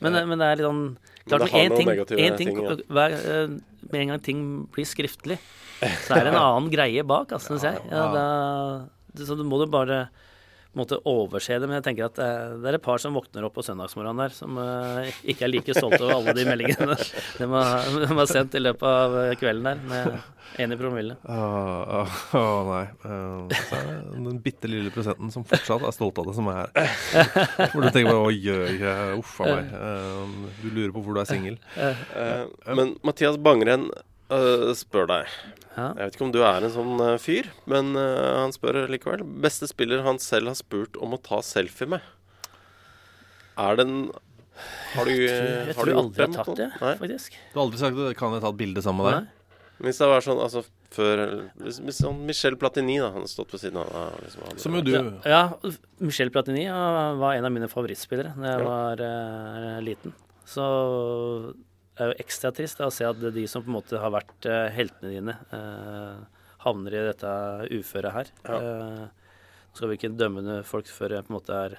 Men, 0.00 0.12
men 0.28 0.38
det 0.38 0.44
er 0.44 0.56
litt 0.56 0.66
sånn 0.66 0.96
Klart 1.24 1.40
med 1.40 1.52
én 1.52 1.76
ting, 1.78 1.88
en 1.88 2.36
ting 2.36 2.36
ting, 2.36 2.56
ja. 2.60 2.76
hver, 2.92 3.12
eh, 3.14 3.46
Med 3.90 4.00
en 4.02 4.08
gang 4.08 4.20
ting 4.20 4.40
blir 4.74 4.84
skriftlig, 4.84 5.38
så 5.80 6.16
er 6.16 6.26
det 6.26 6.34
en 6.34 6.40
annen 6.40 6.70
greie 6.72 7.04
bak, 7.06 7.34
altså, 7.36 7.54
syns 7.54 7.66
jeg. 7.68 7.82
Ja, 7.90 8.06
da, 8.14 9.24
så 9.24 9.36
du 9.38 9.44
må 9.46 9.60
du 9.62 9.68
bare 9.70 10.06
på 10.74 10.82
måte 10.82 10.98
overse 11.06 11.58
det. 11.60 11.68
Men 11.68 11.78
jeg 11.78 11.86
tenker 11.88 12.08
at 12.08 12.20
eh, 12.22 12.54
det 12.58 12.70
er 12.70 12.78
et 12.78 12.84
par 12.84 13.00
som 13.02 13.14
våkner 13.14 13.46
opp 13.46 13.54
på 13.58 13.64
søndagsmorgenen 13.64 14.24
der, 14.24 14.34
som 14.34 14.58
eh, 14.58 15.10
ikke 15.30 15.46
er 15.46 15.52
like 15.52 15.76
stolte 15.76 16.02
over 16.02 16.16
alle 16.18 16.34
de 16.36 16.46
meldingene 16.48 16.96
de 17.38 17.48
har, 17.52 17.90
de 18.02 18.08
har 18.10 18.30
sendt 18.30 18.56
i 18.58 18.62
løpet 18.62 18.86
av 18.88 19.14
kvelden 19.38 19.68
der, 19.68 19.82
med 19.90 20.64
én 20.64 20.74
i 20.74 20.78
promille. 20.78 21.16
Åh, 21.30 22.00
oh, 22.00 22.16
oh, 22.38 22.58
nei. 22.68 22.82
Uh, 23.04 23.54
så 23.54 23.78
er 23.78 23.86
det 23.90 24.24
den 24.26 24.40
bitte 24.42 24.70
lille 24.70 24.92
prosenten 24.94 25.32
som 25.34 25.46
fortsatt 25.48 25.86
er 25.86 25.94
stolt 25.94 26.18
av 26.22 26.28
det, 26.28 26.34
som 26.36 26.50
er 26.52 26.60
her. 26.60 26.90
Hvor 27.72 27.82
du 27.82 27.88
tenker 27.88 28.10
bare 28.10 28.20
'hva 28.22 28.34
gjør 28.34 28.66
jeg', 28.70 29.18
uff 29.18 29.36
a 29.42 29.50
meg. 29.50 29.72
Uh, 29.74 30.50
du 30.62 30.68
lurer 30.70 30.94
på 30.94 31.04
hvor 31.06 31.16
du 31.16 31.22
er 31.22 31.30
singel. 31.30 31.58
Uh, 31.78 32.74
men 32.74 32.94
Mathias 33.06 33.38
Bangren 33.38 33.88
eh, 34.32 34.72
spør 34.78 35.08
deg. 35.10 35.30
Ja. 35.74 35.88
Jeg 35.90 36.00
vet 36.00 36.16
ikke 36.16 36.26
om 36.28 36.34
du 36.34 36.40
er 36.46 36.64
en 36.64 36.74
sånn 36.74 37.00
uh, 37.02 37.14
fyr, 37.18 37.48
men 37.70 37.94
uh, 37.98 38.44
han 38.44 38.54
spør 38.54 38.84
likevel. 38.90 39.24
Beste 39.44 39.68
spiller 39.70 40.04
han 40.06 40.20
selv 40.22 40.52
har 40.52 40.58
spurt 40.58 40.98
om 41.02 41.16
å 41.16 41.20
ta 41.22 41.40
selfie 41.44 41.88
med. 41.90 42.04
Er 43.58 43.78
den 43.78 44.10
Har 44.94 45.06
du, 45.06 45.12
Jeg 45.14 45.66
har 45.66 45.74
tror 45.74 45.86
du 45.86 45.90
jeg 45.90 45.98
aldri 45.98 46.24
har 46.24 46.34
tatt 46.34 46.56
det, 46.58 46.68
Nei? 46.80 46.94
faktisk. 47.00 47.36
Du 47.52 47.58
har 47.58 47.66
aldri 47.66 47.80
sagt 47.80 47.98
at 47.98 48.18
kan 48.18 48.34
jeg 48.36 48.44
ta 48.44 48.52
et 48.54 48.60
bilde 48.60 48.82
sammen 48.82 49.02
med 49.02 49.16
deg? 49.16 49.26
Nei. 49.26 49.40
Hvis 49.84 49.98
det 49.98 50.06
var 50.06 50.22
sånn 50.22 50.38
altså 50.38 50.62
før 50.94 51.22
hvis, 51.58 51.80
hvis 51.82 51.98
sånn 51.98 52.20
Michel 52.28 52.54
Platini 52.60 53.00
da 53.02 53.08
Han 53.10 53.24
har 53.24 53.30
stått 53.30 53.50
ved 53.54 53.64
siden 53.64 53.80
av 53.82 53.88
deg. 53.90 54.20
Liksom, 54.28 54.60
Som 54.62 54.78
jo 54.78 54.82
du 54.86 54.92
Ja, 55.26 55.42
Michel 55.98 56.30
Platini 56.34 56.68
var 56.70 57.34
en 57.34 57.48
av 57.48 57.54
mine 57.54 57.70
favorittspillere 57.70 58.36
da 58.38 58.52
jeg 58.52 58.68
var 58.68 59.02
eh, 59.02 59.80
liten. 59.82 60.14
Så 60.46 60.64
det 61.56 61.73
er 61.98 62.10
jo 62.12 62.18
ekstra 62.24 62.50
trist 62.54 62.78
da, 62.78 62.86
å 62.90 62.92
se 62.94 63.04
at 63.06 63.22
er 63.22 63.30
de 63.30 63.46
som 63.50 63.62
på 63.62 63.70
en 63.70 63.76
måte 63.78 64.00
har 64.00 64.10
vært 64.10 64.46
eh, 64.50 64.68
heltene 64.74 65.12
dine, 65.14 65.36
eh, 65.54 66.16
havner 66.64 66.96
i 66.96 67.04
dette 67.12 67.34
uføret 67.70 68.12
her. 68.12 68.32
Ja. 68.48 68.58
Eh, 68.58 69.06
Nå 69.74 69.78
skal 69.80 69.90
vi 69.90 69.96
ikke 69.98 70.16
dømme 70.16 70.60
folk 70.62 70.86
før 70.86 71.16
jeg 71.16 71.24
på 71.26 71.32
en 71.32 71.36
måte 71.40 71.50
er 71.58 71.72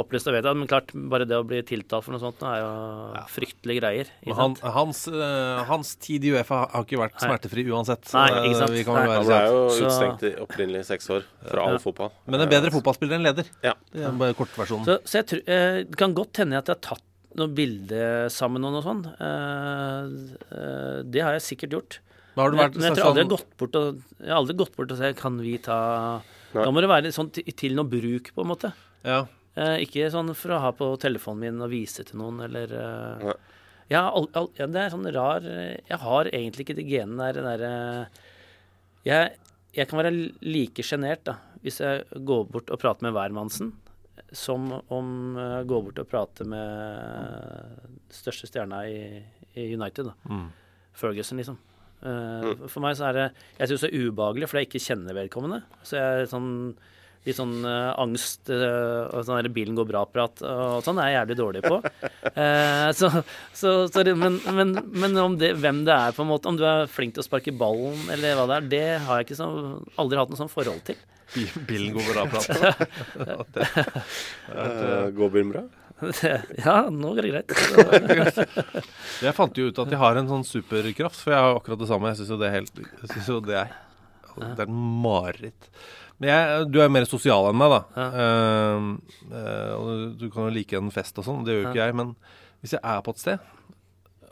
opplyst 0.00 0.28
og 0.30 0.32
vedtatt, 0.32 0.56
men 0.56 0.68
klart, 0.70 0.92
bare 1.10 1.26
det 1.28 1.36
å 1.36 1.42
bli 1.44 1.58
tiltalt 1.66 2.04
for 2.06 2.14
noe 2.14 2.20
sånt 2.22 2.38
nå 2.40 2.46
er 2.48 2.60
jo 2.62 3.24
fryktelige 3.34 3.80
greier. 3.82 4.10
Men 4.24 4.36
han, 4.38 4.54
hans, 4.76 5.02
uh, 5.10 5.60
hans 5.68 5.90
tid 6.00 6.24
i 6.24 6.30
Uefa 6.32 6.62
har 6.70 6.86
ikke 6.86 7.00
vært 7.02 7.18
smertefri 7.20 7.64
uansett. 7.68 8.06
Nei, 8.14 8.28
Eh, 8.30 8.46
ikke 8.48 8.60
sant. 8.62 8.72
Vi 8.78 8.84
kan 8.86 8.94
vel 8.96 9.04
Nei. 9.10 9.16
Han 9.18 9.26
være 9.26 9.50
ble 9.50 9.58
jo 9.58 9.68
Så- 9.76 9.84
utstengt 9.90 10.22
i 10.30 10.32
opprinnelig 10.46 10.84
seks 10.86 11.10
år 11.10 11.26
fra 11.44 11.66
all 11.66 11.76
Ja. 11.76 11.82
fotball. 11.84 12.12
Men 12.26 12.40
en 12.40 12.48
bedre 12.48 12.70
fotballspiller 12.70 13.18
enn 13.18 13.26
leder. 13.28 13.44
Ja. 13.62 13.74
Det 13.92 14.06
er 14.06 14.12
bare 14.12 14.32
kortversjonen. 14.38 14.86
Så, 14.86 14.98
så 15.04 15.12
jeg 15.20 15.26
tror, 15.26 15.42
eh, 15.48 15.82
det 15.84 15.96
kan 15.98 16.14
godt 16.14 16.36
hende 16.38 16.56
at 16.56 16.66
jeg 16.70 16.76
har 16.78 16.84
tatt 16.94 17.04
noe 17.38 17.50
bilde 17.54 18.00
sammen 18.32 18.64
og 18.66 18.74
noe 18.74 18.84
sånt. 18.84 19.06
Eh, 19.22 20.14
eh, 20.56 21.00
det 21.06 21.22
har 21.22 21.36
jeg 21.36 21.46
sikkert 21.46 21.76
gjort. 21.76 21.98
Har 22.38 22.50
du 22.50 22.56
vært 22.58 22.78
men 22.78 22.88
jeg 22.88 22.96
tror 22.96 23.10
aldri 23.10 23.22
jeg 23.22 23.26
sånn 23.26 23.30
har 23.30 23.36
gått 23.36 23.56
bort 23.60 23.76
og 23.76 23.98
Jeg 24.22 24.30
har 24.30 24.38
aldri 24.38 24.54
gått 24.60 24.76
bort 24.78 24.92
og 24.94 24.98
sagt 25.00 25.18
Kan 25.18 25.34
vi 25.42 25.56
ta 25.60 25.76
Nei. 26.54 26.62
Da 26.62 26.70
må 26.72 26.80
det 26.80 26.88
være 26.88 27.10
sånn 27.12 27.28
til, 27.34 27.44
til 27.58 27.74
noe 27.76 27.90
bruk, 27.90 28.30
på 28.34 28.44
en 28.44 28.50
måte. 28.50 28.72
ja. 29.06 29.26
Eh, 29.58 29.82
ikke 29.82 30.06
sånn 30.14 30.30
for 30.38 30.54
å 30.54 30.60
ha 30.62 30.70
på 30.72 30.86
telefonen 31.02 31.40
min 31.42 31.62
og 31.66 31.72
vise 31.72 32.04
til 32.06 32.20
noen, 32.20 32.38
eller 32.46 32.70
eh, 32.70 33.24
Nei. 33.26 33.34
jeg 33.90 33.98
har 33.98 34.14
al, 34.14 34.28
al, 34.38 34.46
ja, 34.56 34.68
Det 34.70 34.78
er 34.84 34.92
sånn 34.94 35.08
rar 35.10 35.42
Jeg 35.42 35.98
har 36.04 36.30
egentlig 36.30 36.64
ikke 36.68 36.76
de 36.78 36.84
genene 36.86 37.32
der, 37.34 37.58
der 37.58 37.64
jeg, 39.10 39.32
jeg 39.74 39.90
kan 39.90 39.98
være 40.00 40.12
like 40.46 40.86
sjenert 40.86 41.26
da, 41.26 41.34
hvis 41.66 41.80
jeg 41.82 42.06
går 42.30 42.46
bort 42.54 42.70
og 42.70 42.78
prater 42.80 43.08
med 43.08 43.16
hvermannsen, 43.18 43.72
som 44.36 44.68
om 44.92 45.08
jeg 45.38 45.66
går 45.70 45.84
bort 45.86 46.02
og 46.02 46.10
prater 46.10 46.48
med 46.48 47.90
største 48.14 48.50
stjerna 48.50 48.84
i, 48.86 49.00
i 49.58 49.72
United. 49.74 50.12
da. 50.12 50.14
Mm. 50.30 50.46
Ferguson, 51.00 51.40
liksom. 51.40 51.58
Eh, 52.00 52.66
For 52.70 52.80
meg 52.80 52.96
så 52.96 53.10
er 53.10 53.16
det 53.16 53.26
Jeg 53.58 53.68
syns 53.70 53.82
det 53.84 53.90
er 53.90 54.06
ubehagelig, 54.08 54.48
fordi 54.48 54.64
jeg 54.64 54.70
ikke 54.70 54.86
kjenner 54.86 55.18
vedkommende. 55.18 55.60
Så 55.84 55.98
jeg 55.98 56.24
er 56.24 56.30
sånn 56.30 56.50
litt 57.26 57.36
sånn 57.36 57.58
uh, 57.66 57.92
angst 58.00 58.48
uh, 58.48 59.04
og 59.12 59.26
sånn 59.26 59.42
der 59.42 59.52
bilen 59.52 59.76
går 59.76 59.84
bra-prat 59.90 60.40
og 60.40 60.78
sånn 60.86 61.00
er 61.02 61.10
jeg 61.10 61.18
jævlig 61.18 61.36
dårlig 61.42 61.62
på. 61.66 61.80
Eh, 62.30 62.88
så, 62.96 63.08
så, 63.56 63.70
så 63.90 64.02
det, 64.06 64.12
men, 64.16 64.38
men, 64.54 64.72
men 64.92 65.16
om 65.20 65.34
det, 65.40 65.50
hvem 65.60 65.82
det 65.84 65.92
er, 65.92 66.14
på 66.16 66.22
en 66.22 66.30
måte, 66.30 66.48
om 66.48 66.56
du 66.56 66.62
er 66.64 66.88
flink 66.88 67.16
til 67.16 67.20
å 67.22 67.26
sparke 67.26 67.52
ballen 67.52 67.98
eller 68.12 68.38
hva 68.38 68.46
det 68.48 68.56
er, 68.56 68.68
det 68.72 68.82
har 69.04 69.20
jeg 69.20 69.28
ikke 69.28 69.38
så, 69.40 69.48
aldri 70.00 70.20
hatt 70.20 70.32
noe 70.32 70.40
sånn 70.40 70.52
forhold 70.52 70.80
til. 70.86 71.00
Bi- 71.34 71.64
Bilen 71.68 71.92
går 71.94 72.08
bra 72.12 72.24
prat. 72.30 72.48
Uh, 74.50 75.10
går 75.14 75.30
bilen 75.34 75.52
bra? 75.54 75.62
ja, 76.64 76.76
nå 76.90 77.12
går 77.14 77.26
det 77.26 77.30
greit. 77.34 77.52
Jeg 79.20 79.34
fant 79.36 79.58
jo 79.60 79.68
ut 79.68 79.80
at 79.82 79.92
jeg 79.92 80.00
har 80.00 80.16
en 80.16 80.30
sånn 80.30 80.46
superkraft, 80.48 81.20
for 81.20 81.34
jeg 81.34 81.44
har 81.44 81.58
akkurat 81.58 81.82
det 81.82 81.88
samme. 81.90 82.10
Jeg 82.12 82.22
syns 82.22 82.32
jo 82.32 82.38
det 82.40 82.48
er 82.48 82.56
helt 82.56 82.80
Jeg 82.80 83.10
synes 83.12 83.28
jo 83.34 83.40
det 83.44 83.58
er 83.60 83.74
Det 84.38 84.64
er 84.64 84.66
en 84.68 84.84
mareritt. 85.04 85.70
Men 86.20 86.28
jeg, 86.32 86.66
du 86.72 86.80
er 86.84 86.90
mer 86.92 87.06
sosial 87.08 87.46
enn 87.50 87.56
meg, 87.60 87.72
da. 87.72 87.80
Uh, 87.96 88.90
uh, 89.32 89.72
og 89.76 89.86
du, 89.88 90.04
du 90.24 90.26
kan 90.32 90.48
jo 90.48 90.54
like 90.56 90.76
en 90.80 90.90
fest 90.92 91.16
og 91.20 91.24
sånn. 91.28 91.44
Det 91.46 91.54
gjør 91.54 91.62
jo 91.64 91.70
ikke 91.70 91.84
jeg. 91.84 91.96
Men 92.00 92.14
hvis 92.60 92.74
jeg 92.76 92.82
er 92.84 93.00
på 93.06 93.14
et 93.16 93.22
sted 93.22 93.48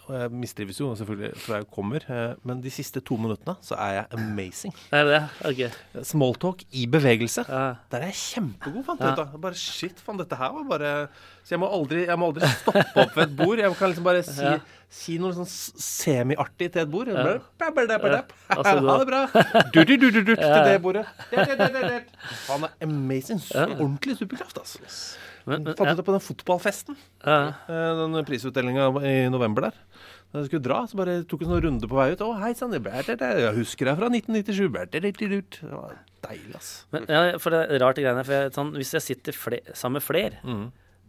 Og 0.08 0.14
jeg 0.16 0.30
mistrives 0.32 0.78
jo 0.80 0.86
selvfølgelig 0.96 1.34
fra 1.36 1.58
jeg 1.60 1.66
kommer, 1.68 2.04
eh, 2.08 2.34
men 2.48 2.62
de 2.64 2.70
siste 2.72 3.00
to 3.04 3.16
minuttene 3.20 3.54
så 3.60 3.76
er 3.76 3.90
jeg 3.98 4.06
amazing. 4.16 4.72
Er 4.96 5.04
det? 5.04 5.18
Ok. 5.44 5.60
Smalltalk 6.08 6.62
i 6.72 6.86
bevegelse. 6.88 7.44
Ja. 7.48 7.74
Der 7.92 7.98
er 8.06 8.08
jeg 8.08 8.16
kjempegod, 8.22 8.84
fant 8.86 9.00
Ja. 9.04 9.10
jeg 9.10 9.18
ut 9.18 9.24
av. 9.26 9.40
Bare 9.42 9.54
shit, 9.54 10.00
faen, 10.00 10.16
dette 10.18 10.36
her 10.40 10.52
var 10.56 10.64
bare 10.78 11.08
Så 11.44 11.54
jeg 11.54 11.60
må 11.60 11.68
aldri, 11.72 12.02
jeg 12.06 12.18
må 12.20 12.26
aldri 12.28 12.48
stoppe 12.48 12.96
opp 13.04 13.14
ved 13.16 13.22
et 13.24 13.36
bord. 13.36 13.58
Jeg 13.58 13.76
kan 13.76 13.88
liksom 13.92 14.04
bare 14.04 14.22
si, 14.22 14.42
Ja. 14.42 14.58
si 14.90 15.18
noe 15.18 15.32
sånn 15.32 15.46
semiartig 15.48 16.72
til 16.72 16.82
et 16.82 16.90
bord. 16.90 17.08
Ja. 17.08 17.22
Bare. 17.24 17.40
Ja, 17.60 18.22
altså, 18.56 18.74
Ha 18.84 18.98
det 18.98 19.06
bra. 19.08 19.22
Du, 19.72 19.84
du, 19.84 19.96
du, 19.96 20.10
du, 20.10 20.20
du, 20.22 20.34
til 20.34 20.44
Ja. 20.44 20.64
det 20.64 20.82
bordet. 20.82 21.06
Ja, 21.32 21.44
ja, 21.48 21.54
ja, 21.56 21.68
ja, 21.72 21.88
ja. 21.94 22.00
Faen, 22.46 22.60
det 22.66 22.70
er 22.80 22.86
amazing. 22.86 23.40
Så 23.40 23.54
Ja. 23.58 23.64
Ordentlig 23.78 24.16
superkraft, 24.18 24.58
altså. 24.58 24.78
Men, 25.48 25.64
men, 25.64 25.74
ja. 25.74 25.94
ut 25.94 25.98
det 25.98 26.04
på 26.06 26.12
den 26.14 26.22
fotballfesten. 26.24 26.96
Ja. 27.24 27.38
eh, 27.72 28.02
Den 28.02 28.16
prisutdelinga 28.28 28.88
i 29.08 29.14
november 29.32 29.68
der. 29.68 29.78
Da 30.28 30.42
jeg 30.42 30.50
skulle 30.50 30.66
dra, 30.66 30.82
så 30.84 30.98
bare 31.00 31.22
tok 31.24 31.42
en 31.46 31.54
sånn 31.54 31.62
runde 31.64 31.88
på 31.88 31.96
vei 31.96 32.10
ut. 32.12 32.20
Å, 32.20 32.34
hei 32.42 32.50
sann, 32.58 32.74
jeg 32.76 33.54
husker 33.56 33.88
deg 33.88 33.96
fra 33.96 34.10
1997. 34.12 34.68
Blæ, 34.74 34.84
blæ, 34.92 35.00
blæ, 35.16 35.28
blæ. 35.32 35.38
Det 35.62 35.70
var 35.72 35.94
deilig, 36.28 36.52
ass. 36.58 36.72
Men, 36.92 37.06
ja, 37.08 37.22
for 37.40 37.54
det 37.56 37.62
er 37.64 37.80
rart 37.80 37.96
det 37.96 38.04
greiene. 38.04 38.24
For 38.28 38.36
jeg, 38.36 38.52
sånn, 38.58 38.74
hvis 38.76 38.92
jeg 38.98 39.06
sitter 39.06 39.38
fler, 39.40 39.72
sammen 39.72 39.96
med 40.02 40.04
flere, 40.04 40.42
Mm. 40.44 40.66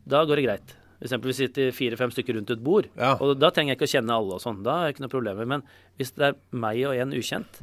da 0.08 0.24
går 0.30 0.40
det 0.40 0.46
greit. 0.48 0.76
Hvis 1.00 1.16
vi 1.24 1.34
sitter 1.38 1.72
fire-fem 1.72 2.12
stykker 2.12 2.36
rundt 2.36 2.50
et 2.52 2.64
bord, 2.64 2.90
Ja. 3.00 3.14
og 3.16 3.40
da 3.40 3.50
trenger 3.56 3.72
jeg 3.74 3.80
ikke 3.80 3.88
å 3.88 3.96
kjenne 3.96 4.16
alle 4.20 4.36
og 4.36 4.42
sånn. 4.44 4.64
Da 4.64 4.76
har 4.76 4.88
jeg 4.88 4.98
ikke 4.98 5.06
noe 5.08 5.16
problemer. 5.16 5.48
Men 5.48 5.64
hvis 5.98 6.12
det 6.16 6.26
er 6.32 6.40
meg 6.52 6.82
og 6.88 6.96
en 6.96 7.16
ukjent 7.16 7.62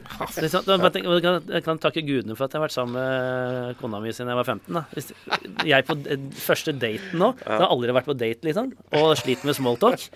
sånn, 0.00 0.64
da 0.80 0.90
tenk, 0.90 1.06
jeg, 1.06 1.22
kan, 1.24 1.42
jeg 1.50 1.64
kan 1.64 1.80
takke 1.82 2.02
gudene 2.06 2.36
for 2.36 2.46
at 2.46 2.54
jeg 2.54 2.60
har 2.60 2.64
vært 2.66 2.74
sammen 2.74 2.96
med 2.96 3.78
kona 3.80 4.00
mi 4.02 4.12
siden 4.14 4.30
jeg 4.32 4.38
var 4.38 4.48
15. 4.48 4.76
Da. 4.76 4.82
Hvis 4.94 5.10
jeg 5.68 5.86
på 5.88 5.96
første 6.40 6.74
daten 6.76 7.20
nå 7.20 7.32
Da 7.40 7.56
har 7.56 7.64
jeg 7.66 7.72
aldri 7.76 7.96
vært 7.98 8.08
på 8.08 8.16
date, 8.18 8.46
liksom, 8.48 8.72
og 9.00 9.16
sliter 9.20 9.50
med 9.50 9.58
smalltalk. 9.58 10.06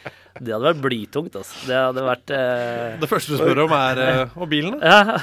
Det 0.40 0.50
hadde 0.54 0.66
vært 0.66 0.82
blytungt, 0.82 1.36
altså. 1.38 1.60
Det 1.68 1.76
hadde 1.78 2.06
vært 2.08 2.32
eh, 2.34 2.96
Det 3.02 3.10
første 3.10 3.34
du 3.34 3.38
spør 3.38 3.64
om, 3.66 3.76
er 3.76 4.02
eh, 4.04 4.38
Og 4.40 4.50
bilen, 4.50 4.80
ja. 4.82 5.20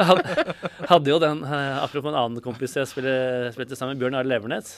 Hadde, 0.90 1.12
jo 1.12 1.20
den 1.22 1.44
eh, 1.46 1.76
Apropos 1.84 2.10
en 2.10 2.18
annen 2.18 2.42
kompis 2.44 2.74
jeg 2.78 2.90
spilte, 2.90 3.76
sammen 3.78 3.94
med, 3.94 4.02
Bjørn 4.02 4.18
Arild 4.18 4.34
Levernes. 4.34 4.74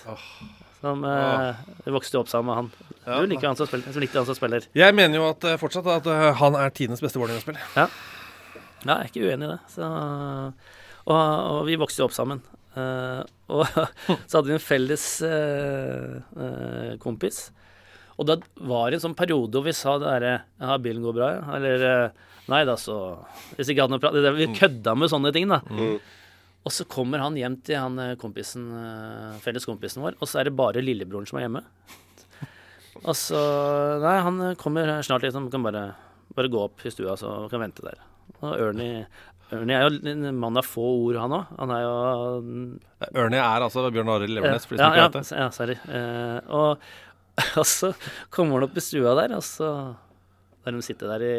Som 0.82 1.04
eh, 1.06 1.60
vokste 1.94 2.18
opp 2.18 2.30
sammen 2.30 2.50
med 2.50 2.58
han. 2.58 2.96
Ja. 3.06 3.20
Du 3.22 3.28
liker 3.30 3.46
han 3.52 3.58
som 3.58 3.68
spiller. 3.70 3.94
Som 3.94 4.02
likte 4.02 4.18
han 4.18 4.26
som 4.26 4.38
spiller. 4.38 4.66
Jeg 4.74 4.96
mener 4.98 5.20
jo 5.20 5.28
at 5.30 5.46
eh, 5.46 5.58
fortsatt 5.60 5.86
at 5.94 6.08
eh, 6.10 6.28
han 6.40 6.58
er 6.58 6.74
tidenes 6.74 7.02
beste 7.04 7.22
Vålerenga-spiller. 7.22 7.62
Ja. 7.78 7.86
ja, 8.82 8.88
jeg 8.88 8.96
er 8.96 9.10
ikke 9.12 9.28
uenig 9.28 9.46
i 9.46 9.52
det. 9.52 9.60
Så, 9.76 9.90
og, 11.06 11.14
og 11.14 11.60
vi 11.70 11.78
vokste 11.78 12.02
jo 12.02 12.08
opp 12.10 12.16
sammen. 12.16 12.42
Eh, 12.74 13.22
og 13.52 13.62
så 14.26 14.40
hadde 14.40 14.48
vi 14.50 14.56
en 14.56 14.64
felles 14.64 15.06
eh, 15.28 16.16
eh, 16.46 16.92
kompis. 17.02 17.44
Og 18.18 18.26
da 18.28 18.36
var 18.60 18.90
det 18.90 18.98
en 18.98 19.06
sånn 19.06 19.18
periode 19.18 19.54
hvor 19.56 19.66
vi 19.66 19.74
sa 19.76 19.94
det 19.98 20.08
derre 20.10 20.32
Ja, 20.60 20.74
bilen 20.82 21.04
går 21.04 21.14
bra, 21.16 21.30
ja. 21.38 21.44
Eller 21.56 21.86
eh, 21.88 22.26
Nei 22.52 22.64
da, 22.68 22.74
så 22.76 22.96
Hvis 23.56 23.70
ikke 23.72 23.86
hadde 23.86 23.94
noe 23.94 24.02
prat 24.02 24.36
Vi 24.36 24.50
kødda 24.58 24.92
med 24.98 25.10
sånne 25.10 25.32
ting, 25.34 25.46
da. 25.50 25.62
Og 26.62 26.70
så 26.74 26.86
kommer 26.86 27.22
han 27.22 27.36
hjem 27.38 27.56
til 27.66 27.78
han 27.80 27.98
eh, 27.98 28.14
kompisen, 28.20 28.68
eh, 28.78 29.40
felles 29.42 29.66
kompisen 29.66 30.04
vår, 30.04 30.16
og 30.20 30.30
så 30.30 30.40
er 30.40 30.48
det 30.48 30.56
bare 30.58 30.84
lillebroren 30.84 31.26
som 31.26 31.40
er 31.40 31.48
hjemme. 31.48 31.64
Og 33.02 33.16
så 33.18 33.40
Nei, 34.02 34.16
han 34.22 34.40
kommer 34.60 34.94
snart, 35.02 35.24
liksom. 35.26 35.48
Kan 35.50 35.64
bare, 35.66 35.88
bare 36.36 36.50
gå 36.52 36.60
opp 36.62 36.84
i 36.86 36.92
stua, 36.92 37.16
så 37.18 37.48
kan 37.50 37.64
vente 37.64 37.82
der. 37.82 37.98
Og 38.42 38.52
Ernie 38.54 39.06
Ernie 39.52 39.76
er 39.76 39.84
jo 39.84 40.12
en 40.12 40.38
mann 40.40 40.56
av 40.56 40.64
få 40.64 40.84
ord, 41.02 41.18
han 41.20 41.34
òg. 41.36 41.50
Han 41.58 41.72
er 41.74 41.82
jo 41.84 41.96
Ernie 43.10 43.42
er 43.42 43.66
altså 43.66 43.84
Bjørn 43.92 44.12
Arild 44.14 44.32
Levernes, 44.38 44.64
for 44.68 44.78
de 44.78 44.80
som 44.80 44.94
ikke 44.94 45.08
vet 45.08 45.18
det. 45.18 45.40
ja, 45.42 45.48
sorry. 45.52 45.76
Eh, 45.98 46.38
og, 46.56 46.88
og 47.60 47.68
så 47.68 47.92
kommer 48.32 48.60
han 48.60 48.68
opp 48.68 48.80
i 48.80 48.84
stua 48.84 49.16
der, 49.18 49.36
og 49.36 49.44
så 49.46 49.68
Der 50.62 50.76
de 50.76 50.82
sitter 50.86 51.10
der 51.10 51.26
i 51.26 51.36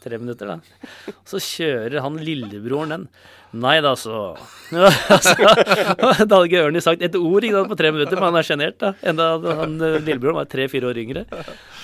tre 0.00 0.18
minutter, 0.18 0.48
da. 0.54 1.14
Så 1.28 1.36
kjører 1.42 2.00
han 2.00 2.16
lillebroren 2.16 2.94
den. 2.94 3.06
Nei 3.54 3.76
da, 3.84 3.92
så 3.94 4.34
altså, 4.74 5.34
Da 5.38 6.08
hadde 6.18 6.40
ikke 6.48 6.62
Ernie 6.64 6.82
sagt 6.82 7.02
et 7.04 7.14
ord 7.18 7.44
sant, 7.46 7.68
på 7.70 7.76
tre 7.78 7.92
minutter, 7.94 8.16
for 8.16 8.26
han 8.26 8.38
er 8.40 8.46
sjenert, 8.46 8.78
da. 8.80 8.90
Enda 9.06 9.28
han 9.60 9.76
eh, 9.78 10.00
lillebroren 10.00 10.40
var 10.40 10.48
tre-fire 10.50 10.88
år 10.90 10.98
yngre. 11.04 11.22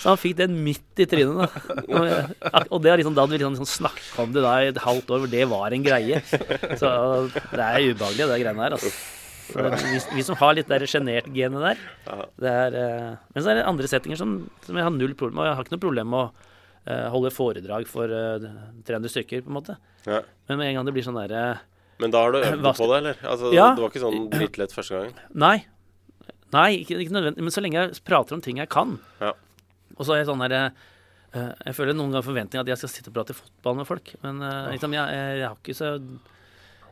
Så 0.01 0.11
han 0.11 0.19
fikk 0.19 0.41
den 0.41 0.57
midt 0.65 1.03
i 1.05 1.07
trynet, 1.11 1.39
da. 1.39 1.79
Og, 1.87 2.67
og 2.67 2.83
det 2.83 2.91
er 2.91 3.03
liksom, 3.03 3.15
da 3.15 3.23
hadde 3.27 3.37
vi 3.37 3.41
liksom, 3.43 3.55
liksom 3.61 3.71
snakka 3.77 4.25
om 4.25 4.35
det 4.35 4.45
da 4.47 4.57
i 4.65 4.73
et 4.73 4.83
halvt 4.83 5.15
år, 5.15 5.23
hvor 5.23 5.33
det 5.37 5.47
var 5.53 5.77
en 5.77 5.87
greie. 5.87 6.21
Så 6.27 6.93
det 7.31 7.63
er 7.69 7.89
ubehagelig, 7.93 8.27
det 8.27 8.43
greiene 8.43 8.67
her, 8.67 8.79
altså. 8.81 8.93
Så 9.51 9.67
vi, 9.83 9.99
vi 10.17 10.27
som 10.27 10.39
har 10.39 10.55
litt 10.55 10.69
det 10.71 10.87
sjenert-genet 10.91 11.65
der 11.65 11.81
det 12.39 12.51
er, 12.51 12.77
eh, 12.79 13.09
Men 13.35 13.43
så 13.43 13.51
er 13.51 13.59
det 13.59 13.67
andre 13.67 13.91
settinger 13.91 14.19
som, 14.21 14.37
som 14.67 14.79
jeg 14.79 14.87
har 14.87 14.95
null 14.95 15.17
problem 15.19 15.41
med. 15.41 15.51
Jeg 15.51 15.59
har 15.59 15.67
ikke 15.67 15.77
noe 15.77 15.87
problem 15.87 16.15
med 16.15 16.23
å 16.23 16.49
eh, 16.91 17.07
holde 17.15 17.31
foredrag 17.35 17.87
for 17.91 18.11
eh, 18.11 18.47
300 18.89 19.13
stykker, 19.15 19.45
på 19.47 19.53
en 19.53 19.59
måte. 19.61 19.77
Ja. 20.09 20.21
Men 20.51 20.59
med 20.61 20.71
en 20.73 20.81
gang 20.81 20.89
det 20.91 20.95
blir 20.97 21.05
sånn 21.07 21.19
derre 21.21 21.61
Men 22.01 22.13
da 22.15 22.23
har 22.25 22.33
du 22.35 22.41
øvd 22.41 22.65
på 22.81 22.87
det, 22.91 22.99
eller? 23.03 23.21
Altså, 23.29 23.51
Ja. 23.55 23.71
Det 23.77 23.85
var 23.85 23.93
ikke 23.93 24.05
sånn 24.07 24.23
dritlett 24.35 24.75
første 24.75 24.97
gangen? 24.97 25.19
Nei. 25.39 25.57
Nei, 26.51 26.81
ikke, 26.83 26.97
ikke 27.05 27.15
nødvendig. 27.15 27.45
Men 27.47 27.55
så 27.55 27.63
lenge 27.63 27.79
jeg 27.79 28.01
prater 28.09 28.35
om 28.35 28.41
ting 28.43 28.59
jeg 28.59 28.71
kan. 28.73 28.97
Ja. 29.23 29.35
Og 29.97 30.07
så 30.07 30.15
er 30.17 30.23
jeg 30.23 30.31
sånn 30.31 30.41
der 30.43 30.55
eh, 30.59 31.53
Jeg 31.67 31.77
føler 31.77 31.95
noen 31.95 32.11
ganger 32.15 32.27
forventning 32.27 32.63
at 32.63 32.71
jeg 32.73 32.81
skal 32.81 32.91
sitte 32.91 33.13
og 33.13 33.19
prate 33.21 33.37
fotball 33.39 33.77
med 33.79 33.87
folk. 33.87 34.11
Men 34.25 34.41
eh, 34.43 34.73
liksom, 34.75 34.97
jeg, 34.97 35.15
jeg, 35.15 35.37
jeg 35.43 35.47
har 35.47 35.59
ikke 35.61 35.77
så 35.79 35.93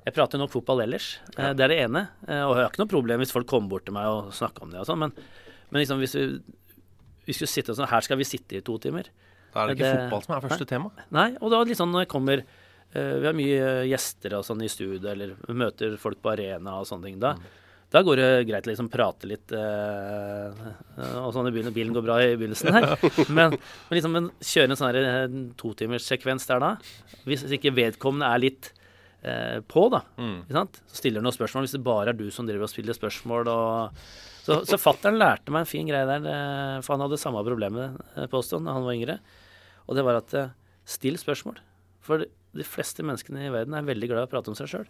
Jeg 0.05 0.14
prater 0.14 0.38
nok 0.42 0.53
fotball 0.55 0.84
ellers. 0.84 1.09
Ja. 1.34 1.51
det 1.57 1.64
er 1.66 1.72
det 1.74 1.80
ene. 1.88 2.05
Eh, 2.28 2.44
og 2.44 2.55
jeg 2.55 2.66
har 2.66 2.70
ikke 2.70 2.84
noe 2.84 2.92
problem 2.94 3.24
hvis 3.24 3.34
folk 3.34 3.49
kommer 3.51 3.72
bort 3.74 3.88
til 3.88 3.96
meg 3.96 4.07
og 4.12 4.30
snakker 4.36 4.68
om 4.68 4.70
det 4.76 4.82
og 4.84 4.86
sånn. 4.92 5.03
Men, 5.03 5.16
men 5.72 5.82
liksom 5.82 6.05
hvis 6.05 6.14
vi, 6.20 6.26
vi 7.26 7.34
skulle 7.36 7.51
sitte 7.51 7.74
sånn 7.76 7.90
Her 7.90 8.05
skal 8.07 8.20
vi 8.20 8.28
sitte 8.28 8.61
i 8.61 8.62
to 8.64 8.78
timer. 8.84 9.11
Da 9.59 9.66
er 9.66 9.74
det 9.74 9.78
ikke 9.78 9.92
fotball 10.06 10.24
som 10.24 10.34
er 10.38 10.46
første 10.46 10.64
nei. 10.64 10.72
tema. 10.72 11.06
Nei, 11.18 11.28
og 11.42 11.52
da 11.52 11.62
litt 11.66 11.80
sånn 11.80 11.90
når 11.94 12.06
jeg 12.06 12.12
kommer 12.14 12.42
eh, 12.46 13.14
Vi 13.18 13.26
har 13.26 13.36
mye 13.36 13.70
gjester 13.90 14.38
og 14.38 14.46
sånn 14.46 14.62
i 14.64 14.70
studio, 14.72 15.02
eller 15.11 15.34
møter 15.50 15.98
folk 16.00 16.22
på 16.22 16.32
arena 16.36 16.78
og 16.78 16.86
sånne 16.88 17.11
ting. 17.11 17.18
Da, 17.22 17.34
da 17.88 18.02
går 18.04 18.20
det 18.20 18.30
greit 18.50 18.66
å 18.66 18.70
liksom 18.70 18.90
prate 18.92 19.28
litt 19.30 19.52
eh, 19.56 20.64
og 21.22 21.30
sånn 21.32 21.48
i 21.48 21.52
begynnelsen. 21.54 21.76
Bilen 21.76 21.94
går 21.96 22.04
bra 22.04 22.18
i 22.20 22.34
begynnelsen 22.36 22.74
her. 22.76 22.88
Men, 23.36 23.56
men 23.56 23.96
liksom 23.96 24.12
men 24.12 24.30
kjøre 24.44 24.74
en 24.74 24.80
sånn 24.80 24.98
eh, 25.00 25.38
totimerssekvens 25.61 26.48
der 26.50 26.61
da, 26.64 26.74
hvis 27.28 27.46
ikke 27.56 27.72
vedkommende 27.76 28.28
er 28.28 28.44
litt 28.44 28.72
eh, 29.22 29.59
på, 29.64 29.88
da, 29.92 30.02
ikke 30.20 30.59
sant? 30.59 30.80
så 30.84 31.00
stiller 31.00 31.22
han 31.22 31.30
noen 31.30 31.38
spørsmål. 31.38 31.64
Hvis 31.64 31.76
det 31.78 31.84
bare 31.86 32.12
er 32.12 32.18
du 32.18 32.28
som 32.34 32.48
driver 32.48 32.68
og 32.68 32.72
spiller 32.72 32.96
spørsmål 32.96 33.52
og 33.54 34.02
Så, 34.48 34.62
så 34.64 34.78
fattern 34.80 35.18
lærte 35.20 35.52
meg 35.52 35.64
en 35.64 35.68
fin 35.68 35.88
greie 35.88 36.06
der, 36.09 36.24
eh, 36.24 36.78
for 36.84 36.94
han 36.94 37.04
hadde 37.04 37.20
samme 37.20 37.42
problemet, 37.44 37.98
eh, 38.16 38.28
han, 38.28 38.68
da 38.68 38.76
han 38.76 38.86
var 38.86 38.96
yngre. 38.96 39.18
Og 39.89 39.97
det 39.97 40.05
var 40.07 40.20
at 40.20 40.34
eh, 40.36 40.53
still 40.89 41.18
spørsmål. 41.20 41.61
For 42.05 42.24
de 42.24 42.64
fleste 42.66 43.05
menneskene 43.05 43.47
i 43.49 43.53
verden 43.53 43.76
er 43.76 43.86
veldig 43.86 44.09
glad 44.11 44.24
i 44.24 44.28
å 44.28 44.32
prate 44.32 44.53
om 44.53 44.57
seg 44.59 44.70
sjøl. 44.70 44.86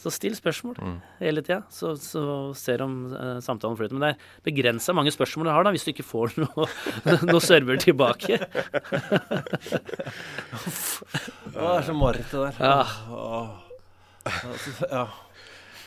Så 0.00 0.08
still 0.14 0.32
spørsmål 0.32 0.78
hele 1.18 1.42
tida, 1.44 1.58
så, 1.68 1.90
så 2.00 2.20
ser 2.56 2.80
om 2.80 2.94
eh, 3.12 3.36
samtalen 3.44 3.76
flyter. 3.76 3.98
Men 3.98 4.06
det 4.06 4.10
er 4.14 4.44
begrensa 4.48 4.94
mange 4.96 5.12
spørsmål 5.12 5.50
du 5.50 5.52
har 5.52 5.66
da, 5.66 5.72
hvis 5.76 5.84
du 5.84 5.90
ikke 5.92 6.06
får 6.08 6.36
noe, 6.40 6.68
noe 7.28 7.42
server 7.44 7.80
tilbake. 7.82 8.38
Det 11.50 11.66
er 11.66 11.82
så 11.84 11.92
mareritt, 11.96 12.30
det 12.30 12.40
der. 12.40 12.54
Ja. 12.62 12.84
Åh. 13.10 13.50
Ja. 14.88 15.04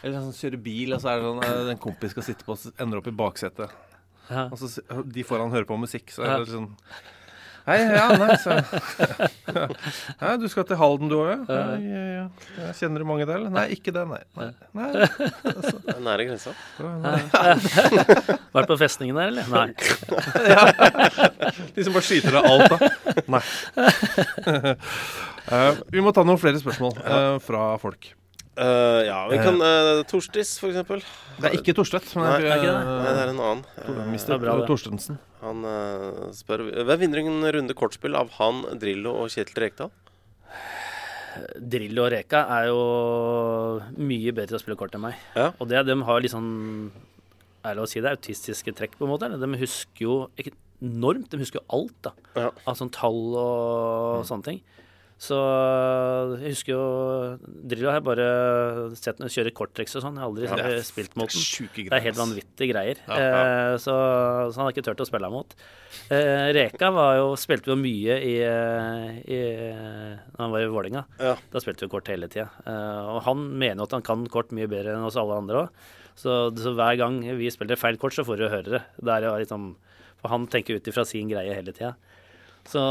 Eller 0.03 0.19
sånn 0.19 0.35
kjøre 0.35 0.59
bil, 0.59 0.93
og 0.93 1.01
så 1.01 1.13
er 1.13 1.21
det 1.21 1.29
sånn 1.29 1.43
eh, 1.47 1.71
en 1.73 1.81
kompis 1.81 2.11
skal 2.13 2.25
sitte 2.27 2.45
på, 2.45 2.53
og 2.53 2.59
så 2.59 2.73
ender 2.83 2.99
opp 2.99 3.07
i 3.09 3.15
baksetet. 3.15 3.73
Ja. 4.27 4.45
Og 4.49 4.59
så 4.59 4.69
de 5.07 5.23
foran 5.27 5.53
hører 5.53 5.67
på 5.69 5.77
musikk, 5.79 6.11
så 6.13 6.25
er 6.27 6.43
det 6.43 6.51
sånn 6.51 6.69
Hei, 7.63 7.77
ja, 7.79 8.09
nei, 8.19 8.35
så 8.43 8.57
Nei, 10.19 10.31
Du 10.41 10.49
skal 10.51 10.65
til 10.67 10.75
Halden, 10.79 11.07
du 11.11 11.15
òg, 11.21 11.29
ja? 11.31 11.37
Ja, 11.47 11.77
ja, 11.79 12.01
ja. 12.11 12.23
ja? 12.59 12.71
Kjenner 12.75 13.03
du 13.03 13.07
mange 13.07 13.27
der, 13.27 13.37
eller? 13.39 13.53
Nei, 13.55 13.69
ikke 13.77 13.93
det, 13.95 14.03
nei. 14.09 14.19
nei. 14.35 14.49
nei. 14.75 14.89
Altså. 15.53 15.75
er 15.93 16.01
nære 16.03 16.25
grensa. 16.27 16.51
Vært 18.55 18.67
på 18.71 18.77
festningen 18.81 19.15
der, 19.19 19.31
eller? 19.31 19.47
Nei. 19.53 19.69
De 21.75 21.85
som 21.87 21.95
bare 21.95 22.07
skyter 22.09 22.39
av 22.41 22.49
alt, 22.51 22.75
da. 22.75 22.77
Nei. 23.37 23.43
Uh, 25.43 25.71
vi 25.91 26.03
må 26.03 26.11
ta 26.15 26.23
noen 26.27 26.39
flere 26.41 26.59
spørsmål 26.59 26.99
uh, 26.99 27.39
fra 27.43 27.73
folk. 27.79 28.11
Eh, 28.53 28.99
ja, 29.07 29.19
vi 29.31 29.37
kan 29.41 29.55
uh, 29.57 30.03
Torstis, 30.05 30.51
for 30.61 30.69
eksempel. 30.69 31.01
Det 31.41 31.49
er 31.49 31.55
ikke 31.57 31.73
Torstvedt. 31.73 32.11
Nei, 32.19 32.35
det 32.43 32.51
er 32.53 32.59
ikke 32.61 32.73
det. 32.75 32.83
Nei, 32.85 33.13
det 33.15 33.21
er 33.23 33.31
en 33.31 33.39
annen. 33.41 33.63
Tor- 33.79 33.97
Eh, 34.03 34.11
Mr. 34.11 34.27
det 34.27 34.35
er 34.35 34.41
bra. 34.43 34.55
Torstensen. 34.69 35.17
Han 35.41 35.65
uh, 35.65 36.27
spør 36.37 36.61
Hvem 36.85 37.01
vinner 37.01 37.23
en 37.23 37.47
runde 37.57 37.73
kortspill 37.77 38.15
av 38.19 38.29
han, 38.37 38.61
Drillo 38.79 39.15
og 39.23 39.31
Kjetil 39.33 39.57
Rekdal? 39.65 39.89
Drillo 41.57 42.03
og 42.05 42.11
Reka 42.13 42.43
er 42.59 42.67
jo 42.69 42.81
mye 43.97 44.33
bedre 44.37 44.51
til 44.53 44.59
å 44.59 44.61
spille 44.61 44.77
kort 44.77 44.93
enn 44.93 45.01
meg. 45.07 45.17
Ja. 45.33 45.47
Og 45.57 45.65
det, 45.71 45.81
de 45.89 45.95
har 46.05 46.21
litt 46.21 46.33
sånn 46.35 46.91
Ærlig 47.63 47.85
å 47.85 47.87
si 47.87 48.01
det? 48.03 48.11
Autistiske 48.11 48.73
trekk, 48.75 48.97
på 48.99 49.05
en 49.07 49.13
måte. 49.13 49.29
De 49.39 49.47
husker 49.61 50.03
jo 50.03 50.15
enormt. 50.83 51.29
De 51.31 51.37
husker 51.39 51.61
jo 51.61 51.65
alt, 51.77 51.93
da. 52.03 52.11
Ja. 52.35 52.49
Av 52.67 52.75
sånn 52.75 52.91
tall 52.91 53.21
og 53.39 54.25
sånne 54.27 54.43
ting. 54.49 54.57
Så 55.21 55.37
jeg 56.41 56.51
husker 56.51 56.73
jo 56.73 56.85
Drillo 57.69 57.91
har 57.91 57.99
jeg 57.99 58.05
bare 58.07 58.25
sett 58.97 59.21
ham 59.21 59.31
kjøre 59.31 59.53
korttrekk 59.55 59.91
og 59.93 60.03
sånn. 60.03 60.17
Jeg 60.17 60.23
har 60.23 60.31
aldri 60.31 60.49
Ja, 60.49 60.57
er 60.57 60.77
eh, 60.79 60.85
spilt 60.85 61.15
mot 61.19 61.31
den. 61.31 61.69
Det 61.77 61.95
er 61.95 62.05
helt 62.07 62.19
vanvittige 62.19 62.69
greier. 62.73 62.99
Ja, 63.07 63.19
ja. 63.21 63.29
Eh, 63.29 63.77
så, 63.83 63.95
så 64.49 64.59
han 64.59 64.67
har 64.67 64.75
ikke 64.75 64.85
turt 64.89 65.03
å 65.05 65.07
spille 65.07 65.31
mot. 65.33 65.55
Eh, 66.11 66.49
Reka 66.57 66.91
var 66.95 67.17
jo, 67.21 67.31
spilte 67.39 67.71
jo 67.71 67.77
mye 67.79 68.19
i, 68.19 68.35
eh, 68.43 69.09
i 69.23 69.41
Når 70.33 70.41
han 70.41 70.55
var 70.55 70.89
i. 70.89 70.93
Ja. 70.93 71.35
Da 71.53 71.63
spilte 71.63 71.85
vi 71.87 71.93
kort 71.93 72.11
hele 72.11 72.29
tida. 72.31 72.49
og 72.67 73.21
han 73.27 73.47
mener 73.53 73.83
jo 73.83 73.89
at 73.89 73.97
han 73.99 74.05
kan 74.05 74.25
kort 74.31 74.51
mye 74.55 74.69
bedre 74.71 74.95
enn 74.97 75.07
oss 75.07 75.19
alle 75.19 75.39
andre 75.39 75.65
òg. 75.65 75.83
Så, 76.19 76.33
så 76.59 76.73
hver 76.77 76.97
gang 76.99 77.21
vi 77.39 77.49
spiller 77.53 77.79
feil 77.79 77.97
kort, 78.01 78.13
så 78.13 78.25
får 78.25 78.37
du 78.37 78.49
høre 78.49 78.75
det. 78.75 78.83
det 79.01 79.13
er 79.15 79.25
jo 79.25 79.37
liksom, 79.41 79.71
for 80.21 80.33
han 80.33 80.45
tenker 80.51 80.77
ut 80.77 80.89
ifra 80.91 81.05
sin 81.07 81.31
greie 81.31 81.55
hele 81.55 81.73
tida. 81.73 81.95
Så 82.69 82.83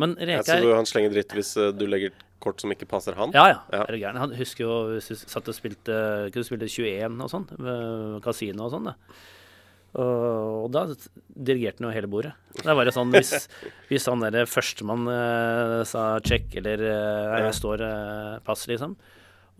Men 0.00 0.16
Ja, 0.20 0.40
så 0.46 0.60
du, 0.62 0.70
han 0.72 0.88
slenger 0.88 1.12
dritt 1.12 1.34
hvis 1.36 1.54
eh, 1.60 1.72
du 1.76 1.84
legger 1.90 2.14
kort 2.44 2.60
som 2.60 2.72
ikke 2.72 2.88
passer 2.88 3.16
han? 3.16 3.32
ja, 3.36 3.44
ja. 3.52 3.60
Ja. 3.72 3.84
Er 3.84 3.92
du 3.92 4.00
gæren? 4.00 4.20
Han 4.20 4.34
husker 4.36 4.66
jo 4.66 4.74
hvis 4.94 5.08
du 5.12 5.14
satt 5.16 5.48
og 5.48 5.56
spilte 5.56 5.94
Kunne 6.34 6.44
spille 6.44 6.68
21 6.68 7.22
og 7.24 7.30
sånn, 7.32 7.46
kasino 8.24 8.66
og 8.66 8.74
sånn. 8.74 8.90
Og, 9.94 10.64
og 10.66 10.68
da 10.74 10.82
dirigerte 10.90 11.80
han 11.80 11.88
jo 11.88 11.94
hele 11.94 12.10
bordet. 12.10 12.32
Da 12.64 12.74
var 12.74 12.88
det 12.88 12.94
sånn 12.96 13.12
hvis, 13.14 13.46
hvis 13.90 14.08
han 14.10 14.24
der 14.24 14.48
førstemann 14.50 15.06
eh, 15.12 15.80
sa 15.88 16.06
check 16.24 16.56
eller 16.60 16.82
eh, 16.88 17.36
jeg 17.46 17.58
står 17.60 17.84
pass, 18.44 18.66
liksom, 18.70 18.96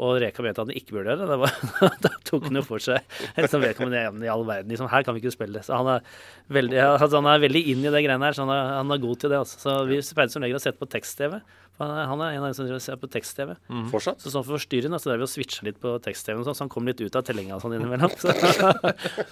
Og 0.02 0.16
Reka 0.18 0.42
mente 0.42 0.58
at 0.58 0.66
han 0.66 0.74
ikke 0.74 0.96
burde 0.96 1.12
gjøre 1.12 1.28
det. 1.30 1.36
Var, 1.38 1.58
da 2.04 2.12
tok 2.26 2.48
han 2.48 2.58
jo 2.58 2.64
for 2.66 2.82
seg 2.82 3.04
liksom, 3.38 3.62
vedkommende 3.62 4.00
igjen 4.00 4.24
i 4.26 4.30
all 4.32 4.42
verden. 4.48 4.72
Liksom, 4.72 4.88
her 4.90 5.04
kan 5.06 5.14
vi 5.14 5.22
ikke 5.22 5.34
spille. 5.36 5.60
det. 5.60 5.66
Så 5.68 5.78
han 5.78 5.90
er 5.92 6.08
veldig, 6.56 6.80
altså, 6.82 7.12
han 7.20 7.30
er 7.30 7.44
veldig 7.44 7.62
inn 7.70 7.84
i 7.84 7.92
det 7.94 8.02
greiene 8.06 8.26
her, 8.26 8.34
så 8.34 8.46
han 8.46 8.54
er, 8.54 8.72
han 8.80 8.94
er 8.94 9.04
god 9.04 9.20
til 9.22 9.30
det. 9.30 9.42
Altså. 9.44 9.60
Så 9.62 9.76
vi 9.90 10.00
pleide 10.16 10.34
som 10.34 10.42
regel 10.42 10.58
å 10.58 10.64
sette 10.64 10.82
på 10.82 10.90
tekst-TV. 10.90 11.38
Han 11.78 11.90
er, 11.90 12.04
han 12.06 12.20
er 12.22 12.36
en 12.36 12.44
av 12.46 12.52
de 12.52 12.54
som 12.54 12.82
ser 12.82 12.98
på 13.02 13.08
tekst-TV. 13.10 13.54
Fortsatt? 13.90 14.20
Så 14.22 14.30
sånn 14.30 14.44
for 14.46 14.54
forstyrrende, 14.54 14.98
så 15.02 15.10
drev 15.10 15.22
vi 15.22 15.26
og 15.26 15.30
switcha 15.32 15.66
litt 15.66 15.80
på 15.82 15.94
tekst-TV, 16.02 16.42
sånn, 16.46 16.54
så 16.54 16.62
han 16.66 16.70
kom 16.70 16.86
litt 16.86 17.02
ut 17.02 17.18
av 17.18 17.24
tellinga 17.26 17.58
sånn 17.62 17.74
innimellom. 17.78 18.14
Så, 18.22 18.30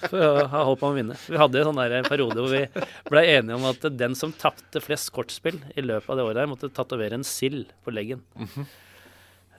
for 0.08 0.18
å 0.18 0.46
ha 0.50 0.62
håp 0.66 0.82
om 0.82 0.90
å 0.90 0.96
vinne. 0.96 1.14
Vi 1.30 1.38
hadde 1.38 1.60
en 1.62 1.70
sånn 1.70 2.08
periode 2.08 2.42
hvor 2.42 2.50
vi 2.50 2.64
ble 3.10 3.22
enige 3.36 3.58
om 3.58 3.68
at 3.70 3.86
den 3.94 4.18
som 4.18 4.34
tapte 4.34 4.82
flest 4.82 5.12
kortspill 5.14 5.60
i 5.78 5.86
løpet 5.86 6.10
av 6.10 6.18
det 6.18 6.26
året, 6.26 6.42
her, 6.42 6.50
måtte 6.50 6.70
tatovere 6.74 7.18
en 7.20 7.26
sild 7.26 7.70
på 7.86 7.94
leggen. 7.94 8.24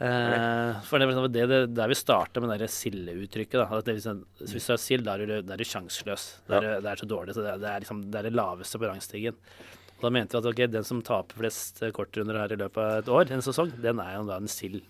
Eh, 0.02 0.80
for 0.88 0.98
det 1.00 1.06
er 1.06 1.28
det, 1.30 1.44
det, 1.52 1.60
der 1.78 1.92
vi 1.92 1.96
starta 1.98 2.42
med 2.42 2.60
det 2.60 2.72
sildeuttrykket. 2.74 3.86
det, 3.86 3.94
hvis, 4.00 4.66
du 4.66 4.74
har 4.74 4.82
sild, 4.82 5.06
da 5.06 5.14
er 5.16 5.26
du, 5.30 5.54
er 5.54 5.62
du 5.62 5.64
sjanseløs. 5.68 6.26
Det 6.50 6.64
ja. 6.64 6.80
det 6.82 6.90
er 6.92 7.04
så 7.04 7.10
dårlig. 7.10 7.36
så 7.36 7.46
Det, 7.46 7.54
er- 7.54 7.76
er 7.76 7.86
liksom, 7.86 8.02
er 8.10 8.24
det 8.26 8.34
laveste 8.34 8.82
på 8.82 8.90
rangstigen. 8.90 9.38
Da 10.02 10.10
mente 10.12 10.36
vi 10.36 10.42
at 10.42 10.50
okay, 10.50 10.68
den 10.68 10.84
som 10.84 11.02
taper 11.06 11.38
flest 11.40 11.80
kortrunder 11.96 12.42
her 12.42 12.52
i 12.52 12.60
løpet 12.60 12.82
av 12.82 12.98
et 13.04 13.08
år, 13.14 13.32
en 13.32 13.46
sesong, 13.46 13.72
den 13.82 14.02
er 14.04 14.18
jo 14.18 14.26
da 14.28 14.42
en 14.42 14.52
sild. 14.52 14.82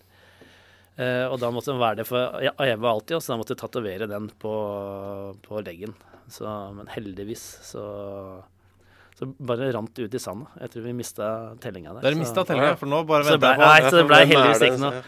Eh, 0.95 1.26
og 1.28 1.39
da 1.41 1.51
måtte 1.54 1.74
den 1.74 1.82
være 1.82 2.01
det 2.01 2.08
for 2.08 2.41
ja, 2.41 2.54
jeg 2.66 2.80
var 2.82 2.95
alltid, 2.95 3.20
så 3.22 3.34
da 3.34 3.38
måtte 3.41 3.54
jeg 3.54 3.62
tatovere 3.62 4.08
den 4.10 4.30
på, 4.41 4.54
på 5.45 5.62
leggen. 5.66 5.93
Så, 6.32 6.47
men 6.74 6.88
heldigvis 6.88 7.43
så 7.68 7.84
så 9.20 9.28
bare 9.49 9.72
rant 9.76 9.99
ut 9.99 10.16
i 10.18 10.20
sanda. 10.22 10.47
Jeg 10.64 10.72
tror 10.74 10.86
vi 10.88 10.93
mista 10.97 11.28
tellinga 11.61 11.93
der. 11.97 12.01
Dere 12.07 12.18
mista 12.20 12.43
tellinga, 12.47 12.74
for 12.80 12.89
nå 12.89 13.03
bare 13.09 13.28
så 13.28 13.36
det 13.38 13.41
venter 13.43 13.53
jeg 13.53 13.61
på 13.61 13.68
Nei, 13.70 13.89
så 13.89 13.95
det 13.99 14.05
ble 14.09 14.22
heldigvis 14.32 14.61
det? 14.64 14.72
ikke 14.72 14.84
noe. 14.84 15.03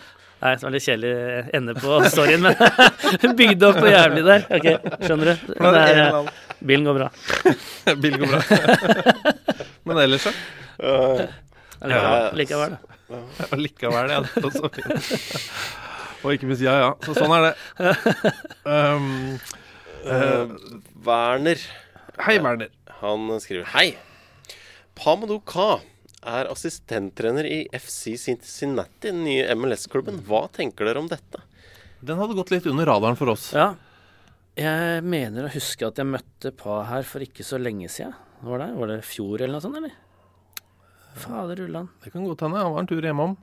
Nei, 0.46 0.52
så 0.60 0.66
var 0.68 0.74
det 0.74 0.76
litt 0.78 0.86
kjedelig 0.86 1.14
ende 1.58 1.74
på 1.80 2.00
storyen, 2.14 2.44
men 2.46 3.36
bygde 3.40 3.70
opp 3.70 3.80
noe 3.82 3.94
jævlig 3.94 4.26
der. 4.28 4.44
Ok, 4.58 4.68
skjønner 5.08 5.32
du? 5.32 5.54
Er 5.56 5.72
Det 5.78 5.86
er, 5.86 6.02
annen- 6.06 6.34
bilen 6.70 6.86
går 6.90 7.00
bra. 7.00 7.08
bilen 8.04 8.20
går 8.22 8.34
bra. 8.36 8.42
Men 9.86 10.00
ellers, 10.02 10.24
så? 10.26 10.32
Ja, 11.86 12.32
likevel 12.34 12.76
da. 12.76 12.94
Ja, 13.14 13.58
likevel, 13.60 14.10
ja. 14.16 14.22
Det 14.26 14.42
var 14.44 14.54
så 14.56 14.70
fint. 14.74 15.20
Og 16.26 16.34
ikke 16.34 16.48
minst 16.50 16.64
ja, 16.66 16.74
ja. 16.82 16.88
Så 17.06 17.14
sånn 17.14 17.34
er 17.38 17.44
det. 17.46 17.54
Um, 18.66 19.38
uh, 20.10 20.56
Werner, 21.06 21.62
hei, 22.26 22.40
Werner. 22.42 22.72
Han 23.02 23.28
skriver 23.44 23.68
Hei. 23.74 23.90
Pamadou 24.96 25.42
Ka 25.46 25.80
er 26.26 26.48
assistenttrener 26.50 27.46
i 27.46 27.58
FC 27.76 28.16
Cincinnati, 28.18 29.10
den 29.12 29.24
nye 29.28 29.46
MLS-klubben. 29.56 30.22
Hva 30.26 30.46
tenker 30.56 30.88
dere 30.88 31.02
om 31.04 31.10
dette? 31.12 31.42
Den 32.06 32.18
hadde 32.22 32.38
gått 32.38 32.54
litt 32.54 32.66
under 32.70 32.88
radaren 32.90 33.18
for 33.20 33.34
oss. 33.34 33.52
Ja. 33.56 33.74
Jeg 34.56 35.04
mener 35.04 35.46
å 35.50 35.52
huske 35.52 35.84
at 35.90 35.98
jeg 36.00 36.08
møtte 36.08 36.54
Pa 36.56 36.80
her 36.88 37.04
for 37.08 37.24
ikke 37.26 37.44
så 37.44 37.60
lenge 37.60 37.90
siden. 37.92 38.14
Var 38.46 38.62
det, 38.62 38.70
var 38.80 38.92
det 38.94 39.02
fjor 39.04 39.42
eller 39.42 39.58
noe 39.58 39.64
sånt, 39.66 39.78
eller? 39.82 39.96
Fader 41.20 41.62
ullan. 41.66 41.90
Det 42.04 42.12
kan 42.14 42.24
godt 42.28 42.42
hende. 42.46 42.62
Han 42.64 42.74
var 42.76 42.84
en 42.86 42.90
tur 42.90 43.04
hjemom. 43.04 43.36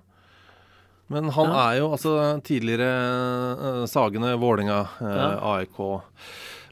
Men 1.13 1.29
han 1.37 1.51
Ja. 1.53 1.71
er 1.73 1.79
jo 1.83 1.91
altså 1.93 2.13
tidligere 2.45 2.89
uh, 3.61 3.87
Sagene, 3.91 4.35
Vålinga, 4.41 4.81
uh, 5.01 5.09
Ja. 5.13 5.29
AIK 5.59 5.79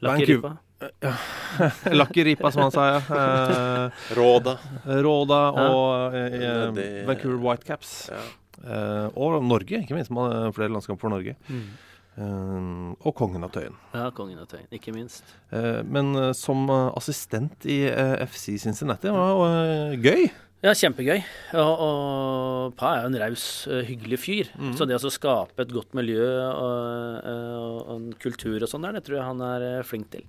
Lucky 0.01 0.39
Vancouver- 0.81 1.95
Lakkeripa, 2.01 2.51
som 2.51 2.61
han 2.65 2.71
sa, 2.73 2.87
ja. 2.95 2.99
Eh, 3.21 4.03
Råda. 4.17 4.57
Råda 5.05 5.39
og 5.61 6.15
eh, 6.17 6.35
eh, 6.41 7.05
Vancouver 7.07 7.39
Whitecaps. 7.45 7.95
Ja. 8.11 8.21
Eh, 8.61 9.07
og 9.17 9.39
Norge, 9.45 9.81
ikke 9.83 9.97
minst. 9.97 10.11
Man 10.13 10.31
har 10.31 10.53
flere 10.57 10.73
landskamper 10.73 11.05
for 11.07 11.13
Norge. 11.13 11.35
Mm. 11.49 11.63
Eh, 12.11 13.07
og 13.07 13.15
Kongen 13.17 13.45
av 13.47 13.53
Tøyen. 13.55 13.75
Ja, 13.95 14.09
kongen 14.15 14.41
av 14.41 14.47
Tøyen, 14.51 14.67
ikke 14.75 14.93
minst. 14.95 15.23
Eh, 15.55 15.81
men 15.87 16.13
som 16.37 16.65
assistent 16.91 17.65
i 17.71 17.83
eh, 17.89 18.17
FC 18.27 18.57
Cincinnati 18.61 19.11
var 19.13 19.29
jo 19.35 19.45
eh, 19.49 19.99
gøy. 20.01 20.25
Ja, 20.61 20.75
kjempegøy. 20.77 21.23
Og, 21.57 21.79
og 21.81 22.73
Pa 22.77 22.91
er 22.99 23.05
jo 23.07 23.09
en 23.09 23.15
raus, 23.23 23.45
hyggelig 23.87 24.19
fyr. 24.21 24.51
Så 24.77 24.85
det 24.85 24.99
å 24.99 25.09
skape 25.09 25.63
et 25.63 25.71
godt 25.73 25.95
miljø 25.97 26.21
og, 26.51 27.31
og 27.31 27.89
en 27.95 28.11
kultur 28.21 28.59
og 28.61 28.69
sånn 28.69 28.85
der, 28.85 28.99
det 28.99 29.01
tror 29.07 29.17
jeg 29.17 29.25
han 29.25 29.41
er 29.47 29.65
flink 29.89 30.11
til. 30.13 30.27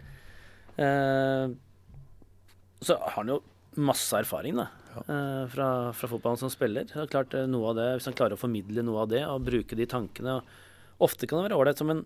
Eh, 0.81 1.49
så 2.83 2.97
har 2.99 3.17
han 3.19 3.29
jo 3.35 3.41
masse 3.83 4.17
erfaring, 4.19 4.57
da. 4.59 4.67
eh, 5.03 5.43
Fra, 5.53 5.67
fra 5.97 6.09
fotballen 6.11 6.39
som 6.41 6.51
spiller. 6.53 6.85
Det 6.89 6.97
er 7.05 7.11
klart 7.13 7.35
eh, 7.39 7.47
noe 7.51 7.71
av 7.73 7.77
det, 7.79 7.89
Hvis 7.99 8.09
han 8.11 8.17
klarer 8.19 8.37
å 8.37 8.41
formidle 8.41 8.83
noe 8.87 9.05
av 9.05 9.09
det 9.13 9.23
og 9.29 9.45
bruke 9.47 9.77
de 9.79 9.87
tankene 9.89 10.39
Ofte 11.03 11.27
kan 11.27 11.41
det 11.41 11.49
være 11.51 11.59
ålreit 11.61 11.81
som 11.81 11.91
en 11.91 12.03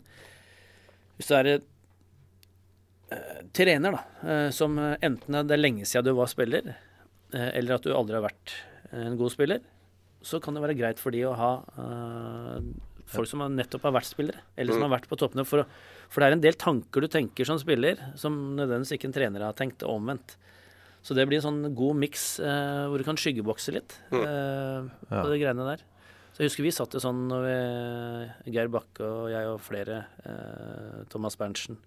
Hvis 1.18 1.28
du 1.30 1.34
er 1.38 1.50
trener, 3.54 3.94
da, 3.94 4.36
som 4.50 4.74
enten 4.80 4.96
enten 5.30 5.46
det 5.46 5.54
er 5.54 5.60
lenge 5.60 5.84
siden 5.86 6.08
du 6.08 6.16
var 6.18 6.26
spiller, 6.26 6.72
eller 7.30 7.76
at 7.76 7.84
du 7.86 7.92
aldri 7.94 8.16
har 8.18 8.24
vært 8.24 8.54
en 8.98 9.14
god 9.20 9.30
spiller, 9.30 9.60
så 10.26 10.40
kan 10.42 10.56
det 10.58 10.62
være 10.64 10.74
greit 10.74 10.98
for 10.98 11.14
de 11.14 11.20
å 11.28 11.36
ha 11.38 11.52
folk 13.06 13.30
som 13.30 13.44
nettopp 13.54 13.86
har 13.86 13.94
vært 13.94 14.08
spillere, 14.10 14.42
eller 14.58 14.74
som 14.74 14.82
har 14.88 14.96
vært 14.96 15.06
på 15.06 15.18
toppene. 15.22 15.44
For, 15.46 15.62
å- 15.62 15.68
for 16.08 16.20
det 16.22 16.28
er 16.28 16.36
en 16.36 16.44
del 16.44 16.54
tanker 16.60 17.00
du 17.04 17.08
tenker 17.08 17.44
som 17.48 17.58
spiller, 17.58 17.98
som 18.16 18.32
nødvendigvis 18.56 18.94
ikke 18.96 19.08
en 19.10 19.16
trener 19.16 19.44
har 19.46 19.52
tenkt, 19.58 19.82
og 19.82 19.98
omvendt. 20.00 20.36
Så 21.06 21.14
det 21.14 21.26
blir 21.28 21.38
en 21.38 21.44
sånn 21.46 21.74
god 21.78 21.96
miks 22.00 22.38
eh, 22.40 22.86
hvor 22.90 22.98
du 22.98 23.04
kan 23.06 23.16
skyggebokse 23.20 23.72
litt 23.76 23.94
eh, 24.10 24.88
på 25.10 25.26
de 25.30 25.38
greiene 25.38 25.66
der. 25.68 25.84
Så 26.34 26.42
jeg 26.42 26.50
husker 26.50 26.66
vi 26.66 26.72
satt 26.74 26.92
jo 26.92 27.00
sånn 27.00 27.20
når 27.30 27.44
vi, 27.46 28.52
Geir 28.52 28.68
Bakke 28.68 29.06
og 29.06 29.30
jeg 29.32 29.46
og 29.48 29.60
flere, 29.64 30.00
eh, 30.26 31.04
Thomas 31.12 31.36
Berntsen, 31.40 31.78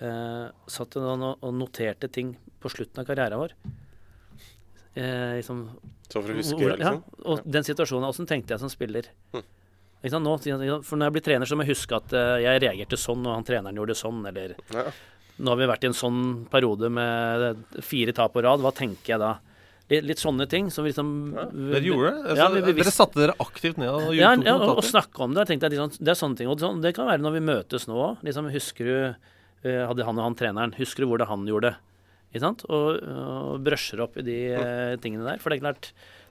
eh, 0.00 0.48
satt 0.66 0.96
jo 0.96 1.04
nå 1.20 1.34
og 1.38 1.54
noterte 1.54 2.08
ting 2.10 2.32
på 2.60 2.72
slutten 2.72 2.98
av 3.02 3.06
karrieren 3.06 3.38
vår. 3.38 3.54
Eh, 4.94 5.36
liksom, 5.38 5.68
Så 6.10 6.18
for 6.22 6.32
å 6.32 6.36
huske, 6.40 6.56
hvor- 6.58 6.76
liksom? 6.76 7.02
Ja, 7.04 7.30
og 7.30 7.44
den 7.46 7.62
situasjonen, 7.62 8.08
åssen 8.08 8.26
tenkte 8.26 8.56
jeg 8.56 8.58
som 8.64 8.68
spiller? 8.72 9.06
Sant? 9.32 9.46
Nå, 10.00 10.34
for 10.86 10.96
når 10.96 11.10
jeg 11.10 11.14
blir 11.16 11.24
trener, 11.26 11.48
så 11.48 11.56
må 11.58 11.66
jeg 11.66 11.74
huske 11.74 11.98
at 11.98 12.12
eh, 12.16 12.38
jeg 12.46 12.62
reagerte 12.64 12.96
sånn, 12.96 13.26
og 13.26 13.34
han 13.36 13.44
treneren 13.44 13.76
gjorde 13.76 13.98
sånn, 13.98 14.22
eller 14.30 14.56
Ja. 14.72 14.90
Nå 15.40 15.54
har 15.54 15.56
vi 15.56 15.68
vært 15.70 15.84
i 15.84 15.88
en 15.88 15.96
sånn 15.96 16.18
periode 16.52 16.90
med 16.92 17.62
fire 17.80 18.12
tap 18.12 18.34
på 18.34 18.42
rad, 18.44 18.60
hva 18.60 18.72
tenker 18.76 19.14
jeg 19.14 19.20
da? 19.22 19.38
Litt, 19.90 20.04
litt 20.06 20.20
sånne 20.22 20.46
ting 20.46 20.68
som 20.70 20.84
vi 20.86 20.92
liksom 20.92 21.08
Dere 21.34 21.82
gjorde 21.82 22.10
det? 22.12 22.34
Ja, 22.38 22.46
Altså, 22.46 22.60
vi 22.62 22.74
dere 22.76 22.92
satte 22.94 23.18
dere 23.18 23.34
aktivt 23.42 23.80
ned 23.80 23.88
og 23.90 24.12
gjorde 24.12 24.20
ja, 24.20 24.34
ja, 24.46 24.54
og, 24.54 24.76
og 24.78 24.86
snakke 24.86 25.24
om 25.24 25.34
det. 25.34 25.42
Jeg 25.42 25.50
tenkte 25.54 25.66
at 25.70 25.74
liksom, 25.74 25.96
Det 25.98 26.12
er 26.12 26.18
sånne 26.20 26.38
ting. 26.38 26.50
Og 26.52 26.62
sånn, 26.62 26.82
det 26.84 26.92
kan 26.94 27.08
være 27.10 27.24
når 27.24 27.34
vi 27.34 27.42
møtes 27.48 27.88
nå 27.90 27.96
òg. 27.98 28.20
Liksom, 28.26 28.50
husker 28.54 28.86
du 28.90 28.94
eh, 29.00 29.80
Hadde 29.88 30.06
han 30.06 30.20
og 30.20 30.28
han 30.28 30.36
treneren 30.38 30.76
Husker 30.78 31.02
du 31.02 31.10
hvordan 31.10 31.30
han 31.32 31.48
gjorde 31.50 31.72
det? 31.72 31.76
Ikke 32.30 32.44
sant? 32.44 32.62
Og, 32.70 33.00
og 33.02 33.64
brøsjer 33.66 34.04
opp 34.04 34.20
i 34.22 34.26
de 34.28 34.38
eh, 34.54 34.94
tingene 35.02 35.26
der. 35.26 35.42
For 35.42 35.50
det 35.50 35.58
er 35.58 35.64
klart 35.64 35.90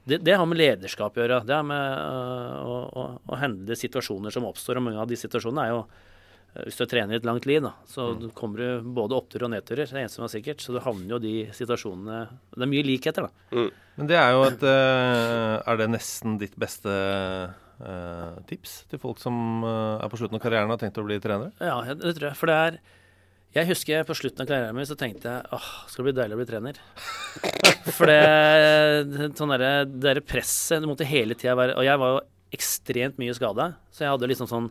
det, 0.09 0.17
det 0.25 0.35
har 0.37 0.45
med 0.49 0.59
lederskap 0.59 1.15
å 1.17 1.21
gjøre. 1.23 1.41
Det 1.47 1.55
har 1.55 1.65
med 1.69 1.97
øh, 2.03 2.59
å, 2.65 2.77
å, 3.01 3.07
å 3.29 3.39
handle 3.41 3.77
situasjoner 3.79 4.33
som 4.35 4.47
oppstår. 4.49 4.79
Og 4.81 4.85
mange 4.89 5.01
av 5.03 5.09
de 5.11 5.17
situasjonene 5.19 5.65
er 5.67 5.73
jo 5.75 5.81
øh, 5.85 6.63
Hvis 6.65 6.79
du 6.79 6.83
er 6.83 6.89
trener 6.91 7.13
i 7.13 7.19
et 7.21 7.27
langt 7.29 7.45
liv, 7.49 7.61
da, 7.63 7.71
så 7.87 8.07
Mm. 8.17 8.31
kommer 8.33 8.57
du 8.63 8.89
både 8.97 9.15
oppturer 9.17 9.45
og 9.47 9.53
nedturer. 9.53 9.85
Det 9.85 9.93
er 9.95 10.01
eneste 10.03 10.17
som 10.19 10.25
er 10.27 10.33
sikkert. 10.33 10.61
Så 10.65 10.73
du 10.75 10.79
havner 10.81 11.13
jo 11.15 11.21
i 11.21 11.25
de 11.27 11.33
situasjonene 11.53 12.19
Det 12.55 12.65
er 12.65 12.71
mye 12.73 12.87
likheter, 12.89 13.29
da. 13.29 13.65
Men 13.99 14.07
det 14.09 14.17
er 14.19 14.31
jo 14.33 14.43
et 14.49 14.63
eh, 14.63 15.55
Er 15.69 15.77
det 15.83 15.89
nesten 15.93 16.37
ditt 16.41 16.57
beste 16.59 16.89
tips 18.49 18.71
til 18.91 18.99
folk 18.99 19.19
som 19.21 19.63
er 19.63 20.09
på 20.11 20.17
slutten 20.19 20.35
av 20.35 20.41
karrieren 20.43 20.67
og 20.67 20.73
har 20.75 20.81
tenkt 20.81 20.97
å 20.99 21.05
bli 21.07 21.15
trenere? 21.23 21.53
Ja, 21.63 21.77
det 21.87 22.01
det 22.01 22.15
tror 22.17 22.25
jeg. 22.31 22.35
For 22.39 22.51
det 22.51 22.57
er 22.65 22.79
Jeg 23.55 23.65
husker 23.65 24.05
på 24.05 24.13
slutten 24.13 24.43
av 24.43 24.49
karrieren 24.49 24.77
min 24.77 24.85
så 24.85 24.95
tenkte 24.97 25.31
jeg 25.31 25.57
åh, 25.57 25.69
skal 25.89 26.03
det 26.03 26.11
bli 26.11 26.17
deilig 26.19 26.35
å 26.35 26.39
bli 26.39 26.47
trener. 26.51 26.79
For 27.97 28.09
det 28.09 29.31
sånn 29.39 29.53
derre 29.55 29.71
derre 29.89 30.21
presset 30.25 30.83
Du 30.83 30.89
måtte 30.89 31.07
hele 31.07 31.33
tida 31.37 31.55
være 31.57 31.77
Og 31.79 31.85
jeg 31.85 31.99
var 32.01 32.11
jo 32.11 32.19
ekstremt 32.53 33.17
mye 33.21 33.33
skada, 33.37 33.71
så 33.93 34.03
jeg 34.03 34.13
hadde 34.13 34.29
liksom 34.29 34.49
sånn 34.49 34.69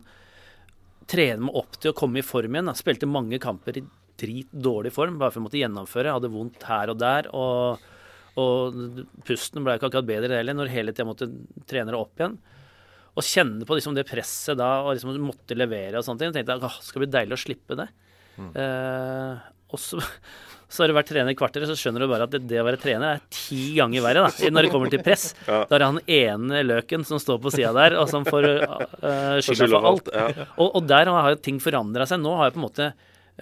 Trene 1.09 1.47
meg 1.47 1.57
opp 1.57 1.79
til 1.81 1.91
å 1.91 1.97
komme 1.97 2.21
i 2.21 2.25
form 2.25 2.53
igjen. 2.53 2.67
Da. 2.69 2.75
Spilte 2.77 3.07
mange 3.09 3.39
kamper 3.41 3.79
i 3.79 3.83
dritdårlig 4.19 4.91
form 4.93 5.15
bare 5.17 5.33
for 5.33 5.41
å 5.41 5.45
måtte 5.47 5.57
gjennomføre. 5.57 6.05
Jeg 6.05 6.17
hadde 6.19 6.29
vondt 6.29 6.65
her 6.69 6.91
og 6.93 6.99
der. 7.01 7.29
Og, 7.33 7.87
og 8.37 8.99
pusten 9.25 9.65
ble 9.65 9.79
ikke 9.79 9.89
akkurat 9.89 10.05
bedre 10.05 10.37
heller 10.37 10.53
når 10.53 10.69
hele 10.69 10.93
tida 10.93 11.07
måtte 11.09 11.31
trene 11.65 11.89
det 11.89 11.97
opp 11.97 12.21
igjen. 12.21 12.37
Og 13.17 13.25
kjenne 13.25 13.65
på 13.65 13.79
liksom 13.79 13.97
det 13.97 14.05
presset 14.05 14.59
da, 14.61 14.69
og 14.83 14.93
liksom 14.93 15.17
måtte 15.25 15.57
levere 15.57 15.97
og 15.97 16.05
sånne 16.05 16.21
ting. 16.21 16.29
Jeg 16.29 16.43
tenkte 16.43 16.59
jeg, 16.59 16.85
skal 16.85 17.01
det 17.01 17.07
bli 17.07 17.15
deilig 17.17 17.39
å 17.39 17.41
slippe 17.47 17.79
det. 17.79 17.89
Eh, 18.39 19.49
og 19.69 19.81
så, 19.81 19.99
så 20.71 20.83
har 20.83 20.91
du 20.91 20.95
vært 20.97 21.11
trener 21.11 21.33
i 21.33 21.37
kvarter, 21.37 21.65
så 21.69 21.75
skjønner 21.77 22.03
du 22.03 22.09
bare 22.11 22.27
at 22.27 22.33
det, 22.33 22.41
det 22.49 22.61
å 22.61 22.65
være 22.67 22.81
trener 22.81 23.17
er 23.17 23.21
ti 23.33 23.75
ganger 23.77 24.05
verre 24.05 24.25
da, 24.25 24.49
når 24.49 24.67
det 24.67 24.73
kommer 24.73 24.93
til 24.93 25.03
press. 25.05 25.31
Da 25.49 25.67
er 25.67 25.83
det 25.83 25.91
han 25.91 26.01
ene 26.19 26.63
løken 26.65 27.05
som 27.07 27.21
står 27.21 27.41
på 27.43 27.53
sida 27.53 27.73
der, 27.75 27.99
og 28.01 28.09
som 28.11 28.27
får 28.27 28.49
uh, 28.55 29.37
skylda 29.45 29.69
for 29.75 29.91
alt. 29.93 30.11
ja. 30.15 30.49
Og, 30.57 30.67
og 30.79 30.89
der 30.89 31.13
har 31.13 31.31
jo 31.35 31.41
ting 31.49 31.61
forandra 31.63 32.07
seg. 32.09 32.21
Nå 32.23 32.35
har 32.39 32.49
jeg 32.49 32.57
på 32.57 32.61
en 32.61 32.67
måte, 32.67 32.91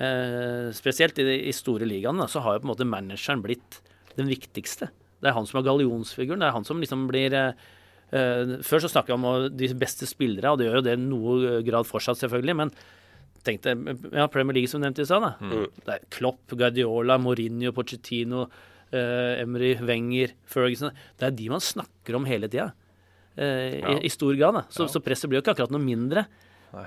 eh, 0.01 0.69
spesielt 0.77 1.19
i 1.21 1.27
de 1.27 1.39
i 1.49 1.55
store 1.55 1.87
ligaene, 1.89 2.29
så 2.31 2.43
har 2.45 2.57
jo 2.57 2.65
på 2.65 2.69
en 2.69 2.73
måte 2.75 2.89
manageren 2.89 3.43
blitt 3.45 3.81
den 4.17 4.29
viktigste. 4.31 4.89
Det 5.21 5.29
er 5.29 5.35
han 5.37 5.47
som 5.49 5.59
er 5.59 5.65
gallionsfiguren. 5.65 6.41
Det 6.41 6.49
er 6.49 6.55
han 6.55 6.65
som 6.67 6.83
liksom 6.83 7.09
blir 7.09 7.35
eh, 7.37 7.67
Uh, 8.07 8.61
Før 8.63 8.79
så 8.79 8.87
snakka 8.87 9.11
vi 9.11 9.17
om 9.19 9.47
de 9.51 9.67
beste 9.75 10.07
spillere, 10.07 10.47
og 10.47 10.59
det 10.59 10.69
gjør 10.69 10.77
jo 10.79 10.85
det 10.85 10.93
noe 11.01 11.57
grad 11.67 11.87
fortsatt, 11.89 12.21
selvfølgelig. 12.21 12.55
Men 12.55 12.71
tenk 13.47 13.63
deg 13.65 14.11
ja, 14.13 14.27
Premier 14.31 14.57
League, 14.59 14.69
som 14.71 14.83
nevnt 14.83 14.99
i 15.01 15.05
stad. 15.07 15.25
Mm. 15.41 15.67
Det 15.85 15.93
er 15.95 16.03
Klopp, 16.13 16.43
Guardiola, 16.53 17.17
Mourinho, 17.21 17.71
Pochettino, 17.75 18.45
eh, 18.91 19.41
Emery, 19.43 19.73
Wenger, 19.87 20.35
Ferguson. 20.51 20.91
Det 21.17 21.29
er 21.31 21.37
de 21.39 21.47
man 21.53 21.63
snakker 21.63 22.19
om 22.19 22.27
hele 22.29 22.49
tida. 22.51 22.73
Eh, 23.37 23.79
Ja. 23.79 23.95
i, 23.95 24.05
I 24.07 24.09
stor 24.09 24.35
grad. 24.35 24.63
Så, 24.73 24.87
så 24.89 24.99
presset 25.03 25.29
blir 25.29 25.39
jo 25.39 25.45
ikke 25.45 25.53
akkurat 25.57 25.73
noe 25.73 25.83
mindre. 25.83 26.25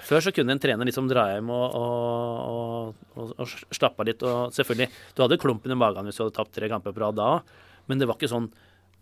Før 0.05 0.21
så 0.23 0.31
kunne 0.35 0.53
en 0.53 0.61
trener 0.61 0.85
liksom 0.87 1.07
dra 1.09 1.23
hjem 1.33 1.49
og, 1.51 1.75
og, 1.75 2.99
og, 3.17 3.31
og, 3.41 3.55
slappe 3.75 4.03
av 4.05 4.09
litt. 4.11 4.23
Og 4.27 4.53
selvfølgelig, 4.55 4.91
du 5.17 5.23
hadde 5.25 5.39
klumpen 5.41 5.73
i 5.73 5.79
magen 5.79 6.07
hvis 6.07 6.19
du 6.21 6.25
hadde 6.27 6.37
tapt 6.37 6.53
tre 6.55 6.69
kamper 6.71 6.93
på 6.95 7.01
rad 7.03 7.17
da 7.19 7.29
òg, 7.39 7.55
men 7.89 7.99
det 7.99 8.07
var 8.11 8.19
ikke 8.21 8.31
sånn 8.31 8.51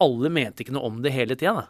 Alle 0.00 0.30
mente 0.30 0.62
ikke 0.62 0.72
noe 0.76 0.86
om 0.86 1.00
det 1.02 1.10
hele 1.10 1.34
tida, 1.34 1.56
da. 1.58 1.64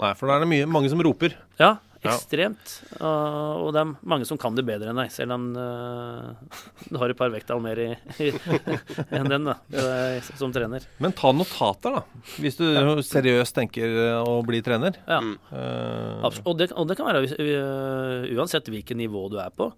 Nei, 0.00 0.12
for 0.16 0.26
da 0.30 0.38
er 0.38 0.42
det 0.46 0.48
mye, 0.50 0.66
mange 0.66 0.88
som 0.90 1.02
roper. 1.04 1.36
Ja, 1.60 1.74
Ja. 1.76 1.76
Ekstremt. 2.04 2.74
Og, 2.98 3.62
og 3.64 3.70
det 3.74 3.82
er 3.82 3.92
mange 4.14 4.28
som 4.28 4.40
kan 4.40 4.56
det 4.56 4.64
bedre 4.68 4.92
enn 4.92 5.00
deg, 5.02 5.12
selv 5.14 5.36
om 5.36 5.46
uh, 5.56 6.58
du 6.90 6.98
har 7.00 7.12
et 7.12 7.18
par 7.18 7.32
vekttall 7.34 7.62
mer 7.64 7.80
i, 7.82 7.88
i, 8.22 8.30
enn 9.16 9.30
den, 9.32 9.48
da, 9.50 9.56
eh, 9.72 10.32
som 10.38 10.52
trener. 10.54 10.84
Men 11.02 11.16
ta 11.16 11.32
notater, 11.36 11.98
da. 11.98 12.24
Hvis 12.42 12.60
du 12.60 12.66
seriøst 13.04 13.56
tenker 13.56 13.98
eh, 14.08 14.18
å 14.20 14.40
bli 14.46 14.60
trener. 14.64 15.00
Ja. 15.08 15.22
uh, 15.52 16.28
Og 16.44 16.58
det, 16.60 16.70
og 16.76 16.90
det 16.90 16.98
kan 17.00 17.10
være 17.10 17.24
uh, 17.30 18.28
uansett 18.36 18.68
hvilket 18.72 18.98
nivå 19.00 19.26
du 19.32 19.40
er 19.42 19.52
på. 19.54 19.72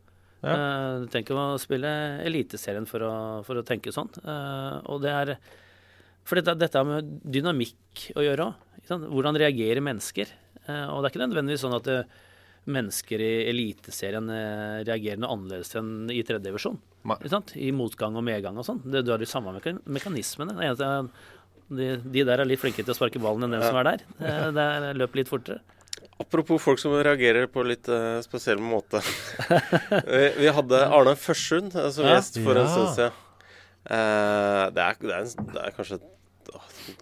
Eh, 0.47 0.91
du 1.03 1.07
trenger 1.11 1.25
ikke 1.25 1.37
å 1.41 1.61
spille 1.61 1.93
Eliteserien 2.27 2.87
for 2.89 3.05
å, 3.07 3.13
for 3.47 3.59
å 3.59 3.65
tenke 3.67 3.95
sånn. 3.95 4.11
Eh, 4.23 4.75
og 4.93 5.03
det 5.05 5.15
er 5.15 5.37
For 6.27 6.39
dette, 6.41 6.57
dette 6.59 6.81
har 6.81 6.87
med 6.87 7.21
dynamikk 7.23 8.09
å 8.19 8.25
gjøre 8.25 8.49
òg. 8.49 8.63
Hvordan 8.87 9.39
reagerer 9.39 9.83
mennesker? 9.83 10.31
Eh, 10.69 10.87
og 10.91 11.03
det 11.03 11.09
er 11.09 11.13
ikke 11.15 11.25
nødvendigvis 11.27 11.63
sånn 11.65 11.77
at 11.79 11.91
eh, 11.93 12.09
mennesker 12.67 13.23
i 13.23 13.31
Eliteserien 13.53 14.27
eh, 14.35 14.81
reagerer 14.89 15.21
noe 15.23 15.31
annerledes 15.37 15.71
enn 15.79 16.11
i 16.11 16.23
tredjedivisjon. 16.27 16.79
I 17.55 17.71
motgang 17.77 18.17
og 18.19 18.25
medgang 18.27 18.59
og 18.59 18.67
sånn. 18.67 18.81
Du 18.83 18.99
har 19.13 19.23
de 19.23 19.29
samme 19.31 19.55
mekanismene. 19.87 20.57
De, 21.67 21.87
de 21.99 22.23
der 22.27 22.43
er 22.43 22.47
litt 22.47 22.61
flinkere 22.63 22.87
til 22.87 22.95
å 22.95 22.99
sparke 22.99 23.19
ballen 23.23 23.47
enn 23.47 23.55
dem 23.57 23.63
Ja. 23.63 23.71
som 23.71 23.79
er 23.81 23.89
der. 23.93 24.05
Det 24.55 24.67
er- 24.67 24.95
løper 24.99 25.21
litt 25.23 25.31
fortere. 25.31 25.61
Apropos 26.19 26.63
folk 26.63 26.79
som 26.81 26.95
reagerer 26.97 27.47
på 27.53 27.63
litt 27.67 27.87
spesiell 28.25 28.59
måte. 28.63 29.03
vi, 30.09 30.23
vi 30.41 30.49
hadde 30.57 30.79
Arne 30.89 31.13
Førsund 31.19 31.75
som 31.93 32.07
gjest 32.09 32.39
for 32.43 32.57
en 32.57 32.71
stund 32.73 32.93
siden. 32.97 33.13
Det, 33.87 34.83
er, 34.83 34.97
det, 34.99 35.13
er, 35.13 35.21
en- 35.21 35.51
det 35.53 35.61
er 35.63 35.75
kanskje 35.77 35.99
åh, 36.01 36.16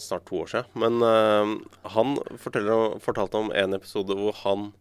snart 0.01 0.25
to 0.29 0.41
år 0.45 0.51
siden. 0.53 0.71
Men 0.81 1.03
uh, 1.03 1.91
han 1.97 2.15
om- 2.17 2.97
fortalte 3.03 3.37
om 3.41 3.53
en 3.53 3.75
episode 3.79 4.17
hvor 4.19 4.35
han 4.45 4.73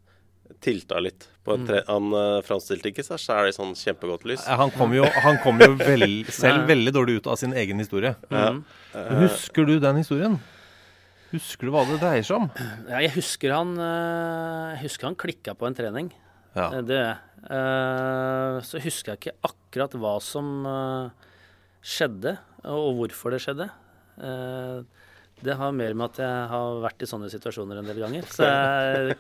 tilta 0.64 0.99
litt. 1.01 1.28
På 1.43 1.55
en 1.57 1.66
tre, 1.68 1.82
Han 1.88 2.11
uh, 2.16 2.39
framstilte 2.45 2.91
ikke 2.91 3.03
seg 3.03 3.20
sjæl 3.20 3.49
i 3.49 3.53
sånn 3.55 3.74
kjempegodt 3.76 4.26
lys. 4.30 4.43
han 4.47 4.72
kom 4.76 4.93
jo, 4.95 5.03
han 5.26 5.39
kom 5.43 5.59
jo 5.59 5.74
vel, 5.80 6.24
selv 6.32 6.68
veldig 6.70 6.93
dårlig 6.95 7.16
ut 7.20 7.28
av 7.32 7.39
sin 7.41 7.53
egen 7.57 7.80
historie. 7.84 8.14
Ja. 8.32 8.51
Husker 9.24 9.66
du 9.68 9.80
den 9.84 9.99
historien? 9.99 10.38
Husker 11.34 11.66
du 11.66 11.74
hva 11.74 11.82
det 11.89 11.97
dreier 11.97 12.24
seg 12.28 12.43
om? 12.43 12.49
Ja, 12.91 12.99
jeg 13.01 13.16
husker 13.16 13.55
han 13.55 13.72
uh, 13.80 14.76
Jeg 14.76 14.84
husker 14.84 15.09
han 15.09 15.18
klikka 15.18 15.55
på 15.57 15.66
en 15.66 15.78
trening. 15.78 16.11
Ja. 16.53 16.68
Eh, 16.70 16.84
Det 16.86 17.01
uh, 17.49 18.59
Så 18.61 18.82
husker 18.84 19.16
jeg 19.16 19.20
ikke 19.24 19.49
akkurat 19.49 19.95
hva 19.97 20.11
som 20.22 20.51
uh, 20.68 21.32
skjedde, 21.82 22.38
og 22.70 22.99
hvorfor 22.99 23.34
det 23.34 23.41
skjedde. 23.43 23.66
Eh, 24.22 24.84
det 25.43 25.55
har 25.59 25.74
mer 25.76 25.95
med 25.97 26.11
at 26.14 26.22
jeg 26.24 26.45
har 26.53 26.78
vært 26.84 27.03
i 27.03 27.09
sånne 27.09 27.28
situasjoner 27.34 27.82
en 27.82 27.89
del 27.89 27.97
ganger. 27.99 28.28
Så 28.32 28.45
jeg 28.47 29.16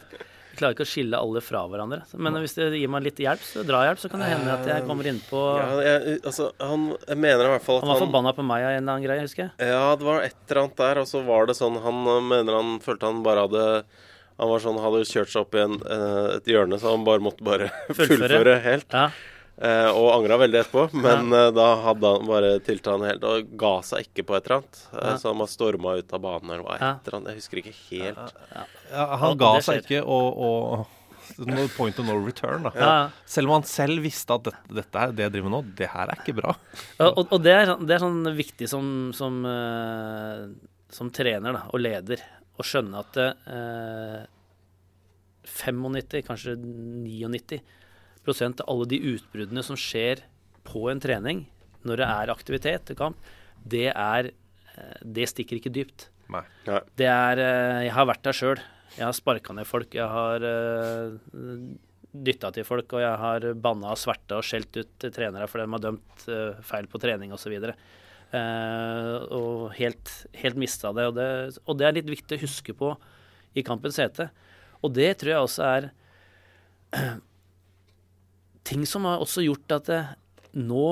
klarer 0.59 0.75
ikke 0.75 0.85
å 0.85 0.87
skille 0.87 1.17
alle 1.19 1.41
fra 1.43 1.63
hverandre. 1.67 2.03
Men 2.21 2.37
hvis 2.39 2.53
det 2.55 2.67
gir 2.77 2.91
meg 2.93 3.03
litt 3.07 3.17
hjelp, 3.19 3.41
så 3.43 3.63
drahjelp, 3.67 3.99
så 3.99 4.11
kan 4.11 4.21
det 4.21 4.29
hende 4.29 4.53
at 4.53 4.69
jeg 4.69 4.85
kommer 4.87 5.09
inn 5.09 5.19
på 5.25 5.41
Ja, 5.57 5.65
jeg, 5.83 6.19
altså, 6.21 6.51
han, 6.61 6.85
jeg 7.09 7.17
mener 7.19 7.49
i 7.49 7.51
hvert 7.55 7.65
fall 7.65 7.79
at 7.81 7.87
Han 7.87 7.91
var 7.95 8.03
forbanna 8.05 8.33
på 8.37 8.45
meg 8.45 8.61
av 8.67 8.69
en 8.75 8.77
eller 8.83 8.93
annen 8.93 9.07
greie, 9.07 9.25
husker 9.25 9.47
jeg. 9.47 9.71
Ja, 9.73 9.95
det 9.97 10.07
var 10.07 10.21
et 10.29 10.37
eller 10.45 10.61
annet 10.63 10.77
der, 10.85 11.01
og 11.03 11.09
så 11.09 11.23
var 11.25 11.49
det 11.49 11.57
sånn 11.57 11.81
Han 11.83 12.03
øh, 12.05 12.21
mener 12.29 12.59
han 12.59 12.71
følte 12.85 13.09
han 13.09 13.23
bare 13.25 13.47
hadde 13.47 13.65
Han 14.37 14.51
var 14.53 14.63
sånn, 14.63 14.79
hadde 14.85 15.03
kjørt 15.09 15.33
seg 15.33 15.41
opp 15.43 15.57
i 15.57 15.63
en, 15.65 15.75
øh, 15.81 16.29
et 16.37 16.51
hjørne, 16.53 16.79
så 16.81 16.93
han 16.93 17.03
bare 17.09 17.25
måtte 17.25 17.43
bare 17.49 17.71
Fullføre. 17.89 18.21
fullføre 18.29 18.55
helt. 18.69 18.93
Eh, 19.01 19.19
og 19.93 20.07
angra 20.15 20.37
veldig 20.41 20.57
etterpå, 20.63 20.87
men 20.97 21.27
øh, 21.31 21.51
da 21.53 21.67
hadde 21.83 22.09
han 22.15 22.25
bare 22.25 22.47
tilta 22.65 22.95
han 22.95 23.03
helt 23.05 23.23
og 23.29 23.51
ga 23.61 23.75
seg 23.85 24.07
ikke 24.07 24.25
på 24.25 24.35
et 24.39 24.47
eller 24.49 24.57
annet. 24.63 24.79
Eh, 24.93 25.03
Ja. 25.03 25.13
Så 25.21 25.29
han 25.29 25.37
var 25.43 25.51
storma 25.51 25.93
ut 25.99 26.13
av 26.17 26.23
banen 26.23 26.49
eller 26.55 26.63
hva 26.65 26.79
Ja. 26.81 26.89
et 26.97 27.07
eller 27.07 27.19
annet. 27.19 27.29
Jeg 27.35 27.41
husker 27.43 27.61
ikke 27.61 27.75
helt. 27.91 28.33
Ja, 28.89 29.05
han 29.21 29.37
ga 29.37 29.51
seg 29.61 29.83
ikke, 29.83 30.01
og, 30.01 30.41
og 30.49 31.47
no 31.47 31.67
point 31.77 31.99
of 32.01 32.05
no 32.09 32.17
return. 32.25 32.65
Da. 32.65 32.71
Ja. 32.75 32.95
Selv 33.29 33.47
om 33.51 33.59
han 33.59 33.63
selv 33.69 34.01
visste 34.03 34.33
at 34.35 34.43
dette, 34.49 34.73
dette 34.81 34.99
her, 35.05 35.13
det 35.15 35.27
jeg 35.27 35.35
driver 35.37 35.49
med 35.51 35.55
nå, 35.59 35.61
det 35.77 35.87
her 35.93 36.09
er 36.11 36.19
ikke 36.25 36.35
bra. 36.41 36.55
Og, 36.99 37.09
og, 37.21 37.23
og 37.37 37.43
det, 37.45 37.53
er, 37.53 37.69
sånn- 37.71 37.85
det 37.87 37.95
er 37.95 38.03
sånn 38.03 38.21
viktig 38.41 38.67
som, 38.73 38.89
som, 39.15 39.37
eh, 39.45 40.41
som 40.97 41.13
trener 41.13 41.53
da, 41.59 41.63
og 41.69 41.79
leder 41.85 42.25
å 42.57 42.65
skjønne 42.65 42.99
at 43.05 43.21
eh, 43.21 44.25
95, 45.45 46.21
kanskje 46.27 46.57
99 46.57 47.61
prosent 48.25 48.61
av 48.63 48.71
alle 48.71 48.89
de 48.93 48.99
utbruddene 49.13 49.63
som 49.65 49.79
skjer 49.79 50.23
på 50.67 50.87
en 50.91 51.01
trening 51.03 51.45
når 51.83 51.99
det 51.99 52.09
er 52.09 52.31
aktivitet 52.31 52.85
til 52.87 52.99
kamp, 52.99 53.31
det 53.63 53.89
er 53.91 54.31
eh, 54.31 54.99
Det 55.03 55.27
stikker 55.31 55.59
ikke 55.59 55.73
dypt. 55.73 56.07
Nei. 56.31 56.43
Det 56.97 57.07
er 57.09 57.41
eh, 57.43 57.81
Jeg 57.87 57.95
har 57.97 58.07
vært 58.07 58.23
der 58.25 58.37
sjøl. 58.37 58.61
Jeg 58.93 59.05
har 59.07 59.15
sparka 59.17 59.55
ned 59.55 59.67
folk. 59.67 59.95
Jeg 59.95 60.05
har 60.05 60.43
uh, 60.45 61.15
dytta 62.13 62.51
til 62.53 62.65
folk, 62.67 62.93
og 62.93 63.01
jeg 63.01 63.19
har 63.23 63.47
banna 63.57 63.95
og 63.95 63.97
sverta 63.99 64.37
og 64.37 64.45
skjelt 64.45 64.77
ut 64.77 65.07
trenere 65.15 65.47
fordi 65.49 65.65
de 65.65 65.73
har 65.73 65.83
dømt 65.87 66.25
eh, 66.29 66.61
feil 66.67 66.89
på 66.91 67.01
trening 67.01 67.33
osv. 67.33 67.55
Uh, 68.33 69.17
og 69.33 69.73
helt, 69.79 70.13
helt 70.37 70.59
mista 70.61 70.93
det 70.93 71.07
og, 71.09 71.17
det. 71.17 71.27
og 71.65 71.77
det 71.77 71.87
er 71.87 71.97
litt 71.97 72.13
viktig 72.13 72.37
å 72.37 72.43
huske 72.45 72.77
på 72.77 72.93
i 73.57 73.65
kampens 73.65 73.97
hete. 74.01 74.29
Og 74.85 74.93
det 74.93 75.09
tror 75.21 75.33
jeg 75.33 75.47
også 75.47 75.65
er 75.71 75.89
ting 78.67 78.85
som 78.89 79.05
har 79.09 79.23
også 79.23 79.43
gjort 79.45 79.77
at 79.79 79.91
det, 79.91 80.03
nå 80.59 80.85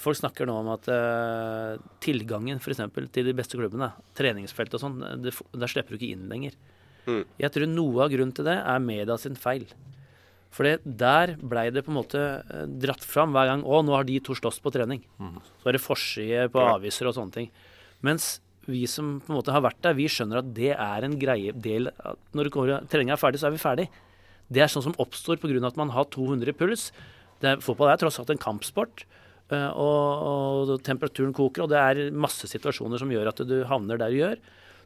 Folk 0.00 0.16
snakker 0.16 0.48
nå 0.48 0.54
om 0.62 0.68
at 0.72 0.86
uh, 0.88 1.74
tilgangen 2.00 2.56
for 2.62 2.72
eksempel, 2.72 3.04
til 3.12 3.26
de 3.26 3.34
beste 3.36 3.58
klubbene, 3.58 3.90
treningsfelt 4.16 4.72
og 4.78 4.80
sånn, 4.80 4.94
der 5.20 5.68
slipper 5.68 5.92
du 5.92 5.98
ikke 5.98 6.14
inn 6.14 6.22
lenger. 6.30 6.54
Mm. 7.04 7.26
Jeg 7.42 7.52
tror 7.52 7.68
noe 7.68 8.06
av 8.06 8.12
grunnen 8.14 8.32
til 8.32 8.46
det 8.48 8.54
er 8.62 8.80
media 8.80 9.18
sin 9.20 9.36
feil. 9.36 9.66
For 10.54 10.66
der 10.82 11.34
blei 11.36 11.66
det 11.74 11.84
på 11.86 11.92
en 11.92 11.98
måte 12.00 12.20
eh, 12.40 12.64
dratt 12.82 13.04
fram 13.06 13.34
hver 13.36 13.46
gang 13.52 13.60
Å, 13.62 13.82
nå 13.86 13.94
har 13.94 14.06
de 14.08 14.16
to 14.24 14.34
slåss 14.34 14.58
på 14.64 14.72
trening. 14.74 15.04
Så 15.60 15.70
er 15.70 15.76
det 15.76 15.84
forside 15.84 16.48
på 16.50 16.64
Ja. 16.64 16.74
aviser 16.78 17.10
og 17.10 17.14
sånne 17.14 17.36
ting. 17.36 17.50
Mens 18.02 18.40
vi 18.66 18.86
som 18.90 19.18
på 19.20 19.30
en 19.32 19.38
måte 19.38 19.52
har 19.54 19.62
vært 19.62 19.82
der, 19.84 19.94
vi 19.98 20.08
skjønner 20.10 20.40
at 20.42 20.50
det 20.56 20.72
er 20.74 21.06
en 21.06 21.18
greie 21.20 21.52
del 21.52 21.90
at 21.92 22.18
Når 22.34 22.50
treninga 22.88 23.14
er 23.14 23.20
ferdig, 23.20 23.40
så 23.42 23.46
er 23.46 23.54
vi 23.54 23.62
ferdig. 23.62 23.88
Det 24.50 24.62
er 24.64 24.66
sånn 24.72 24.82
som 24.82 24.96
oppstår 24.98 25.38
pga. 25.38 25.66
at 25.66 25.76
man 25.76 25.90
har 25.90 26.04
200 26.10 26.52
puls. 26.58 26.90
Det 27.40 27.60
fotball 27.62 27.92
er 27.92 27.96
tross 28.02 28.18
alt 28.18 28.30
en 28.30 28.38
kampsport. 28.38 29.04
eh, 29.50 29.70
Og, 29.74 30.70
og 30.70 30.82
temperaturen 30.82 31.32
koker, 31.34 31.62
og 31.64 31.70
det 31.70 31.78
er 31.78 32.10
masse 32.12 32.46
situasjoner 32.46 32.98
som 32.98 33.10
gjør 33.10 33.28
at 33.28 33.36
du 33.46 33.64
havner 33.64 33.98
der 33.98 34.10
du 34.10 34.16
gjør. 34.20 34.36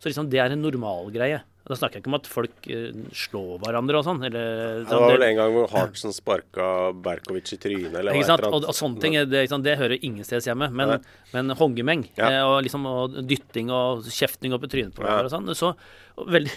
Så 0.00 0.10
liksom 0.10 0.28
det 0.28 0.38
er 0.40 0.52
en 0.52 0.60
normalgreie. 0.62 1.42
Da 1.64 1.74
snakker 1.78 1.96
jeg 1.96 2.02
ikke 2.02 2.10
om 2.12 2.16
at 2.18 2.26
folk 2.28 2.66
eh, 2.68 2.92
slår 3.16 3.58
hverandre 3.62 3.96
og 3.96 4.04
sånn. 4.04 4.20
Eller, 4.26 4.84
Det 4.84 4.92
var 5.00 5.12
vel 5.14 5.22
en 5.24 5.36
gang 5.38 5.52
hvor 5.54 5.70
Hartsen 5.72 6.12
sparka 6.12 6.92
Berkovic 6.92 7.54
i 7.54 7.56
trynet, 7.56 7.94
eller 7.94 8.12
hva 8.12 8.20
eller 8.36 8.48
Og, 8.52 8.66
og 8.68 8.74
sånne 8.76 9.00
ting, 9.00 9.14
det, 9.30 9.46
det 9.48 9.78
hører 9.80 9.96
ingensteds 10.04 10.44
hjemme. 10.50 10.68
Men, 10.70 10.88
Nei. 10.88 10.98
men 11.32 11.56
hongemeng 11.56 12.04
Ja. 12.18 12.28
eh, 12.28 12.42
og, 12.44 12.62
liksom, 12.66 12.84
og 12.84 13.16
dytting 13.24 13.70
og 13.72 14.04
kjefting 14.04 14.52
opp 14.52 14.64
i 14.64 14.68
trynet 14.68 14.92
på 14.92 15.04
Ja. 15.06 15.22
hverandre 15.22 15.32
og 15.32 15.32
sånn. 15.32 15.54
Så, 15.56 15.72
og, 16.18 16.28
veldig, 16.28 16.52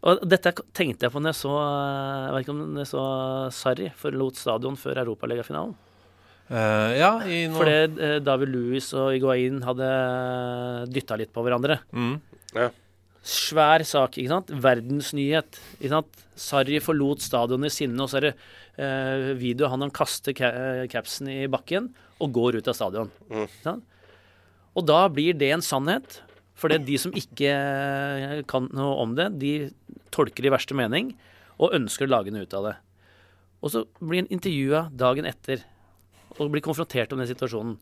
og 0.00 0.22
dette 0.24 0.54
tenkte 0.76 1.06
jeg 1.06 1.12
på 1.12 1.20
når 1.20 1.34
jeg 1.34 1.38
så 1.42 1.54
Jeg 1.60 2.32
vet 2.32 2.44
ikke 2.46 2.54
om 2.54 2.78
jeg 2.80 2.88
så 2.88 3.04
Sarri 3.52 3.88
forlot 4.00 4.38
stadion 4.40 4.78
før 4.80 5.02
Europaligafinalen. 5.02 5.74
Uh, 6.50 6.90
ja, 6.98 7.10
i 7.30 7.44
noe 7.46 7.60
Fordi 7.60 7.74
uh, 8.00 8.16
David 8.26 8.50
Louis 8.50 8.86
og 8.98 9.12
Iguain 9.14 9.60
hadde 9.62 9.90
dytta 10.90 11.18
litt 11.20 11.30
på 11.34 11.44
hverandre. 11.46 11.78
Mm. 11.94 12.16
Ja. 12.56 12.70
Svær 13.20 13.84
sak, 13.86 14.16
ikke 14.18 14.32
sant? 14.32 14.50
Verdensnyhet. 14.64 15.60
Ikke 15.78 15.92
sant? 15.92 16.24
Sarri 16.40 16.80
forlot 16.82 17.22
stadionet 17.22 17.70
i 17.70 17.76
sinne, 17.76 18.00
og 18.02 18.10
så 18.10 18.18
er 18.18 18.30
det 18.30 18.32
uh, 18.80 19.30
video 19.38 19.68
han 19.70 19.84
han 19.84 19.94
kaster 19.94 20.34
ca 20.34 20.50
capsen 20.90 21.28
i 21.30 21.44
bakken 21.52 21.92
og 22.20 22.34
går 22.34 22.58
ut 22.58 22.72
av 22.72 22.78
stadion. 22.80 23.12
Mm. 23.28 23.44
Ikke 23.44 23.66
sant? 23.68 23.86
Og 24.74 24.86
da 24.88 25.04
blir 25.12 25.36
det 25.38 25.52
en 25.54 25.64
sannhet. 25.64 26.18
For 26.60 26.72
det 26.72 26.82
de 26.84 26.98
som 27.00 27.14
ikke 27.16 27.50
eh, 27.50 28.40
kan 28.50 28.68
noe 28.76 28.98
om 29.00 29.16
det, 29.16 29.30
de 29.40 29.52
tolker 30.12 30.44
i 30.44 30.52
verste 30.52 30.76
mening 30.76 31.14
og 31.60 31.74
ønsker 31.76 32.06
å 32.06 32.12
lage 32.12 32.32
noe 32.34 32.44
ut 32.44 32.56
av 32.56 32.68
det. 32.68 32.76
Og 33.60 33.72
så 33.72 33.84
blir 34.00 34.22
han 34.22 34.32
intervjua 34.32 34.86
dagen 34.92 35.28
etter 35.28 35.64
og 36.38 36.52
blir 36.52 36.64
konfrontert 36.64 37.12
om 37.12 37.20
den 37.20 37.28
situasjonen. 37.28 37.74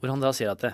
Hvor 0.00 0.12
han 0.12 0.24
da 0.24 0.32
sier 0.36 0.52
at 0.52 0.64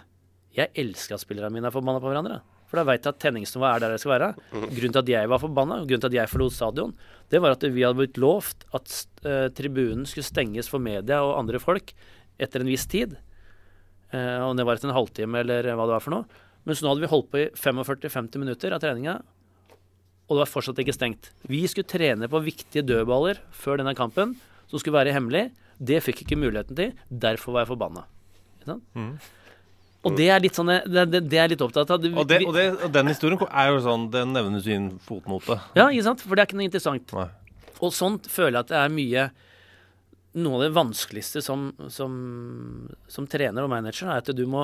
'Jeg 0.53 0.69
elsker 0.77 1.15
at 1.15 1.23
spillerne 1.23 1.53
mine 1.53 1.66
er 1.66 1.74
forbanna 1.74 2.01
på 2.01 2.11
hverandre'. 2.11 2.43
For 2.69 2.81
da 2.81 2.85
veit 2.89 3.05
jeg 3.05 3.12
at 3.12 3.20
tenningsnivået 3.20 3.74
er 3.74 3.81
der 3.81 3.93
det 3.93 4.01
skal 4.01 4.15
være. 4.16 4.29
Grunnen 4.51 4.93
til 4.93 5.03
at 5.03 5.09
jeg 5.09 5.29
var 5.29 5.39
forbanna, 5.39 5.77
grunnen 5.85 6.01
til 6.01 6.09
at 6.09 6.16
jeg 6.16 6.31
forlot 6.33 6.53
stadion, 6.57 6.95
det 7.29 7.41
var 7.41 7.53
at 7.53 7.61
vi 7.69 7.83
hadde 7.85 7.99
blitt 7.99 8.16
lovt 8.16 8.65
at 8.73 8.89
eh, 9.29 9.49
tribunen 9.53 10.07
skulle 10.09 10.24
stenges 10.24 10.69
for 10.73 10.81
media 10.81 11.20
og 11.20 11.39
andre 11.39 11.61
folk 11.61 11.93
etter 12.41 12.61
en 12.61 12.73
viss 12.73 12.87
tid. 12.89 13.19
Eh, 14.12 14.41
om 14.41 14.57
det 14.57 14.65
var 14.65 14.81
etter 14.81 14.89
en 14.89 14.97
halvtime 14.97 15.45
eller 15.45 15.69
hva 15.69 15.85
det 15.85 15.97
var 15.99 16.01
for 16.01 16.16
noe. 16.16 16.24
Men 16.63 16.79
så 16.79 16.85
nå 16.85 16.93
hadde 16.93 17.05
vi 17.05 17.11
holdt 17.11 17.31
på 17.33 17.41
i 17.43 17.49
45-50 17.59 18.43
minutter 18.43 18.75
av 18.75 18.83
treninga, 18.83 19.19
og 20.29 20.37
det 20.37 20.45
var 20.45 20.51
fortsatt 20.51 20.79
ikke 20.81 20.95
stengt. 20.95 21.33
Vi 21.51 21.61
skulle 21.69 21.89
trene 21.91 22.29
på 22.31 22.41
viktige 22.45 22.85
dødballer 22.87 23.43
før 23.57 23.83
denne 23.83 23.95
kampen, 23.99 24.37
som 24.71 24.81
skulle 24.81 24.97
være 24.97 25.13
hemmelig. 25.13 25.51
Det 25.83 25.99
fikk 26.05 26.23
ikke 26.25 26.39
muligheten 26.39 26.79
til. 26.79 26.95
Derfor 27.11 27.57
var 27.57 27.65
jeg 27.65 27.73
forbanna. 27.75 28.07
Mm. 28.95 29.17
Og 30.07 30.17
det 30.19 30.29
er 30.35 30.43
litt 30.43 30.57
sånn 30.57 30.71
det, 30.71 31.05
det, 31.11 31.21
det 31.31 31.39
er 31.39 31.51
litt 31.53 31.63
opptatt 31.63 31.91
av. 31.95 32.03
Og, 32.03 32.27
det, 32.31 32.41
og, 32.47 32.59
og 32.87 32.95
den 32.95 33.11
historien 33.11 33.43
er 33.49 33.71
jo 33.71 33.81
sånn 33.85 34.09
Den 34.15 34.35
nevnes 34.35 34.67
i 34.71 34.75
en 34.75 34.89
fotnote. 35.03 35.59
Ja, 35.79 35.89
ikke 35.91 36.07
sant? 36.09 36.25
For 36.25 36.35
det 36.35 36.45
er 36.45 36.51
ikke 36.51 36.59
noe 36.59 36.69
interessant. 36.69 37.15
Nei. 37.19 37.29
Og 37.83 37.95
sånn 37.95 38.19
føler 38.31 38.57
jeg 38.57 38.65
at 38.65 38.73
det 38.73 38.81
er 38.81 38.95
mye 38.95 39.29
Noe 40.43 40.57
av 40.57 40.63
det 40.65 40.73
vanskeligste 40.73 41.43
som, 41.45 41.67
som, 41.93 42.13
som 43.05 43.27
trener 43.29 43.67
og 43.67 43.69
manager, 43.69 44.09
er 44.09 44.23
at 44.23 44.31
du 44.33 44.47
må 44.49 44.63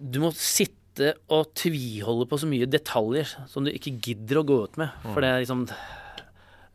Du 0.00 0.20
må 0.20 0.32
sitte 0.36 1.14
og 1.32 1.54
tviholde 1.56 2.26
på 2.28 2.36
så 2.42 2.48
mye 2.50 2.66
detaljer 2.68 3.30
som 3.48 3.64
du 3.64 3.70
ikke 3.72 3.94
gidder 4.04 4.42
å 4.42 4.44
gå 4.44 4.58
ut 4.66 4.76
med. 4.80 4.92
For 5.12 5.20
det 5.24 5.30
er 5.32 5.40
liksom 5.44 5.66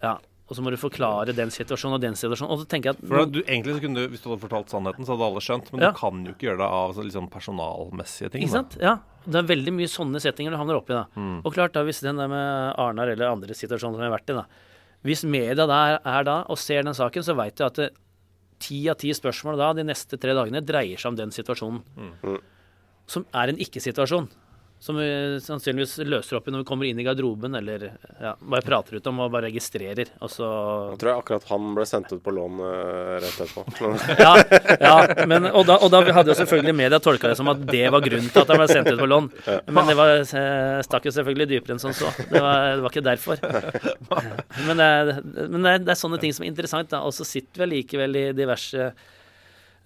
Ja. 0.01 0.17
Og 0.47 0.55
så 0.55 0.63
må 0.63 0.71
du 0.71 0.77
forklare 0.79 1.33
den 1.35 1.49
situasjonen 1.51 1.97
og 1.97 2.01
den 2.01 2.15
situasjonen. 2.15 2.49
Og 2.55 2.61
så 2.61 2.67
tenker 2.71 2.93
jeg 2.93 2.95
at 2.95 3.07
For 3.09 3.25
du, 3.27 3.41
egentlig 3.43 3.73
så 3.75 3.81
kunne 3.83 3.99
du, 3.99 4.07
Hvis 4.13 4.21
du 4.23 4.29
hadde 4.31 4.39
fortalt 4.45 4.71
sannheten, 4.71 5.03
så 5.05 5.11
hadde 5.17 5.27
alle 5.27 5.41
skjønt. 5.43 5.71
Men 5.73 5.81
Ja. 5.81 5.91
du 5.91 5.97
kan 5.99 6.23
jo 6.25 6.31
ikke 6.33 6.47
gjøre 6.47 6.57
det 6.63 6.69
av 6.71 6.93
så 6.95 7.03
liksom 7.03 7.27
personalmessige 7.29 8.31
ting. 8.31 8.43
Ikke 8.43 8.53
da. 8.53 8.61
sant? 8.63 8.77
Ja. 8.79 8.95
Det 9.27 9.35
er 9.35 9.49
veldig 9.55 9.73
mye 9.75 9.91
sånne 9.91 10.21
settinger 10.23 10.51
du 10.51 10.57
havner 10.57 10.79
oppi. 10.79 10.93
da. 10.95 11.05
Mm. 11.17 11.41
Og 11.45 11.53
klart 11.53 11.73
da, 11.73 11.83
hvis 11.83 11.99
den 12.01 12.15
der 12.15 12.29
med 12.31 12.73
Arnar 12.79 13.09
eller 13.11 13.27
andre 13.29 13.53
situasjoner 13.53 13.99
som 13.99 13.99
jeg 13.99 14.09
har 14.09 14.17
vært 14.17 14.29
i, 14.31 14.37
da. 14.39 14.45
Hvis 15.03 15.23
media 15.27 15.67
der 15.67 15.69
er, 15.69 15.99
er 16.05 16.23
da 16.23 16.37
og 16.49 16.57
ser 16.57 16.81
den 16.83 16.93
saken, 16.93 17.21
så 17.27 17.35
veit 17.35 17.55
du 17.57 17.65
at 17.65 17.91
ti 18.59 18.87
av 18.89 18.95
ti 18.97 19.09
spørsmål 19.13 19.57
da 19.57 19.73
de 19.73 19.83
neste 19.83 20.17
tre 20.17 20.33
dagene 20.33 20.63
dreier 20.65 20.97
seg 20.97 21.11
om 21.11 21.15
den 21.19 21.29
situasjonen. 21.29 21.83
Mm. 21.97 22.39
Som 23.07 23.25
er 23.35 23.53
en 23.53 23.63
ikke-situasjon. 23.63 24.27
Som 24.79 24.99
vi 25.01 25.05
sannsynligvis 25.41 25.95
løser 26.05 26.37
opp 26.37 26.47
i 26.47 26.51
når 26.53 26.61
vi 26.61 26.67
kommer 26.69 26.85
inn 26.85 26.99
i 27.01 27.05
garderoben, 27.05 27.55
eller 27.57 27.87
ja, 28.21 28.35
bare 28.37 28.61
prater 28.61 28.99
ut 28.99 29.07
om 29.09 29.23
og 29.23 29.31
bare 29.33 29.47
registrerer. 29.47 30.11
Og 30.21 30.29
så 30.29 30.49
Jeg 30.91 30.99
tror 31.01 31.09
jeg 31.09 31.21
akkurat 31.23 31.47
han 31.49 31.71
ble 31.73 31.85
sendt 31.89 32.13
ut 32.13 32.21
på 32.21 32.33
lån 32.37 32.61
eh, 32.67 33.15
rett 33.23 33.39
etterpå. 33.47 33.89
ja, 34.25 34.35
ja 34.77 35.25
men, 35.25 35.49
og, 35.49 35.63
da, 35.65 35.79
og 35.81 35.89
da 35.89 36.03
hadde 36.05 36.29
jo 36.29 36.37
selvfølgelig 36.37 36.77
media 36.77 37.01
tolka 37.01 37.31
det 37.31 37.39
som 37.41 37.49
at 37.49 37.65
det 37.71 37.87
var 37.95 38.05
grunnen 38.05 38.29
til 38.29 38.43
at 38.43 38.53
han 38.53 38.61
ble 38.61 38.69
sendt 38.69 38.91
ut 38.93 39.01
på 39.01 39.09
lån. 39.09 39.31
Men 39.65 39.89
det 39.89 39.97
var, 39.97 40.13
eh, 40.21 40.77
stakk 40.85 41.09
jo 41.09 41.17
selvfølgelig 41.17 41.49
dypere 41.55 41.77
enn 41.77 41.81
som 41.87 41.97
så. 41.97 42.13
Det 42.21 42.37
var, 42.37 42.75
det 42.75 42.85
var 42.85 42.93
ikke 42.93 43.07
derfor. 43.09 43.41
Men, 44.67 44.77
det 44.77 44.87
men 45.47 45.63
det, 45.63 45.71
er, 45.71 45.83
det 45.85 45.91
er 45.93 45.97
sånne 45.99 46.17
ting 46.21 46.33
som 46.35 46.43
er 46.45 46.51
interessant. 46.51 46.89
da, 46.91 47.01
Og 47.07 47.13
så 47.15 47.25
sitter 47.25 47.63
vi 47.63 47.79
likevel 47.79 48.17
i 48.19 48.25
diverse 48.35 48.91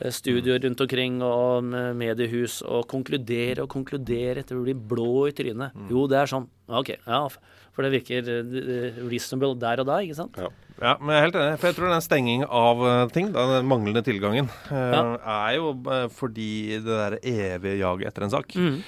studioer 0.10 0.60
rundt 0.64 0.82
omkring 0.82 1.22
og 1.22 1.64
mediehus 1.98 2.62
og 2.66 2.88
konkluderer 2.90 3.62
og 3.64 3.70
konkluderer 3.70 4.42
etter 4.42 4.58
å 4.58 4.64
bli 4.66 4.74
blå 4.74 5.28
i 5.30 5.36
trynet. 5.38 5.76
Jo, 5.92 6.08
det 6.10 6.18
er 6.24 6.32
sånn. 6.32 6.48
OK. 6.72 6.94
Ja, 7.06 7.28
for 7.72 7.86
det 7.86 7.92
virker 7.94 8.26
eh, 8.34 8.98
reasonable 9.12 9.54
der 9.62 9.84
og 9.84 9.88
da, 9.92 10.00
ikke 10.04 10.18
sant? 10.18 10.40
Ja, 10.82 10.96
men 10.98 11.14
jeg 11.14 11.20
er 11.22 11.26
helt 11.28 11.38
enig. 11.38 11.60
For 11.62 11.70
jeg 11.70 11.78
tror 11.78 11.92
den 11.94 12.02
stenging 12.08 12.44
av 12.48 12.82
eh, 12.88 13.04
ting, 13.14 13.30
den 13.36 13.68
manglende 13.70 14.02
tilgangen, 14.08 14.50
eh, 14.72 14.96
Ja. 14.96 15.04
er 15.46 15.56
jo 15.60 15.76
eh, 15.86 16.08
fordi 16.18 16.50
det 16.82 16.98
der 17.04 17.20
evige 17.22 17.78
jaget 17.84 18.08
etter 18.10 18.26
en 18.26 18.34
sak. 18.34 18.56
Mm. 18.58 18.82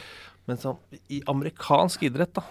Men 0.50 0.58
sånn, 0.60 0.80
i 1.14 1.22
amerikansk 1.32 2.02
idrett, 2.10 2.34
da 2.36 2.44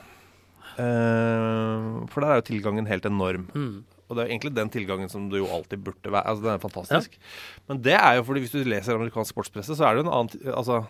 eh, 0.80 2.06
For 2.12 2.22
der 2.24 2.30
er 2.32 2.40
jo 2.40 2.46
tilgangen 2.52 2.86
helt 2.88 3.08
enorm. 3.08 3.48
Mhm. 3.52 3.82
Og 4.12 4.18
det 4.18 4.26
er 4.26 4.34
egentlig 4.34 4.52
den 4.52 4.68
tilgangen 4.72 5.08
som 5.08 5.30
det 5.32 5.40
jo 5.40 5.48
alltid 5.48 5.80
burde 5.86 6.12
være. 6.12 6.26
Altså, 6.28 6.44
Den 6.44 6.52
er 6.52 6.60
fantastisk. 6.60 7.16
Men 7.70 7.80
det 7.86 7.96
er 7.96 8.18
jo 8.18 8.26
fordi 8.28 8.44
hvis 8.44 8.52
du 8.52 8.60
leser 8.68 8.98
amerikansk 8.98 9.32
sportspresse, 9.32 9.78
så 9.78 9.88
er 9.88 9.96
det 9.96 10.02
jo 10.02 10.10
en 10.10 10.12
annen 10.18 10.52
Altså, 10.52 10.82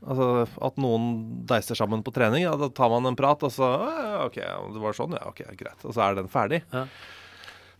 altså 0.00 0.28
at 0.64 0.78
noen 0.80 1.10
deiser 1.50 1.76
sammen 1.78 2.00
på 2.06 2.14
trening, 2.16 2.46
ja, 2.46 2.54
da 2.58 2.70
tar 2.72 2.88
man 2.90 3.10
en 3.10 3.18
prat, 3.18 3.44
og 3.44 3.52
så 3.52 3.68
ja, 3.68 4.22
OK, 4.24 4.40
det 4.40 4.80
var 4.82 4.96
sånn, 4.96 5.18
ja, 5.18 5.26
ok, 5.28 5.44
greit. 5.60 5.84
Og 5.84 5.92
så 5.92 6.06
er 6.06 6.16
den 6.18 6.32
ferdig. 6.32 6.62
Ja. 6.72 6.86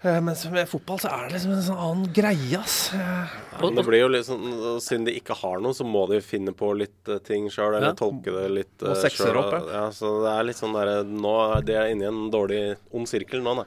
Eh, 0.02 0.18
mens 0.20 0.42
med 0.50 0.66
fotball 0.66 0.98
så 0.98 1.10
er 1.14 1.28
det 1.28 1.36
liksom 1.36 1.52
en 1.54 1.62
sånn 1.62 1.78
annen 1.84 2.08
greie, 2.14 2.58
ass. 2.58 2.90
Ja, 2.96 3.26
Men 3.60 3.76
det 3.78 3.84
blir 3.86 4.00
jo 4.02 4.22
sånn, 4.26 4.42
Siden 4.82 5.06
de 5.06 5.14
ikke 5.14 5.36
har 5.38 5.62
noe, 5.62 5.76
så 5.78 5.86
må 5.86 6.08
de 6.10 6.18
finne 6.24 6.50
på 6.58 6.72
litt 6.74 7.06
eh, 7.06 7.20
ting 7.22 7.46
sjøl, 7.52 7.76
eller 7.76 7.92
Ja. 7.92 7.98
tolke 7.98 8.34
det 8.34 8.48
litt 8.50 8.82
eh, 8.82 8.90
opp, 9.30 9.54
ja. 9.54 9.62
ja. 9.70 9.84
Så 9.94 10.10
det 10.24 10.34
er 10.34 10.48
litt 10.48 10.58
sånn 10.58 10.74
derre 10.74 11.04
Nå 11.06 11.34
er 11.44 11.66
de 11.68 11.78
inne 11.94 12.08
i 12.08 12.10
en 12.10 12.22
dårlig 12.34 12.62
ond 12.90 13.06
sirkel 13.06 13.44
nå, 13.46 13.54
da. 13.62 13.66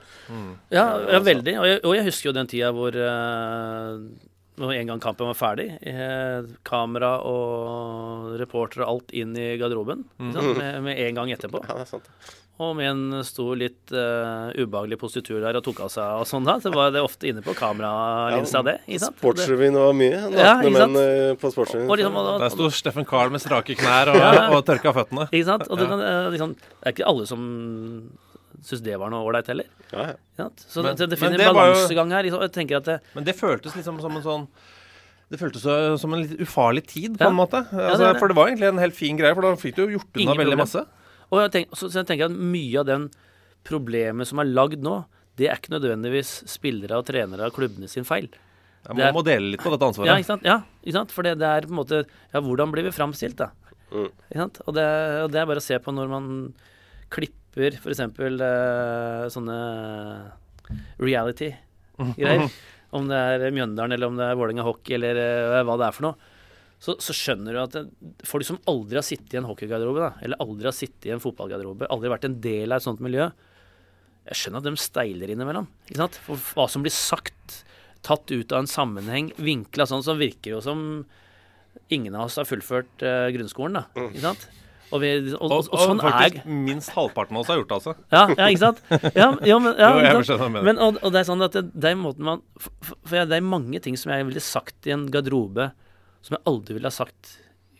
Ja, 0.75 0.87
ja 1.15 1.23
veldig. 1.23 1.55
Og 1.61 1.67
jeg, 1.71 1.83
og 1.85 1.95
jeg 1.95 2.07
husker 2.09 2.29
jo 2.29 2.35
den 2.35 2.51
tida 2.51 2.73
hvor 2.75 2.99
eh, 2.99 3.95
hvor 4.55 4.71
en 4.71 4.87
gang 4.87 5.01
kampen 5.03 5.27
var 5.27 5.35
ferdig, 5.35 5.67
eh, 5.83 6.47
kamera 6.67 7.17
og 7.27 8.35
reportere 8.39 8.85
og 8.85 8.95
alt 8.95 9.13
inn 9.17 9.35
i 9.35 9.53
garderoben 9.59 10.05
mm. 10.17 10.33
Med, 10.33 10.81
med 10.85 10.99
en 11.07 11.21
gang 11.21 11.31
etterpå. 11.35 11.61
Ja, 11.67 11.75
det 11.75 11.87
er 11.87 11.93
sant. 11.97 12.09
Og 12.55 12.71
med 12.77 12.87
en 12.87 13.23
stor, 13.27 13.49
litt 13.59 13.91
uh, 13.91 14.47
ubehagelig 14.55 14.95
positur 15.01 15.41
der 15.43 15.57
og 15.59 15.63
tok 15.65 15.81
av 15.83 15.89
seg 15.91 16.21
og 16.21 16.27
sånn, 16.29 16.45
da, 16.47 16.53
så 16.63 16.71
var 16.71 16.93
det 16.95 17.01
ofte 17.03 17.27
inne 17.27 17.43
på 17.43 17.51
kameralinsa 17.57 18.61
ja? 18.61 18.77
Det- 18.79 18.99
Sportsrevyen 19.09 19.75
var 19.75 19.91
mye. 19.99 20.21
Nakne 20.31 20.39
Ja, 20.39 20.53
menn 20.77 20.95
eh, 21.01 21.33
på 21.41 21.51
Sportsrevyen. 21.51 21.91
Liksom, 21.91 22.15
Der 22.39 22.53
sto 22.53 22.69
Steffen 22.71 23.07
Carl 23.09 23.33
med 23.33 23.43
strake 23.43 23.75
knær 23.75 24.13
og, 24.13 24.21
Ja. 24.21 24.45
og 24.55 24.63
tørka 24.63 24.95
føttene. 24.95 25.27
Ikke 25.33 25.49
sant? 25.49 25.67
Og 25.67 25.81
det, 25.81 25.89
kan, 25.91 26.05
liksom, 26.31 26.55
det 26.55 26.87
er 26.87 26.95
ikke 26.95 27.09
alle 27.11 27.27
som 27.27 27.43
syns 28.63 28.81
det 28.87 28.95
var 29.03 29.11
noe 29.11 29.27
ålreit 29.27 29.51
heller. 29.51 29.67
Ja, 29.95 30.13
ja. 30.39 30.49
Så 30.59 30.83
Men- 30.83 30.95
det, 30.99 31.09
det 31.09 31.17
finner 31.19 31.39
en 31.39 31.55
balansegang 31.55 32.11
her. 32.11 32.23
Liksom. 32.27 32.41
Jeg 32.41 32.51
tenker 32.51 32.77
at 32.77 32.83
det, 32.89 32.97
Men 33.15 33.23
det 33.23 33.35
føltes 33.39 33.75
liksom 33.75 34.01
som 34.01 34.15
en 34.15 34.23
sånn 34.23 34.47
det 35.31 35.39
føltes 35.41 35.63
som 35.99 36.13
en 36.13 36.21
litt 36.21 36.37
ufarlig 36.39 36.85
tid, 36.85 37.15
på 37.17 37.23
Ja. 37.25 37.29
en 37.31 37.35
måte. 37.39 37.63
Altså, 37.73 37.97
det 37.97 38.13
det. 38.13 38.19
For 38.19 38.27
det 38.29 38.35
var 38.37 38.47
egentlig 38.51 38.67
en 38.69 38.77
helt 38.77 38.93
fin 38.93 39.17
greie, 39.17 39.33
for 39.33 39.41
da 39.41 39.55
fikk 39.57 39.75
du 39.75 39.87
jo 39.87 39.97
gjort 39.97 40.19
unna 40.21 40.35
veldig 40.37 40.57
masse. 40.59 40.85
Og 41.31 41.39
jeg 41.41 41.51
tenker, 41.51 41.75
så, 41.75 41.89
så 41.89 42.03
jeg 42.03 42.07
tenker 42.11 42.25
at 42.25 42.31
mye 42.37 42.77
av 42.79 42.85
den 42.85 43.09
problemet 43.65 44.27
som 44.27 44.37
er 44.39 44.45
lagd 44.45 44.81
nå, 44.85 45.05
det 45.35 45.49
er 45.49 45.57
ikke 45.57 45.73
nødvendigvis 45.73 46.43
spillere 46.47 46.99
og 46.99 47.05
trenere 47.09 47.47
av 47.49 47.51
klubbene 47.55 47.89
sin 47.89 48.03
feil. 48.05 48.29
Ja, 48.85 48.93
Det 48.93 48.97
man 48.97 49.07
er- 49.07 49.13
må 49.13 49.23
dele 49.25 49.51
litt 49.51 49.61
på 49.65 49.71
dette 49.73 49.81
ansvaret. 49.81 50.05
Ja, 50.07 50.15
ikke 50.21 50.25
sant? 50.29 50.43
Ja, 50.45 50.61
ikke 50.85 50.93
sant? 50.93 51.11
For 51.11 51.23
det, 51.23 51.39
det 51.39 51.47
er 51.47 51.61
på 51.65 51.73
en 51.73 51.79
måte 51.81 52.05
Ja, 52.33 52.39
hvordan 52.41 52.71
blir 52.71 52.83
vi 52.83 52.91
framstilt, 52.91 53.35
da? 53.35 53.49
Mm. 53.91 54.11
Ikke 54.29 54.37
sant? 54.37 54.61
Og 54.67 54.73
det, 54.75 54.85
og 55.25 55.31
det 55.31 55.41
er 55.41 55.45
bare 55.47 55.57
å 55.57 55.61
se 55.65 55.77
på 55.79 55.91
når 55.91 56.07
man 56.09 56.53
klipper 57.09 57.33
f.eks. 57.55 58.01
Uh, 58.19 59.25
sånne 59.31 59.57
reality-greier. 61.01 62.47
Om 62.95 63.09
det 63.09 63.17
er 63.17 63.51
Mjøndalen, 63.51 63.95
eller 63.95 64.11
om 64.11 64.19
det 64.19 64.29
er 64.29 64.37
Vålerenga 64.39 64.65
hockey, 64.67 64.95
eller 64.97 65.19
uh, 65.19 65.61
hva 65.67 65.77
det 65.79 65.89
er 65.89 65.95
for 65.95 66.09
noe. 66.09 66.31
Så, 66.85 66.97
så 67.01 67.15
skjønner 67.15 67.55
du 67.55 67.61
at 67.63 67.75
det, 67.75 67.83
folk 68.27 68.45
som 68.45 68.59
aldri 68.69 68.99
har 68.99 69.05
sittet 69.07 69.33
i 69.33 69.39
en 69.39 69.47
hockeygarderobe, 69.47 70.11
eller 70.25 70.41
aldri 70.43 70.67
har 70.69 70.75
sittet 70.75 71.07
i 71.09 71.13
en 71.15 71.23
fotballgarderobe, 71.23 71.87
aldri 71.91 72.11
vært 72.11 72.27
en 72.27 72.39
del 72.43 72.75
av 72.75 72.81
et 72.81 72.85
sånt 72.85 73.03
miljø, 73.03 73.29
jeg 74.25 74.39
skjønner 74.39 74.61
at 74.61 74.67
de 74.67 74.81
steiler 74.81 75.31
innimellom. 75.31 75.67
Ikke 75.87 76.01
sant? 76.01 76.19
For 76.25 76.49
hva 76.57 76.65
som 76.71 76.85
blir 76.85 76.93
sagt, 76.93 77.61
tatt 78.05 78.29
ut 78.33 78.53
av 78.53 78.63
en 78.63 78.69
sammenheng, 78.69 79.31
vinkla 79.37 79.85
sånn, 79.89 80.03
så 80.05 80.17
virker 80.17 80.55
jo 80.55 80.61
som 80.65 80.79
ingen 81.93 82.15
av 82.17 82.27
oss 82.27 82.39
har 82.41 82.47
fullført 82.49 83.05
uh, 83.05 83.27
grunnskolen, 83.35 83.79
da. 83.79 84.07
Ikke 84.07 84.23
sant? 84.23 84.47
Og, 84.95 85.01
vi, 85.03 85.11
og, 85.35 85.41
og, 85.41 85.51
Og, 85.51 85.69
og, 85.75 85.81
sånn 85.83 85.99
er 86.01 86.05
faktisk 86.15 86.49
minst 86.65 86.91
halvparten 86.95 87.35
av 87.37 87.43
oss 87.43 87.51
har 87.51 87.59
gjort 87.59 87.71
det, 87.71 87.77
altså. 87.81 87.93
ja, 88.15 88.23
ja, 88.31 88.47
ikke 88.53 88.63
sant? 88.63 88.81
Ja, 89.17 89.29
ja, 89.49 89.57
men, 89.59 89.71
ja, 89.81 89.89
Jo, 89.95 90.03
jeg 90.07 90.27
skjønner 90.29 90.65
men 90.69 90.79
og, 90.85 90.99
og 91.03 91.11
det 91.15 91.21
er 91.21 91.27
sånn 91.27 91.43
at 91.45 91.57
det, 91.57 91.63
det 91.75 91.91
er 91.91 91.97
måten 91.99 92.27
man 92.27 92.43
For, 92.61 92.95
for- 93.03 93.25
det 93.31 93.39
er 93.39 93.45
mange 93.45 93.81
ting 93.83 93.97
som 93.99 94.13
jeg 94.15 94.27
ville 94.29 94.43
sagt 94.43 94.87
i 94.87 94.93
en 94.95 95.07
garderobe 95.13 95.69
som 96.25 96.37
jeg 96.39 96.45
aldri 96.49 96.77
ville 96.79 96.89
ha 96.89 96.95
sagt 96.95 97.35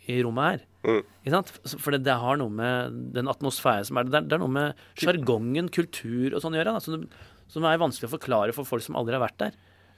i 0.06 0.20
rommet 0.22 0.44
her. 0.52 0.60
Mm. 0.86 1.00
Ikke 1.24 1.32
sant? 1.34 1.48
For- 1.82 1.96
det, 1.96 2.04
det 2.06 2.14
har 2.22 2.36
noe 2.38 2.52
med 2.54 2.98
den 3.16 3.26
atmosfæren 3.32 3.88
som 3.88 3.98
er 3.98 4.06
det. 4.06 4.20
er- 4.20 4.28
Det 4.30 4.36
er 4.36 4.42
noe 4.44 4.52
med 4.54 4.84
sjargongen, 5.02 5.66
kultur 5.74 6.36
og 6.36 6.44
sånn 6.44 6.54
å 6.54 6.60
gjøre. 6.60 6.76
Da, 6.76 6.84
som, 6.84 7.08
som 7.50 7.66
er 7.66 7.80
vanskelig 7.82 8.06
å 8.06 8.12
forklare 8.14 8.54
for 8.54 8.68
folk 8.68 8.84
som 8.86 8.94
aldri 9.00 9.16
har 9.18 9.24
vært 9.24 9.40
der. 9.42 9.56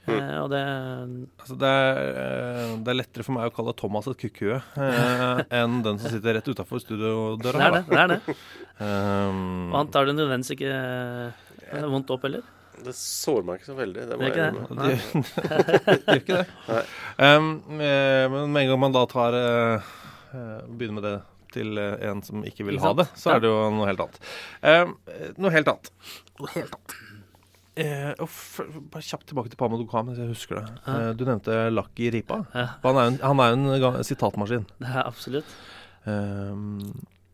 Og 0.09 0.47
det 0.51 0.61
Altså, 1.39 1.55
det, 1.59 1.69
er, 1.69 1.97
eh, 2.21 2.75
det 2.85 2.93
er 2.93 2.97
lettere 2.97 3.25
for 3.25 3.35
meg 3.35 3.49
å 3.49 3.53
kalle 3.53 3.73
Thomas 3.77 4.07
et 4.09 4.19
kukkhue 4.21 4.57
eh, 4.57 5.41
enn 5.59 5.81
den 5.85 5.99
som 6.01 6.13
sitter 6.13 6.39
rett 6.39 6.47
utafor 6.49 6.81
studiodøra. 6.81 7.59
Det 7.59 7.67
er 7.67 7.75
det. 7.75 7.83
det, 7.89 7.99
er 7.99 8.13
det. 8.13 8.37
Um, 8.79 9.69
Og 9.73 9.77
han 9.81 9.91
tar 9.93 10.09
det 10.09 10.15
nødvendigvis 10.17 10.55
ikke 10.55 11.83
vondt 11.91 12.15
opp 12.15 12.25
heller. 12.25 12.47
Det 12.79 12.93
sårer 12.95 13.43
meg 13.47 13.59
ikke 13.59 13.69
så 13.71 13.75
veldig. 13.77 14.05
Det 14.07 14.17
Det 14.19 14.27
er 14.27 14.31
ikke 14.31 14.45
det? 14.45 14.93
det 15.89 15.97
gjør 16.05 16.21
ikke 16.21 16.37
det. 16.39 16.85
Um, 17.19 17.49
men 17.67 18.53
med 18.53 18.61
en 18.63 18.71
gang 18.71 18.81
man 18.85 18.95
da 18.95 19.03
tar 19.09 19.35
eh, 19.35 19.91
eh, 20.31 20.55
Begynner 20.69 20.95
med 20.99 21.07
det 21.09 21.17
til 21.49 21.79
en 21.81 22.19
som 22.21 22.43
ikke 22.45 22.67
vil 22.67 22.77
Ikke 22.77 22.91
ha 22.91 22.97
det, 22.99 23.07
så 23.17 23.31
er 23.33 23.39
det 23.41 23.49
jo 23.49 23.61
noe 23.73 23.87
helt 23.89 24.03
annet. 24.05 24.19
Um, 24.61 24.91
noe 25.41 25.53
helt 25.55 25.71
annet. 25.71 25.89
Noe 26.37 26.51
helt 26.53 26.75
annet. 26.77 26.99
Eh, 27.77 28.13
bare 28.91 29.05
kjapt 29.05 29.29
tilbake 29.29 29.51
til 29.51 29.59
Pamod 29.59 29.83
Okam, 29.85 30.09
hvis 30.09 30.19
jeg 30.19 30.31
husker 30.33 30.59
det. 30.59 30.65
Ja. 30.85 30.95
Eh, 30.95 31.11
du 31.15 31.23
nevnte 31.27 31.59
Lucky 31.71 32.09
Ripa. 32.15 32.41
Ja. 32.55 32.65
Han 32.83 32.97
er 32.97 33.05
jo 33.07 33.13
en, 33.13 33.21
han 33.23 33.43
er 33.45 33.55
en 33.99 34.03
sitatmaskin. 34.07 34.65
Det 34.81 34.89
er 34.89 35.05
absolutt. 35.05 35.55
Eh, 36.09 36.57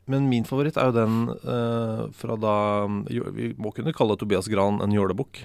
men 0.05 0.27
min 0.29 0.45
favoritt 0.45 0.77
er 0.77 0.91
jo 0.91 0.93
den 0.93 1.15
eh, 1.33 2.01
fra 2.13 2.35
da 2.37 2.53
Vi 3.09 3.47
må 3.57 3.71
kunne 3.73 3.93
kalle 3.97 4.17
Tobias 4.21 4.45
Gran 4.51 4.77
en 4.85 4.93
jålebukk. 4.93 5.39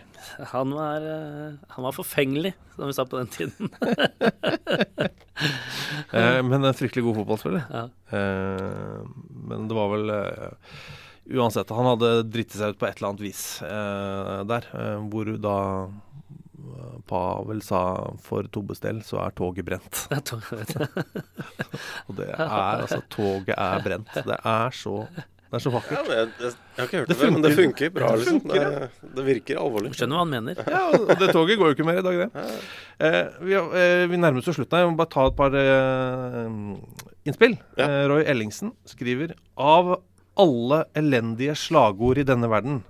Han 0.53 0.75
var, 0.77 1.01
eh, 1.01 1.55
han 1.77 1.87
var 1.87 1.97
forfengelig, 1.97 2.53
som 2.77 2.91
vi 2.91 2.97
sa 2.97 3.07
på 3.09 3.23
den 3.23 3.33
tiden. 3.33 3.73
Eh, 6.13 6.43
men 6.45 6.65
en 6.65 6.75
fryktelig 6.77 7.01
god 7.07 7.17
fotballspiller. 7.21 7.63
Ja. 7.73 7.83
Eh, 8.19 8.99
men 9.49 9.69
det 9.71 9.77
var 9.79 9.89
vel 9.95 10.11
Uansett, 11.31 11.71
han 11.71 11.87
hadde 11.93 12.09
drittet 12.27 12.59
seg 12.59 12.75
ut 12.75 12.79
på 12.81 12.89
et 12.89 12.99
eller 12.99 13.13
annet 13.13 13.23
vis 13.23 13.43
eh, 13.63 14.37
der. 14.51 14.65
eh, 14.75 14.97
hvor 15.13 15.31
da 15.39 15.57
eh, 15.87 16.95
Pavel 17.11 17.61
sa 17.63 17.83
for 18.25 18.49
Tobbes 18.51 18.83
del 18.83 19.03
så 19.07 19.21
er 19.25 19.35
toget 19.39 19.65
brent. 19.69 20.07
Jeg 20.11 20.25
tror- 20.27 20.49
vet. 20.51 20.75
Og 22.09 22.17
det 22.19 22.31
er 22.35 22.47
altså 22.85 23.03
Toget 23.15 23.55
er 23.57 23.85
brent. 23.87 24.11
Det 24.27 24.39
er 24.43 24.75
så 24.75 25.05
Det 25.51 25.59
er 25.59 25.63
så 25.65 25.71
Ja, 25.71 25.79
vakkert. 25.81 26.09
men 26.09 26.17
jeg, 26.19 26.27
jeg, 26.39 26.51
jeg 26.51 26.79
har 26.79 26.87
ikke 26.89 26.99
hørt 27.01 27.09
Det 27.11 27.17
det, 27.21 27.31
men 27.35 27.43
det 27.47 27.55
funker. 27.59 27.91
bra. 27.95 28.11
Det 28.11 28.19
liksom. 28.21 28.41
funker, 28.45 28.67
det, 28.71 29.15
det 29.17 29.25
virker 29.27 29.59
alvorlig. 29.63 29.91
Skjønner 29.99 30.19
hva 30.21 30.27
han 30.27 30.35
mener. 30.35 30.61
Ja, 30.71 30.83
og 30.95 31.11
det 31.19 31.31
toget 31.35 31.59
går 31.59 31.73
jo 31.73 31.75
ikke 31.79 31.87
mer 31.89 31.99
i 31.99 32.05
dag, 32.07 32.21
det. 32.21 32.45
Eh, 33.03 33.25
vi, 33.49 33.57
eh, 33.59 34.05
vi 34.13 34.21
nærmer 34.23 34.39
oss 34.45 34.51
slutten. 34.55 34.79
Jeg 34.85 34.91
må 34.93 34.99
bare 35.01 35.11
ta 35.15 35.25
et 35.31 35.39
par 35.41 35.57
eh, 35.59 36.55
innspill. 37.27 37.57
Ja. 37.79 37.89
Eh, 37.89 38.05
Roy 38.13 38.23
Ellingsen 38.31 38.71
skriver 38.95 39.35
Av 39.59 39.97
alle 40.39 40.85
elendige 40.99 41.55
slagord 41.59 42.19
i 42.21 42.27
denne 42.27 42.49
verden, 42.51 42.83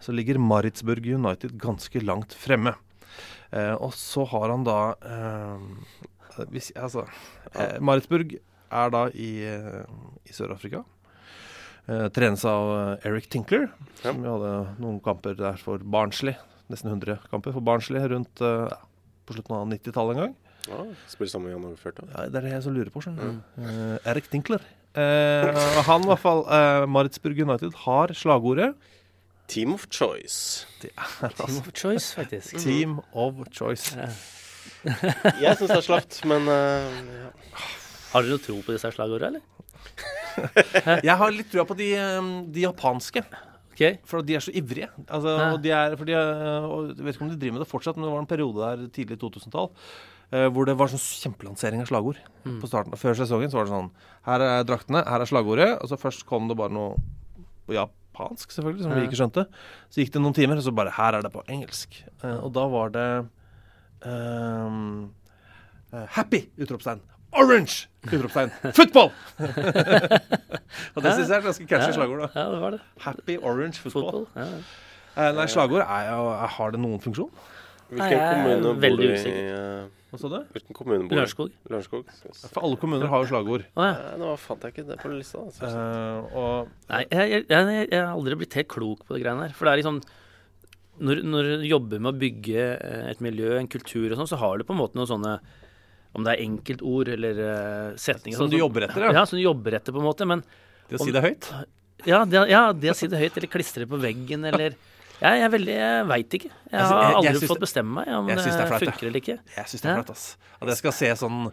så 0.00 0.12
ligger 0.12 0.38
Maritzburg 0.38 1.06
United 1.06 1.56
ganske 1.60 2.00
langt 2.04 2.34
fremme. 2.36 2.74
Eh, 3.54 3.74
og 3.74 3.94
så 3.96 4.24
har 4.28 4.50
han 4.50 4.64
da 4.66 4.78
eh, 5.06 6.42
hvis, 6.50 6.72
Altså 6.74 7.04
eh, 7.54 7.78
Maritzburg 7.80 8.34
er 8.74 8.90
da 8.90 9.04
i, 9.14 9.30
eh, 9.46 9.84
i 10.26 10.34
Sør-Afrika. 10.34 10.82
Eh, 11.86 12.08
trenes 12.16 12.44
av 12.48 12.70
eh, 12.74 13.08
Eric 13.10 13.28
Tinkler, 13.32 13.68
som 14.02 14.24
jo 14.24 14.38
hadde 14.38 14.54
noen 14.82 15.00
kamper 15.04 15.36
der 15.38 15.60
for 15.60 15.78
Barnsley. 15.78 16.36
Nesten 16.72 16.90
100 16.90 17.28
kamper 17.30 17.52
for 17.52 17.64
Barnsley 17.64 18.00
rundt 18.08 18.40
ja, 18.40 18.78
på 19.28 19.36
slutten 19.36 19.56
av 19.56 19.68
90-tallet 19.68 20.16
en 20.16 20.22
gang. 20.22 20.34
Ja, 20.64 20.80
Spiller 21.12 21.28
sammen 21.30 21.50
med 21.50 21.58
Jan 21.58 21.66
Åge 21.68 21.92
da 21.92 22.06
Ja, 22.08 22.28
det 22.32 22.38
er 22.40 22.46
det 22.46 22.52
jeg 22.54 22.64
som 22.64 22.76
lurer 22.76 22.92
på. 22.92 23.02
Eh, 23.04 23.98
Eric 24.08 24.30
Tinkler. 24.32 24.64
Eh, 24.94 25.62
han 25.88 26.04
i 26.04 26.08
hvert 26.10 26.22
fall, 26.22 26.44
uh, 26.46 26.84
Maritzburg 26.86 27.40
United, 27.42 27.72
har 27.84 28.12
slagordet 28.14 28.74
Team 29.50 29.74
of 29.74 29.86
choice. 29.90 30.66
Det 30.80 30.90
er 30.96 31.08
Team 31.34 31.40
altså 31.40 31.60
of 31.60 31.72
choice, 31.74 32.14
faktisk. 32.14 32.56
Team 32.64 33.00
of 33.12 33.42
choice. 33.52 33.96
Ja. 33.98 34.08
Jeg 35.42 35.58
syns 35.58 35.70
det 35.70 35.80
er 35.80 35.88
slapt, 35.88 36.20
men 36.28 36.46
uh, 36.48 36.54
ja. 36.54 37.32
Har 38.14 38.22
dere 38.22 38.36
noe 38.36 38.44
tro 38.44 38.60
på 38.62 38.76
disse 38.76 38.92
slagordene, 38.94 39.42
eller? 39.42 39.50
Jeg 41.08 41.18
har 41.18 41.34
litt 41.34 41.50
trua 41.50 41.66
på 41.66 41.76
de, 41.78 41.90
de 42.54 42.64
japanske. 42.64 43.24
Okay. 43.74 43.98
For 44.06 44.22
de 44.22 44.36
er 44.38 44.42
så 44.44 44.54
ivrige. 44.54 44.86
Altså, 45.08 45.34
og 45.50 45.56
de 45.64 45.72
er, 45.74 45.96
for 45.98 46.06
de 46.06 46.14
er, 46.14 46.66
og 46.70 46.92
jeg 46.92 47.02
vet 47.02 47.16
ikke 47.16 47.26
om 47.26 47.32
de 47.32 47.38
driver 47.40 47.56
med 47.56 47.64
det 47.64 47.70
fortsatt, 47.70 47.96
men 47.98 48.06
det 48.06 48.12
var 48.12 48.22
en 48.22 48.30
periode 48.30 48.68
der 48.68 48.84
tidlig 48.94 49.18
2000-tall 49.18 49.66
eh, 49.66 49.72
hvor 50.54 50.66
det 50.66 50.74
var 50.80 50.90
sånn 50.90 51.02
kjempelansering 51.02 51.82
av 51.84 51.90
slagord. 51.90 52.18
På 52.60 52.68
starten, 52.70 52.96
Før 52.98 53.14
sesongen 53.18 53.52
så 53.52 53.60
var 53.60 53.68
det 53.68 53.74
sånn 53.74 53.90
Her 54.26 54.44
er 54.44 54.64
draktene, 54.68 55.04
her 55.06 55.22
er 55.22 55.30
slagordet. 55.30 55.68
Og 55.80 55.90
så 55.92 55.98
først 56.00 56.24
kom 56.28 56.48
det 56.50 56.56
bare 56.58 56.74
noe 56.74 56.96
på 57.68 57.76
japansk, 57.76 58.52
selvfølgelig, 58.52 58.84
som 58.84 58.94
vi 58.96 59.06
ikke 59.08 59.20
skjønte. 59.20 59.46
Så 59.92 60.02
gikk 60.02 60.12
det 60.16 60.22
noen 60.24 60.36
timer, 60.36 60.60
og 60.60 60.66
så 60.66 60.74
bare 60.74 60.92
Her 60.96 61.18
er 61.18 61.26
det 61.26 61.32
på 61.34 61.44
engelsk. 61.48 62.00
Eh, 62.22 62.36
og 62.36 62.52
da 62.56 62.66
var 62.72 62.92
det 62.94 63.08
um, 64.04 65.10
eh, 65.92 66.06
Happy! 66.18 66.44
Utropstegn. 66.60 67.00
Orange! 67.34 67.88
Utropstegn. 68.06 68.52
Football! 68.76 69.10
og 70.94 71.02
det 71.02 71.14
syns 71.16 71.28
jeg 71.28 71.38
er 71.38 71.46
ganske 71.48 71.66
catchy 71.66 71.96
slagord. 71.96 72.26
da 72.26 72.30
Ja, 72.34 72.50
det 72.52 72.60
var 72.62 72.76
det. 72.76 72.80
Happy 73.02 73.38
orange 73.38 73.80
football. 73.80 74.26
football. 74.26 74.28
Ja. 74.36 74.48
Eh, 75.14 75.34
nei, 75.34 75.46
slagord 75.50 75.82
er 75.86 76.08
jo 76.10 76.30
Har 76.58 76.74
det 76.74 76.80
noen 76.82 77.02
funksjon? 77.02 77.30
Hvilken 77.90 78.18
er 78.18 78.32
kommune 78.34 78.74
bor 78.82 78.96
du 78.98 79.04
i? 79.12 79.34
Hva 80.14 80.20
sa 80.20 80.28
du? 80.30 80.36
Hvilken 80.54 80.76
kommune 80.78 81.02
bor 81.02 81.10
du 81.10 81.16
i? 81.16 81.18
Lørenskog. 81.18 81.54
Lørenskog. 81.66 82.10
Skal. 82.14 82.50
For 82.54 82.62
alle 82.68 82.76
kommuner 82.78 83.08
har 83.10 83.24
jo 83.24 83.30
slagord. 83.32 83.64
Å 83.74 83.86
ja. 83.88 83.94
Eh, 83.98 84.18
Nå 84.20 84.34
fant 84.38 84.62
jeg 84.62 84.76
ikke 84.76 84.84
det 84.92 84.98
på 85.00 85.10
lista. 85.10 85.42
Altså. 85.42 85.66
Eh, 85.66 86.36
og 86.38 86.68
Nei, 86.92 87.00
jeg, 87.08 87.32
jeg, 87.32 87.46
jeg, 87.50 87.88
jeg 87.88 87.98
har 87.98 88.12
aldri 88.12 88.38
blitt 88.44 88.54
helt 88.60 88.70
klok 88.70 89.02
på 89.08 89.16
det 89.16 89.24
greiene 89.24 89.48
her. 89.48 89.56
For 89.58 89.66
det 89.66 89.74
er 89.74 89.82
liksom 89.82 89.98
når, 91.02 91.24
når 91.26 91.50
du 91.50 91.66
jobber 91.66 92.02
med 92.06 92.12
å 92.12 92.18
bygge 92.22 92.64
eh, 92.78 93.04
et 93.10 93.22
miljø, 93.26 93.56
en 93.58 93.70
kultur 93.70 94.12
og 94.12 94.20
sånn, 94.20 94.30
så 94.30 94.38
har 94.38 94.60
du 94.60 94.66
på 94.68 94.76
en 94.76 94.82
måte 94.84 94.98
noen 94.98 95.10
sånne 95.10 95.34
Om 96.14 96.22
det 96.26 96.36
er 96.36 96.44
enkeltord 96.44 97.10
eller 97.16 97.40
eh, 97.48 97.88
setninger 97.98 98.38
Som 98.38 98.46
sånn 98.46 98.54
du 98.54 98.60
jobber 98.60 98.86
etter, 98.86 99.08
ja. 99.08 99.14
Ja, 99.18 99.24
som 99.26 99.40
du 99.40 99.42
jobber 99.42 99.74
etter, 99.80 99.90
på 99.90 99.98
en 99.98 100.06
måte. 100.06 100.28
Men 100.30 100.44
det 100.86 101.00
å 101.00 101.02
si 101.02 101.14
det 101.14 101.24
høyt 101.24 101.50
ja, 102.04 102.18
det, 102.28 102.40
ja, 102.50 102.66
det 102.76 102.90
å 102.92 102.94
si 102.98 103.08
det 103.08 103.16
høyt, 103.16 103.36
eller 103.40 103.48
klistre 103.48 103.86
på 103.88 103.96
veggen, 103.96 104.44
eller 104.44 104.74
Jeg, 105.20 105.38
jeg 105.38 105.44
er 105.46 105.50
veldig 105.52 105.74
Jeg 105.78 106.06
veit 106.10 106.34
ikke. 106.38 106.50
Jeg 106.70 106.80
har 106.80 107.02
jeg- 107.02 107.22
jeg 107.24 107.34
aldri 107.34 107.46
fått 107.48 107.58
det- 107.60 107.66
bestemme 107.68 107.94
meg 107.94 108.08
om 108.08 108.28
jeg 108.28 108.36
det, 108.36 108.44
det 108.44 108.66
flaut, 108.68 108.80
funker 108.82 109.06
eller 109.08 109.20
ikke. 109.20 109.38
Jeg 109.56 109.66
syns 109.66 109.80
det 109.80 109.84
er 109.84 109.94
Ja. 109.94 110.02
flaut, 110.02 110.10
ass. 110.10 110.36
At 110.60 110.68
jeg 110.68 110.76
skal 110.76 110.92
se 110.92 111.06
sånn 111.14 111.52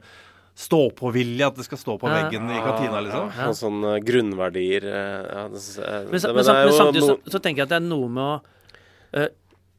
stå-på-vilje, 0.56 1.48
at 1.48 1.56
det 1.56 1.66
skal 1.66 1.78
stå 1.78 1.98
på 2.00 2.10
Ja. 2.10 2.24
veggen 2.30 2.50
i 2.52 2.60
kantina, 2.60 3.00
liksom. 3.02 3.32
Ja. 3.38 3.48
Og 3.48 3.56
sånn 3.56 3.84
eh, 3.88 4.00
grunnverdier 4.04 4.84
eh, 4.84 5.34
ja, 5.34 5.48
det, 5.48 5.60
synes 5.62 5.78
jeg- 5.78 5.86
Men, 5.86 6.12
men, 6.12 6.12
det 6.12 6.22
sam- 6.22 6.56
er 6.56 6.66
men 6.66 6.74
samtidig 6.74 7.04
så, 7.08 7.20
så 7.32 7.40
tenker 7.42 7.56
jeg 7.58 7.64
at 7.64 7.70
det 7.70 7.80
er 7.82 7.88
noe 7.88 8.10
med 8.10 8.24
å 8.24 8.42
uh, 9.14 9.28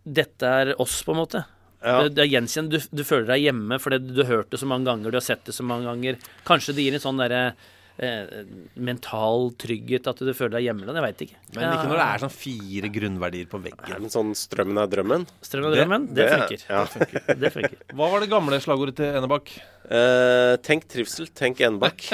Dette 0.04 0.42
er 0.42 0.74
oss, 0.80 1.02
på 1.04 1.12
en 1.12 1.16
måte. 1.24 1.44
Ja. 1.84 2.02
Det, 2.02 2.14
det 2.16 2.24
er 2.24 2.40
gjenkjent. 2.40 2.70
Du, 2.70 2.78
du 2.96 3.04
føler 3.04 3.26
deg 3.26 3.42
hjemme 3.44 3.78
fordi 3.78 4.00
du 4.14 4.24
har 4.24 4.30
hørt 4.42 4.50
det 4.50 4.59
så 4.59 4.66
mange 4.66 4.84
ganger, 4.84 5.10
du 5.12 5.16
har 5.16 5.20
sett 5.22 5.44
det 5.44 5.54
så 5.54 5.62
mange 5.62 5.84
ganger. 5.86 6.16
Kanskje 6.44 6.74
det 6.74 6.82
gir 6.82 6.94
en 6.94 7.00
sånn 7.00 7.18
derre 7.22 7.54
eh, 7.98 8.44
mental 8.77 9.51
trygghet 9.60 10.06
at 10.09 10.16
du 10.24 10.32
føler 10.35 10.56
deg 10.59 10.64
hjemme. 10.69 10.86
Jeg 10.89 11.05
veit 11.05 11.23
ikke. 11.27 11.36
Men 11.56 11.73
ikke 11.77 11.89
når 11.90 11.98
det 12.01 12.06
er 12.06 12.23
sånn 12.24 12.32
fire 12.35 12.89
grunnverdier 12.94 13.48
på 13.52 13.59
Er 13.60 13.64
veggen. 13.69 14.02
det 14.06 14.12
sånn 14.14 14.32
'strømmen 14.35 14.81
er 14.82 14.86
drømmen'? 14.94 15.27
Strømmen 15.43 15.73
er 15.73 15.77
drømmen, 15.82 16.06
det, 16.14 16.14
det- 16.14 16.32
funker. 16.39 16.60
ja. 16.69 17.35
Det 17.44 17.52
funker. 17.52 17.78
Hva 17.97 18.10
var 18.12 18.20
det 18.20 18.31
gamle 18.31 18.60
slagordet 18.60 18.97
til 18.97 19.06
Enebakk? 19.20 19.52
Eh, 19.93 20.56
tenk 20.62 20.86
trivsel, 20.89 21.27
tenk 21.35 21.60
Enebakk. 21.60 22.06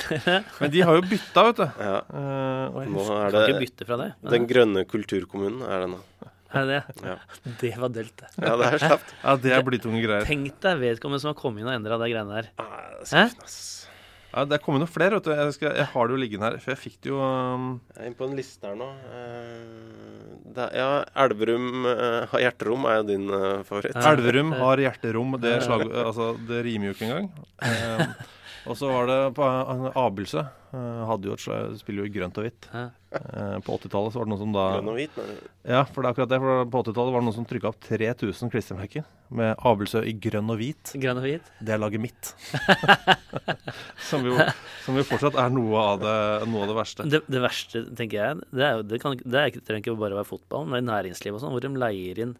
Men 0.60 0.70
de 0.70 0.80
har 0.82 0.94
jo 0.98 1.02
bytta, 1.08 1.44
vet 1.48 1.56
du. 1.56 1.66
Ja. 1.78 1.96
Eh, 2.10 2.66
og 2.74 2.78
jeg 2.82 2.90
Nå 2.92 3.04
er 3.14 3.30
det, 3.30 3.32
Kan 3.32 3.48
ikke 3.54 3.64
bytte 3.64 3.86
fra 3.88 3.96
det. 4.02 4.10
Den 4.34 4.46
grønne 4.50 4.84
kulturkommunen 4.84 5.62
er 5.68 5.80
det 5.86 5.90
nå. 5.94 6.00
Er 6.54 6.66
det 6.70 6.82
Ja. 7.02 7.16
det? 7.60 7.72
var 7.82 7.88
dølt, 7.90 8.14
det. 8.16 8.28
Ja, 8.38 8.52
det 8.56 8.66
er 8.74 8.78
slapt. 8.78 9.14
ja, 9.24 9.32
det 9.42 9.52
er 9.56 9.62
blytunge 9.66 9.98
greier. 10.04 10.22
Tenk 10.24 10.60
deg 10.62 10.78
vedkommende 10.78 11.20
som 11.20 11.32
har 11.32 11.38
kommet 11.40 11.64
inn 11.64 11.66
og 11.66 11.74
endra 11.74 11.98
de 11.98 12.10
greiene 12.12 12.30
der. 12.30 12.50
Ah, 12.62 12.94
det 13.02 13.12
er. 13.12 13.32
Ja, 14.34 14.42
det 14.50 14.56
er 14.56 14.62
kommet 14.64 14.82
noen 14.82 14.90
flere, 14.90 15.20
vet 15.20 15.28
du. 15.28 15.30
Jeg, 15.30 15.54
skal, 15.54 15.76
jeg 15.78 15.86
har 15.92 16.08
det 16.08 16.14
jo 16.16 16.18
liggende 16.18 16.48
her, 16.48 16.56
for 16.62 16.74
jeg 16.74 16.80
fikk 16.80 16.96
det 17.06 17.12
jo 17.12 17.20
um, 17.22 17.68
Jeg 17.92 18.00
er 18.00 18.08
inne 18.10 18.18
på 18.18 18.26
en 18.26 18.34
liste 18.34 18.66
her 18.66 18.78
nå. 18.80 18.88
Uh, 19.06 20.24
det 20.56 20.64
er, 20.64 20.72
ja, 20.80 20.88
Elverum 21.24 21.86
uh, 21.86 22.24
har 22.32 22.42
hjerterom 22.48 22.88
er 22.90 22.98
jo 22.98 23.04
din 23.12 23.28
uh, 23.30 23.62
favoritt. 23.68 23.98
Elverum 24.10 24.50
har 24.58 24.82
hjerterom. 24.82 25.36
Det, 25.44 25.54
slag, 25.62 25.86
altså, 26.02 26.32
det 26.50 26.64
rimer 26.66 26.90
jo 26.90 26.96
ikke 26.96 27.10
engang. 27.10 27.30
Eh, 27.64 28.10
og 28.64 28.76
så 28.78 28.88
var 28.88 29.08
det 29.10 29.18
på 29.36 29.46
Abelse. 30.00 30.44
eh, 30.74 31.00
hadde 31.08 31.28
jo 31.28 31.34
et 31.36 31.78
spiller 31.80 32.04
jo 32.04 32.08
i 32.08 32.12
grønt 32.14 32.38
og 32.40 32.46
hvitt. 32.46 32.68
Eh, 32.74 33.58
på 33.62 33.76
80-tallet 33.76 34.14
så 34.14 34.20
var 34.20 34.26
det 34.26 34.32
noen 34.32 34.40
som 34.40 34.54
da 34.54 34.64
Grønn 34.74 34.90
og 34.90 34.96
hvit. 34.98 35.18
Nei. 35.20 35.36
Ja, 35.74 35.82
for 35.86 36.00
det 36.00 36.08
er 36.08 36.14
akkurat 36.14 36.32
det. 36.32 36.38
For 36.44 36.70
på 36.72 36.82
80-tallet 36.86 37.14
var 37.14 37.22
det 37.22 37.28
noen 37.28 37.36
som 37.36 37.46
trykka 37.50 37.70
opp 37.70 37.78
3000 37.84 38.52
klistremerker 38.54 39.06
med 39.34 39.52
Abelsø 39.70 40.02
i 40.08 40.16
grønn 40.26 40.50
og 40.54 40.58
hvit. 40.62 40.94
Grønn 41.04 41.20
og 41.20 41.28
hvit. 41.28 41.52
Det 41.60 41.76
er 41.76 41.82
laget 41.82 42.02
mitt. 42.02 42.32
som, 44.08 44.26
jo, 44.26 44.34
som 44.86 44.98
jo 44.98 45.06
fortsatt 45.08 45.38
er 45.44 45.54
noe 45.54 45.86
av 45.92 46.02
det, 46.02 46.18
noe 46.50 46.64
av 46.64 46.72
det 46.72 46.78
verste. 46.80 47.08
Det, 47.10 47.22
det 47.30 47.44
verste, 47.44 47.84
tenker 48.00 48.20
jeg, 48.20 48.42
det, 48.50 48.66
er 48.66 48.84
det, 48.88 49.00
kan, 49.04 49.16
det 49.20 49.40
er 49.40 49.52
ikke, 49.52 49.64
trenger 49.68 49.86
ikke 49.86 50.00
bare 50.02 50.20
være 50.22 50.30
fotball, 50.32 50.68
men 50.72 50.88
næringsliv 50.88 51.36
og 51.36 51.44
sånn, 51.44 51.54
hvor 51.54 51.64
de 51.64 51.72
leier 51.84 52.24
inn 52.26 52.36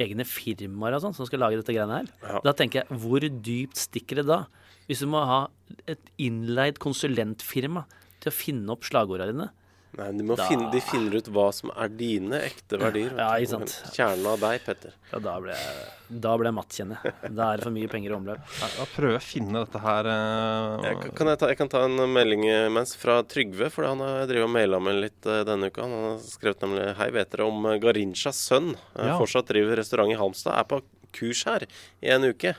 egne 0.00 0.24
firmaer 0.26 0.96
og 0.96 1.04
sånn 1.04 1.14
som 1.16 1.28
skal 1.28 1.42
lage 1.44 1.58
dette 1.60 1.74
greiene 1.74 2.02
her. 2.02 2.10
Ja. 2.24 2.40
Da 2.46 2.54
tenker 2.56 2.82
jeg, 2.82 3.00
hvor 3.02 3.22
dypt 3.22 3.80
stikker 3.80 4.22
det 4.22 4.26
da? 4.30 4.42
Hvis 4.88 5.00
du 5.04 5.08
må 5.12 5.24
ha 5.26 5.40
et 5.88 6.10
innleid 6.20 6.78
konsulentfirma 6.82 7.84
til 8.22 8.30
å 8.32 8.34
finne 8.34 8.70
opp 8.74 8.84
slagordene 8.88 9.32
dine. 9.34 9.50
Nei, 9.92 10.06
de, 10.16 10.24
må 10.24 10.36
Da- 10.40 10.46
finne, 10.48 10.70
de 10.72 10.80
finner 10.80 11.18
ut 11.20 11.26
hva 11.28 11.50
som 11.52 11.68
er 11.76 11.90
dine 11.92 12.38
ekte 12.46 12.78
verdier. 12.80 13.10
Ja, 13.12 13.26
ikke 13.36 13.50
sant. 13.58 13.74
Kjernen 13.92 14.24
av 14.30 14.38
deg, 14.40 14.62
Petter. 14.64 14.94
Ja, 15.12 15.18
da 15.20 15.34
ble 15.44 15.52
jeg, 15.52 15.82
da 16.24 16.32
ble 16.40 16.48
jeg 16.48 16.56
matt, 16.56 16.68
kjenner 16.78 17.02
jeg. 17.04 17.12
Da 17.36 17.48
er 17.52 17.60
det 17.60 17.66
for 17.66 17.74
mye 17.76 17.90
penger 17.92 18.14
i 18.14 18.16
omløp. 18.16 18.54
Da 18.62 18.86
prøver 18.94 19.18
jeg 19.18 19.20
å 19.20 19.26
finne 19.26 19.64
dette 19.66 19.82
her 19.84 20.08
uh... 20.08 20.86
Jeg, 20.86 21.12
kan- 21.18 21.28
jeg, 21.34 21.38
ta, 21.42 21.50
jeg 21.52 21.60
kan 21.60 21.68
ta 21.74 21.84
en 21.90 22.00
melding 22.14 22.46
mens 22.72 22.96
fra 22.96 23.18
Trygve, 23.28 23.68
for 23.74 23.84
han 23.90 24.00
har 24.00 24.24
drevet 24.32 24.48
og 24.48 24.54
maila 24.56 24.80
med 24.80 24.96
litt 25.04 25.28
uh, 25.28 25.42
denne 25.44 25.68
uka. 25.68 25.84
Han 25.84 25.92
har 26.08 26.18
skrevet 26.24 26.64
nemlig 26.64 26.88
Hei, 26.96 27.10
vet 27.18 27.36
dere 27.36 27.50
om 27.52 27.68
eh, 27.74 27.76
Garinchas 27.84 28.40
sønn? 28.48 28.72
eh, 28.96 29.10
Ja. 29.12 29.18
Fortsatt 29.20 29.52
driver 29.52 29.76
restaurant 29.76 30.08
i 30.08 30.16
Halmstad. 30.16 30.56
Er 30.56 30.64
på 30.72 30.80
kurs 31.14 31.42
her 31.48 31.66
i 32.02 32.10
en 32.14 32.24
uke. 32.26 32.54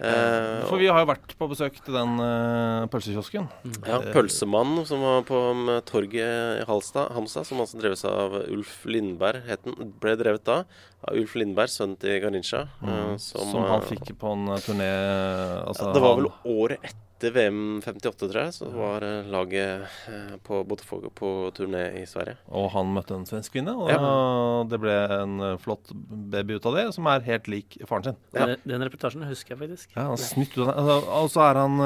Eh, 0.00 0.62
For 0.68 0.80
vi 0.80 0.88
har 0.90 1.02
jo 1.02 1.10
vært 1.10 1.34
på 1.38 1.48
besøk 1.50 1.80
til 1.84 1.96
den 1.96 2.16
uh, 2.22 2.86
pølsekiosken. 2.92 3.50
Ja, 3.88 4.00
Pølsemannen 4.14 4.86
som 4.88 5.04
var 5.04 5.26
på 5.28 5.42
um, 5.50 5.68
torget 5.88 6.62
i 6.62 6.64
Halstad, 6.68 7.12
Hamstad, 7.16 7.48
som 7.48 7.62
altså 7.62 7.80
dreves 7.82 8.06
av 8.08 8.38
Ulf 8.46 8.80
Lindberg, 8.88 9.44
het 9.50 9.66
den, 9.66 9.92
ble 10.00 10.16
drevet 10.20 10.46
da 10.48 10.62
av 11.00 11.16
Ulf 11.16 11.36
Lindberg, 11.38 11.72
sønnen 11.72 11.98
til 12.00 12.18
Garincha. 12.22 12.66
Mm. 12.80 12.90
Uh, 12.90 13.14
Som, 13.20 13.54
han 13.66 13.86
fikk 13.88 14.14
på 14.20 14.34
en 14.36 14.56
turné 14.64 14.90
altså, 15.66 15.90
ja, 15.90 15.94
Det 15.96 16.04
var 16.04 16.18
vel 16.20 16.32
året 16.48 16.82
etter 16.82 17.09
etter 17.20 17.34
VM 17.36 17.80
58, 17.84 18.28
tror 18.30 18.38
jeg, 18.40 18.52
så 18.56 18.66
var 18.72 19.04
eh, 19.04 19.26
laget 19.28 19.82
eh, 20.08 20.36
på 20.44 20.62
Botafogo 20.64 21.10
på 21.12 21.50
turné 21.52 21.82
i 22.00 22.06
Sverige. 22.08 22.38
Og 22.48 22.70
han 22.72 22.94
møtte 22.94 23.12
en 23.12 23.26
svensk 23.28 23.52
kvinne, 23.52 23.74
og 23.76 23.90
Ja. 23.92 24.64
det 24.70 24.78
ble 24.80 24.94
en 25.18 25.34
eh, 25.44 25.58
flott 25.60 25.92
baby 26.32 26.56
ut 26.56 26.68
av 26.70 26.78
det, 26.78 26.86
som 26.96 27.08
er 27.12 27.20
helt 27.26 27.50
lik 27.52 27.76
faren 27.84 28.08
sin. 28.08 28.16
Den, 28.32 28.56
den 28.64 28.86
reportasjen 28.88 29.26
husker 29.28 29.52
jeg 29.52 29.60
faktisk. 29.60 29.92
Ja, 29.98 30.06
han 30.08 30.16
snytt 30.16 30.56
ut 30.56 30.64
av 30.64 30.70
det. 30.70 30.76
Altså, 30.80 30.96
og 31.20 31.30
så 31.34 31.44
er 31.44 31.60
han 31.60 31.76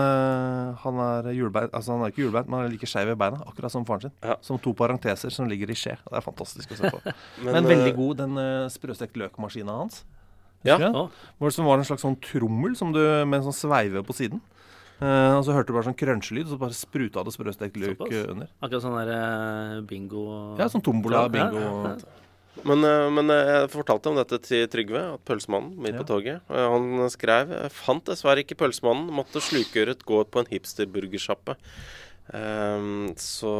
Han 0.85 0.99
er 1.01 1.29
hjulbeint 1.35 1.75
Altså 1.75 1.93
han 1.95 2.03
er 2.05 2.13
ikke 2.13 2.23
hjulbeint, 2.25 2.49
men 2.49 2.61
han 2.61 2.69
er 2.69 2.75
like 2.75 2.89
skeiv 2.89 3.11
i 3.11 3.19
beina, 3.19 3.43
akkurat 3.49 3.73
som 3.75 3.87
faren 3.89 4.07
sin. 4.07 4.15
Ja. 4.23 4.39
Som 4.45 4.63
to 4.63 4.75
parenteser 4.77 5.35
som 5.35 5.51
ligger 5.51 5.71
i 5.71 5.79
skje. 5.79 5.97
Det 5.99 6.19
er 6.19 6.25
fantastisk 6.25 6.75
å 6.75 6.79
se 6.79 6.91
på. 6.95 7.03
Men, 7.45 7.57
men, 7.57 7.67
veldig 7.69 7.93
god, 7.97 8.17
den 8.23 8.37
sprøstekte 8.37 8.75
sprøstekt 8.75 9.17
løkmaskina 9.19 9.75
hans. 9.77 10.03
Ja. 10.65 10.79
Hvor 10.79 11.51
det 11.51 11.57
som 11.57 11.67
var 11.67 11.81
en 11.81 11.87
slags 11.87 12.05
sånn 12.05 12.17
trommel 12.25 12.77
som 12.79 12.93
du, 12.95 13.01
med 13.27 13.41
en 13.41 13.47
sånn 13.49 13.57
sveive 13.65 14.03
på 14.07 14.17
siden. 14.17 14.41
Eh, 15.03 15.33
og 15.37 15.43
så 15.45 15.53
hørte 15.57 15.67
du 15.73 15.75
bare 15.75 15.89
sånn 15.89 15.97
crunch-lyd, 15.99 16.47
så 16.49 16.57
bare 16.59 16.77
spruta 16.77 17.25
det 17.27 17.33
sprøstekt 17.35 17.75
løk 17.77 17.97
Såpass. 17.99 18.29
under. 18.31 18.49
akkurat 18.63 18.83
sånn 18.85 18.99
der 19.01 19.11
eh, 19.15 19.81
bingo 19.91 20.57
Ja, 20.59 20.69
sånn 20.71 20.85
tombola-bingo. 20.87 21.59
ja, 21.59 21.97
ja. 21.97 22.21
Men, 22.65 22.85
eh, 22.87 23.11
men 23.11 23.29
eh, 23.35 23.49
jeg 23.51 23.71
fortalte 23.75 24.07
om 24.13 24.17
dette 24.17 24.39
til 24.47 24.69
Trygve, 24.71 25.01
at 25.17 25.25
pølsemannen 25.27 25.75
midt 25.77 25.95
Ja. 25.97 26.03
på 26.03 26.07
toget. 26.07 26.41
eh, 26.49 26.69
Han 26.71 27.11
skrev 27.11 27.51
«Jeg 27.51 27.73
fant 27.73 28.05
dessverre 28.07 28.45
ikke 28.47 28.55
pølsemannen, 28.57 29.11
måtte 29.11 29.43
slukøret 29.43 30.05
gå 30.07 30.23
på 30.31 30.39
en 30.39 30.47
hipsterburgersjappe. 30.47 31.57
Ehm, 32.33 33.15
så 33.19 33.53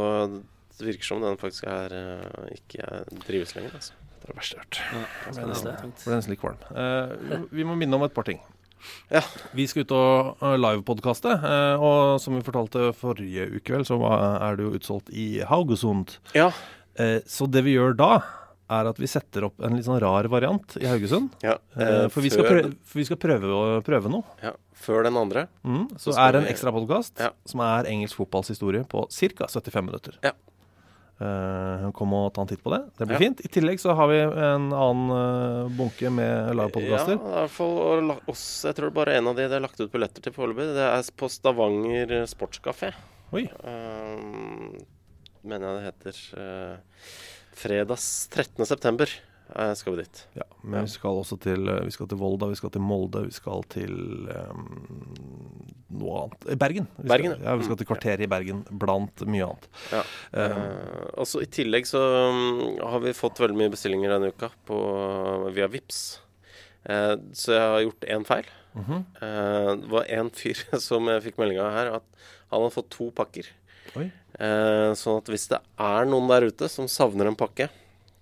det 0.79 0.87
virker 0.87 1.05
som 1.05 1.21
den 1.21 1.37
faktisk 1.37 1.67
er 1.69 1.93
eh, 1.93 2.55
ikke 2.55 3.05
drives 3.27 3.55
lenger. 3.57 3.75
Altså. 3.75 3.93
Det 4.23 4.31
er 4.31 4.33
det 4.33 4.39
verste 4.39 4.57
jeg 4.57 4.63
har 4.63 4.65
hørt. 4.65 4.79
Ja, 4.95 5.33
det 5.33 5.39
er 5.43 5.45
ble 6.07 6.17
nesten 6.17 6.33
litt 6.33 6.41
kvalm. 6.41 6.59
Eh, 6.73 7.47
vi 7.53 7.65
må 7.67 7.77
minne 7.77 7.99
om 7.99 8.07
et 8.07 8.15
par 8.15 8.25
ting. 8.25 8.41
Ja. 9.11 9.21
Vi 9.55 9.67
skal 9.71 9.85
ut 9.87 9.93
og 9.97 10.37
uh, 10.43 10.55
livepodkaste, 10.61 11.35
uh, 11.43 11.77
og 11.83 12.21
som 12.23 12.35
vi 12.39 12.45
fortalte 12.47 12.93
forrige 12.99 13.49
uke, 13.59 13.73
vel, 13.77 13.85
så 13.89 13.99
er 14.05 14.57
det 14.57 14.65
jo 14.69 14.75
utsolgt 14.79 15.11
i 15.13 15.41
Haugesund. 15.49 16.17
Ja. 16.35 16.51
Eh, 16.95 17.21
så 17.27 17.49
det 17.51 17.65
vi 17.67 17.75
gjør 17.75 17.97
da, 17.99 18.11
er 18.71 18.87
at 18.89 18.97
vi 19.03 19.07
setter 19.11 19.45
opp 19.49 19.59
en 19.67 19.75
litt 19.77 19.85
sånn 19.85 19.99
rar 20.01 20.25
variant 20.33 20.77
i 20.81 20.87
Haugesund. 20.89 21.35
ja. 21.43 21.57
Eh, 21.77 21.83
eh, 22.05 22.09
for, 22.09 22.23
vi 22.25 22.31
skal 22.31 22.45
før- 22.47 22.63
prøve, 22.63 22.77
for 22.87 22.99
vi 23.01 23.05
skal 23.05 23.17
prøve, 23.21 23.83
prøve 23.85 24.11
noe. 24.15 24.25
Ja, 24.43 24.53
før 24.87 25.03
den 25.05 25.17
andre. 25.21 25.47
Mm, 25.67 25.89
så 25.99 26.13
Så 26.15 26.19
er 26.23 26.33
det 26.33 26.43
en 26.45 26.49
ekstra 26.55 26.73
podkast 26.73 27.19
Ja. 27.21 27.31
som 27.45 27.61
er 27.61 27.85
engelsk 27.91 28.17
fotballs 28.17 28.49
historie 28.49 28.85
på 28.85 29.05
ca. 29.11 29.47
75 29.51 29.85
minutter. 29.85 30.15
Ja. 30.23 30.33
Eh, 31.21 31.91
kom 31.95 32.13
og 32.19 32.33
ta 32.35 32.43
en 32.43 32.49
titt 32.51 32.63
på 32.65 32.73
det. 32.75 32.81
Det 32.99 33.07
blir 33.07 33.15
Ja. 33.15 33.19
fint. 33.23 33.41
I 33.45 33.49
tillegg 33.49 33.79
så 33.79 33.95
har 33.95 34.09
vi 34.11 34.19
en 34.19 34.73
annen 34.73 35.11
uh, 35.15 35.69
bunke 35.71 36.11
med 36.11 36.27
Ja, 36.49 36.53
livepodkaster. 36.59 37.15
i 37.15 37.35
hvert 37.37 37.51
fall 37.51 38.11
oss, 38.27 38.65
Jeg 38.67 38.75
tror 38.75 38.91
bare 38.91 39.15
en 39.15 39.29
av 39.29 39.37
de 39.37 39.47
det 39.49 39.55
er 39.57 39.61
lagt 39.63 39.79
ut 39.81 39.93
billetter 39.93 40.21
til 40.23 40.33
foreløpig. 40.33 40.75
Det 40.75 40.83
er 40.91 41.03
på 41.17 41.29
Stavanger 41.31 42.27
Sportskafé. 42.27 42.93
Oi. 43.33 43.45
Uh, 43.63 44.75
mener 45.45 45.69
jeg 45.69 45.77
det 45.79 45.87
heter. 45.93 46.19
eh, 46.41 46.77
fredags 47.55 48.29
13. 48.29 48.67
september 48.67 49.07
skal 49.79 49.95
vi 49.95 50.03
dit. 50.03 50.21
Ja, 50.39 50.45
men 50.63 50.87
vi 50.87 50.93
skal 50.95 51.21
også 51.21 51.37
til 51.43 51.69
eh, 51.69 51.83
Vi 51.85 51.93
skal 51.95 52.09
til 52.11 52.19
Volda, 52.19 52.49
vi 52.51 52.59
skal 52.59 52.73
til 52.75 52.83
Molde, 52.83 53.25
vi 53.27 53.35
skal 53.37 53.65
til 53.73 53.95
um, 54.33 54.65
noe 55.95 56.17
annet 56.23 56.49
Eh, 56.49 56.59
Bergen. 56.61 56.89
Vi 56.97 57.09
Bergen, 57.13 57.35
skal, 57.35 57.45
ja. 57.45 57.51
ja. 57.51 57.57
Vi 57.61 57.69
skal 57.69 57.79
til 57.81 57.89
kvarteret 57.91 58.25
i 58.25 58.31
Bergen, 58.31 58.65
blant 58.71 59.25
mye 59.29 59.49
annet. 59.51 59.69
Ja. 59.93 60.03
Eh, 60.33 60.57
Eh, 61.15 61.37
I 61.45 61.49
tillegg 61.59 61.89
så 61.89 62.03
um, 62.31 62.79
har 62.81 63.01
vi 63.05 63.17
fått 63.17 63.41
veldig 63.43 63.59
mye 63.59 63.73
bestillinger 63.73 64.15
denne 64.17 64.33
uka 64.33 64.51
på, 64.69 64.79
via 65.55 65.69
Vips. 65.71 66.05
Uh, 66.85 67.17
så 67.33 67.55
jeg 67.55 67.69
har 67.75 67.85
gjort 67.87 68.09
én 68.17 68.27
feil. 68.29 68.49
mhm. 68.75 69.05
uh, 69.23 69.71
det 69.81 69.93
var 69.93 70.09
en 70.19 70.31
fyr 70.35 70.65
som 70.89 71.07
jeg 71.13 71.29
fikk 71.29 71.39
melding 71.41 71.61
av 71.63 71.71
her, 71.77 71.93
at 72.01 72.27
han 72.51 72.65
hadde 72.65 72.75
fått 72.75 72.91
to 72.95 73.11
pakker. 73.15 73.53
Eh, 73.95 74.91
sånn 74.99 75.21
at 75.21 75.31
hvis 75.31 75.47
det 75.53 75.61
er 75.79 76.09
noen 76.11 76.31
der 76.31 76.49
ute 76.51 76.69
som 76.73 76.89
savner 76.91 77.31
en 77.31 77.39
pakke, 77.39 77.69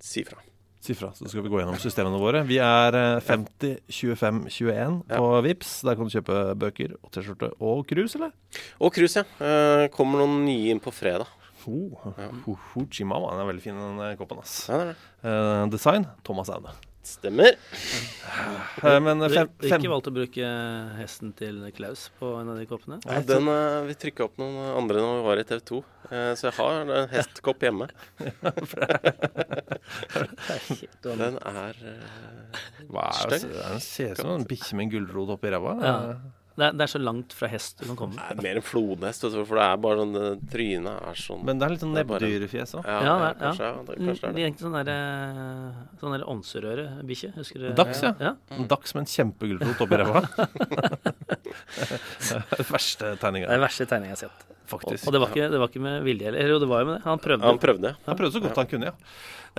si 0.03 0.25
fra. 0.27 0.41
Si 0.83 0.97
fra, 0.99 1.13
så 1.15 1.29
skal 1.31 1.45
vi 1.45 1.51
gå 1.53 1.61
gjennom 1.61 1.79
systemene 1.79 2.19
våre. 2.19 2.41
Vi 2.49 2.57
er 2.59 2.97
eh, 2.99 3.21
50 3.23 3.77
25 3.87 4.41
21 4.51 4.97
på 5.13 5.29
Vips. 5.47 5.77
Der 5.87 5.95
kan 5.95 6.09
du 6.09 6.15
kjøpe 6.17 6.39
bøker 6.59 6.97
og 6.99 7.13
T-skjorte 7.15 7.53
og 7.63 7.85
krus, 7.87 8.17
eller? 8.19 8.33
Og 8.83 8.91
krus, 8.97 9.15
ja. 9.21 9.23
Eh, 9.39 9.87
kommer 9.95 10.25
noen 10.25 10.43
nye 10.49 10.75
inn 10.75 10.83
på 10.83 10.91
fredag. 10.95 11.31
Oh, 11.71 11.95
ho, 12.43 12.57
ho, 12.73 12.83
Chimama, 12.91 13.31
den 13.31 13.45
er 13.45 13.53
veldig 13.53 13.63
fin, 13.63 13.79
den 13.79 14.03
eh, 14.03 14.17
koppen. 14.19 14.43
ass. 14.43 14.65
Ja, 14.67 14.81
det 14.81 14.89
det. 14.91 14.97
Eh, 15.31 15.67
design 15.71 16.09
Thomas 16.27 16.51
Aune. 16.51 16.75
Stemmer. 17.03 17.57
Eh, 18.83 19.01
men 19.03 19.19
fem, 19.27 19.49
du 19.59 19.67
fem, 19.67 19.81
ikke 19.83 19.91
valgt 19.91 20.07
å 20.07 20.13
bruke 20.15 20.51
hesten 21.01 21.33
til 21.35 21.59
Klaus 21.75 22.05
på 22.21 22.29
en 22.39 22.53
av 22.53 22.61
de 22.61 22.67
koppene? 22.71 23.01
Ja, 23.03 23.19
den, 23.27 23.49
eh, 23.51 23.81
vi 23.89 23.97
trykka 24.05 24.29
opp 24.29 24.39
noen 24.39 24.55
andre 24.79 25.03
når 25.03 25.19
vi 25.19 25.25
var 25.27 25.43
i 25.43 25.45
TV 25.49 25.61
2, 25.73 25.81
eh, 26.11 26.31
så 26.39 26.47
jeg 26.47 26.55
har 26.61 26.71
en 26.83 27.09
hestkopp 27.11 27.67
hjemme. 27.67 27.89
Den 31.03 31.39
er 31.43 31.75
stygg. 33.19 33.51
Den 33.51 33.83
ser 33.83 34.15
ut 34.15 34.23
som 34.23 34.31
en 34.37 34.47
bikkje 34.47 34.79
med 34.79 34.87
en 34.87 34.95
gulrot 34.95 35.35
oppi 35.35 35.51
ræva. 35.51 35.75
Ja. 35.83 35.99
Det 36.53 36.65
er, 36.67 36.73
det 36.77 36.85
er 36.85 36.91
så 36.93 37.01
langt 37.01 37.33
fra 37.33 37.49
hest 37.49 37.79
du 37.81 37.87
kan 37.89 37.97
komme. 37.97 38.15
Det 38.17 38.37
er 38.39 38.43
mer 38.45 38.59
en 38.61 38.65
flodhest, 38.67 39.23
for 39.25 39.57
det 39.57 39.65
er 39.65 39.77
bare 39.81 40.03
sånn 40.03 40.17
eh, 40.21 40.35
Trynet 40.53 41.07
er 41.09 41.15
sånn 41.17 41.45
Men 41.49 41.59
det 41.59 41.65
er 41.65 41.71
litt 41.73 41.81
sånn 41.85 41.95
nebbdyrefjes 41.97 42.75
òg. 42.77 42.85
Ja, 42.85 42.99
Ja, 42.99 43.03
ja, 43.03 43.15
det 43.17 43.29
er- 43.31 43.39
kanskje, 43.41 43.65
ja. 43.65 43.73
det, 43.87 43.97
Mm, 43.99 44.07
kanskje 44.07 44.21
det 44.21 44.21
Det 44.21 44.29
er 44.29 44.33
det. 44.33 44.43
egentlig 44.45 44.67
sånn 44.67 44.77
derre 44.85 45.99
Sånn 46.03 46.13
der 46.19 46.27
ånserørebikkje, 46.35 47.33
husker 47.39 47.59
du? 47.59 47.73
Dags, 47.75 48.03
ja. 48.03 48.13
ja. 48.21 48.35
En 48.51 48.67
Dags 48.69 48.95
med 48.95 49.01
en 49.07 49.11
kjempegulrot 49.15 49.81
oppi 49.81 49.97
ræva. 50.03 50.23
Verste 52.71 53.17
tegninga. 53.23 53.47
Det 53.49 53.53
er 53.53 53.59
den 53.59 53.65
verste 53.67 53.87
tegninga 53.89 54.13
jeg 54.15 54.19
har 54.19 54.25
sett. 54.29 54.49
Faktisk. 54.73 55.05
og 55.07 55.13
det, 55.13 55.21
var 55.21 55.29
ikke, 55.35 55.49
det 55.53 55.59
var 55.61 55.69
ikke 55.69 55.81
med 55.85 56.05
vilje, 56.07 56.29
eller 56.31 56.49
jo, 56.55 56.59
det 56.63 56.69
var 56.71 56.81
jo 56.81 56.87
med 56.89 56.95
det. 56.97 57.03
Han 57.05 57.19
prøvde. 57.21 57.45
Han 57.45 57.59
prøvde, 57.61 57.91
ja. 57.93 57.97
Han 58.07 58.17
prøvde 58.17 58.33
så 58.39 58.41
godt 58.45 58.57
han 58.63 58.69
kunne, 58.71 58.89
ja. 58.89 58.95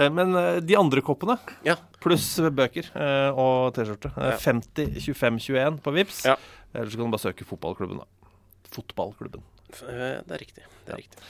Eh, 0.01 0.09
Men 0.09 0.33
eh, 0.39 0.55
de 0.65 0.77
andre 0.79 1.03
koppene, 1.05 1.35
Ja. 1.67 1.75
pluss 2.01 2.31
bøker 2.49 2.87
eh, 2.97 3.29
og 3.37 3.75
T-skjorte, 3.75 4.09
eh, 4.17 4.31
Ja. 4.31 4.37
50 4.41 4.95
25 5.03 5.37
21 5.43 5.77
på 5.85 5.93
Vips. 5.93 6.23
Ja. 6.25 6.35
Eller 6.73 6.89
så 6.89 6.97
kan 6.99 7.05
du 7.09 7.13
bare 7.15 7.23
søke 7.27 7.45
fotballklubben, 7.47 7.99
da. 8.01 8.29
Fotballklubben. 8.73 9.43
Eh, 9.73 10.21
Det 10.25 10.31
er 10.37 10.41
riktig. 10.41 10.63
Det 10.85 10.93
er 10.95 11.01
riktig. 11.01 11.27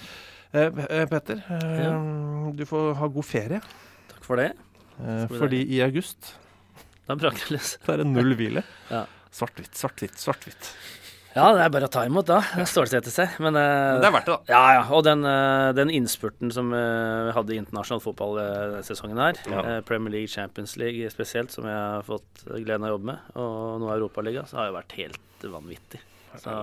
Eh, 0.53 0.83
eh, 0.99 1.05
Petter, 1.09 1.41
eh, 1.49 2.51
du 2.55 2.63
får 2.69 2.93
ha 2.99 3.07
god 3.07 3.25
ferie. 3.25 3.59
Takk 4.11 4.23
for 4.27 4.39
det. 4.39 4.51
Eh, 5.01 5.25
fordi 5.31 5.63
i 5.73 5.81
august 5.81 6.35
Da 7.07 7.15
brakk 7.19 7.35
det 7.41 7.57
løs. 7.57 7.73
så 7.83 7.93
er 7.95 8.03
det 8.03 8.07
null 8.07 8.35
hvile. 8.39 8.63
Ja. 8.91 9.05
Svart-hvitt, 9.33 9.73
svart-hvitt, 9.75 10.15
svart-hvitt. 10.21 10.69
Ja, 11.33 11.47
det 11.57 11.63
er 11.63 11.71
bare 11.73 11.87
å 11.87 11.91
ta 11.91 12.03
imot, 12.05 12.27
da. 12.29 12.41
Det 12.53 12.67
Stålsette 12.69 13.09
seg. 13.09 13.39
Men, 13.41 13.55
eh, 13.57 13.63
Men 13.95 14.03
det 14.03 14.09
er 14.09 14.13
verdt 14.13 14.27
det, 14.29 14.35
da. 14.35 14.53
Ja, 14.53 14.63
ja. 14.77 14.83
Og 14.93 15.01
den, 15.07 15.23
eh, 15.25 15.71
den 15.73 15.89
innspurten 15.89 16.51
som 16.53 16.69
eh, 16.77 17.23
vi 17.29 17.33
hadde 17.33 17.55
i 17.55 17.57
internasjonal 17.57 18.03
fotball 18.03 18.37
eh, 18.43 18.75
sesongen 18.85 19.17
her, 19.17 19.39
ja. 19.49 19.81
Premier 19.87 20.13
League, 20.13 20.29
Champions 20.29 20.75
League 20.77 21.09
spesielt, 21.09 21.49
som 21.55 21.65
jeg 21.65 21.73
har 21.73 22.05
fått 22.05 22.45
gleden 22.45 22.85
av 22.85 22.91
å 22.91 22.95
jobbe 22.97 23.09
med, 23.09 23.33
og 23.41 23.81
nå 23.81 23.89
Europaliga, 23.95 24.45
så 24.45 24.61
har 24.61 24.69
jo 24.69 24.77
vært 24.77 24.95
helt 24.99 25.47
vanvittig. 25.55 26.03
Så 26.37 26.53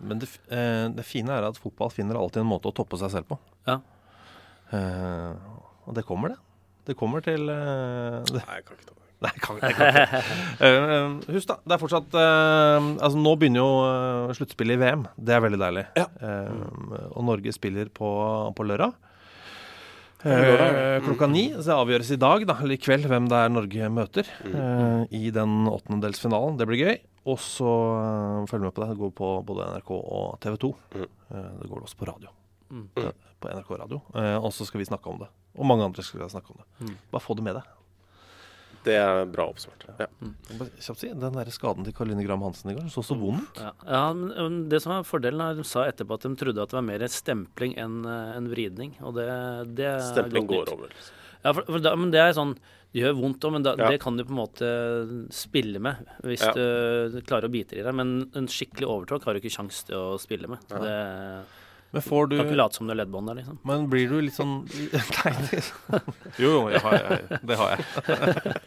Men 0.00 0.18
det, 0.22 0.28
eh, 0.50 0.88
det 0.94 1.06
fine 1.06 1.30
er 1.38 1.46
at 1.46 1.58
fotball 1.58 1.90
finner 1.94 2.18
alltid 2.18 2.42
en 2.42 2.50
måte 2.50 2.70
å 2.70 2.74
toppe 2.74 2.98
seg 2.98 3.14
selv 3.14 3.30
på. 3.30 3.38
Ja. 3.66 3.78
Eh, 4.74 5.32
og 5.86 5.94
det 5.94 6.04
kommer, 6.06 6.34
det. 6.34 6.38
Det 6.90 6.96
kommer 6.98 7.22
til 7.24 7.48
eh, 7.52 8.22
det, 8.26 8.42
Nei, 8.42 8.58
jeg 8.58 8.66
kan 8.68 8.78
ikke 8.78 8.90
ta. 8.90 8.97
Nei, 9.24 9.32
kan, 9.42 9.58
jeg 9.58 9.74
kan 9.74 9.88
ikke. 9.88 10.20
Uh, 10.62 11.34
husk, 11.34 11.48
da. 11.50 11.56
Det 11.64 11.74
er 11.74 11.80
fortsatt 11.82 12.12
uh, 12.14 12.86
Altså, 13.02 13.18
nå 13.18 13.32
begynner 13.40 13.64
jo 13.64 13.70
uh, 13.82 14.34
sluttspillet 14.38 14.78
i 14.78 14.82
VM. 14.84 15.04
Det 15.18 15.34
er 15.34 15.42
veldig 15.42 15.58
deilig. 15.58 15.84
Eh, 15.98 16.64
og 17.10 17.24
Norge 17.26 17.52
spiller 17.56 17.90
på, 17.90 18.08
på 18.54 18.66
lørdag. 18.68 18.94
Eh, 20.26 20.98
klokka 21.04 21.28
ni. 21.30 21.44
Så 21.54 21.68
det 21.68 21.76
avgjøres 21.76 22.10
i 22.14 22.18
dag, 22.18 22.46
da, 22.48 22.56
eller 22.62 22.74
i 22.74 22.82
kveld, 22.82 23.06
hvem 23.10 23.28
det 23.30 23.38
er 23.38 23.52
Norge 23.52 23.90
møter 23.94 24.30
eh, 24.48 25.02
i 25.14 25.30
den 25.34 25.68
åttendedelsfinalen. 25.70 26.58
Det 26.58 26.66
blir 26.70 26.82
gøy. 26.82 26.96
Og 27.28 27.38
så 27.42 27.70
eh, 28.00 28.48
følg 28.50 28.66
med 28.66 28.74
på 28.74 28.82
det. 28.82 28.90
Det 28.92 29.00
går 29.02 29.14
på 29.18 29.32
både 29.46 29.70
NRK 29.76 29.94
og 29.98 30.38
TV 30.42 30.58
2. 30.64 30.72
Eh, 30.98 31.50
det 31.62 31.70
går 31.70 31.84
også 31.86 32.00
på 32.00 32.10
radio. 32.10 32.34
Mm. 32.70 32.86
På 33.38 33.52
NRK 33.52 33.74
radio. 33.84 34.02
Eh, 34.14 34.36
og 34.38 34.50
så 34.54 34.66
skal 34.68 34.82
vi 34.82 34.88
snakke 34.90 35.12
om 35.12 35.22
det. 35.22 35.30
Og 35.58 35.66
mange 35.66 35.86
andre 35.86 36.04
skal 36.06 36.30
snakke 36.30 36.54
om 36.54 36.62
det. 36.62 36.68
Mm. 36.86 36.96
Bare 37.12 37.24
få 37.24 37.38
det 37.38 37.46
med 37.46 37.60
deg. 37.60 37.77
Det 38.88 38.96
er 38.96 39.26
bra 39.30 39.46
oppsummert. 39.52 39.84
Ja. 40.00 40.06
Bare 40.58 40.70
Kjapt 40.80 41.02
si, 41.02 41.10
Den 41.12 41.36
der 41.36 41.50
skaden 41.54 41.84
til 41.86 41.94
Karoline 41.96 42.24
Gram 42.26 42.42
Hansen 42.46 42.72
i 42.72 42.76
går 42.78 42.88
så 42.94 43.04
så 43.04 43.16
vond 43.20 43.42
ut. 43.44 43.60
Ja, 43.60 43.72
ja 43.84 44.02
men 44.16 44.64
det 44.72 44.80
som 44.84 44.94
var 44.96 45.04
fordelen, 45.08 45.42
er 45.44 45.52
at 45.56 45.60
de 45.60 45.66
sa 45.68 45.84
etterpå 45.90 46.16
at 46.18 46.24
de 46.26 46.32
trodde 46.40 46.62
at 46.64 46.72
det 46.72 46.78
var 46.80 46.86
mer 46.88 47.04
stempling 47.12 47.76
enn 47.78 48.00
eh, 48.08 48.34
en 48.38 48.48
vridning. 48.50 48.96
Og 49.04 49.14
det, 49.20 49.28
det 49.78 49.86
er 49.92 50.02
Stempling 50.12 50.48
godt 50.48 50.66
går 50.66 50.66
nytt. 50.66 50.74
over. 50.78 51.14
Ja, 51.44 51.52
for, 51.54 51.62
for 51.68 51.84
da, 51.84 51.92
men 51.94 52.10
det 52.10 52.18
er 52.18 52.32
sånn 52.34 52.56
Det 52.90 53.02
gjør 53.04 53.12
vondt 53.20 53.44
òg, 53.46 53.52
men 53.54 53.62
da, 53.62 53.74
Ja. 53.78 53.90
det 53.92 54.00
kan 54.02 54.16
du 54.16 54.24
på 54.24 54.32
en 54.32 54.40
måte 54.40 54.68
spille 55.30 55.78
med 55.78 56.00
hvis 56.24 56.40
Ja. 56.42 56.54
du 56.56 57.20
klarer 57.28 57.46
å 57.46 57.52
bite 57.52 57.76
i 57.76 57.82
deg. 57.84 57.94
Men 57.94 58.30
en 58.34 58.48
skikkelig 58.48 58.88
overtråkk 58.88 59.26
har 59.28 59.36
du 59.36 59.40
ikke 59.42 59.52
kjangs 59.58 59.84
til 59.86 59.96
å 60.00 60.16
spille 60.18 60.48
med. 60.48 60.58
Ja. 60.72 60.78
Det 60.82 60.96
Men 61.90 62.02
får 62.04 62.26
du 62.28 62.36
Kan 62.36 62.46
ikke 62.50 62.58
late 62.60 62.76
som 62.76 62.88
det 62.88 62.92
er 62.92 62.98
leddbånd 63.00 63.30
der, 63.30 63.38
liksom. 63.40 63.58
Men 63.64 63.86
blir 63.88 64.10
du 64.10 64.18
litt 64.20 64.36
sånn 64.36 64.58
Nei, 65.24 65.32
liksom. 65.48 66.10
jo, 66.36 66.50
jo, 66.50 66.58
jeg 66.74 66.82
har, 66.84 66.96
jeg, 67.00 67.38
det 67.48 67.56
har 67.56 67.74
jeg. 67.76 68.58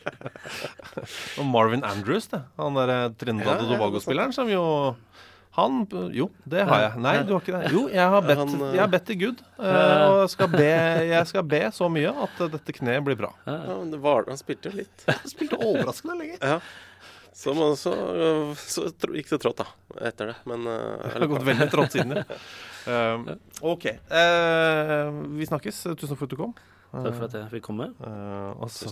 og 1.38 1.46
Marvin 1.46 1.84
Andrews, 1.86 2.28
det. 2.32 2.42
Han 2.58 2.78
derre 2.80 2.98
Trinidad 3.22 3.60
Ja, 3.62 3.66
og 3.68 3.74
Tobago-spilleren 3.76 4.34
som 4.36 4.50
jo 4.52 4.64
Han 5.58 5.82
Jo, 6.16 6.30
det 6.48 6.64
har 6.68 6.86
jeg. 6.88 7.00
Nei, 7.04 7.16
du 7.28 7.34
har 7.36 7.42
ikke 7.44 7.58
det. 7.62 7.72
Jo, 7.76 7.86
jeg 7.92 8.10
har 8.16 8.24
bedt, 8.26 8.44
eh, 8.56 8.68
jeg 8.78 8.82
har 8.86 8.92
bedt 8.94 9.08
til 9.10 9.18
Gud. 9.26 9.42
eh, 9.60 10.06
og 10.08 10.22
skal 10.32 10.48
be, 10.54 10.70
jeg 11.12 11.28
skal 11.28 11.44
be 11.54 11.60
så 11.76 11.90
mye 11.92 12.14
at 12.26 12.40
eh, 12.46 12.54
dette 12.58 12.76
kneet 12.78 13.04
blir 13.06 13.20
bra. 13.20 13.34
Ja, 13.46 13.58
men 13.82 13.92
det 13.92 14.00
var, 14.04 14.24
han 14.32 14.40
spilte 14.40 14.72
jo 14.72 14.80
litt. 14.82 15.04
Han 15.10 15.28
Spilte 15.28 15.60
overraskende 15.60 16.16
lenge. 16.24 16.40
Ja. 16.40 16.62
Så, 17.34 17.54
så, 17.80 17.94
så, 18.60 18.90
tro- 19.00 19.16
gikk 19.16 19.30
det 19.32 19.40
trått, 19.42 19.62
da, 19.64 19.68
etter 20.10 20.34
det. 20.34 20.36
Men 20.52 20.68
uh, 20.68 21.00
Det 21.00 21.14
har 21.16 21.30
gått 21.32 21.46
veldig 21.48 21.70
trått 21.72 21.96
siden, 21.96 22.20
ja. 22.20 22.26
Uh, 22.88 23.36
OK. 23.74 23.88
Uh, 24.12 25.08
vi 25.40 25.48
snakkes. 25.48 25.80
Tusen 25.96 26.12
takk 26.12 26.20
for 26.20 26.28
at 26.28 26.36
du 26.36 26.40
kom. 26.42 26.54
Takk 26.92 27.16
for 27.16 27.30
at 27.30 27.38
jeg 27.40 27.52
fikk 27.54 27.64
komme. 27.70 27.94
Eh, 28.04 28.50
og 28.60 28.68
så 28.68 28.92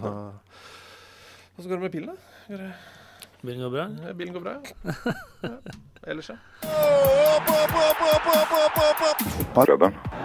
Åssen 1.60 1.68
går 1.68 1.76
det 1.76 1.84
med 1.84 1.91
bilen, 1.91 2.16
da? 2.16 2.70
Bilen 3.41 3.61
går 3.66 3.70
bra? 3.74 3.88
ja, 4.07 4.14
bilen 4.14 4.34
går 4.34 4.41
bra, 4.45 4.53
ja. 4.56 4.94
ja. 5.44 5.49
Ellers, 6.07 6.30
ja. 6.30 6.36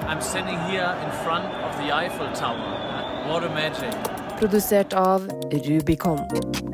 I'm 0.07 0.21
standing 0.21 0.59
here 0.71 0.95
in 1.03 1.11
front 1.25 1.47
of 1.67 1.77
the 1.83 1.91
Eiffel 1.91 2.31
Tower. 2.35 2.71
What 3.27 3.43
a 3.43 3.49
magic. 3.49 3.95
Produsert 4.39 4.93
av 4.93 5.27
Rubicon. 5.51 6.74